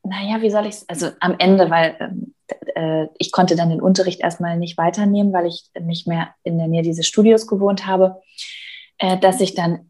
naja, 0.03 0.41
wie 0.41 0.49
soll 0.49 0.65
ich 0.65 0.75
es, 0.75 0.89
also 0.89 1.11
am 1.19 1.35
Ende, 1.37 1.69
weil 1.69 1.95
ähm, 1.99 2.33
äh, 2.75 3.07
ich 3.17 3.31
konnte 3.31 3.55
dann 3.55 3.69
den 3.69 3.81
Unterricht 3.81 4.21
erstmal 4.21 4.57
nicht 4.57 4.77
weiternehmen, 4.77 5.33
weil 5.33 5.47
ich 5.47 5.69
nicht 5.79 6.07
mehr 6.07 6.33
in 6.43 6.57
der 6.57 6.67
Nähe 6.67 6.81
dieses 6.81 7.07
Studios 7.07 7.47
gewohnt 7.47 7.85
habe, 7.85 8.21
äh, 8.97 9.17
dass 9.17 9.41
ich 9.41 9.55
dann 9.55 9.88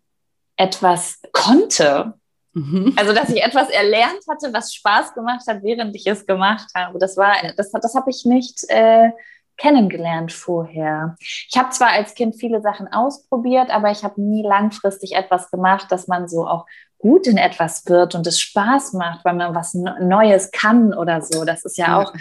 etwas 0.59 1.19
konnte. 1.31 2.13
Mhm. 2.53 2.93
Also, 2.97 3.13
dass 3.13 3.29
ich 3.29 3.41
etwas 3.41 3.69
erlernt 3.69 4.19
hatte, 4.29 4.53
was 4.53 4.73
Spaß 4.73 5.13
gemacht 5.13 5.47
hat, 5.47 5.63
während 5.63 5.95
ich 5.95 6.05
es 6.05 6.25
gemacht 6.25 6.67
habe. 6.75 6.99
Das 6.99 7.15
war, 7.15 7.33
das, 7.55 7.71
das 7.71 7.95
habe 7.95 8.09
ich 8.09 8.25
nicht 8.25 8.65
äh, 8.67 9.11
kennengelernt 9.55 10.31
vorher. 10.31 11.15
Ich 11.19 11.57
habe 11.57 11.69
zwar 11.69 11.89
als 11.89 12.13
Kind 12.13 12.35
viele 12.35 12.61
Sachen 12.61 12.87
ausprobiert, 12.87 13.69
aber 13.69 13.91
ich 13.91 14.03
habe 14.03 14.21
nie 14.21 14.43
langfristig 14.43 15.15
etwas 15.15 15.49
gemacht, 15.51 15.91
dass 15.91 16.07
man 16.07 16.27
so 16.27 16.47
auch 16.47 16.65
gut 16.97 17.27
in 17.27 17.37
etwas 17.37 17.85
wird 17.85 18.15
und 18.15 18.27
es 18.27 18.39
Spaß 18.41 18.93
macht, 18.93 19.23
weil 19.23 19.35
man 19.35 19.55
was 19.55 19.73
Neues 19.73 20.51
kann 20.51 20.93
oder 20.93 21.21
so. 21.21 21.45
Das 21.45 21.63
ist 21.63 21.77
ja, 21.77 21.87
ja. 21.87 21.99
auch 21.99 22.13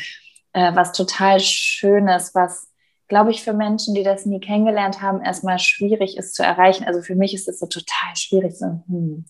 äh, 0.52 0.74
was 0.74 0.92
total 0.92 1.40
Schönes, 1.40 2.34
was 2.34 2.67
glaube 3.08 3.30
ich, 3.30 3.42
für 3.42 3.54
Menschen, 3.54 3.94
die 3.94 4.02
das 4.02 4.26
nie 4.26 4.40
kennengelernt 4.40 5.00
haben, 5.02 5.22
erstmal 5.22 5.58
schwierig 5.58 6.16
ist 6.16 6.34
zu 6.34 6.42
erreichen. 6.42 6.84
Also 6.84 7.02
für 7.02 7.14
mich 7.14 7.34
ist 7.34 7.48
es 7.48 7.58
so 7.58 7.66
total 7.66 8.14
schwierig, 8.14 8.56
so, 8.56 8.66
hm, 8.86 9.24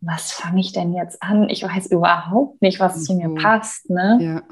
was 0.00 0.30
fange 0.30 0.60
ich 0.60 0.72
denn 0.72 0.94
jetzt 0.94 1.22
an? 1.22 1.48
Ich 1.48 1.62
weiß 1.62 1.86
überhaupt 1.86 2.60
nicht, 2.60 2.80
was 2.80 3.02
zu 3.04 3.14
mir 3.14 3.28
mhm. 3.28 3.36
passt. 3.36 3.88
Ne? 3.88 4.18
Ja. 4.20 4.42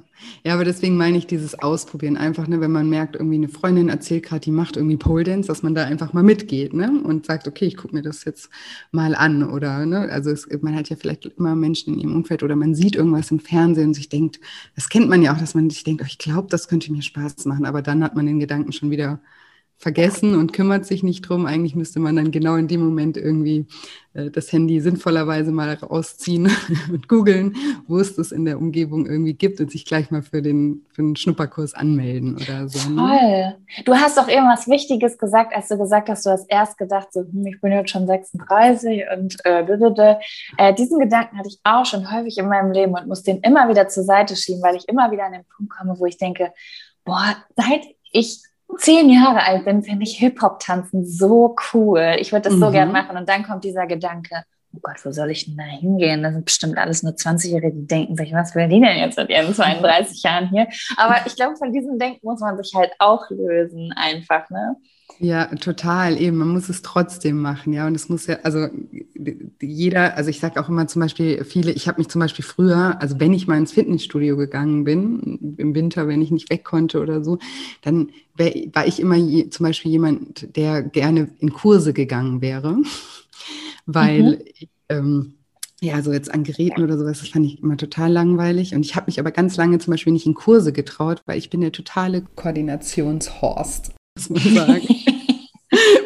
ja, 0.43 0.55
aber 0.55 0.65
deswegen 0.65 0.97
meine 0.97 1.19
ich 1.19 1.27
dieses 1.27 1.59
Ausprobieren. 1.59 2.17
Einfach, 2.17 2.49
ne, 2.49 2.61
wenn 2.61 2.73
man 2.73 2.89
merkt, 2.89 3.15
irgendwie 3.15 3.37
eine 3.37 3.49
Freundin 3.49 3.91
erzählt 3.91 4.25
gerade, 4.25 4.41
die 4.41 4.51
macht 4.51 4.77
irgendwie 4.77 4.97
Pole 4.97 5.23
Dance, 5.23 5.47
dass 5.47 5.63
man 5.63 5.75
da 5.75 5.85
einfach 5.85 6.15
mal 6.15 6.23
mitgeht 6.23 6.73
ne? 6.73 6.91
und 7.05 7.27
sagt, 7.27 7.47
okay, 7.47 7.67
ich 7.67 7.77
gucke 7.77 7.95
mir 7.95 8.03
das 8.03 8.25
jetzt 8.25 8.49
mal 8.91 9.15
an. 9.15 9.49
Oder, 9.49 9.85
ne? 9.85 10.09
also 10.11 10.31
es, 10.31 10.49
man 10.63 10.75
hat 10.75 10.89
ja 10.89 10.97
vielleicht 10.97 11.27
immer 11.27 11.55
Menschen 11.55 11.95
in 11.95 12.01
ihrem 12.01 12.17
Umfeld 12.17 12.43
oder 12.43 12.57
man 12.57 12.75
sieht 12.75 12.97
irgendwas 12.97 13.31
im 13.31 13.39
Fernsehen 13.39 13.89
und 13.89 13.95
sich 13.95 14.09
denkt, 14.09 14.41
das 14.75 14.89
kennt 14.89 15.11
man 15.11 15.23
ja 15.23 15.35
auch, 15.35 15.39
dass 15.39 15.55
man 15.55 15.69
sich 15.69 15.85
denkt, 15.85 16.03
oh, 16.03 16.09
ich 16.09 16.19
glaube, 16.19 16.49
das 16.49 16.69
könnte 16.69 16.91
mir 16.91 17.03
Spaß 17.03 17.45
machen. 17.45 17.67
Aber 17.67 17.83
dann 17.83 18.03
hat 18.03 18.17
man 18.17 18.27
den 18.27 18.41
Gedanken 18.41 18.73
schon 18.73 18.91
wieder 18.91 19.21
vergessen 19.77 20.35
und 20.35 20.53
kümmert 20.53 20.87
sich 20.87 21.03
nicht 21.03 21.23
drum. 21.23 21.47
Eigentlich 21.47 21.75
müsste 21.75 22.01
man 22.01 22.17
dann 22.17 22.31
genau 22.31 22.57
in 22.57 22.69
dem 22.69 22.83
Moment 22.83 23.17
irgendwie 23.17 23.67
äh, 24.15 24.31
das 24.31 24.53
Handy 24.53 24.81
sinnvollerweise 24.81 25.53
mal 25.53 25.75
rausziehen 25.75 26.51
und 26.93 27.09
googeln, 27.09 27.57
wo 27.87 27.99
es 27.99 28.17
das 28.17 28.33
in 28.33 28.45
der 28.45 28.59
Umgebung 28.59 29.07
irgendwie 29.07 29.35
gibt 29.35 29.61
und 29.61 29.71
sich 29.71 29.85
gleich 29.85 30.11
mal 30.11 30.23
für 30.23 30.41
den, 30.41 30.87
für 30.93 31.03
den 31.03 31.17
Schnupperkurs 31.17 31.75
anmelden 31.75 32.37
oder 32.37 32.69
so. 32.69 32.89
Ne? 32.89 32.97
Toll. 32.97 33.85
Du 33.85 33.95
hast 33.95 34.17
doch 34.17 34.29
irgendwas 34.29 34.69
Wichtiges 34.69 35.19
gesagt, 35.19 35.55
als 35.55 35.69
du 35.69 35.77
gesagt 35.77 36.09
hast, 36.09 36.25
du 36.25 36.31
hast 36.31 36.47
erst 36.49 36.79
gedacht, 36.79 37.13
so, 37.13 37.21
hm, 37.21 37.47
ich 37.47 37.61
bin 37.61 37.73
jetzt 37.73 37.91
schon 37.91 38.07
36 38.07 39.03
und 39.17 39.37
äh, 39.45 39.65
äh, 40.57 40.75
diesen 40.75 40.99
Gedanken 40.99 41.37
hatte 41.37 41.49
ich 41.49 41.59
auch 41.65 41.85
schon 41.85 42.11
häufig 42.11 42.39
in 42.39 42.49
meinem 42.49 42.73
Leben 42.73 42.95
und 42.95 43.09
muss 43.09 43.23
den 43.23 43.41
immer 43.41 43.69
wieder 43.69 43.89
zur 43.89 44.05
Seite 44.05 44.37
schieben, 44.37 44.63
weil 44.63 44.77
ich 44.77 44.89
immer 44.89 45.11
wieder 45.11 45.27
an 45.27 45.33
den 45.33 45.45
Punkt 45.57 45.73
komme, 45.77 45.99
wo 45.99 46.07
ich 46.07 46.17
denke, 46.17 46.53
boah, 47.05 47.37
seit 47.57 47.83
ich 48.13 48.43
zehn 48.79 49.11
Jahre 49.11 49.43
alt 49.43 49.65
bin, 49.65 49.83
finde 49.83 50.05
ich 50.05 50.19
Hip-Hop-Tanzen 50.19 51.05
so 51.07 51.57
cool. 51.73 52.17
Ich 52.19 52.33
würde 52.33 52.49
das 52.49 52.57
mhm. 52.57 52.61
so 52.61 52.71
gern 52.71 52.93
machen. 52.93 53.17
Und 53.17 53.29
dann 53.29 53.43
kommt 53.43 53.65
dieser 53.65 53.87
Gedanke, 53.87 54.45
oh 54.75 54.79
Gott, 54.83 55.05
wo 55.05 55.13
soll 55.13 55.31
ich 55.31 55.47
denn 55.47 55.57
da 55.57 55.65
hingehen? 55.65 56.23
Das 56.23 56.33
sind 56.33 56.45
bestimmt 56.45 56.79
alles 56.79 57.03
nur 57.03 57.13
20-Jährige, 57.13 57.73
die 57.73 57.87
denken 57.87 58.17
sich, 58.17 58.33
was 58.33 58.55
will 58.55 58.69
die 58.69 58.81
denn 58.81 58.99
jetzt 58.99 59.17
mit 59.17 59.31
ihren 59.31 59.55
32 59.55 60.23
Jahren 60.23 60.49
hier? 60.49 60.67
Aber 60.97 61.17
ich 61.27 61.37
glaube, 61.37 61.57
von 61.57 61.73
diesem 61.73 61.99
Denken 61.99 62.27
muss 62.27 62.41
man 62.41 62.57
sich 62.57 62.75
halt 62.75 62.93
auch 62.99 63.31
lösen, 63.31 63.93
einfach, 63.97 64.51
ne? 64.51 64.77
Ja, 65.21 65.47
total. 65.47 66.21
Eben, 66.21 66.37
man 66.39 66.49
muss 66.49 66.69
es 66.69 66.83
trotzdem 66.83 67.41
machen, 67.41 67.73
ja. 67.73 67.87
Und 67.87 67.95
es 67.95 68.09
muss 68.09 68.27
ja, 68.27 68.39
also 68.43 68.69
jeder, 69.61 70.17
also 70.17 70.31
ich 70.31 70.41
sage 70.41 70.61
auch 70.61 70.69
immer 70.69 70.87
zum 70.89 71.01
Beispiel 71.01 71.45
viele, 71.45 71.73
ich 71.73 71.87
habe 71.87 71.99
mich 71.99 72.09
zum 72.09 72.21
Beispiel 72.21 72.45
früher, 72.45 73.01
also 73.01 73.21
wenn 73.21 73.33
ich 73.33 73.47
mal 73.47 73.59
ins 73.59 73.73
Fitnessstudio 73.73 74.37
gegangen 74.37 74.85
bin, 74.85 75.57
im 75.57 75.75
Winter, 75.75 76.09
wenn 76.09 76.23
ich 76.23 76.31
nicht 76.31 76.51
weg 76.51 76.65
konnte 76.65 77.01
oder 77.01 77.23
so, 77.23 77.39
dann 77.83 78.11
wär, 78.37 78.53
war 78.73 78.87
ich 78.87 78.99
immer 78.99 79.17
je, 79.17 79.51
zum 79.51 79.65
Beispiel 79.65 79.93
jemand, 79.93 80.57
der 80.57 80.83
gerne 80.83 81.29
in 81.39 81.53
Kurse 81.53 81.93
gegangen 81.93 82.41
wäre, 82.41 82.79
weil 83.87 84.23
mhm. 84.23 84.39
ich, 84.59 84.69
ähm, 84.89 85.35
ja, 85.81 86.03
so 86.03 86.13
jetzt 86.13 86.33
an 86.33 86.45
Geräten 86.45 86.83
oder 86.83 86.99
sowas, 86.99 87.21
das 87.21 87.29
fand 87.29 87.47
ich 87.47 87.63
immer 87.63 87.77
total 87.77 88.11
langweilig. 88.11 88.75
Und 88.75 88.85
ich 88.87 88.97
habe 88.97 89.07
mich 89.07 89.21
aber 89.21 89.31
ganz 89.33 89.57
lange 89.57 89.79
zum 89.79 89.91
Beispiel 89.93 90.15
nicht 90.15 90.27
in 90.27 90.35
Kurse 90.35 90.73
getraut, 90.73 91.23
weil 91.27 91.39
ich 91.39 91.51
bin 91.51 91.61
der 91.61 91.73
totale 91.73 92.23
Koordinationshorst 92.37 93.93
muss 94.17 94.31
man 94.31 94.55
sagen. 94.55 94.89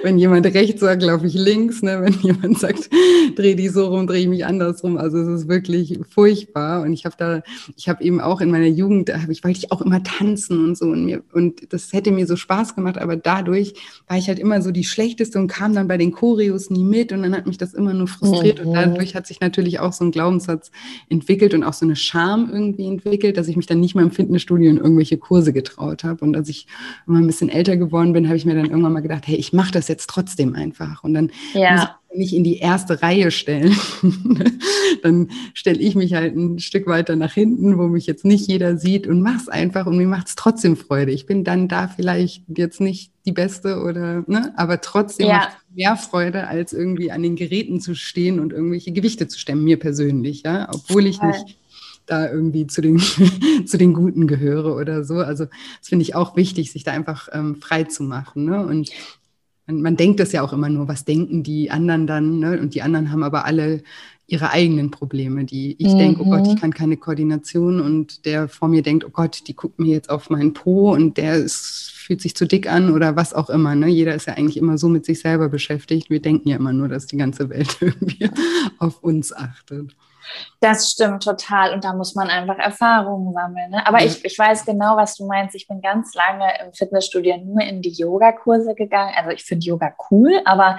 Wenn 0.08 0.18
jemand 0.18 0.46
rechts 0.46 0.80
sagt, 0.80 1.02
laufe 1.02 1.26
ich 1.26 1.34
links. 1.34 1.82
Ne? 1.82 2.00
Wenn 2.00 2.14
jemand 2.22 2.58
sagt, 2.58 2.88
dreh 3.36 3.54
die 3.54 3.68
so 3.68 3.88
rum, 3.88 4.06
drehe 4.06 4.22
ich 4.22 4.28
mich 4.28 4.46
andersrum. 4.46 4.96
Also 4.96 5.18
es 5.18 5.42
ist 5.42 5.48
wirklich 5.48 5.98
furchtbar. 6.08 6.82
Und 6.82 6.94
ich 6.94 7.04
habe 7.04 7.14
da, 7.18 7.42
ich 7.76 7.90
habe 7.90 8.02
eben 8.02 8.20
auch 8.20 8.40
in 8.40 8.50
meiner 8.50 8.66
Jugend, 8.66 9.10
da 9.10 9.20
ich, 9.28 9.44
wollte 9.44 9.58
ich 9.58 9.70
auch 9.70 9.82
immer 9.82 10.02
tanzen 10.02 10.64
und 10.64 10.78
so. 10.78 10.86
Und, 10.86 11.04
mir, 11.04 11.22
und 11.32 11.72
das 11.72 11.92
hätte 11.92 12.10
mir 12.10 12.26
so 12.26 12.36
Spaß 12.36 12.74
gemacht, 12.74 12.96
aber 12.96 13.16
dadurch 13.16 13.74
war 14.06 14.16
ich 14.16 14.28
halt 14.28 14.38
immer 14.38 14.62
so 14.62 14.70
die 14.70 14.84
Schlechteste 14.84 15.38
und 15.38 15.48
kam 15.48 15.74
dann 15.74 15.88
bei 15.88 15.98
den 15.98 16.12
Choreos 16.12 16.70
nie 16.70 16.84
mit. 16.84 17.12
Und 17.12 17.22
dann 17.22 17.34
hat 17.36 17.46
mich 17.46 17.58
das 17.58 17.74
immer 17.74 17.92
nur 17.92 18.08
frustriert. 18.08 18.60
Mhm. 18.60 18.68
Und 18.68 18.74
dadurch 18.74 19.14
hat 19.14 19.26
sich 19.26 19.40
natürlich 19.40 19.78
auch 19.80 19.92
so 19.92 20.06
ein 20.06 20.10
Glaubenssatz 20.10 20.70
entwickelt 21.10 21.52
und 21.52 21.64
auch 21.64 21.74
so 21.74 21.84
eine 21.84 21.96
Scham 21.96 22.48
irgendwie 22.50 22.86
entwickelt, 22.86 23.36
dass 23.36 23.48
ich 23.48 23.56
mich 23.56 23.66
dann 23.66 23.80
nicht 23.80 23.94
mal 23.94 24.04
im 24.04 24.10
Fitnessstudio 24.10 24.70
in 24.70 24.78
irgendwelche 24.78 25.18
Kurse 25.18 25.52
getraut 25.52 26.02
habe. 26.02 26.24
Und 26.24 26.34
als 26.34 26.48
ich 26.48 26.66
immer 27.06 27.18
ein 27.18 27.26
bisschen 27.26 27.50
älter 27.50 27.76
geworden 27.76 28.14
bin, 28.14 28.26
habe 28.26 28.38
ich 28.38 28.46
mir 28.46 28.54
dann 28.54 28.66
irgendwann 28.66 28.94
mal 28.94 29.00
gedacht, 29.00 29.26
hey, 29.26 29.36
ich 29.36 29.52
mache 29.52 29.72
das 29.72 29.88
jetzt 29.88 29.97
trotzdem 30.06 30.54
einfach. 30.54 31.04
Und 31.04 31.14
dann 31.14 31.30
ja. 31.54 31.72
muss 31.72 31.82
ich 31.82 32.18
mich 32.18 32.36
in 32.36 32.44
die 32.44 32.58
erste 32.58 33.02
Reihe 33.02 33.30
stellen. 33.30 33.76
dann 35.02 35.30
stelle 35.54 35.78
ich 35.78 35.94
mich 35.94 36.14
halt 36.14 36.36
ein 36.36 36.58
Stück 36.58 36.86
weiter 36.86 37.16
nach 37.16 37.32
hinten, 37.32 37.78
wo 37.78 37.88
mich 37.88 38.06
jetzt 38.06 38.24
nicht 38.24 38.48
jeder 38.48 38.76
sieht 38.76 39.06
und 39.06 39.20
mach's 39.20 39.48
einfach 39.48 39.86
und 39.86 39.96
mir 39.96 40.06
macht 40.06 40.28
es 40.28 40.34
trotzdem 40.34 40.76
Freude. 40.76 41.12
Ich 41.12 41.26
bin 41.26 41.44
dann 41.44 41.68
da 41.68 41.88
vielleicht 41.88 42.44
jetzt 42.48 42.80
nicht 42.80 43.12
die 43.26 43.32
Beste 43.32 43.82
oder, 43.82 44.24
ne, 44.26 44.52
aber 44.56 44.80
trotzdem 44.80 45.28
ja. 45.28 45.36
macht 45.36 45.48
es 45.48 45.76
mehr 45.76 45.96
Freude, 45.96 46.46
als 46.46 46.72
irgendwie 46.72 47.12
an 47.12 47.22
den 47.22 47.36
Geräten 47.36 47.80
zu 47.80 47.94
stehen 47.94 48.40
und 48.40 48.52
irgendwelche 48.52 48.92
Gewichte 48.92 49.28
zu 49.28 49.38
stemmen, 49.38 49.64
mir 49.64 49.78
persönlich, 49.78 50.42
ja, 50.44 50.68
obwohl 50.72 51.06
ich 51.06 51.20
nicht 51.20 51.58
da 52.08 52.30
irgendwie 52.30 52.66
zu 52.66 52.80
den, 52.80 52.98
zu 53.66 53.78
den 53.78 53.92
Guten 53.92 54.26
gehöre 54.26 54.74
oder 54.76 55.04
so. 55.04 55.16
Also 55.16 55.44
das 55.44 55.88
finde 55.88 56.02
ich 56.02 56.14
auch 56.14 56.36
wichtig, 56.36 56.72
sich 56.72 56.84
da 56.84 56.92
einfach 56.92 57.28
ähm, 57.32 57.56
frei 57.60 57.84
zu 57.84 58.02
machen. 58.02 58.46
Ne? 58.46 58.66
Und 58.66 58.90
man, 59.68 59.82
man 59.82 59.96
denkt 59.96 60.18
das 60.18 60.32
ja 60.32 60.42
auch 60.42 60.52
immer 60.52 60.68
nur, 60.68 60.88
was 60.88 61.04
denken 61.04 61.42
die 61.42 61.70
anderen 61.70 62.06
dann? 62.06 62.38
Ne? 62.38 62.60
Und 62.60 62.74
die 62.74 62.82
anderen 62.82 63.12
haben 63.12 63.22
aber 63.22 63.44
alle 63.44 63.82
ihre 64.26 64.50
eigenen 64.50 64.90
Probleme, 64.90 65.44
die 65.44 65.76
ich 65.78 65.94
mhm. 65.94 65.98
denke, 65.98 66.22
oh 66.22 66.30
Gott, 66.30 66.46
ich 66.46 66.54
mhm. 66.54 66.58
kann 66.58 66.74
keine 66.74 66.96
Koordination 66.98 67.80
und 67.80 68.26
der 68.26 68.48
vor 68.48 68.68
mir 68.68 68.82
denkt, 68.82 69.06
oh 69.06 69.10
Gott, 69.10 69.42
die 69.46 69.56
guckt 69.56 69.78
mir 69.78 69.94
jetzt 69.94 70.10
auf 70.10 70.28
meinen 70.28 70.52
Po 70.52 70.92
und 70.92 71.16
der 71.16 71.36
ist, 71.36 71.92
fühlt 71.94 72.20
sich 72.20 72.34
zu 72.34 72.46
dick 72.46 72.70
an 72.70 72.92
oder 72.92 73.16
was 73.16 73.32
auch 73.32 73.48
immer. 73.48 73.74
Ne? 73.74 73.88
Jeder 73.88 74.14
ist 74.14 74.26
ja 74.26 74.34
eigentlich 74.34 74.58
immer 74.58 74.76
so 74.76 74.88
mit 74.88 75.06
sich 75.06 75.20
selber 75.20 75.48
beschäftigt. 75.48 76.10
Wir 76.10 76.20
denken 76.20 76.48
ja 76.48 76.56
immer 76.56 76.74
nur, 76.74 76.88
dass 76.88 77.06
die 77.06 77.16
ganze 77.16 77.48
Welt 77.48 77.78
irgendwie 77.80 78.28
auf 78.78 79.02
uns 79.02 79.32
achtet. 79.32 79.96
Das 80.60 80.90
stimmt 80.90 81.22
total. 81.22 81.72
Und 81.72 81.84
da 81.84 81.92
muss 81.92 82.14
man 82.14 82.28
einfach 82.28 82.58
Erfahrungen 82.58 83.32
sammeln. 83.32 83.70
Ne? 83.70 83.86
Aber 83.86 84.02
ich, 84.02 84.24
ich 84.24 84.38
weiß 84.38 84.64
genau, 84.64 84.96
was 84.96 85.16
du 85.16 85.26
meinst. 85.26 85.54
Ich 85.54 85.68
bin 85.68 85.80
ganz 85.80 86.14
lange 86.14 86.46
im 86.64 86.72
Fitnessstudio 86.72 87.36
nur 87.38 87.62
in 87.62 87.82
die 87.82 87.92
Yogakurse 87.92 88.74
gegangen. 88.74 89.14
Also 89.16 89.30
ich 89.30 89.44
finde 89.44 89.66
Yoga 89.66 89.94
cool, 90.10 90.40
aber 90.44 90.78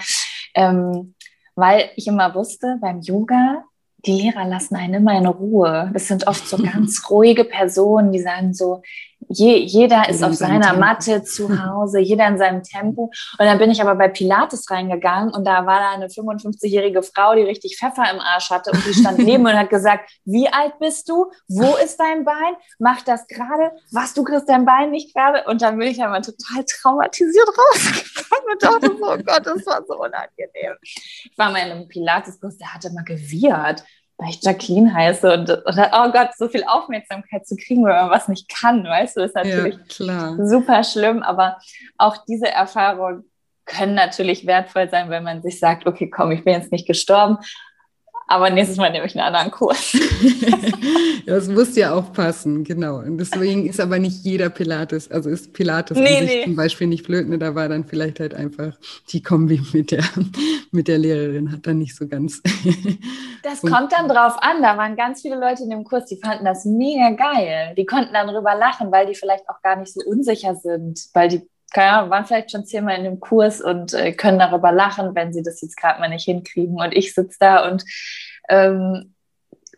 ähm, 0.56 1.16
weil 1.56 1.90
ich 1.96 2.08
immer 2.08 2.34
wusste, 2.36 2.78
beim 2.82 3.02
Yoga, 3.02 3.64
die 4.06 4.14
Lehrer 4.14 4.46
lassen 4.46 4.76
einen 4.76 4.96
immer 4.96 5.18
in 5.18 5.26
Ruhe. 5.26 5.90
Das 5.94 6.08
sind 6.08 6.28
oft 6.28 6.48
so 6.48 6.58
ganz 6.64 7.10
ruhige 7.10 7.44
Personen, 7.44 8.12
die 8.12 8.22
sagen 8.22 8.54
so, 8.54 8.82
je, 9.28 9.58
jeder 9.58 10.10
ist 10.10 10.24
auf 10.24 10.34
seiner 10.34 10.68
Tempo. 10.68 10.80
Matte 10.80 11.24
zu 11.24 11.50
Hause, 11.64 12.00
jeder 12.00 12.28
in 12.28 12.38
seinem 12.38 12.64
Tempo. 12.64 13.12
Und 13.38 13.46
dann 13.46 13.58
bin 13.58 13.72
ich 13.72 13.82
aber 13.82 13.96
bei 13.96 14.08
Pilates 14.08 14.70
reingegangen 14.70 15.34
und 15.34 15.46
da 15.46 15.66
war 15.66 15.80
da 15.80 15.92
eine 15.92 16.08
55-jährige 16.08 17.04
Frau, 17.04 17.36
die 17.36 17.44
richtig 17.44 17.78
Pfeffer 17.78 18.10
im 18.12 18.20
Arsch 18.20 18.50
hatte 18.50 18.72
und 18.72 18.86
die 18.86 18.94
stand 18.94 19.18
neben 19.20 19.44
mir 19.44 19.52
und 19.52 19.60
hat 19.60 19.70
gesagt, 19.70 20.10
wie 20.26 20.48
alt 20.48 20.80
bist 20.80 21.10
du? 21.10 21.32
Wo 21.48 21.76
ist 21.78 22.00
dein 22.00 22.26
Bein? 22.26 22.56
Mach 22.80 23.02
das 23.02 23.28
gerade. 23.28 23.72
Was, 23.92 24.14
du 24.14 24.24
kriegst 24.24 24.50
dein 24.50 24.66
Bein 24.66 24.92
nicht 24.92 25.14
gerade? 25.14 25.44
Und 25.48 25.62
dann 25.62 25.78
bin 25.78 25.88
ich 25.88 26.02
einmal 26.02 26.22
total 26.22 26.64
traumatisiert 26.66 27.48
rausgekommen 27.48 28.54
und 28.54 28.64
dachte 28.64 28.98
so, 28.98 29.06
oh 29.06 29.18
Gott, 29.18 29.46
das 29.46 29.66
war 29.66 29.84
so 29.86 29.96
unangenehm. 29.96 30.76
Ich 30.82 31.34
war 31.38 31.52
mal 31.52 31.60
in 31.60 31.72
einem 31.72 31.88
Pilates-Kurs, 31.88 32.58
der 32.58 32.74
hatte 32.74 32.92
mal 32.92 33.04
gewirrt 33.04 33.84
weil 34.20 34.32
ich 34.32 34.44
Jacqueline 34.44 34.94
heiße 34.94 35.32
und, 35.32 35.50
und, 35.50 35.66
oh 35.66 36.12
Gott, 36.12 36.32
so 36.38 36.50
viel 36.50 36.66
Aufmerksamkeit 36.66 37.48
zu 37.48 37.56
kriegen, 37.56 37.86
wenn 37.86 37.96
man 37.96 38.10
was 38.10 38.28
nicht 38.28 38.50
kann, 38.50 38.84
weißt 38.84 39.16
du, 39.16 39.22
ist 39.22 39.36
natürlich 39.36 39.78
ja, 39.98 40.36
super 40.46 40.84
schlimm, 40.84 41.24
aber 41.24 41.58
auch 41.98 42.18
diese 42.28 42.50
Erfahrungen 42.50 43.24
können 43.66 43.96
natürlich 43.96 44.46
wertvoll 44.46 44.90
sein, 44.90 45.10
wenn 45.10 45.24
man 45.24 45.42
sich 45.42 45.60
sagt, 45.60 45.88
okay, 45.88 46.10
komm, 46.10 46.32
ich 46.32 46.44
bin 46.44 46.54
jetzt 46.54 46.72
nicht 46.72 46.88
gestorben, 46.88 47.38
aber 48.32 48.52
nächstes 48.52 48.78
Mal 48.78 48.92
nehme 48.92 49.08
ich 49.08 49.16
einen 49.16 49.26
anderen 49.26 49.50
Kurs. 49.50 49.98
das 51.26 51.48
muss 51.48 51.76
ja 51.76 51.96
auch 51.96 52.14
passen, 52.14 52.64
genau. 52.64 52.98
Und 52.98 53.18
deswegen 53.18 53.66
ist 53.66 53.80
aber 53.80 53.98
nicht 53.98 54.24
jeder 54.24 54.52
Pilates, 54.52 55.10
also 55.10 55.32
ist 55.32 55.52
Pilates 55.52 55.98
nee, 55.98 56.22
nee. 56.22 56.44
zum 56.44 56.56
Beispiel 56.56 56.86
nicht 56.86 57.08
blöd, 57.08 57.28
ne? 57.28 57.40
da 57.40 57.56
war 57.56 57.68
dann 57.68 57.86
vielleicht 57.86 58.20
halt 58.20 58.36
einfach 58.36 58.78
die 59.10 59.24
Kombi 59.24 59.60
mit 59.74 59.90
der, 59.90 60.04
mit 60.72 60.88
der 60.88 61.00
Lehrerin, 61.00 61.52
hat 61.52 61.66
dann 61.66 61.80
nicht 61.80 61.96
so 61.96 62.08
ganz. 62.08 62.44
das 63.44 63.62
kommt 63.62 63.94
dann 63.94 64.08
drauf 64.08 64.38
an, 64.42 64.62
da 64.62 64.78
waren 64.78 64.96
ganz 64.96 65.24
viele 65.24 65.40
Leute 65.40 65.64
in 65.64 65.72
dem 65.72 65.84
Kurs, 65.84 66.06
die 66.06 66.18
fanden 66.18 66.46
das 66.46 66.66
mega 66.66 67.10
geil. 67.10 67.74
Die 67.76 67.88
konnten 67.88 68.14
dann 68.14 68.28
drüber 68.28 68.54
lachen, 68.54 68.92
weil 68.92 69.08
die 69.08 69.16
vielleicht 69.16 69.50
auch 69.50 69.60
gar 69.64 69.76
nicht 69.76 69.92
so 69.92 70.02
unsicher 70.06 70.54
sind, 70.54 71.00
weil 71.14 71.30
die 71.30 71.49
keine 71.74 71.92
Ahnung, 71.92 72.10
waren 72.10 72.26
vielleicht 72.26 72.52
schon 72.52 72.66
zehnmal 72.66 72.98
in 72.98 73.04
dem 73.04 73.20
Kurs 73.20 73.62
und 73.62 73.94
äh, 73.94 74.12
können 74.14 74.40
darüber 74.40 74.72
lachen, 74.72 75.16
wenn 75.16 75.34
sie 75.34 75.44
das 75.44 75.62
jetzt 75.62 75.78
gerade 75.78 76.00
mal 76.00 76.10
nicht 76.10 76.26
hinkriegen. 76.26 76.76
Und 76.80 76.94
ich 76.94 77.14
sitze 77.14 77.38
da 77.40 77.70
und 77.70 77.84
ähm, 78.50 79.14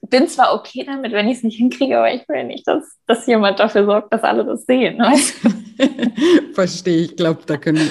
bin 0.09 0.27
zwar 0.27 0.53
okay 0.55 0.83
damit, 0.85 1.11
wenn 1.11 1.27
ich 1.27 1.37
es 1.37 1.43
nicht 1.43 1.57
hinkriege, 1.57 1.97
aber 1.97 2.13
ich 2.13 2.27
will 2.27 2.43
nicht, 2.45 2.67
dass, 2.67 2.97
dass 3.07 3.25
jemand 3.27 3.59
dafür 3.59 3.85
sorgt, 3.85 4.11
dass 4.11 4.23
alle 4.23 4.43
das 4.43 4.65
sehen. 4.65 4.97
Weißt? 4.99 5.35
Verstehe, 6.53 7.05
ich 7.05 7.15
glaube, 7.15 7.41
da 7.45 7.57
können 7.57 7.89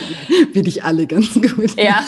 wir 0.52 0.62
dich 0.62 0.82
alle 0.82 1.06
ganz 1.06 1.34
gut. 1.34 1.76
Ja. 1.80 2.04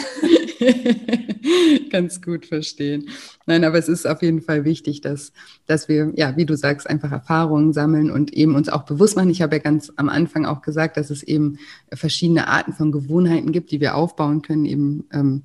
ganz 1.89 2.21
gut 2.21 2.45
verstehen. 2.45 3.09
Nein, 3.45 3.63
aber 3.63 3.77
es 3.77 3.89
ist 3.89 4.05
auf 4.05 4.21
jeden 4.21 4.41
Fall 4.41 4.65
wichtig, 4.65 5.01
dass, 5.01 5.31
dass 5.65 5.87
wir, 5.87 6.11
ja, 6.15 6.35
wie 6.37 6.45
du 6.45 6.55
sagst, 6.55 6.89
einfach 6.89 7.11
Erfahrungen 7.11 7.73
sammeln 7.73 8.11
und 8.11 8.33
eben 8.33 8.55
uns 8.55 8.69
auch 8.69 8.83
bewusst 8.83 9.15
machen. 9.15 9.29
Ich 9.29 9.41
habe 9.41 9.55
ja 9.55 9.61
ganz 9.61 9.91
am 9.95 10.09
Anfang 10.09 10.45
auch 10.45 10.61
gesagt, 10.61 10.97
dass 10.97 11.09
es 11.09 11.23
eben 11.23 11.57
verschiedene 11.93 12.47
Arten 12.47 12.73
von 12.73 12.91
Gewohnheiten 12.91 13.51
gibt, 13.51 13.71
die 13.71 13.81
wir 13.81 13.95
aufbauen 13.95 14.41
können, 14.41 14.65
eben, 14.65 15.07
ähm, 15.11 15.43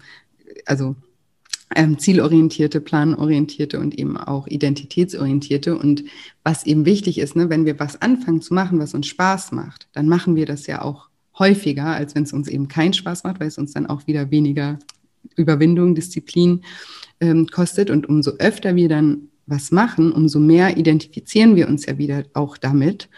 also 0.66 0.96
ähm, 1.74 1.98
zielorientierte, 1.98 2.80
planorientierte 2.80 3.78
und 3.78 3.98
eben 3.98 4.16
auch 4.16 4.46
identitätsorientierte. 4.46 5.76
Und 5.76 6.04
was 6.42 6.64
eben 6.64 6.84
wichtig 6.86 7.18
ist, 7.18 7.36
ne, 7.36 7.50
wenn 7.50 7.66
wir 7.66 7.78
was 7.78 8.00
anfangen 8.00 8.40
zu 8.40 8.54
machen, 8.54 8.78
was 8.78 8.94
uns 8.94 9.06
Spaß 9.06 9.52
macht, 9.52 9.88
dann 9.92 10.08
machen 10.08 10.36
wir 10.36 10.46
das 10.46 10.66
ja 10.66 10.82
auch 10.82 11.08
häufiger, 11.38 11.86
als 11.86 12.14
wenn 12.14 12.24
es 12.24 12.32
uns 12.32 12.48
eben 12.48 12.68
keinen 12.68 12.94
Spaß 12.94 13.24
macht, 13.24 13.40
weil 13.40 13.48
es 13.48 13.58
uns 13.58 13.72
dann 13.72 13.86
auch 13.86 14.06
wieder 14.06 14.30
weniger 14.30 14.78
Überwindung, 15.36 15.94
Disziplin 15.94 16.62
ähm, 17.20 17.46
kostet. 17.46 17.90
Und 17.90 18.08
umso 18.08 18.32
öfter 18.38 18.74
wir 18.74 18.88
dann 18.88 19.28
was 19.46 19.70
machen, 19.70 20.12
umso 20.12 20.40
mehr 20.40 20.76
identifizieren 20.76 21.56
wir 21.56 21.68
uns 21.68 21.86
ja 21.86 21.98
wieder 21.98 22.24
auch 22.34 22.56
damit. 22.56 23.08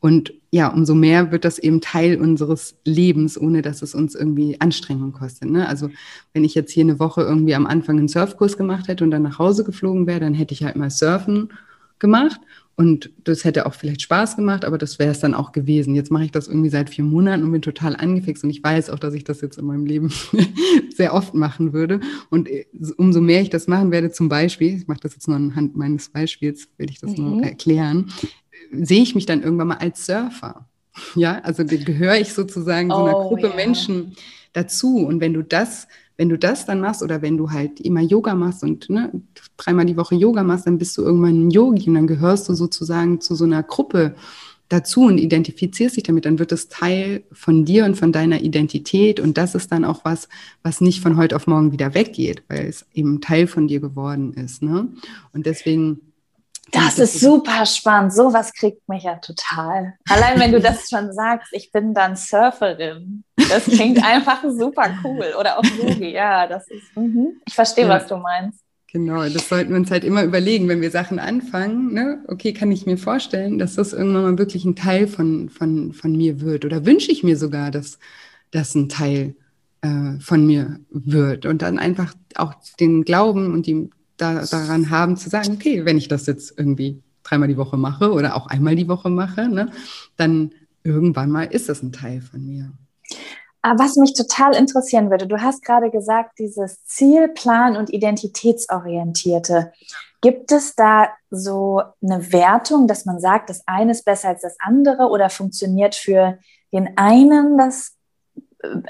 Und 0.00 0.32
ja, 0.50 0.68
umso 0.68 0.94
mehr 0.94 1.32
wird 1.32 1.44
das 1.44 1.58
eben 1.58 1.80
Teil 1.80 2.20
unseres 2.20 2.76
Lebens, 2.84 3.40
ohne 3.40 3.62
dass 3.62 3.82
es 3.82 3.94
uns 3.94 4.14
irgendwie 4.14 4.60
Anstrengung 4.60 5.12
kostet. 5.12 5.50
Ne? 5.50 5.68
Also 5.68 5.90
wenn 6.32 6.44
ich 6.44 6.54
jetzt 6.54 6.72
hier 6.72 6.84
eine 6.84 6.98
Woche 6.98 7.22
irgendwie 7.22 7.54
am 7.54 7.66
Anfang 7.66 7.98
einen 7.98 8.08
Surfkurs 8.08 8.56
gemacht 8.56 8.88
hätte 8.88 9.04
und 9.04 9.10
dann 9.10 9.22
nach 9.22 9.38
Hause 9.38 9.64
geflogen 9.64 10.06
wäre, 10.06 10.20
dann 10.20 10.34
hätte 10.34 10.54
ich 10.54 10.62
halt 10.62 10.76
mal 10.76 10.90
Surfen 10.90 11.50
gemacht 11.98 12.40
und 12.78 13.10
das 13.24 13.42
hätte 13.42 13.66
auch 13.66 13.74
vielleicht 13.74 14.02
Spaß 14.02 14.36
gemacht, 14.36 14.64
aber 14.64 14.78
das 14.78 15.00
wäre 15.00 15.10
es 15.10 15.18
dann 15.18 15.34
auch 15.34 15.50
gewesen. 15.50 15.96
Jetzt 15.96 16.12
mache 16.12 16.26
ich 16.26 16.30
das 16.30 16.46
irgendwie 16.46 16.68
seit 16.68 16.90
vier 16.90 17.02
Monaten 17.02 17.42
und 17.42 17.50
bin 17.50 17.60
total 17.60 17.96
angefixt. 17.96 18.44
Und 18.44 18.50
ich 18.50 18.62
weiß 18.62 18.90
auch, 18.90 19.00
dass 19.00 19.14
ich 19.14 19.24
das 19.24 19.40
jetzt 19.40 19.58
in 19.58 19.64
meinem 19.64 19.84
Leben 19.84 20.12
sehr 20.94 21.12
oft 21.12 21.34
machen 21.34 21.72
würde. 21.72 21.98
Und 22.30 22.48
äh, 22.48 22.66
umso 22.96 23.20
mehr 23.20 23.42
ich 23.42 23.50
das 23.50 23.66
machen 23.66 23.90
werde, 23.90 24.12
zum 24.12 24.28
Beispiel, 24.28 24.76
ich 24.76 24.86
mache 24.86 25.00
das 25.00 25.14
jetzt 25.14 25.26
nur 25.26 25.36
anhand 25.36 25.74
meines 25.74 26.08
Beispiels, 26.08 26.68
will 26.76 26.88
ich 26.88 27.00
das 27.00 27.16
mhm. 27.16 27.24
nur 27.24 27.42
erklären, 27.42 28.12
sehe 28.72 29.02
ich 29.02 29.14
mich 29.14 29.26
dann 29.26 29.42
irgendwann 29.42 29.68
mal 29.68 29.78
als 29.78 30.06
Surfer. 30.06 30.68
Ja, 31.14 31.40
also 31.40 31.64
gehöre 31.64 32.16
ich 32.16 32.32
sozusagen 32.32 32.90
so 32.90 32.96
einer 32.96 33.16
oh, 33.16 33.28
Gruppe 33.28 33.48
yeah. 33.48 33.56
Menschen 33.56 34.16
dazu. 34.52 34.98
Und 34.98 35.20
wenn 35.20 35.32
du 35.32 35.42
das 35.42 35.86
wenn 36.18 36.28
du 36.28 36.36
das 36.36 36.66
dann 36.66 36.80
machst 36.80 37.02
oder 37.02 37.22
wenn 37.22 37.38
du 37.38 37.52
halt 37.52 37.80
immer 37.80 38.00
Yoga 38.00 38.34
machst 38.34 38.64
und 38.64 38.90
ne, 38.90 39.12
dreimal 39.56 39.86
die 39.86 39.96
Woche 39.96 40.16
Yoga 40.16 40.42
machst, 40.42 40.66
dann 40.66 40.76
bist 40.76 40.98
du 40.98 41.02
irgendwann 41.02 41.46
ein 41.46 41.50
Yogi 41.50 41.88
und 41.88 41.94
dann 41.94 42.08
gehörst 42.08 42.48
du 42.48 42.54
sozusagen 42.54 43.20
zu 43.20 43.36
so 43.36 43.44
einer 43.44 43.62
Gruppe 43.62 44.16
dazu 44.68 45.02
und 45.02 45.18
identifizierst 45.18 45.96
dich 45.96 46.02
damit, 46.02 46.26
dann 46.26 46.40
wird 46.40 46.52
es 46.52 46.68
Teil 46.68 47.22
von 47.32 47.64
dir 47.64 47.84
und 47.84 47.94
von 47.94 48.12
deiner 48.12 48.42
Identität 48.42 49.20
und 49.20 49.38
das 49.38 49.54
ist 49.54 49.70
dann 49.72 49.84
auch 49.84 50.04
was, 50.04 50.28
was 50.62 50.80
nicht 50.80 51.00
von 51.00 51.16
heute 51.16 51.36
auf 51.36 51.46
morgen 51.46 51.72
wieder 51.72 51.94
weggeht, 51.94 52.42
weil 52.48 52.66
es 52.66 52.84
eben 52.92 53.20
Teil 53.20 53.46
von 53.46 53.68
dir 53.68 53.80
geworden 53.80 54.34
ist. 54.34 54.60
Ne? 54.60 54.88
Und 55.32 55.46
deswegen 55.46 56.00
das 56.70 56.98
ist 56.98 57.20
super 57.20 57.64
spannend. 57.66 58.12
Sowas 58.12 58.52
kriegt 58.52 58.88
mich 58.88 59.04
ja 59.04 59.16
total. 59.16 59.94
Allein 60.08 60.38
wenn 60.38 60.52
du 60.52 60.60
das 60.62 60.88
schon 60.88 61.12
sagst, 61.12 61.52
ich 61.52 61.72
bin 61.72 61.94
dann 61.94 62.16
Surferin. 62.16 63.24
Das 63.36 63.64
klingt 63.64 64.04
einfach 64.04 64.42
super 64.42 64.90
cool. 65.04 65.34
Oder 65.38 65.58
auch 65.58 65.64
Yogi. 65.64 66.12
Ja, 66.12 66.46
das 66.46 66.68
ist. 66.68 66.78
Mhm. 66.94 67.40
Ich 67.46 67.54
verstehe, 67.54 67.86
ja. 67.86 67.90
was 67.90 68.06
du 68.06 68.16
meinst. 68.16 68.60
Genau, 68.90 69.22
das 69.28 69.48
sollten 69.48 69.70
wir 69.70 69.76
uns 69.76 69.90
halt 69.90 70.02
immer 70.02 70.24
überlegen, 70.24 70.66
wenn 70.68 70.80
wir 70.80 70.90
Sachen 70.90 71.18
anfangen. 71.18 71.92
Ne? 71.92 72.24
Okay, 72.26 72.54
kann 72.54 72.72
ich 72.72 72.86
mir 72.86 72.96
vorstellen, 72.96 73.58
dass 73.58 73.74
das 73.74 73.92
irgendwann 73.92 74.22
mal 74.22 74.38
wirklich 74.38 74.64
ein 74.64 74.76
Teil 74.76 75.06
von, 75.06 75.50
von, 75.50 75.92
von 75.92 76.16
mir 76.16 76.40
wird? 76.40 76.64
Oder 76.64 76.86
wünsche 76.86 77.12
ich 77.12 77.22
mir 77.22 77.36
sogar, 77.36 77.70
dass 77.70 77.98
das 78.50 78.74
ein 78.74 78.88
Teil 78.88 79.36
äh, 79.82 80.18
von 80.20 80.46
mir 80.46 80.80
wird? 80.90 81.44
Und 81.44 81.60
dann 81.60 81.78
einfach 81.78 82.14
auch 82.34 82.54
den 82.80 83.04
Glauben 83.04 83.52
und 83.52 83.66
die, 83.66 83.90
da, 84.18 84.44
daran 84.44 84.90
haben 84.90 85.16
zu 85.16 85.30
sagen, 85.30 85.54
okay, 85.54 85.84
wenn 85.84 85.96
ich 85.96 86.08
das 86.08 86.26
jetzt 86.26 86.58
irgendwie 86.58 87.02
dreimal 87.22 87.48
die 87.48 87.56
Woche 87.56 87.76
mache 87.76 88.12
oder 88.12 88.36
auch 88.36 88.46
einmal 88.46 88.76
die 88.76 88.88
Woche 88.88 89.08
mache, 89.08 89.48
ne, 89.48 89.70
dann 90.16 90.52
irgendwann 90.82 91.30
mal 91.30 91.44
ist 91.44 91.68
das 91.68 91.82
ein 91.82 91.92
Teil 91.92 92.20
von 92.20 92.44
mir. 92.44 92.72
Ah, 93.62 93.74
was 93.76 93.96
mich 93.96 94.14
total 94.14 94.54
interessieren 94.54 95.10
würde, 95.10 95.26
du 95.26 95.40
hast 95.40 95.64
gerade 95.64 95.90
gesagt, 95.90 96.38
dieses 96.38 96.84
Zielplan 96.84 97.76
und 97.76 97.90
Identitätsorientierte. 97.92 99.72
Gibt 100.20 100.52
es 100.52 100.74
da 100.74 101.08
so 101.30 101.82
eine 102.02 102.32
Wertung, 102.32 102.86
dass 102.86 103.04
man 103.04 103.20
sagt, 103.20 103.50
das 103.50 103.62
eine 103.66 103.92
ist 103.92 104.04
besser 104.04 104.28
als 104.28 104.42
das 104.42 104.56
andere 104.58 105.08
oder 105.08 105.28
funktioniert 105.28 105.94
für 105.94 106.38
den 106.72 106.96
einen 106.96 107.58
das, 107.58 107.97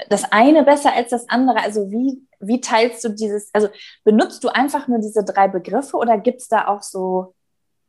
das 0.09 0.31
eine 0.31 0.63
besser 0.63 0.93
als 0.95 1.09
das 1.09 1.29
andere? 1.29 1.61
Also 1.63 1.91
wie 1.91 2.27
wie 2.39 2.61
teilst 2.61 3.03
du 3.03 3.09
dieses, 3.09 3.49
also 3.53 3.69
benutzt 4.03 4.43
du 4.43 4.49
einfach 4.49 4.87
nur 4.87 4.99
diese 4.99 5.23
drei 5.23 5.47
Begriffe 5.47 5.97
oder 5.97 6.17
gibt 6.17 6.41
es 6.41 6.47
da 6.47 6.67
auch 6.67 6.83
so, 6.83 7.35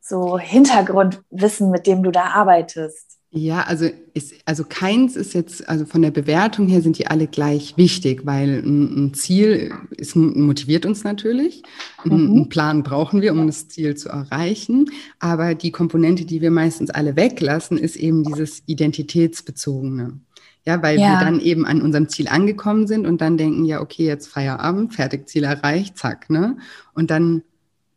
so 0.01 0.37
Hintergrundwissen, 0.37 1.71
mit 1.71 1.87
dem 1.87 2.03
du 2.03 2.11
da 2.11 2.25
arbeitest? 2.25 3.17
Ja, 3.33 3.61
also 3.61 3.87
ist, 4.13 4.33
also 4.43 4.65
keins 4.67 5.15
ist 5.15 5.33
jetzt, 5.33 5.69
also 5.69 5.85
von 5.85 6.01
der 6.01 6.11
Bewertung 6.11 6.67
her 6.67 6.81
sind 6.81 6.97
die 6.97 7.07
alle 7.07 7.27
gleich 7.27 7.77
wichtig, 7.77 8.25
weil 8.25 8.59
ein, 8.59 9.13
Ziel 9.13 9.71
ist, 9.91 10.17
motiviert 10.17 10.85
uns 10.85 11.05
natürlich. 11.05 11.63
Mhm. 12.03 12.11
Einen 12.11 12.49
Plan 12.49 12.83
brauchen 12.83 13.21
wir, 13.21 13.31
um 13.31 13.47
das 13.47 13.69
Ziel 13.69 13.95
zu 13.95 14.09
erreichen. 14.09 14.91
Aber 15.19 15.55
die 15.55 15.71
Komponente, 15.71 16.25
die 16.25 16.41
wir 16.41 16.51
meistens 16.51 16.89
alle 16.89 17.15
weglassen, 17.15 17.77
ist 17.77 17.95
eben 17.95 18.25
dieses 18.25 18.63
Identitätsbezogene. 18.65 20.19
Ja, 20.65 20.81
weil 20.83 20.99
ja. 20.99 21.13
wir 21.13 21.25
dann 21.25 21.39
eben 21.39 21.65
an 21.65 21.81
unserem 21.81 22.07
Ziel 22.07 22.27
angekommen 22.27 22.85
sind 22.85 23.07
und 23.07 23.19
dann 23.19 23.37
denken, 23.37 23.65
ja, 23.65 23.81
okay, 23.81 24.05
jetzt 24.05 24.27
Feierabend, 24.27 24.93
fertig, 24.93 25.27
Ziel 25.27 25.43
erreicht, 25.43 25.97
zack, 25.97 26.29
ne? 26.29 26.57
Und 26.93 27.09
dann, 27.09 27.41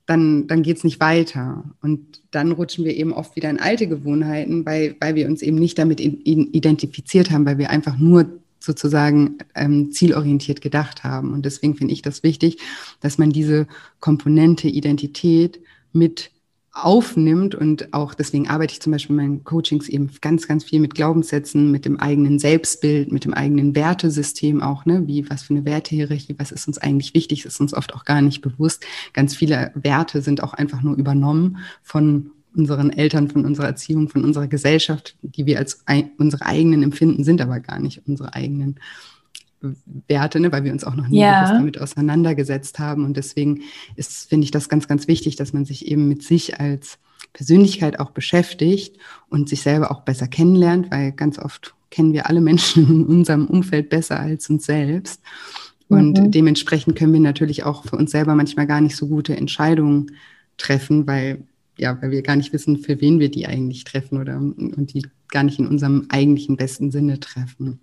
dann, 0.07 0.47
dann 0.47 0.63
geht's 0.63 0.83
nicht 0.83 0.99
weiter. 0.99 1.65
Und 1.83 2.23
dann 2.31 2.53
rutschen 2.53 2.85
wir 2.87 2.97
eben 2.97 3.13
oft 3.13 3.37
wieder 3.37 3.51
in 3.51 3.61
alte 3.61 3.87
Gewohnheiten, 3.87 4.65
weil, 4.65 4.97
weil 4.99 5.15
wir 5.15 5.27
uns 5.27 5.43
eben 5.43 5.59
nicht 5.59 5.79
damit 5.79 6.01
identifiziert 6.01 7.31
haben, 7.31 7.45
weil 7.45 7.59
wir 7.59 7.69
einfach 7.69 7.99
nur 7.99 8.27
sozusagen 8.61 9.39
ähm, 9.55 9.93
zielorientiert 9.93 10.63
gedacht 10.63 11.05
haben. 11.05 11.35
Und 11.35 11.45
deswegen 11.45 11.75
finde 11.75 11.93
ich 11.93 12.01
das 12.01 12.23
wichtig, 12.23 12.59
dass 13.01 13.19
man 13.19 13.31
diese 13.31 13.67
Komponente 14.01 14.69
Identität 14.69 15.61
mit 15.93 16.31
aufnimmt 16.75 17.55
und 17.55 17.95
auch 17.95 18.15
deswegen 18.15 18.49
arbeite 18.49 18.73
ich 18.73 18.81
zum 18.81 18.93
Beispiel 18.93 19.15
in 19.15 19.17
meinen 19.17 19.45
Coachings 19.45 19.89
eben 19.89 20.11
ganz, 20.21 20.49
ganz 20.49 20.65
viel 20.65 20.81
mit 20.81 20.95
Glaubenssätzen, 20.95 21.71
mit 21.71 21.85
dem 21.85 22.01
eigenen 22.01 22.41
Selbstbild, 22.41 23.13
mit 23.13 23.25
dem 23.25 23.33
eigenen 23.33 23.77
Wertesystem 23.77 24.61
auch, 24.61 24.85
ne? 24.85 25.07
Wie, 25.07 25.31
was 25.31 25.45
für 25.45 25.55
eine 25.55 25.65
Wertehierarchie, 25.65 26.35
was 26.37 26.51
ist 26.51 26.67
uns 26.67 26.79
eigentlich 26.79 27.15
wichtig, 27.15 27.45
ist 27.45 27.61
uns 27.61 27.75
oft 27.75 27.95
auch 27.95 28.05
gar 28.05 28.21
nicht 28.21 28.43
bewusst. 28.43 28.85
Ganz 29.13 29.37
viele 29.37 29.71
Werte 29.77 30.21
sind 30.21 30.43
auch 30.43 30.53
einfach 30.53 30.83
nur 30.83 30.97
übernommen 30.97 31.59
von 31.83 32.33
unseren 32.57 32.91
Eltern, 32.91 33.29
von 33.31 33.45
unserer 33.45 33.67
Erziehung, 33.67 34.09
von 34.09 34.25
unserer 34.25 34.49
Gesellschaft, 34.49 35.17
die 35.23 35.47
wir 35.47 35.59
als 35.59 35.85
unsere 36.19 36.45
eigenen 36.45 36.83
empfinden, 36.83 37.23
sind 37.23 37.41
aber 37.41 37.61
gar 37.61 37.79
nicht 37.79 38.03
unsere 38.07 38.35
eigenen 38.35 38.81
Werte, 40.09 40.41
ne, 40.41 40.53
weil 40.53 40.65
wir 40.65 40.73
uns 40.73 40.85
auch 40.85 40.95
noch 40.95 41.09
nie 41.09 41.21
ja. 41.21 41.51
damit 41.53 41.81
auseinandergesetzt 41.81 42.79
haben. 42.79 43.05
Und 43.05 43.17
deswegen 43.17 43.63
ist, 43.97 44.29
finde 44.29 44.45
ich 44.45 44.51
das 44.51 44.69
ganz, 44.69 44.89
ganz 44.89 45.09
wichtig, 45.09 45.37
dass 45.37 45.53
man 45.53 45.65
sich 45.65 45.87
eben 45.87 46.09
mit 46.09 46.23
sich 46.23 46.61
als 46.61 46.99
Persönlichkeit 47.33 48.01
auch 48.01 48.11
beschäftigt 48.11 48.97
und 49.29 49.49
sich 49.49 49.63
selber 49.63 49.91
auch 49.91 50.03
besser 50.03 50.29
kennenlernt, 50.29 50.91
weil 50.91 51.13
ganz 51.13 51.39
oft 51.39 51.75
kennen 51.91 52.13
wir 52.13 52.29
alle 52.29 52.41
Menschen 52.41 52.89
in 52.89 53.05
unserem 53.07 53.47
Umfeld 53.47 53.89
besser 53.91 54.19
als 54.21 54.49
uns 54.51 54.67
selbst. 54.67 55.23
Und 55.89 56.19
mhm. 56.19 56.31
dementsprechend 56.31 56.97
können 56.97 57.13
wir 57.13 57.21
natürlich 57.21 57.65
auch 57.65 57.85
für 57.85 57.97
uns 57.97 58.11
selber 58.11 58.35
manchmal 58.35 58.67
gar 58.67 58.81
nicht 58.81 58.97
so 58.97 59.07
gute 59.07 59.37
Entscheidungen 59.37 60.13
treffen, 60.57 61.07
weil 61.07 61.45
ja, 61.77 62.01
weil 62.01 62.11
wir 62.11 62.23
gar 62.23 62.37
nicht 62.37 62.53
wissen, 62.53 62.79
für 62.79 63.01
wen 63.01 63.19
wir 63.19 63.31
die 63.31 63.47
eigentlich 63.47 63.85
treffen 63.85 64.19
oder 64.21 64.37
und 64.37 64.95
die 64.95 65.07
gar 65.29 65.43
nicht 65.43 65.59
in 65.59 65.67
unserem 65.67 66.07
eigentlichen 66.09 66.57
besten 66.57 66.91
Sinne 66.91 67.19
treffen. 67.19 67.81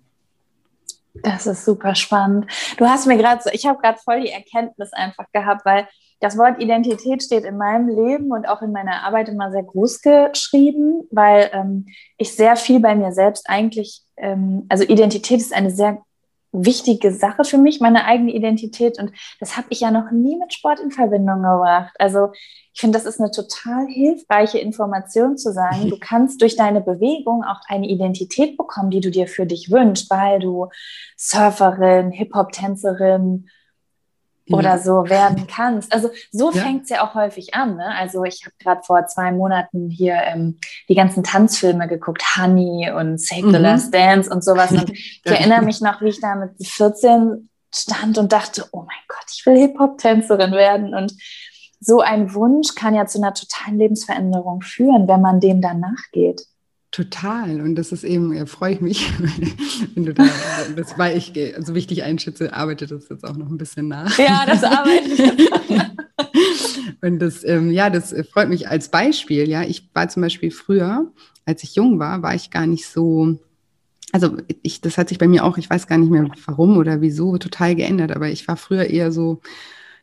Das 1.14 1.46
ist 1.46 1.64
super 1.64 1.94
spannend. 1.94 2.46
Du 2.78 2.86
hast 2.86 3.06
mir 3.06 3.18
gerade 3.18 3.42
so, 3.42 3.50
ich 3.52 3.66
habe 3.66 3.80
gerade 3.80 3.98
voll 3.98 4.22
die 4.22 4.30
Erkenntnis 4.30 4.92
einfach 4.92 5.26
gehabt, 5.32 5.64
weil 5.66 5.86
das 6.20 6.38
Wort 6.38 6.60
Identität 6.60 7.22
steht 7.22 7.44
in 7.44 7.58
meinem 7.58 7.88
Leben 7.88 8.30
und 8.30 8.46
auch 8.48 8.62
in 8.62 8.72
meiner 8.72 9.02
Arbeit 9.04 9.28
immer 9.28 9.50
sehr 9.50 9.64
groß 9.64 10.00
geschrieben, 10.00 11.02
weil 11.10 11.50
ähm, 11.52 11.86
ich 12.16 12.34
sehr 12.34 12.56
viel 12.56 12.80
bei 12.80 12.94
mir 12.94 13.12
selbst 13.12 13.48
eigentlich, 13.48 14.02
ähm, 14.16 14.64
also 14.68 14.84
Identität 14.84 15.40
ist 15.40 15.52
eine 15.52 15.70
sehr 15.70 16.02
wichtige 16.52 17.12
Sache 17.12 17.44
für 17.44 17.58
mich, 17.58 17.80
meine 17.80 18.04
eigene 18.04 18.32
Identität. 18.32 18.98
Und 18.98 19.12
das 19.40 19.56
habe 19.56 19.66
ich 19.70 19.80
ja 19.80 19.90
noch 19.90 20.10
nie 20.10 20.36
mit 20.36 20.52
Sport 20.52 20.80
in 20.80 20.90
Verbindung 20.90 21.42
gebracht. 21.42 21.94
Also 21.98 22.28
ich 22.74 22.80
finde, 22.80 22.98
das 22.98 23.06
ist 23.06 23.20
eine 23.20 23.30
total 23.30 23.86
hilfreiche 23.86 24.58
Information 24.58 25.36
zu 25.36 25.52
sagen, 25.52 25.88
du 25.88 25.96
kannst 26.00 26.40
durch 26.42 26.56
deine 26.56 26.80
Bewegung 26.80 27.42
auch 27.44 27.60
eine 27.68 27.88
Identität 27.88 28.56
bekommen, 28.56 28.90
die 28.90 29.00
du 29.00 29.10
dir 29.10 29.26
für 29.26 29.46
dich 29.46 29.70
wünschst, 29.70 30.10
weil 30.10 30.40
du 30.40 30.68
Surferin, 31.16 32.10
Hip-Hop-Tänzerin, 32.10 33.48
oder 34.50 34.78
so 34.78 35.08
werden 35.08 35.46
kannst. 35.46 35.92
Also 35.92 36.10
so 36.30 36.50
ja. 36.50 36.62
fängt 36.62 36.84
es 36.84 36.90
ja 36.90 37.06
auch 37.06 37.14
häufig 37.14 37.54
an. 37.54 37.76
Ne? 37.76 37.86
Also 37.96 38.24
ich 38.24 38.44
habe 38.44 38.54
gerade 38.58 38.82
vor 38.84 39.06
zwei 39.06 39.32
Monaten 39.32 39.88
hier 39.88 40.14
ähm, 40.14 40.58
die 40.88 40.94
ganzen 40.94 41.22
Tanzfilme 41.22 41.86
geguckt, 41.88 42.22
Honey 42.36 42.90
und 42.90 43.20
Save 43.20 43.52
the 43.52 43.58
mhm. 43.58 43.62
Last 43.62 43.94
Dance 43.94 44.30
und 44.30 44.42
sowas. 44.42 44.72
Und 44.72 44.90
ich 44.90 45.22
erinnere 45.24 45.62
mich 45.62 45.80
noch, 45.80 46.00
wie 46.00 46.08
ich 46.08 46.20
da 46.20 46.34
mit 46.34 46.50
14 46.60 47.48
stand 47.74 48.18
und 48.18 48.32
dachte, 48.32 48.66
oh 48.72 48.80
mein 48.80 48.96
Gott, 49.08 49.26
ich 49.32 49.46
will 49.46 49.56
Hip-Hop-Tänzerin 49.56 50.52
werden. 50.52 50.94
Und 50.94 51.14
so 51.80 52.00
ein 52.00 52.34
Wunsch 52.34 52.74
kann 52.74 52.94
ja 52.94 53.06
zu 53.06 53.18
einer 53.18 53.34
totalen 53.34 53.78
Lebensveränderung 53.78 54.62
führen, 54.62 55.08
wenn 55.08 55.20
man 55.20 55.40
dem 55.40 55.60
dann 55.60 55.80
nachgeht. 55.80 56.42
Total. 56.92 57.62
Und 57.62 57.74
das 57.76 57.90
ist 57.90 58.04
eben, 58.04 58.34
ja, 58.34 58.44
freue 58.44 58.74
ich 58.74 58.80
mich, 58.82 59.10
wenn 59.94 60.04
du 60.04 60.12
da, 60.12 60.28
das 60.76 60.98
weil 60.98 61.16
ich 61.16 61.32
so 61.34 61.56
also 61.56 61.74
wichtig 61.74 62.02
einschätze, 62.02 62.52
arbeitet 62.52 62.90
das 62.90 63.08
jetzt 63.08 63.24
auch 63.24 63.36
noch 63.36 63.48
ein 63.48 63.56
bisschen 63.56 63.88
nach. 63.88 64.16
Ja, 64.18 64.44
das 64.46 64.62
arbeitet. 64.62 65.50
Und 67.00 67.18
das, 67.18 67.44
ähm, 67.44 67.70
ja, 67.70 67.88
das 67.88 68.14
freut 68.30 68.50
mich 68.50 68.68
als 68.68 68.90
Beispiel. 68.90 69.48
Ja, 69.48 69.62
ich 69.62 69.88
war 69.94 70.08
zum 70.08 70.22
Beispiel 70.22 70.50
früher, 70.50 71.10
als 71.46 71.64
ich 71.64 71.74
jung 71.74 71.98
war, 71.98 72.22
war 72.22 72.34
ich 72.34 72.50
gar 72.50 72.66
nicht 72.66 72.86
so, 72.86 73.38
also 74.12 74.36
ich, 74.62 74.82
das 74.82 74.98
hat 74.98 75.08
sich 75.08 75.18
bei 75.18 75.26
mir 75.26 75.44
auch, 75.44 75.56
ich 75.56 75.70
weiß 75.70 75.86
gar 75.86 75.96
nicht 75.96 76.10
mehr 76.10 76.28
warum 76.44 76.76
oder 76.76 77.00
wieso, 77.00 77.38
total 77.38 77.74
geändert, 77.74 78.14
aber 78.14 78.28
ich 78.28 78.46
war 78.46 78.58
früher 78.58 78.84
eher 78.84 79.10
so, 79.12 79.40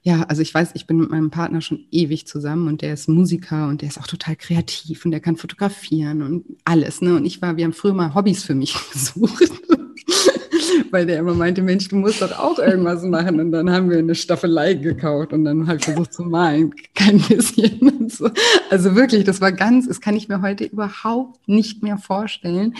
ja, 0.01 0.23
also 0.23 0.41
ich 0.41 0.53
weiß, 0.53 0.71
ich 0.75 0.87
bin 0.87 0.97
mit 0.97 1.09
meinem 1.09 1.29
Partner 1.29 1.59
schon 1.61 1.85
ewig 1.91 2.25
zusammen 2.25 2.67
und 2.69 2.81
der 2.81 2.93
ist 2.93 3.09
Musiker 3.09 3.67
und 3.67 3.81
der 3.81 3.89
ist 3.89 3.99
auch 3.99 4.07
total 4.07 4.37
kreativ 4.37 5.03
und 5.03 5.11
der 5.11 5.19
kann 5.19 5.35
fotografieren 5.35 6.21
und 6.21 6.45
alles. 6.63 7.01
Ne? 7.01 7.15
Und 7.15 7.25
ich 7.25 7.41
war, 7.41 7.57
wir 7.57 7.65
haben 7.65 7.73
früher 7.73 7.93
mal 7.93 8.15
Hobbys 8.15 8.45
für 8.45 8.55
mich 8.55 8.75
gesucht, 8.93 9.51
weil 10.91 11.05
der 11.05 11.19
immer 11.19 11.33
meinte, 11.33 11.61
Mensch, 11.61 11.89
du 11.89 11.97
musst 11.97 12.21
doch 12.21 12.31
auch 12.39 12.59
irgendwas 12.59 13.03
machen. 13.03 13.41
Und 13.41 13.51
dann 13.51 13.69
haben 13.69 13.89
wir 13.89 13.99
eine 13.99 14.15
Staffelei 14.15 14.73
gekauft 14.75 15.33
und 15.33 15.43
dann 15.43 15.67
halt 15.67 15.83
versucht 15.83 16.13
zu 16.13 16.23
malen, 16.23 16.73
kein 16.95 17.19
bisschen. 17.19 17.91
So. 18.09 18.27
Also 18.71 18.95
wirklich, 18.95 19.23
das 19.23 19.39
war 19.39 19.51
ganz, 19.51 19.87
das 19.87 20.01
kann 20.01 20.15
ich 20.15 20.27
mir 20.27 20.41
heute 20.41 20.63
überhaupt 20.63 21.47
nicht 21.47 21.83
mehr 21.83 21.99
vorstellen. 21.99 22.73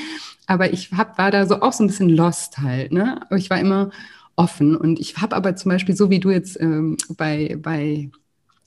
Aber 0.48 0.74
ich 0.74 0.92
hab, 0.92 1.20
war 1.20 1.30
da 1.30 1.46
so 1.46 1.62
auch 1.62 1.72
so 1.72 1.84
ein 1.84 1.88
bisschen 1.88 2.10
lost 2.10 2.58
halt. 2.58 2.92
Ne? 2.92 3.22
Aber 3.22 3.38
ich 3.38 3.52
war 3.52 3.60
immer 3.60 3.92
offen. 4.40 4.76
Und 4.76 5.00
ich 5.00 5.18
habe 5.18 5.36
aber 5.36 5.56
zum 5.58 5.70
Beispiel, 5.70 5.96
so 5.96 6.10
wie 6.10 6.22
du 6.22 6.32
jetzt 6.32 6.60
ähm, 6.62 6.96
bei, 7.18 7.58
bei, 7.62 8.10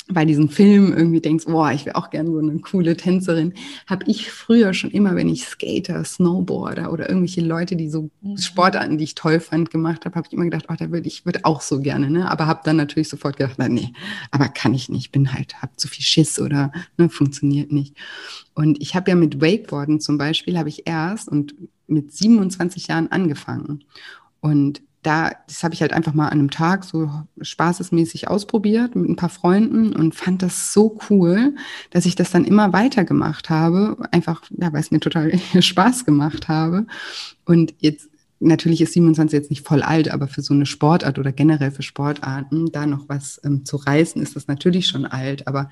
bei 0.09 0.27
diesem 0.27 0.51
Film 0.51 0.93
irgendwie 0.93 1.23
denkst, 1.23 1.47
boah, 1.47 1.73
ich 1.73 1.87
wäre 1.87 1.97
auch 1.97 2.11
gerne 2.11 2.31
so 2.31 2.39
eine 2.39 2.59
coole 2.59 2.95
Tänzerin, 2.95 3.55
habe 3.87 4.05
ich 4.07 4.31
früher 4.31 4.75
schon 4.75 4.91
immer, 4.91 5.17
wenn 5.17 5.31
ich 5.31 5.47
Skater, 5.47 6.05
Snowboarder 6.05 6.93
oder 6.93 7.09
irgendwelche 7.09 7.41
Leute, 7.41 7.75
die 7.75 7.89
so 7.89 8.11
mhm. 8.21 8.37
Sportarten, 8.37 8.99
die 8.99 9.05
ich 9.05 9.15
toll 9.15 9.41
fand, 9.41 9.71
gemacht 9.71 10.05
habe, 10.05 10.15
habe 10.15 10.27
ich 10.27 10.35
immer 10.35 10.45
gedacht, 10.45 10.67
oh, 10.69 10.75
da 10.79 10.91
würde 10.91 11.09
ich 11.09 11.25
würde 11.25 11.41
auch 11.45 11.63
so 11.63 11.81
gerne, 11.81 12.11
ne? 12.11 12.31
Aber 12.31 12.47
habe 12.47 12.61
dann 12.65 12.77
natürlich 12.77 13.09
sofort 13.09 13.39
gedacht, 13.39 13.55
na, 13.57 13.71
nee, 13.71 13.95
aber 14.31 14.49
kann 14.49 14.75
ich 14.75 14.91
nicht, 14.91 15.11
bin 15.11 15.33
halt, 15.33 15.63
habe 15.63 15.73
zu 15.77 15.89
viel 15.89 16.05
Schiss 16.05 16.39
oder 16.39 16.71
ne, 16.99 17.09
funktioniert 17.09 17.73
nicht. 17.73 17.97
Und 18.53 18.83
ich 18.83 18.95
habe 18.95 19.11
ja 19.11 19.17
mit 19.17 19.41
Wakeboarden 19.41 20.01
zum 20.01 20.19
Beispiel, 20.19 20.59
habe 20.59 20.69
ich 20.69 20.87
erst 20.87 21.31
und 21.31 21.55
mit 21.87 22.13
27 22.13 22.89
Jahren 22.89 23.11
angefangen. 23.11 23.85
Und 24.41 24.83
da, 25.03 25.33
das 25.49 25.65
habe 25.65 25.75
ich 25.75 25.83
halt 25.83 25.93
einfach 25.93 26.15
mal 26.15 26.29
an 26.29 26.39
einem 26.39 26.51
Tag 26.51 26.85
so 26.85 27.11
spaßesmäßig 27.41 28.29
ausprobiert 28.29 28.95
mit 28.95 29.09
ein 29.09 29.17
paar 29.17 29.29
Freunden 29.29 29.95
und 29.95 30.15
fand 30.15 30.43
das 30.43 30.73
so 30.73 30.99
cool, 31.11 31.57
dass 31.91 32.07
ich 32.07 32.15
das 32.15 32.31
dann 32.31 32.45
immer 32.45 32.73
weitergemacht 32.73 33.51
habe, 33.51 33.97
einfach, 34.13 34.43
ja, 34.51 34.73
weil 34.73 34.81
es 34.81 34.93
mir 34.93 35.01
total 35.01 35.33
Spaß 35.61 36.05
gemacht 36.05 36.47
habe. 36.47 36.87
Und 37.45 37.75
jetzt, 37.79 38.09
natürlich 38.39 38.81
ist 38.81 38.93
27 38.93 39.37
jetzt 39.37 39.51
nicht 39.51 39.67
voll 39.67 39.83
alt, 39.83 40.09
aber 40.09 40.29
für 40.29 40.43
so 40.43 40.55
eine 40.55 40.67
Sportart 40.67 41.19
oder 41.19 41.33
generell 41.33 41.73
für 41.73 41.83
Sportarten, 41.83 42.71
da 42.71 42.87
noch 42.87 43.09
was 43.09 43.41
ähm, 43.45 43.65
zu 43.65 43.79
reißen, 43.79 44.23
ist 44.23 44.37
das 44.37 44.47
natürlich 44.47 44.87
schon 44.87 45.05
alt. 45.05 45.49
Aber 45.49 45.69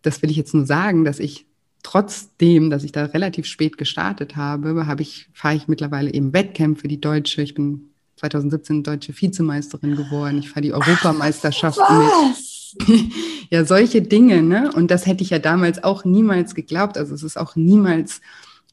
das 0.00 0.22
will 0.22 0.30
ich 0.30 0.38
jetzt 0.38 0.54
nur 0.54 0.64
sagen, 0.64 1.04
dass 1.04 1.18
ich 1.18 1.46
trotzdem, 1.82 2.70
dass 2.70 2.82
ich 2.82 2.92
da 2.92 3.04
relativ 3.04 3.44
spät 3.44 3.76
gestartet 3.76 4.36
habe, 4.36 4.86
habe 4.86 5.02
ich, 5.02 5.28
fahre 5.34 5.54
ich 5.54 5.68
mittlerweile 5.68 6.12
eben 6.12 6.32
Wettkämpfe, 6.32 6.88
die 6.88 7.00
deutsche, 7.00 7.42
ich 7.42 7.54
bin 7.54 7.90
2017 8.30 8.82
deutsche 8.82 9.12
Vizemeisterin 9.12 9.96
geworden. 9.96 10.38
Ich 10.38 10.48
fahre 10.48 10.62
die 10.62 10.72
Europameisterschaft 10.72 11.78
mit. 11.78 13.12
ja, 13.50 13.64
solche 13.64 14.02
Dinge, 14.02 14.42
ne? 14.42 14.72
Und 14.72 14.90
das 14.90 15.06
hätte 15.06 15.22
ich 15.22 15.30
ja 15.30 15.38
damals 15.38 15.84
auch 15.84 16.04
niemals 16.04 16.54
geglaubt. 16.54 16.96
Also 16.96 17.14
es 17.14 17.22
ist 17.22 17.36
auch 17.36 17.54
niemals 17.54 18.20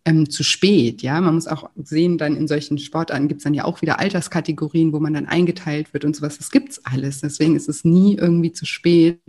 ähm, 0.06 0.30
zu 0.30 0.44
spät, 0.44 1.02
ja. 1.02 1.20
Man 1.20 1.36
muss 1.36 1.48
auch 1.48 1.70
sehen, 1.76 2.18
dann 2.18 2.36
in 2.36 2.48
solchen 2.48 2.78
Sportarten 2.78 3.28
gibt 3.28 3.40
es 3.40 3.44
dann 3.44 3.54
ja 3.54 3.66
auch 3.66 3.82
wieder 3.82 4.00
Alterskategorien, 4.00 4.94
wo 4.94 5.00
man 5.00 5.14
dann 5.14 5.28
eingeteilt 5.28 5.94
wird 5.94 6.06
und 6.06 6.16
sowas. 6.16 6.38
Das 6.38 6.50
gibt's 6.50 6.84
alles. 6.86 7.22
Deswegen 7.22 7.56
ist 7.56 7.70
es 7.70 7.84
nie 7.84 8.16
irgendwie 8.16 8.54
zu 8.54 8.66
spät 8.66 9.20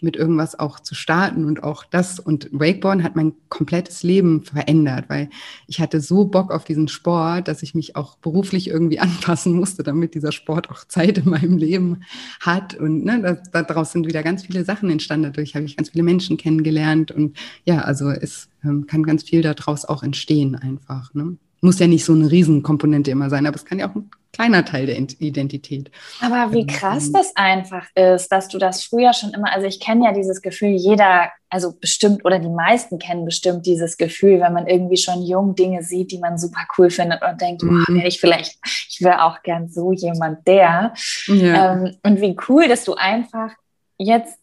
mit 0.00 0.16
irgendwas 0.16 0.58
auch 0.58 0.78
zu 0.80 0.94
starten 0.94 1.46
und 1.46 1.62
auch 1.62 1.84
das 1.84 2.20
und 2.20 2.48
Wakeboarden 2.52 3.02
hat 3.02 3.16
mein 3.16 3.32
komplettes 3.48 4.02
Leben 4.02 4.42
verändert, 4.42 5.06
weil 5.08 5.30
ich 5.66 5.80
hatte 5.80 6.00
so 6.00 6.26
Bock 6.26 6.50
auf 6.50 6.64
diesen 6.64 6.88
Sport, 6.88 7.48
dass 7.48 7.62
ich 7.62 7.74
mich 7.74 7.96
auch 7.96 8.16
beruflich 8.18 8.68
irgendwie 8.68 8.98
anpassen 9.00 9.54
musste, 9.54 9.82
damit 9.82 10.14
dieser 10.14 10.32
Sport 10.32 10.70
auch 10.70 10.84
Zeit 10.84 11.18
in 11.18 11.30
meinem 11.30 11.56
Leben 11.56 12.02
hat 12.40 12.74
und 12.74 13.04
ne, 13.04 13.40
daraus 13.52 13.92
sind 13.92 14.06
wieder 14.06 14.22
ganz 14.22 14.44
viele 14.44 14.64
Sachen 14.64 14.90
entstanden. 14.90 15.32
Dadurch 15.32 15.54
habe 15.54 15.64
ich 15.64 15.76
ganz 15.76 15.90
viele 15.90 16.04
Menschen 16.04 16.36
kennengelernt 16.36 17.10
und 17.10 17.36
ja, 17.64 17.80
also 17.80 18.10
es 18.10 18.48
ähm, 18.64 18.86
kann 18.86 19.02
ganz 19.02 19.22
viel 19.22 19.40
daraus 19.42 19.84
auch 19.84 20.02
entstehen 20.02 20.56
einfach. 20.56 21.14
Ne? 21.14 21.38
Muss 21.60 21.78
ja 21.78 21.86
nicht 21.86 22.04
so 22.04 22.12
eine 22.12 22.30
Riesenkomponente 22.30 23.10
immer 23.10 23.30
sein, 23.30 23.46
aber 23.46 23.56
es 23.56 23.64
kann 23.64 23.78
ja 23.78 23.90
auch 23.90 23.94
ein 23.94 24.10
kleiner 24.36 24.64
Teil 24.64 24.86
der 24.86 24.98
Identität. 24.98 25.90
Aber 26.20 26.52
wie 26.52 26.60
ähm, 26.60 26.66
krass 26.66 27.10
das 27.10 27.34
einfach 27.36 27.86
ist, 27.94 28.28
dass 28.28 28.48
du 28.48 28.58
das 28.58 28.82
früher 28.84 29.14
schon 29.14 29.32
immer, 29.32 29.50
also 29.50 29.66
ich 29.66 29.80
kenne 29.80 30.04
ja 30.04 30.12
dieses 30.12 30.42
Gefühl, 30.42 30.70
jeder, 30.70 31.30
also 31.48 31.72
bestimmt 31.72 32.24
oder 32.24 32.38
die 32.38 32.50
meisten 32.50 32.98
kennen 32.98 33.24
bestimmt 33.24 33.64
dieses 33.64 33.96
Gefühl, 33.96 34.40
wenn 34.40 34.52
man 34.52 34.66
irgendwie 34.66 34.98
schon 34.98 35.22
jung 35.22 35.54
Dinge 35.54 35.82
sieht, 35.82 36.12
die 36.12 36.18
man 36.18 36.36
super 36.36 36.66
cool 36.76 36.90
findet 36.90 37.22
und 37.22 37.40
denkt, 37.40 37.62
mhm. 37.62 37.86
wow, 37.88 38.04
ich 38.04 38.20
vielleicht, 38.20 38.58
ich 38.90 39.00
wäre 39.00 39.24
auch 39.24 39.42
gern 39.42 39.68
so 39.68 39.92
jemand 39.92 40.46
der. 40.46 40.92
Ja. 41.26 41.72
Ähm, 41.72 41.96
und 42.02 42.20
wie 42.20 42.36
cool, 42.48 42.68
dass 42.68 42.84
du 42.84 42.94
einfach 42.94 43.52
jetzt 43.96 44.38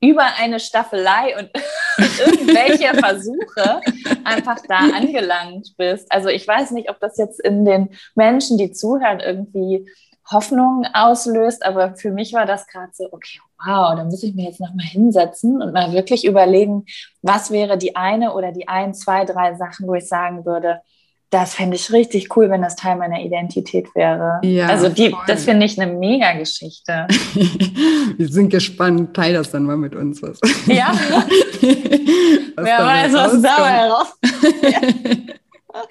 über 0.00 0.24
eine 0.38 0.60
Staffelei 0.60 1.36
und 1.38 1.50
irgendwelche 2.18 2.94
Versuche 2.94 3.80
einfach 4.24 4.58
da 4.68 4.78
angelangt 4.96 5.74
bist. 5.76 6.10
Also 6.10 6.28
ich 6.28 6.46
weiß 6.46 6.70
nicht, 6.72 6.90
ob 6.90 7.00
das 7.00 7.18
jetzt 7.18 7.40
in 7.40 7.64
den 7.64 7.90
Menschen, 8.14 8.58
die 8.58 8.72
zuhören, 8.72 9.20
irgendwie 9.20 9.86
Hoffnung 10.30 10.84
auslöst, 10.92 11.64
aber 11.64 11.96
für 11.96 12.10
mich 12.10 12.32
war 12.34 12.44
das 12.44 12.66
gerade 12.66 12.90
so, 12.92 13.06
okay, 13.10 13.40
wow, 13.64 13.96
da 13.96 14.04
muss 14.04 14.22
ich 14.22 14.34
mir 14.34 14.44
jetzt 14.44 14.60
nochmal 14.60 14.86
hinsetzen 14.86 15.62
und 15.62 15.72
mal 15.72 15.92
wirklich 15.92 16.24
überlegen, 16.24 16.84
was 17.22 17.50
wäre 17.50 17.78
die 17.78 17.96
eine 17.96 18.34
oder 18.34 18.52
die 18.52 18.68
ein, 18.68 18.94
zwei, 18.94 19.24
drei 19.24 19.54
Sachen, 19.54 19.86
wo 19.86 19.94
ich 19.94 20.06
sagen 20.06 20.44
würde, 20.44 20.82
das 21.30 21.54
fände 21.54 21.76
ich 21.76 21.92
richtig 21.92 22.34
cool, 22.36 22.48
wenn 22.48 22.62
das 22.62 22.74
Teil 22.74 22.96
meiner 22.96 23.22
Identität 23.22 23.94
wäre. 23.94 24.40
Ja, 24.42 24.68
also 24.68 24.88
die, 24.88 25.14
das 25.26 25.44
finde 25.44 25.66
ich 25.66 25.78
eine 25.78 25.92
mega 25.92 26.32
Geschichte. 26.32 27.06
Wir 28.16 28.28
sind 28.28 28.48
gespannt. 28.48 29.14
Teil 29.14 29.34
das 29.34 29.50
dann 29.50 29.64
mal 29.64 29.76
mit 29.76 29.94
uns. 29.94 30.22
Was. 30.22 30.40
Ja. 30.66 30.92
Wer 31.60 32.78
weiß, 32.78 33.12
was 33.12 33.42
dabei 33.42 33.70
heraus. 33.70 34.16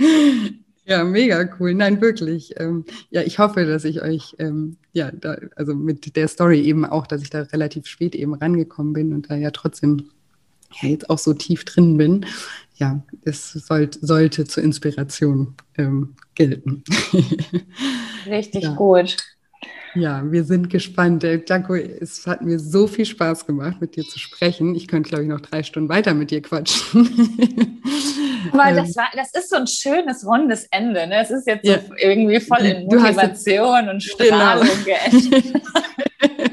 ja. 0.85 1.03
mega 1.03 1.47
cool. 1.59 1.75
Nein, 1.75 2.01
wirklich. 2.01 2.55
Ähm, 2.57 2.85
ja, 3.11 3.21
ich 3.21 3.37
hoffe, 3.37 3.65
dass 3.65 3.85
ich 3.85 4.01
euch, 4.01 4.35
ähm, 4.39 4.77
ja, 4.93 5.11
da, 5.11 5.37
also 5.55 5.75
mit 5.75 6.15
der 6.15 6.27
Story 6.27 6.61
eben 6.61 6.83
auch, 6.83 7.05
dass 7.05 7.21
ich 7.21 7.29
da 7.29 7.41
relativ 7.41 7.85
spät 7.85 8.15
eben 8.15 8.33
rangekommen 8.33 8.93
bin 8.93 9.13
und 9.13 9.29
da 9.29 9.35
ja 9.35 9.51
trotzdem 9.51 10.09
ja 10.81 10.89
jetzt 10.89 11.09
auch 11.11 11.19
so 11.19 11.33
tief 11.33 11.63
drin 11.63 11.97
bin, 11.97 12.25
ja, 12.77 13.01
es 13.25 13.53
soll, 13.53 13.89
sollte 13.99 14.45
zur 14.45 14.63
Inspiration 14.63 15.55
ähm, 15.77 16.15
gelten. 16.35 16.83
Richtig 18.27 18.63
ja. 18.63 18.73
gut. 18.75 19.17
Ja, 19.95 20.21
wir 20.31 20.43
sind 20.43 20.69
gespannt. 20.69 21.25
Danko, 21.47 21.73
es 21.73 22.27
hat 22.27 22.43
mir 22.43 22.59
so 22.59 22.85
viel 22.85 23.05
Spaß 23.05 23.47
gemacht, 23.47 23.81
mit 23.81 23.95
dir 23.95 24.03
zu 24.03 24.19
sprechen. 24.19 24.75
Ich 24.75 24.87
könnte, 24.87 25.09
glaube 25.09 25.23
ich, 25.23 25.29
noch 25.29 25.41
drei 25.41 25.63
Stunden 25.63 25.89
weiter 25.89 26.13
mit 26.13 26.29
dir 26.29 26.41
quatschen. 26.41 27.09
Aber 28.51 28.73
das, 28.73 28.89
ähm. 28.89 28.95
war, 28.95 29.07
das 29.15 29.33
ist 29.33 29.49
so 29.49 29.55
ein 29.55 29.65
schönes, 29.65 30.25
rundes 30.25 30.67
Ende. 30.69 31.07
Ne? 31.07 31.21
Es 31.21 31.31
ist 31.31 31.47
jetzt 31.47 31.65
ja. 31.65 31.79
so 31.79 31.93
irgendwie 31.97 32.39
voll 32.39 32.59
in 32.59 32.85
Motivation 32.85 33.89
und 33.89 34.03
Strahlung 34.03 34.67
genau. 34.85 36.49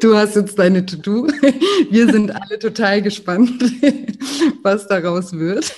Du 0.00 0.16
hast 0.16 0.34
jetzt 0.34 0.58
deine 0.58 0.84
To-Do. 0.84 1.28
Wir 1.90 2.10
sind 2.10 2.30
alle 2.30 2.58
total 2.58 3.02
gespannt, 3.02 3.62
was 4.62 4.88
daraus 4.88 5.32
wird. 5.32 5.74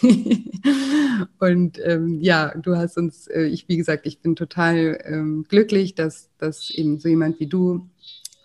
Und 1.39 1.78
ähm, 1.85 2.20
ja, 2.20 2.55
du 2.56 2.77
hast 2.77 2.97
uns, 2.97 3.27
äh, 3.27 3.44
ich, 3.44 3.69
wie 3.69 3.77
gesagt, 3.77 4.06
ich 4.06 4.20
bin 4.20 4.35
total 4.35 4.98
ähm, 5.05 5.44
glücklich, 5.48 5.94
dass, 5.94 6.31
dass 6.39 6.70
eben 6.70 6.98
so 6.98 7.09
jemand 7.09 7.39
wie 7.39 7.47
du 7.47 7.86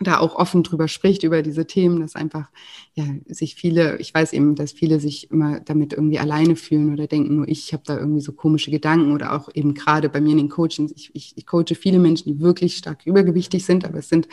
da 0.00 0.18
auch 0.18 0.34
offen 0.34 0.62
drüber 0.62 0.88
spricht, 0.88 1.22
über 1.24 1.42
diese 1.42 1.66
Themen, 1.66 2.00
dass 2.00 2.16
einfach, 2.16 2.48
ja, 2.94 3.04
sich 3.26 3.54
viele, 3.54 3.98
ich 3.98 4.14
weiß 4.14 4.32
eben, 4.32 4.54
dass 4.54 4.72
viele 4.72 4.98
sich 4.98 5.30
immer 5.30 5.60
damit 5.60 5.92
irgendwie 5.92 6.18
alleine 6.18 6.56
fühlen 6.56 6.92
oder 6.92 7.06
denken, 7.06 7.36
nur 7.36 7.48
ich 7.48 7.74
habe 7.74 7.82
da 7.84 7.98
irgendwie 7.98 8.22
so 8.22 8.32
komische 8.32 8.70
Gedanken 8.70 9.12
oder 9.12 9.34
auch 9.34 9.50
eben 9.54 9.74
gerade 9.74 10.08
bei 10.08 10.22
mir 10.22 10.32
in 10.32 10.38
den 10.38 10.48
Coachings, 10.48 10.92
ich, 10.96 11.10
ich, 11.14 11.34
ich 11.36 11.46
coache 11.46 11.74
viele 11.74 11.98
Menschen, 11.98 12.32
die 12.32 12.40
wirklich 12.40 12.76
stark 12.76 13.06
übergewichtig 13.06 13.64
sind, 13.66 13.84
aber 13.84 13.98
es 13.98 14.08
sind 14.08 14.26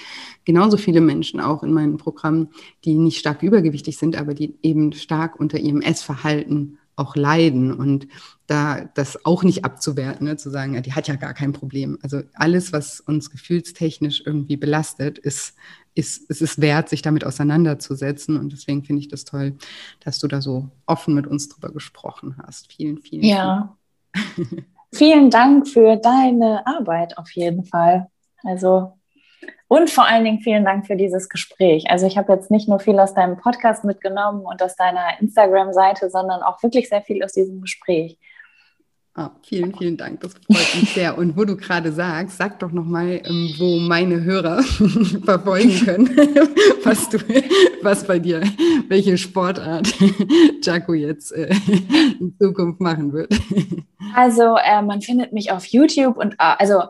genauso 0.45 0.77
viele 0.77 1.01
Menschen 1.01 1.41
auch 1.41 1.63
in 1.63 1.73
meinem 1.73 1.97
Programm, 1.97 2.47
die 2.85 2.95
nicht 2.95 3.19
stark 3.19 3.43
übergewichtig 3.43 3.97
sind, 3.97 4.15
aber 4.15 4.33
die 4.33 4.55
eben 4.63 4.93
stark 4.93 5.37
unter 5.37 5.59
ihrem 5.59 5.81
Essverhalten 5.81 6.77
auch 6.97 7.15
leiden 7.15 7.71
und 7.71 8.07
da 8.47 8.85
das 8.95 9.25
auch 9.25 9.43
nicht 9.43 9.63
abzuwerten, 9.65 10.27
ne, 10.27 10.37
zu 10.37 10.49
sagen, 10.49 10.73
ja, 10.73 10.81
die 10.81 10.93
hat 10.93 11.07
ja 11.07 11.15
gar 11.15 11.33
kein 11.33 11.53
Problem. 11.53 11.97
Also 12.01 12.21
alles, 12.33 12.73
was 12.73 12.99
uns 12.99 13.29
gefühlstechnisch 13.29 14.23
irgendwie 14.25 14.57
belastet, 14.57 15.17
ist, 15.17 15.55
ist, 15.93 16.29
es 16.29 16.41
ist 16.41 16.61
wert, 16.61 16.89
sich 16.89 17.01
damit 17.01 17.25
auseinanderzusetzen. 17.25 18.37
Und 18.37 18.51
deswegen 18.51 18.83
finde 18.83 19.01
ich 19.01 19.07
das 19.09 19.25
toll, 19.25 19.57
dass 19.99 20.19
du 20.19 20.27
da 20.27 20.41
so 20.41 20.69
offen 20.85 21.13
mit 21.13 21.27
uns 21.27 21.49
drüber 21.49 21.71
gesprochen 21.71 22.35
hast. 22.41 22.71
Vielen, 22.71 22.99
vielen 22.99 23.29
Dank. 23.29 23.31
Ja. 23.33 23.77
vielen 24.93 25.29
Dank 25.29 25.67
für 25.67 25.97
deine 25.97 26.65
Arbeit 26.65 27.17
auf 27.17 27.31
jeden 27.31 27.63
Fall. 27.65 28.07
Also 28.43 28.97
und 29.67 29.89
vor 29.89 30.05
allen 30.05 30.23
Dingen 30.23 30.39
vielen 30.39 30.65
Dank 30.65 30.87
für 30.87 30.95
dieses 30.95 31.29
Gespräch. 31.29 31.89
Also 31.89 32.07
ich 32.07 32.17
habe 32.17 32.33
jetzt 32.33 32.51
nicht 32.51 32.67
nur 32.67 32.79
viel 32.79 32.99
aus 32.99 33.13
deinem 33.13 33.37
Podcast 33.37 33.83
mitgenommen 33.83 34.45
und 34.45 34.61
aus 34.61 34.75
deiner 34.75 35.19
Instagram-Seite, 35.19 36.09
sondern 36.09 36.41
auch 36.41 36.61
wirklich 36.63 36.89
sehr 36.89 37.01
viel 37.01 37.23
aus 37.23 37.33
diesem 37.33 37.61
Gespräch. 37.61 38.17
Oh, 39.19 39.29
vielen, 39.41 39.73
vielen 39.73 39.97
Dank. 39.97 40.19
Das 40.21 40.33
freut 40.33 40.79
mich 40.79 40.93
sehr. 40.93 41.17
Und 41.17 41.35
wo 41.35 41.43
du 41.43 41.57
gerade 41.57 41.91
sagst, 41.91 42.37
sag 42.37 42.59
doch 42.59 42.71
nochmal, 42.71 43.19
ähm, 43.25 43.51
wo 43.57 43.79
meine 43.79 44.23
Hörer 44.23 44.61
verfolgen 45.25 45.73
können, 45.83 46.07
was 46.83 47.09
du, 47.09 47.17
was 47.81 48.05
bei 48.05 48.19
dir, 48.19 48.43
welche 48.89 49.17
Sportart 49.17 49.91
Jaco 50.61 50.93
jetzt 50.93 51.31
äh, 51.31 51.49
in 52.19 52.35
Zukunft 52.39 52.79
machen 52.79 53.11
wird. 53.11 53.33
Also 54.13 54.55
äh, 54.63 54.83
man 54.83 55.01
findet 55.01 55.33
mich 55.33 55.51
auf 55.51 55.65
YouTube 55.65 56.15
und 56.17 56.33
äh, 56.33 56.53
also 56.59 56.83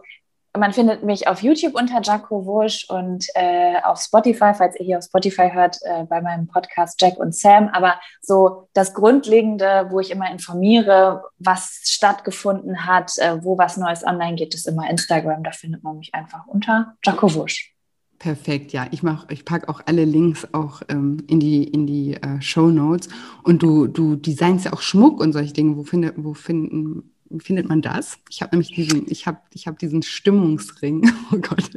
man 0.58 0.74
findet 0.74 1.04
mich 1.04 1.28
auf 1.28 1.42
YouTube 1.42 1.76
unter 1.76 2.02
Jaco 2.02 2.46
Wusch 2.46 2.86
und 2.90 3.26
äh, 3.36 3.76
auf 3.84 4.00
Spotify, 4.00 4.54
falls 4.54 4.80
ihr 4.80 4.86
hier 4.86 4.98
auf 4.98 5.04
Spotify 5.04 5.50
hört, 5.52 5.78
äh, 5.84 6.06
bei 6.06 6.22
meinem 6.22 6.48
Podcast 6.48 7.02
Jack 7.02 7.18
und 7.18 7.36
Sam. 7.36 7.70
Aber 7.70 8.00
so 8.22 8.68
das 8.74 8.94
Grundlegende, 8.94 9.88
wo 9.90 10.00
ich 10.00 10.12
immer 10.12 10.32
informiere, 10.32 11.24
was 11.38 11.82
stattgefunden 11.86 12.86
hat, 12.86 13.12
äh, 13.18 13.44
wo 13.44 13.58
was 13.58 13.78
Neues 13.78 14.06
online 14.06 14.36
geht, 14.36 14.54
ist 14.54 14.68
immer 14.68 14.90
Instagram. 14.90 15.44
Da 15.44 15.52
findet 15.52 15.84
man 15.84 15.98
mich 15.98 16.14
einfach 16.14 16.48
unter 16.48 16.96
Jaco 17.06 17.34
Wusch. 17.36 17.74
Perfekt, 18.20 18.74
ja. 18.74 18.88
Ich 18.90 19.04
mach, 19.04 19.30
ich 19.30 19.46
packe 19.46 19.70
auch 19.70 19.82
alle 19.86 20.04
Links 20.04 20.48
auch 20.52 20.82
ähm, 20.90 21.24
in 21.28 21.40
die, 21.40 21.64
in 21.64 21.86
die 21.86 22.16
äh, 22.16 22.42
Show 22.42 22.70
Notes. 22.70 23.10
Und 23.44 23.62
du, 23.62 23.86
du 23.86 24.16
designst 24.16 24.66
ja 24.66 24.74
auch 24.74 24.82
Schmuck 24.82 25.20
und 25.20 25.34
solche 25.34 25.54
Dinge. 25.54 25.78
Wo, 25.78 25.84
finde, 25.84 26.14
wo 26.18 26.34
finden 26.34 27.14
findet 27.40 27.68
man 27.68 27.82
das? 27.82 28.18
Ich 28.30 28.42
habe 28.42 28.56
nämlich 28.56 28.74
diesen, 28.74 29.10
ich 29.10 29.28
habe, 29.28 29.40
ich 29.54 29.68
habe 29.68 29.78
diesen 29.78 30.04
Stimmungsring. 30.04 31.12
Oh 31.30 31.40
Gott, 31.40 31.70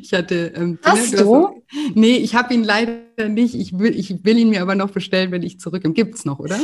ich 0.00 0.14
hatte. 0.14 0.52
Ähm, 0.56 0.78
Hast 0.82 1.12
du? 1.12 1.18
du? 1.18 1.62
Nee, 1.94 2.16
ich 2.16 2.34
habe 2.34 2.54
ihn 2.54 2.64
leider 2.64 3.07
nicht. 3.26 3.54
Ich 3.54 3.78
will, 3.78 3.98
ich 3.98 4.24
will 4.24 4.38
ihn 4.38 4.50
mir 4.50 4.62
aber 4.62 4.74
noch 4.74 4.90
bestellen, 4.90 5.32
wenn 5.32 5.42
ich 5.42 5.58
zurück. 5.58 5.82
Gibt's 5.94 6.24
noch, 6.24 6.38
oder? 6.38 6.58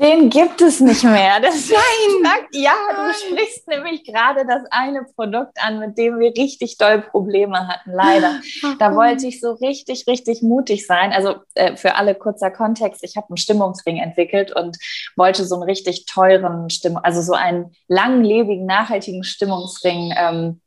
Den 0.00 0.28
gibt 0.28 0.60
es 0.60 0.80
nicht 0.80 1.04
mehr. 1.04 1.40
Das 1.40 1.70
Nein! 1.70 2.40
ja, 2.52 2.72
du 2.96 3.12
sprichst 3.14 3.68
nämlich 3.68 4.04
gerade 4.04 4.44
das 4.46 4.62
eine 4.70 5.04
Produkt 5.14 5.56
an, 5.62 5.78
mit 5.78 5.96
dem 5.96 6.18
wir 6.18 6.32
richtig 6.36 6.78
doll 6.78 7.00
Probleme 7.00 7.68
hatten, 7.68 7.92
leider. 7.92 8.40
Da 8.78 8.94
wollte 8.96 9.26
ich 9.26 9.40
so 9.40 9.52
richtig, 9.52 10.06
richtig 10.08 10.42
mutig 10.42 10.86
sein. 10.86 11.12
Also 11.12 11.36
äh, 11.54 11.76
für 11.76 11.94
alle 11.94 12.14
kurzer 12.14 12.50
Kontext, 12.50 13.04
ich 13.04 13.16
habe 13.16 13.28
einen 13.28 13.36
Stimmungsring 13.36 13.98
entwickelt 13.98 14.54
und 14.54 14.76
wollte 15.16 15.44
so 15.44 15.54
einen 15.54 15.64
richtig 15.64 16.06
teuren 16.06 16.70
Stimmung, 16.70 16.98
also 17.04 17.22
so 17.22 17.34
einen 17.34 17.72
langlebigen, 17.86 18.66
nachhaltigen 18.66 19.22
Stimmungsring 19.22 20.12
ähm, 20.16 20.60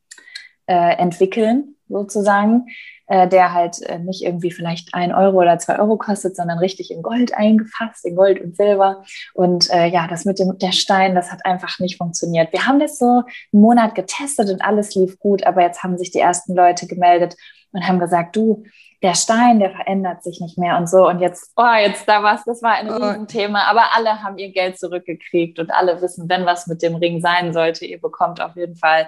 äh, 0.68 0.96
entwickeln, 0.98 1.76
sozusagen 1.90 2.68
äh, 3.08 3.28
der 3.28 3.54
halt 3.54 3.82
äh, 3.84 4.00
nicht 4.00 4.24
irgendwie 4.24 4.52
vielleicht 4.52 4.94
ein 4.94 5.14
Euro 5.14 5.42
oder 5.42 5.58
zwei 5.60 5.80
Euro 5.80 5.98
kostet, 5.98 6.36
sondern 6.36 6.60
richtig 6.60 6.92
in 6.92 7.02
Gold 7.02 7.34
eingefasst, 7.34 8.06
in 8.06 8.16
Gold 8.16 8.42
und 8.42 8.56
Silber. 8.56 9.04
Und 9.34 9.70
äh, 9.72 9.88
ja, 9.88 10.08
das 10.08 10.26
mit 10.26 10.40
dem 10.40 10.58
der 10.58 10.72
Stein, 10.72 11.16
das 11.16 11.32
hat 11.32 11.46
einfach 11.46 11.80
nicht 11.80 11.98
funktioniert. 11.98 12.52
Wir 12.52 12.66
haben 12.66 12.80
das 12.80 12.98
so 12.98 13.24
einen 13.54 13.62
Monat 13.62 13.96
getestet 13.96 14.50
und 14.50 14.62
alles 14.62 14.96
lief 14.96 15.20
gut, 15.20 15.46
aber 15.46 15.62
jetzt 15.62 15.84
haben 15.84 15.98
sich 15.98 16.12
die 16.12 16.20
ersten 16.20 16.56
Leute 16.56 16.88
gemeldet 16.88 17.36
und 17.78 17.88
haben 17.88 18.00
gesagt, 18.00 18.36
du, 18.36 18.64
der 19.04 19.14
Stein, 19.14 19.60
der 19.60 19.70
verändert 19.70 20.24
sich 20.24 20.42
nicht 20.42 20.58
mehr 20.58 20.76
und 20.78 20.90
so. 20.90 21.08
Und 21.08 21.20
jetzt, 21.20 21.52
oh, 21.56 21.76
jetzt 21.80 22.08
da 22.08 22.24
was, 22.24 22.44
das 22.46 22.64
war 22.64 22.74
ein 22.74 22.90
oh. 22.90 22.96
Riesenthema. 22.96 23.66
Aber 23.70 23.96
alle 23.96 24.24
haben 24.24 24.40
ihr 24.40 24.52
Geld 24.52 24.80
zurückgekriegt 24.80 25.60
und 25.60 25.70
alle 25.70 26.02
wissen, 26.02 26.28
wenn 26.28 26.48
was 26.48 26.66
mit 26.66 26.82
dem 26.82 26.96
Ring 26.96 27.22
sein 27.22 27.54
sollte, 27.54 27.86
ihr 27.86 28.02
bekommt 28.02 28.42
auf 28.42 28.56
jeden 28.56 28.76
Fall 28.76 29.08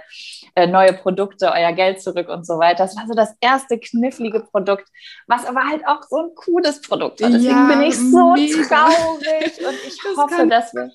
äh, 0.56 0.68
neue 0.68 0.94
Produkte, 0.94 1.52
euer 1.52 1.74
Geld 1.74 2.02
zurück 2.02 2.30
und 2.30 2.46
so 2.46 2.60
weiter. 2.60 2.84
Das 2.84 2.96
war 2.96 3.08
so 3.08 3.16
das 3.16 3.36
erste 3.41 3.80
knifflige 3.80 4.41
Produkt, 4.41 4.88
was 5.26 5.46
aber 5.46 5.64
halt 5.68 5.82
auch 5.88 6.04
so 6.08 6.18
ein 6.18 6.36
cooles 6.36 6.82
Produkt 6.82 7.22
war. 7.22 7.30
Deswegen 7.30 7.50
ja, 7.50 7.68
bin 7.68 7.82
ich 7.82 7.98
so 7.98 8.34
mega. 8.34 8.64
traurig 8.68 9.68
und 9.68 9.76
ich 9.88 9.98
das 10.04 10.18
hoffe, 10.18 10.48
dass 10.48 10.74
wir 10.74 10.91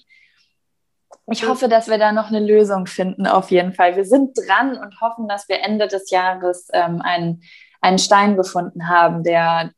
ich 1.30 1.48
hoffe, 1.48 1.68
dass 1.68 1.88
wir 1.88 1.96
da 1.96 2.12
noch 2.12 2.28
eine 2.28 2.40
Lösung 2.40 2.86
finden, 2.86 3.26
auf 3.26 3.50
jeden 3.50 3.72
Fall. 3.72 3.96
Wir 3.96 4.04
sind 4.04 4.36
dran 4.36 4.76
und 4.76 5.00
hoffen, 5.00 5.26
dass 5.26 5.48
wir 5.48 5.62
Ende 5.62 5.88
des 5.88 6.10
Jahres 6.10 6.68
ähm, 6.74 7.00
einen 7.02 7.42
einen 7.84 7.98
Stein 7.98 8.36
gefunden 8.36 8.88
haben, 8.88 9.22
der 9.22 9.70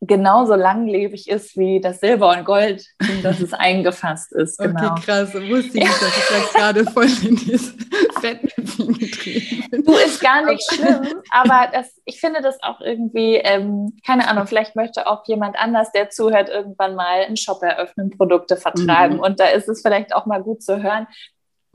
genauso 0.00 0.56
langlebig 0.56 1.30
ist 1.30 1.56
wie 1.56 1.80
das 1.80 2.00
Silber 2.00 2.36
und 2.36 2.44
Gold, 2.44 2.84
in 3.08 3.22
das 3.22 3.40
es 3.40 3.52
eingefasst 3.52 4.32
ist. 4.32 4.58
Genau. 4.58 4.92
Okay, 4.92 5.00
krass. 5.04 5.34
Wusste 5.34 5.78
ich 5.78 5.84
dass 5.84 6.02
ich 6.02 6.30
jetzt 6.30 6.54
gerade 6.54 6.84
voll 6.84 7.06
in 7.22 7.36
dieses 7.36 7.70
Fettnäpfchen 8.20 8.98
getreten 8.98 9.70
bin. 9.70 9.84
Du, 9.84 9.92
ist 9.92 10.20
gar 10.20 10.44
nicht 10.44 10.64
schlimm, 10.72 11.06
aber 11.30 11.68
das, 11.72 11.86
ich 12.04 12.18
finde 12.18 12.42
das 12.42 12.60
auch 12.62 12.80
irgendwie, 12.80 13.36
ähm, 13.36 13.96
keine 14.04 14.26
Ahnung, 14.26 14.48
vielleicht 14.48 14.74
möchte 14.74 15.06
auch 15.06 15.22
jemand 15.28 15.56
anders, 15.56 15.92
der 15.92 16.10
zuhört, 16.10 16.48
irgendwann 16.48 16.96
mal 16.96 17.22
einen 17.22 17.36
Shop 17.36 17.62
eröffnen, 17.62 18.10
Produkte 18.10 18.56
vertreiben. 18.56 19.18
Mhm. 19.18 19.22
Und 19.22 19.38
da 19.38 19.46
ist 19.46 19.68
es 19.68 19.82
vielleicht 19.82 20.16
auch 20.16 20.26
mal 20.26 20.42
gut 20.42 20.64
zu 20.64 20.82
hören, 20.82 21.06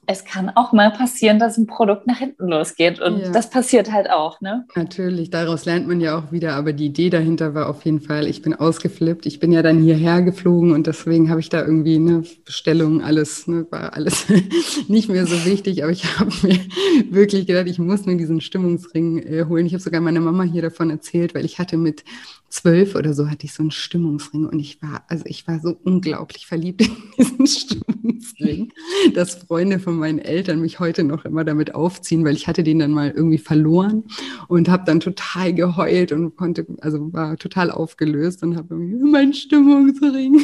es 0.09 0.23
kann 0.23 0.49
auch 0.55 0.71
mal 0.71 0.89
passieren, 0.91 1.37
dass 1.37 1.57
ein 1.57 1.67
Produkt 1.67 2.07
nach 2.07 2.19
hinten 2.19 2.47
losgeht. 2.47 3.01
Und 3.01 3.19
ja. 3.19 3.31
das 3.31 3.49
passiert 3.49 3.91
halt 3.91 4.09
auch, 4.09 4.39
ne? 4.39 4.65
Natürlich, 4.73 5.29
daraus 5.29 5.65
lernt 5.65 5.85
man 5.85 5.99
ja 5.99 6.17
auch 6.17 6.31
wieder. 6.31 6.55
Aber 6.55 6.71
die 6.71 6.85
Idee 6.85 7.09
dahinter 7.09 7.53
war 7.53 7.69
auf 7.69 7.83
jeden 7.83 7.99
Fall, 7.99 8.25
ich 8.25 8.41
bin 8.41 8.53
ausgeflippt. 8.53 9.25
Ich 9.25 9.41
bin 9.41 9.51
ja 9.51 9.61
dann 9.61 9.79
hierher 9.79 10.21
geflogen 10.21 10.71
und 10.71 10.87
deswegen 10.87 11.29
habe 11.29 11.41
ich 11.41 11.49
da 11.49 11.59
irgendwie 11.59 11.97
eine 11.97 12.23
Bestellung, 12.45 13.01
alles, 13.03 13.47
ne, 13.47 13.67
war 13.69 13.93
alles 13.93 14.27
nicht 14.87 15.09
mehr 15.09 15.27
so 15.27 15.45
wichtig. 15.45 15.83
Aber 15.83 15.91
ich 15.91 16.05
habe 16.17 16.31
mir 16.41 16.57
wirklich 17.09 17.45
gedacht, 17.45 17.67
ich 17.67 17.77
muss 17.77 18.05
mir 18.05 18.15
diesen 18.15 18.39
Stimmungsring 18.39 19.17
äh, 19.17 19.45
holen. 19.49 19.65
Ich 19.65 19.73
habe 19.73 19.83
sogar 19.83 19.99
meiner 19.99 20.21
Mama 20.21 20.43
hier 20.43 20.61
davon 20.61 20.89
erzählt, 20.89 21.35
weil 21.35 21.43
ich 21.43 21.59
hatte 21.59 21.75
mit 21.75 22.05
zwölf 22.49 22.95
oder 22.95 23.13
so 23.13 23.29
hatte 23.29 23.45
ich 23.45 23.53
so 23.53 23.63
einen 23.63 23.71
Stimmungsring 23.71 24.45
und 24.45 24.59
ich 24.59 24.81
war, 24.81 25.03
also 25.07 25.23
ich 25.27 25.47
war 25.47 25.59
so 25.59 25.77
unglaublich 25.83 26.47
verliebt 26.47 26.81
in 26.81 26.95
diesen 27.17 27.47
Stimmungsring, 27.47 28.71
dass 29.13 29.35
Freunde 29.35 29.79
von 29.79 29.97
meinen 29.97 30.19
Eltern 30.19 30.61
mich 30.61 30.79
heute 30.79 31.03
noch 31.03 31.25
immer 31.25 31.43
damit 31.43 31.75
aufziehen, 31.75 32.23
weil 32.23 32.35
ich 32.35 32.47
hatte 32.47 32.63
den 32.63 32.79
dann 32.79 32.91
mal 32.91 33.11
irgendwie 33.11 33.37
verloren 33.37 34.05
und 34.47 34.69
habe 34.69 34.83
dann 34.85 34.99
total 34.99 35.53
geheult 35.53 36.11
und 36.11 36.35
konnte, 36.35 36.65
also 36.81 37.11
war 37.13 37.37
total 37.37 37.69
aufgelöst 37.71 38.43
und 38.43 38.55
habe 38.55 38.75
meinen 38.75 39.33
Stimmungsring. 39.33 40.35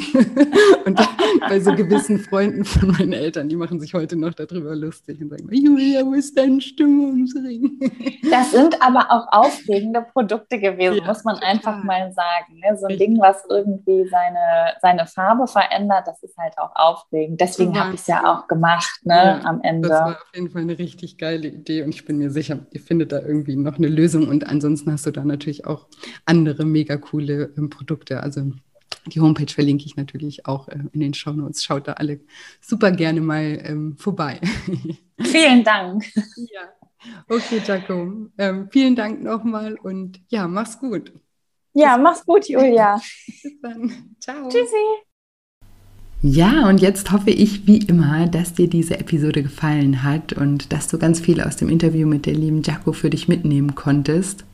und 0.85 0.99
bei 1.47 1.59
so 1.59 1.73
gewissen 1.73 2.19
Freunden 2.19 2.65
von 2.65 2.89
meinen 2.91 3.13
Eltern, 3.13 3.49
die 3.49 3.55
machen 3.55 3.79
sich 3.79 3.93
heute 3.93 4.15
noch 4.15 4.33
darüber 4.33 4.75
lustig 4.75 5.21
und 5.21 5.29
sagen, 5.29 5.47
Julia, 5.51 6.05
wo 6.05 6.13
ist 6.13 6.37
dein 6.37 6.59
Stimmungsring? 6.59 7.79
Das 8.29 8.51
sind 8.51 8.81
aber 8.81 9.09
auch 9.09 9.27
aufregende 9.31 10.05
Produkte 10.13 10.59
gewesen, 10.59 10.97
ja, 10.97 11.05
muss 11.05 11.23
man 11.23 11.37
einfach 11.37 11.83
mal 11.83 11.92
sagen. 12.11 12.59
Ne? 12.59 12.77
So 12.77 12.87
ein. 12.87 12.97
Ding, 12.97 13.19
was 13.19 13.43
irgendwie 13.49 14.07
seine, 14.07 14.73
seine 14.81 15.07
Farbe 15.07 15.47
verändert, 15.47 16.07
das 16.07 16.21
ist 16.23 16.37
halt 16.37 16.57
auch 16.57 16.71
aufregend. 16.75 17.39
Deswegen 17.39 17.77
habe 17.79 17.93
ich 17.93 18.01
es 18.01 18.07
ja 18.07 18.23
auch 18.25 18.47
gemacht 18.47 18.99
ne, 19.03 19.39
ja, 19.41 19.41
am 19.43 19.61
Ende. 19.61 19.89
Das 19.89 19.99
war 19.99 20.11
auf 20.11 20.31
jeden 20.33 20.49
Fall 20.49 20.61
eine 20.61 20.77
richtig 20.77 21.17
geile 21.17 21.47
Idee 21.47 21.83
und 21.83 21.89
ich 21.89 22.05
bin 22.05 22.17
mir 22.17 22.31
sicher, 22.31 22.59
ihr 22.71 22.81
findet 22.81 23.11
da 23.11 23.19
irgendwie 23.19 23.55
noch 23.55 23.77
eine 23.77 23.87
Lösung 23.87 24.27
und 24.27 24.47
ansonsten 24.47 24.91
hast 24.91 25.05
du 25.05 25.11
da 25.11 25.23
natürlich 25.23 25.65
auch 25.65 25.87
andere 26.25 26.65
mega 26.65 26.97
coole 26.97 27.53
ähm, 27.57 27.69
Produkte. 27.69 28.21
Also 28.21 28.51
die 29.07 29.19
Homepage 29.19 29.51
verlinke 29.51 29.85
ich 29.85 29.95
natürlich 29.95 30.45
auch 30.45 30.67
äh, 30.69 30.79
in 30.91 30.99
den 30.99 31.13
Show 31.13 31.31
Notes. 31.31 31.63
Schaut 31.63 31.87
da 31.87 31.93
alle 31.93 32.19
super 32.61 32.91
gerne 32.91 33.21
mal 33.21 33.59
ähm, 33.63 33.97
vorbei. 33.97 34.39
Vielen 35.19 35.63
Dank. 35.63 36.05
Ja. 36.15 36.61
Okay, 37.27 37.61
Jaco. 37.65 38.29
Ähm, 38.37 38.69
vielen 38.71 38.95
Dank 38.95 39.21
nochmal 39.21 39.75
und 39.75 40.21
ja, 40.29 40.47
mach's 40.47 40.79
gut. 40.79 41.11
Ja, 41.73 41.97
mach's 41.97 42.25
gut, 42.25 42.47
Julia. 42.47 43.01
Bis 43.43 43.61
dann. 43.61 43.91
Ciao. 44.19 44.47
Tschüssi. 44.47 45.03
Ja, 46.21 46.69
und 46.69 46.79
jetzt 46.79 47.11
hoffe 47.11 47.31
ich 47.31 47.67
wie 47.67 47.79
immer, 47.79 48.27
dass 48.27 48.53
dir 48.53 48.69
diese 48.69 48.97
Episode 48.97 49.43
gefallen 49.43 50.03
hat 50.03 50.31
und 50.31 50.71
dass 50.71 50.87
du 50.87 50.97
ganz 50.97 51.19
viel 51.19 51.41
aus 51.41 51.57
dem 51.57 51.67
Interview 51.67 52.07
mit 52.07 52.25
der 52.25 52.33
lieben 52.33 52.61
Jaco 52.61 52.93
für 52.93 53.09
dich 53.09 53.27
mitnehmen 53.27 53.75
konntest. 53.75 54.45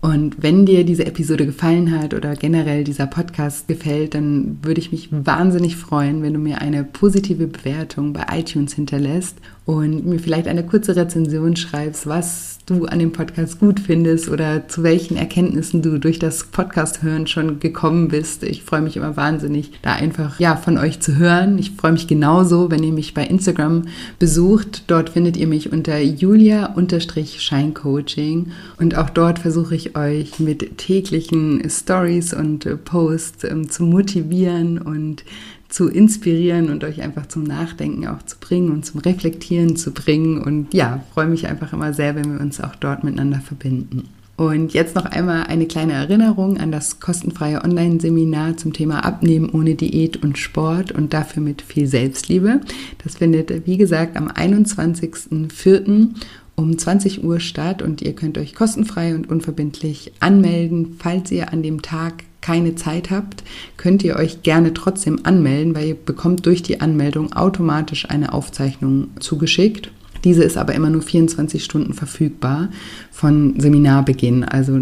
Und 0.00 0.42
wenn 0.42 0.66
dir 0.66 0.84
diese 0.84 1.06
Episode 1.06 1.46
gefallen 1.46 1.96
hat 1.96 2.12
oder 2.12 2.34
generell 2.34 2.82
dieser 2.82 3.06
Podcast 3.06 3.68
gefällt, 3.68 4.14
dann 4.14 4.58
würde 4.62 4.80
ich 4.80 4.90
mich 4.90 5.10
wahnsinnig 5.12 5.76
freuen, 5.76 6.22
wenn 6.22 6.34
du 6.34 6.40
mir 6.40 6.60
eine 6.60 6.82
positive 6.82 7.46
Bewertung 7.46 8.12
bei 8.12 8.26
iTunes 8.32 8.74
hinterlässt 8.74 9.36
und 9.64 10.04
mir 10.06 10.18
vielleicht 10.18 10.48
eine 10.48 10.66
kurze 10.66 10.96
Rezension 10.96 11.56
schreibst, 11.56 12.06
was 12.06 12.52
du 12.66 12.84
an 12.86 12.98
dem 12.98 13.12
Podcast 13.12 13.60
gut 13.60 13.78
findest 13.80 14.28
oder 14.28 14.68
zu 14.68 14.82
welchen 14.82 15.16
Erkenntnissen 15.16 15.80
du 15.82 15.98
durch 15.98 16.18
das 16.18 16.44
Podcast 16.44 17.02
hören 17.02 17.26
schon 17.26 17.60
gekommen 17.60 18.08
bist. 18.08 18.42
Ich 18.44 18.62
freue 18.62 18.82
mich 18.82 18.96
immer 18.96 19.16
wahnsinnig, 19.16 19.72
da 19.82 19.94
einfach 19.94 20.38
ja 20.38 20.56
von 20.56 20.78
euch 20.78 21.00
zu 21.00 21.16
hören. 21.16 21.58
Ich 21.58 21.72
freue 21.72 21.92
mich 21.92 22.06
genauso, 22.06 22.70
wenn 22.70 22.84
ihr 22.84 22.92
mich 22.92 23.14
bei 23.14 23.24
Instagram 23.24 23.82
besucht. 24.18 24.84
Dort 24.86 25.10
findet 25.10 25.36
ihr 25.36 25.48
mich 25.48 25.70
unter 25.72 25.98
julia-scheincoaching 25.98 28.52
und 28.78 28.96
auch 28.96 29.10
dort 29.10 29.40
versuche 29.40 29.74
ich 29.74 29.96
euch 29.96 30.38
mit 30.38 30.78
täglichen 30.78 31.68
Stories 31.68 32.32
und 32.32 32.84
Posts 32.84 33.42
ähm, 33.44 33.68
zu 33.70 33.82
motivieren 33.84 34.78
und 34.78 35.24
zu 35.72 35.88
inspirieren 35.88 36.68
und 36.70 36.84
euch 36.84 37.00
einfach 37.00 37.26
zum 37.26 37.44
Nachdenken 37.44 38.06
auch 38.06 38.22
zu 38.22 38.36
bringen 38.38 38.70
und 38.70 38.84
zum 38.84 39.00
Reflektieren 39.00 39.74
zu 39.74 39.92
bringen. 39.92 40.42
Und 40.42 40.74
ja, 40.74 41.02
freue 41.14 41.26
mich 41.26 41.46
einfach 41.46 41.72
immer 41.72 41.94
sehr, 41.94 42.14
wenn 42.14 42.30
wir 42.30 42.40
uns 42.40 42.60
auch 42.60 42.76
dort 42.76 43.04
miteinander 43.04 43.40
verbinden. 43.40 44.08
Und 44.36 44.74
jetzt 44.74 44.94
noch 44.94 45.06
einmal 45.06 45.44
eine 45.44 45.66
kleine 45.66 45.94
Erinnerung 45.94 46.58
an 46.58 46.72
das 46.72 47.00
kostenfreie 47.00 47.64
Online-Seminar 47.64 48.56
zum 48.58 48.72
Thema 48.72 49.04
Abnehmen 49.04 49.48
ohne 49.50 49.74
Diät 49.74 50.22
und 50.22 50.36
Sport 50.36 50.92
und 50.92 51.14
dafür 51.14 51.42
mit 51.42 51.62
viel 51.62 51.86
Selbstliebe. 51.86 52.60
Das 53.02 53.16
findet, 53.16 53.66
wie 53.66 53.76
gesagt, 53.78 54.16
am 54.16 54.28
21.04. 54.28 56.08
um 56.56 56.78
20 56.78 57.24
Uhr 57.24 57.40
statt 57.40 57.80
und 57.80 58.02
ihr 58.02 58.14
könnt 58.14 58.36
euch 58.36 58.54
kostenfrei 58.54 59.14
und 59.14 59.30
unverbindlich 59.30 60.12
anmelden, 60.20 60.96
falls 60.98 61.30
ihr 61.30 61.50
an 61.52 61.62
dem 61.62 61.80
Tag 61.80 62.24
keine 62.42 62.74
Zeit 62.74 63.10
habt, 63.10 63.42
könnt 63.78 64.04
ihr 64.04 64.16
euch 64.16 64.42
gerne 64.42 64.74
trotzdem 64.74 65.20
anmelden, 65.22 65.74
weil 65.74 65.88
ihr 65.88 65.94
bekommt 65.94 66.44
durch 66.44 66.62
die 66.62 66.82
Anmeldung 66.82 67.32
automatisch 67.32 68.10
eine 68.10 68.34
Aufzeichnung 68.34 69.08
zugeschickt. 69.18 69.90
Diese 70.24 70.44
ist 70.44 70.56
aber 70.56 70.74
immer 70.74 70.90
nur 70.90 71.02
24 71.02 71.64
Stunden 71.64 71.94
verfügbar 71.94 72.68
von 73.12 73.60
Seminarbeginn. 73.60 74.42
Also 74.42 74.80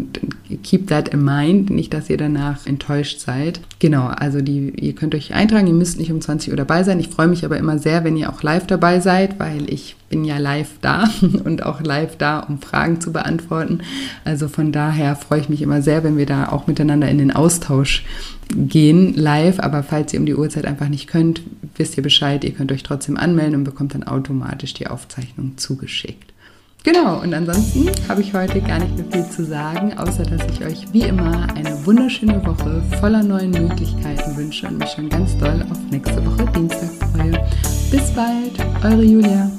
keep 0.63 0.87
that 0.87 1.09
in 1.09 1.25
mind, 1.25 1.69
nicht, 1.69 1.93
dass 1.93 2.09
ihr 2.09 2.17
danach 2.17 2.65
enttäuscht 2.65 3.19
seid. 3.19 3.61
Genau, 3.81 4.07
also 4.07 4.41
die, 4.41 4.71
ihr 4.81 4.95
könnt 4.95 5.17
euch 5.17 5.35
eintragen, 5.35 5.67
ihr 5.67 5.75
müsst 5.75 5.99
nicht 5.99 6.13
um 6.13 6.21
20 6.21 6.53
Uhr 6.53 6.57
dabei 6.57 6.85
sein. 6.85 7.01
Ich 7.01 7.09
freue 7.09 7.27
mich 7.27 7.45
aber 7.45 7.59
immer 7.59 7.79
sehr, 7.79 8.05
wenn 8.05 8.17
ihr 8.17 8.33
auch 8.33 8.45
live 8.45 8.69
dabei 8.69 9.01
seid, 9.01 9.41
weil 9.41 9.69
ich 9.69 9.97
bin 10.09 10.25
ja 10.25 10.39
live 10.39 10.71
da 10.81 11.11
und 11.45 11.67
auch 11.67 11.83
live 11.83 12.17
da, 12.17 12.39
um 12.41 12.61
Fragen 12.61 13.01
zu 13.01 13.13
beantworten. 13.13 13.81
Also 14.25 14.47
von 14.47 14.71
daher 14.71 15.17
freue 15.17 15.41
ich 15.41 15.49
mich 15.49 15.61
immer 15.61 15.83
sehr, 15.83 16.05
wenn 16.05 16.17
wir 16.17 16.27
da 16.27 16.51
auch 16.51 16.69
miteinander 16.69 17.09
in 17.09 17.19
den 17.19 17.33
Austausch 17.33 18.05
gehen 18.55 19.13
live. 19.15 19.59
Aber 19.59 19.83
falls 19.83 20.15
ihr 20.15 20.21
um 20.21 20.27
die 20.27 20.37
Uhrzeit 20.37 20.67
einfach 20.67 20.89
nicht 20.89 21.09
könnt, 21.09 21.43
wisst 21.77 21.97
ihr 21.97 22.03
Bescheid. 22.05 22.45
Ihr 22.45 22.53
könnt 22.53 22.71
euch 22.71 22.85
trotzdem 22.85 23.17
anmelden 23.17 23.57
und 23.57 23.65
bekommt 23.65 23.95
dann 23.95 24.05
automatisch 24.05 24.73
die 24.73 24.87
Aufzeichnung 24.87 25.59
zugeschickt. 25.59 26.33
Genau, 26.83 27.21
und 27.21 27.35
ansonsten 27.35 27.91
habe 28.09 28.23
ich 28.23 28.33
heute 28.33 28.61
gar 28.63 28.79
nicht 28.79 28.97
mehr 28.97 29.05
viel 29.13 29.31
zu 29.31 29.45
sagen, 29.45 29.97
außer 29.99 30.25
dass 30.25 30.41
ich 30.51 30.65
euch 30.65 30.93
wie 30.93 31.03
immer 31.03 31.47
eine 31.55 31.85
wunderschöne 31.85 32.45
Woche 32.47 32.83
voller 33.01 33.23
neuen 33.23 33.51
Möglichkeiten 33.51 34.35
wünsche 34.37 34.67
und 34.67 34.79
mich 34.79 34.89
schon 34.91 35.11
ganz 35.11 35.37
doll 35.37 35.65
auf 35.71 35.79
nächste 35.91 36.25
Woche 36.25 36.51
Dienstag 36.53 36.91
freue. 37.13 37.33
Bis 37.91 38.11
bald, 38.15 38.59
eure 38.83 39.03
Julia. 39.03 39.51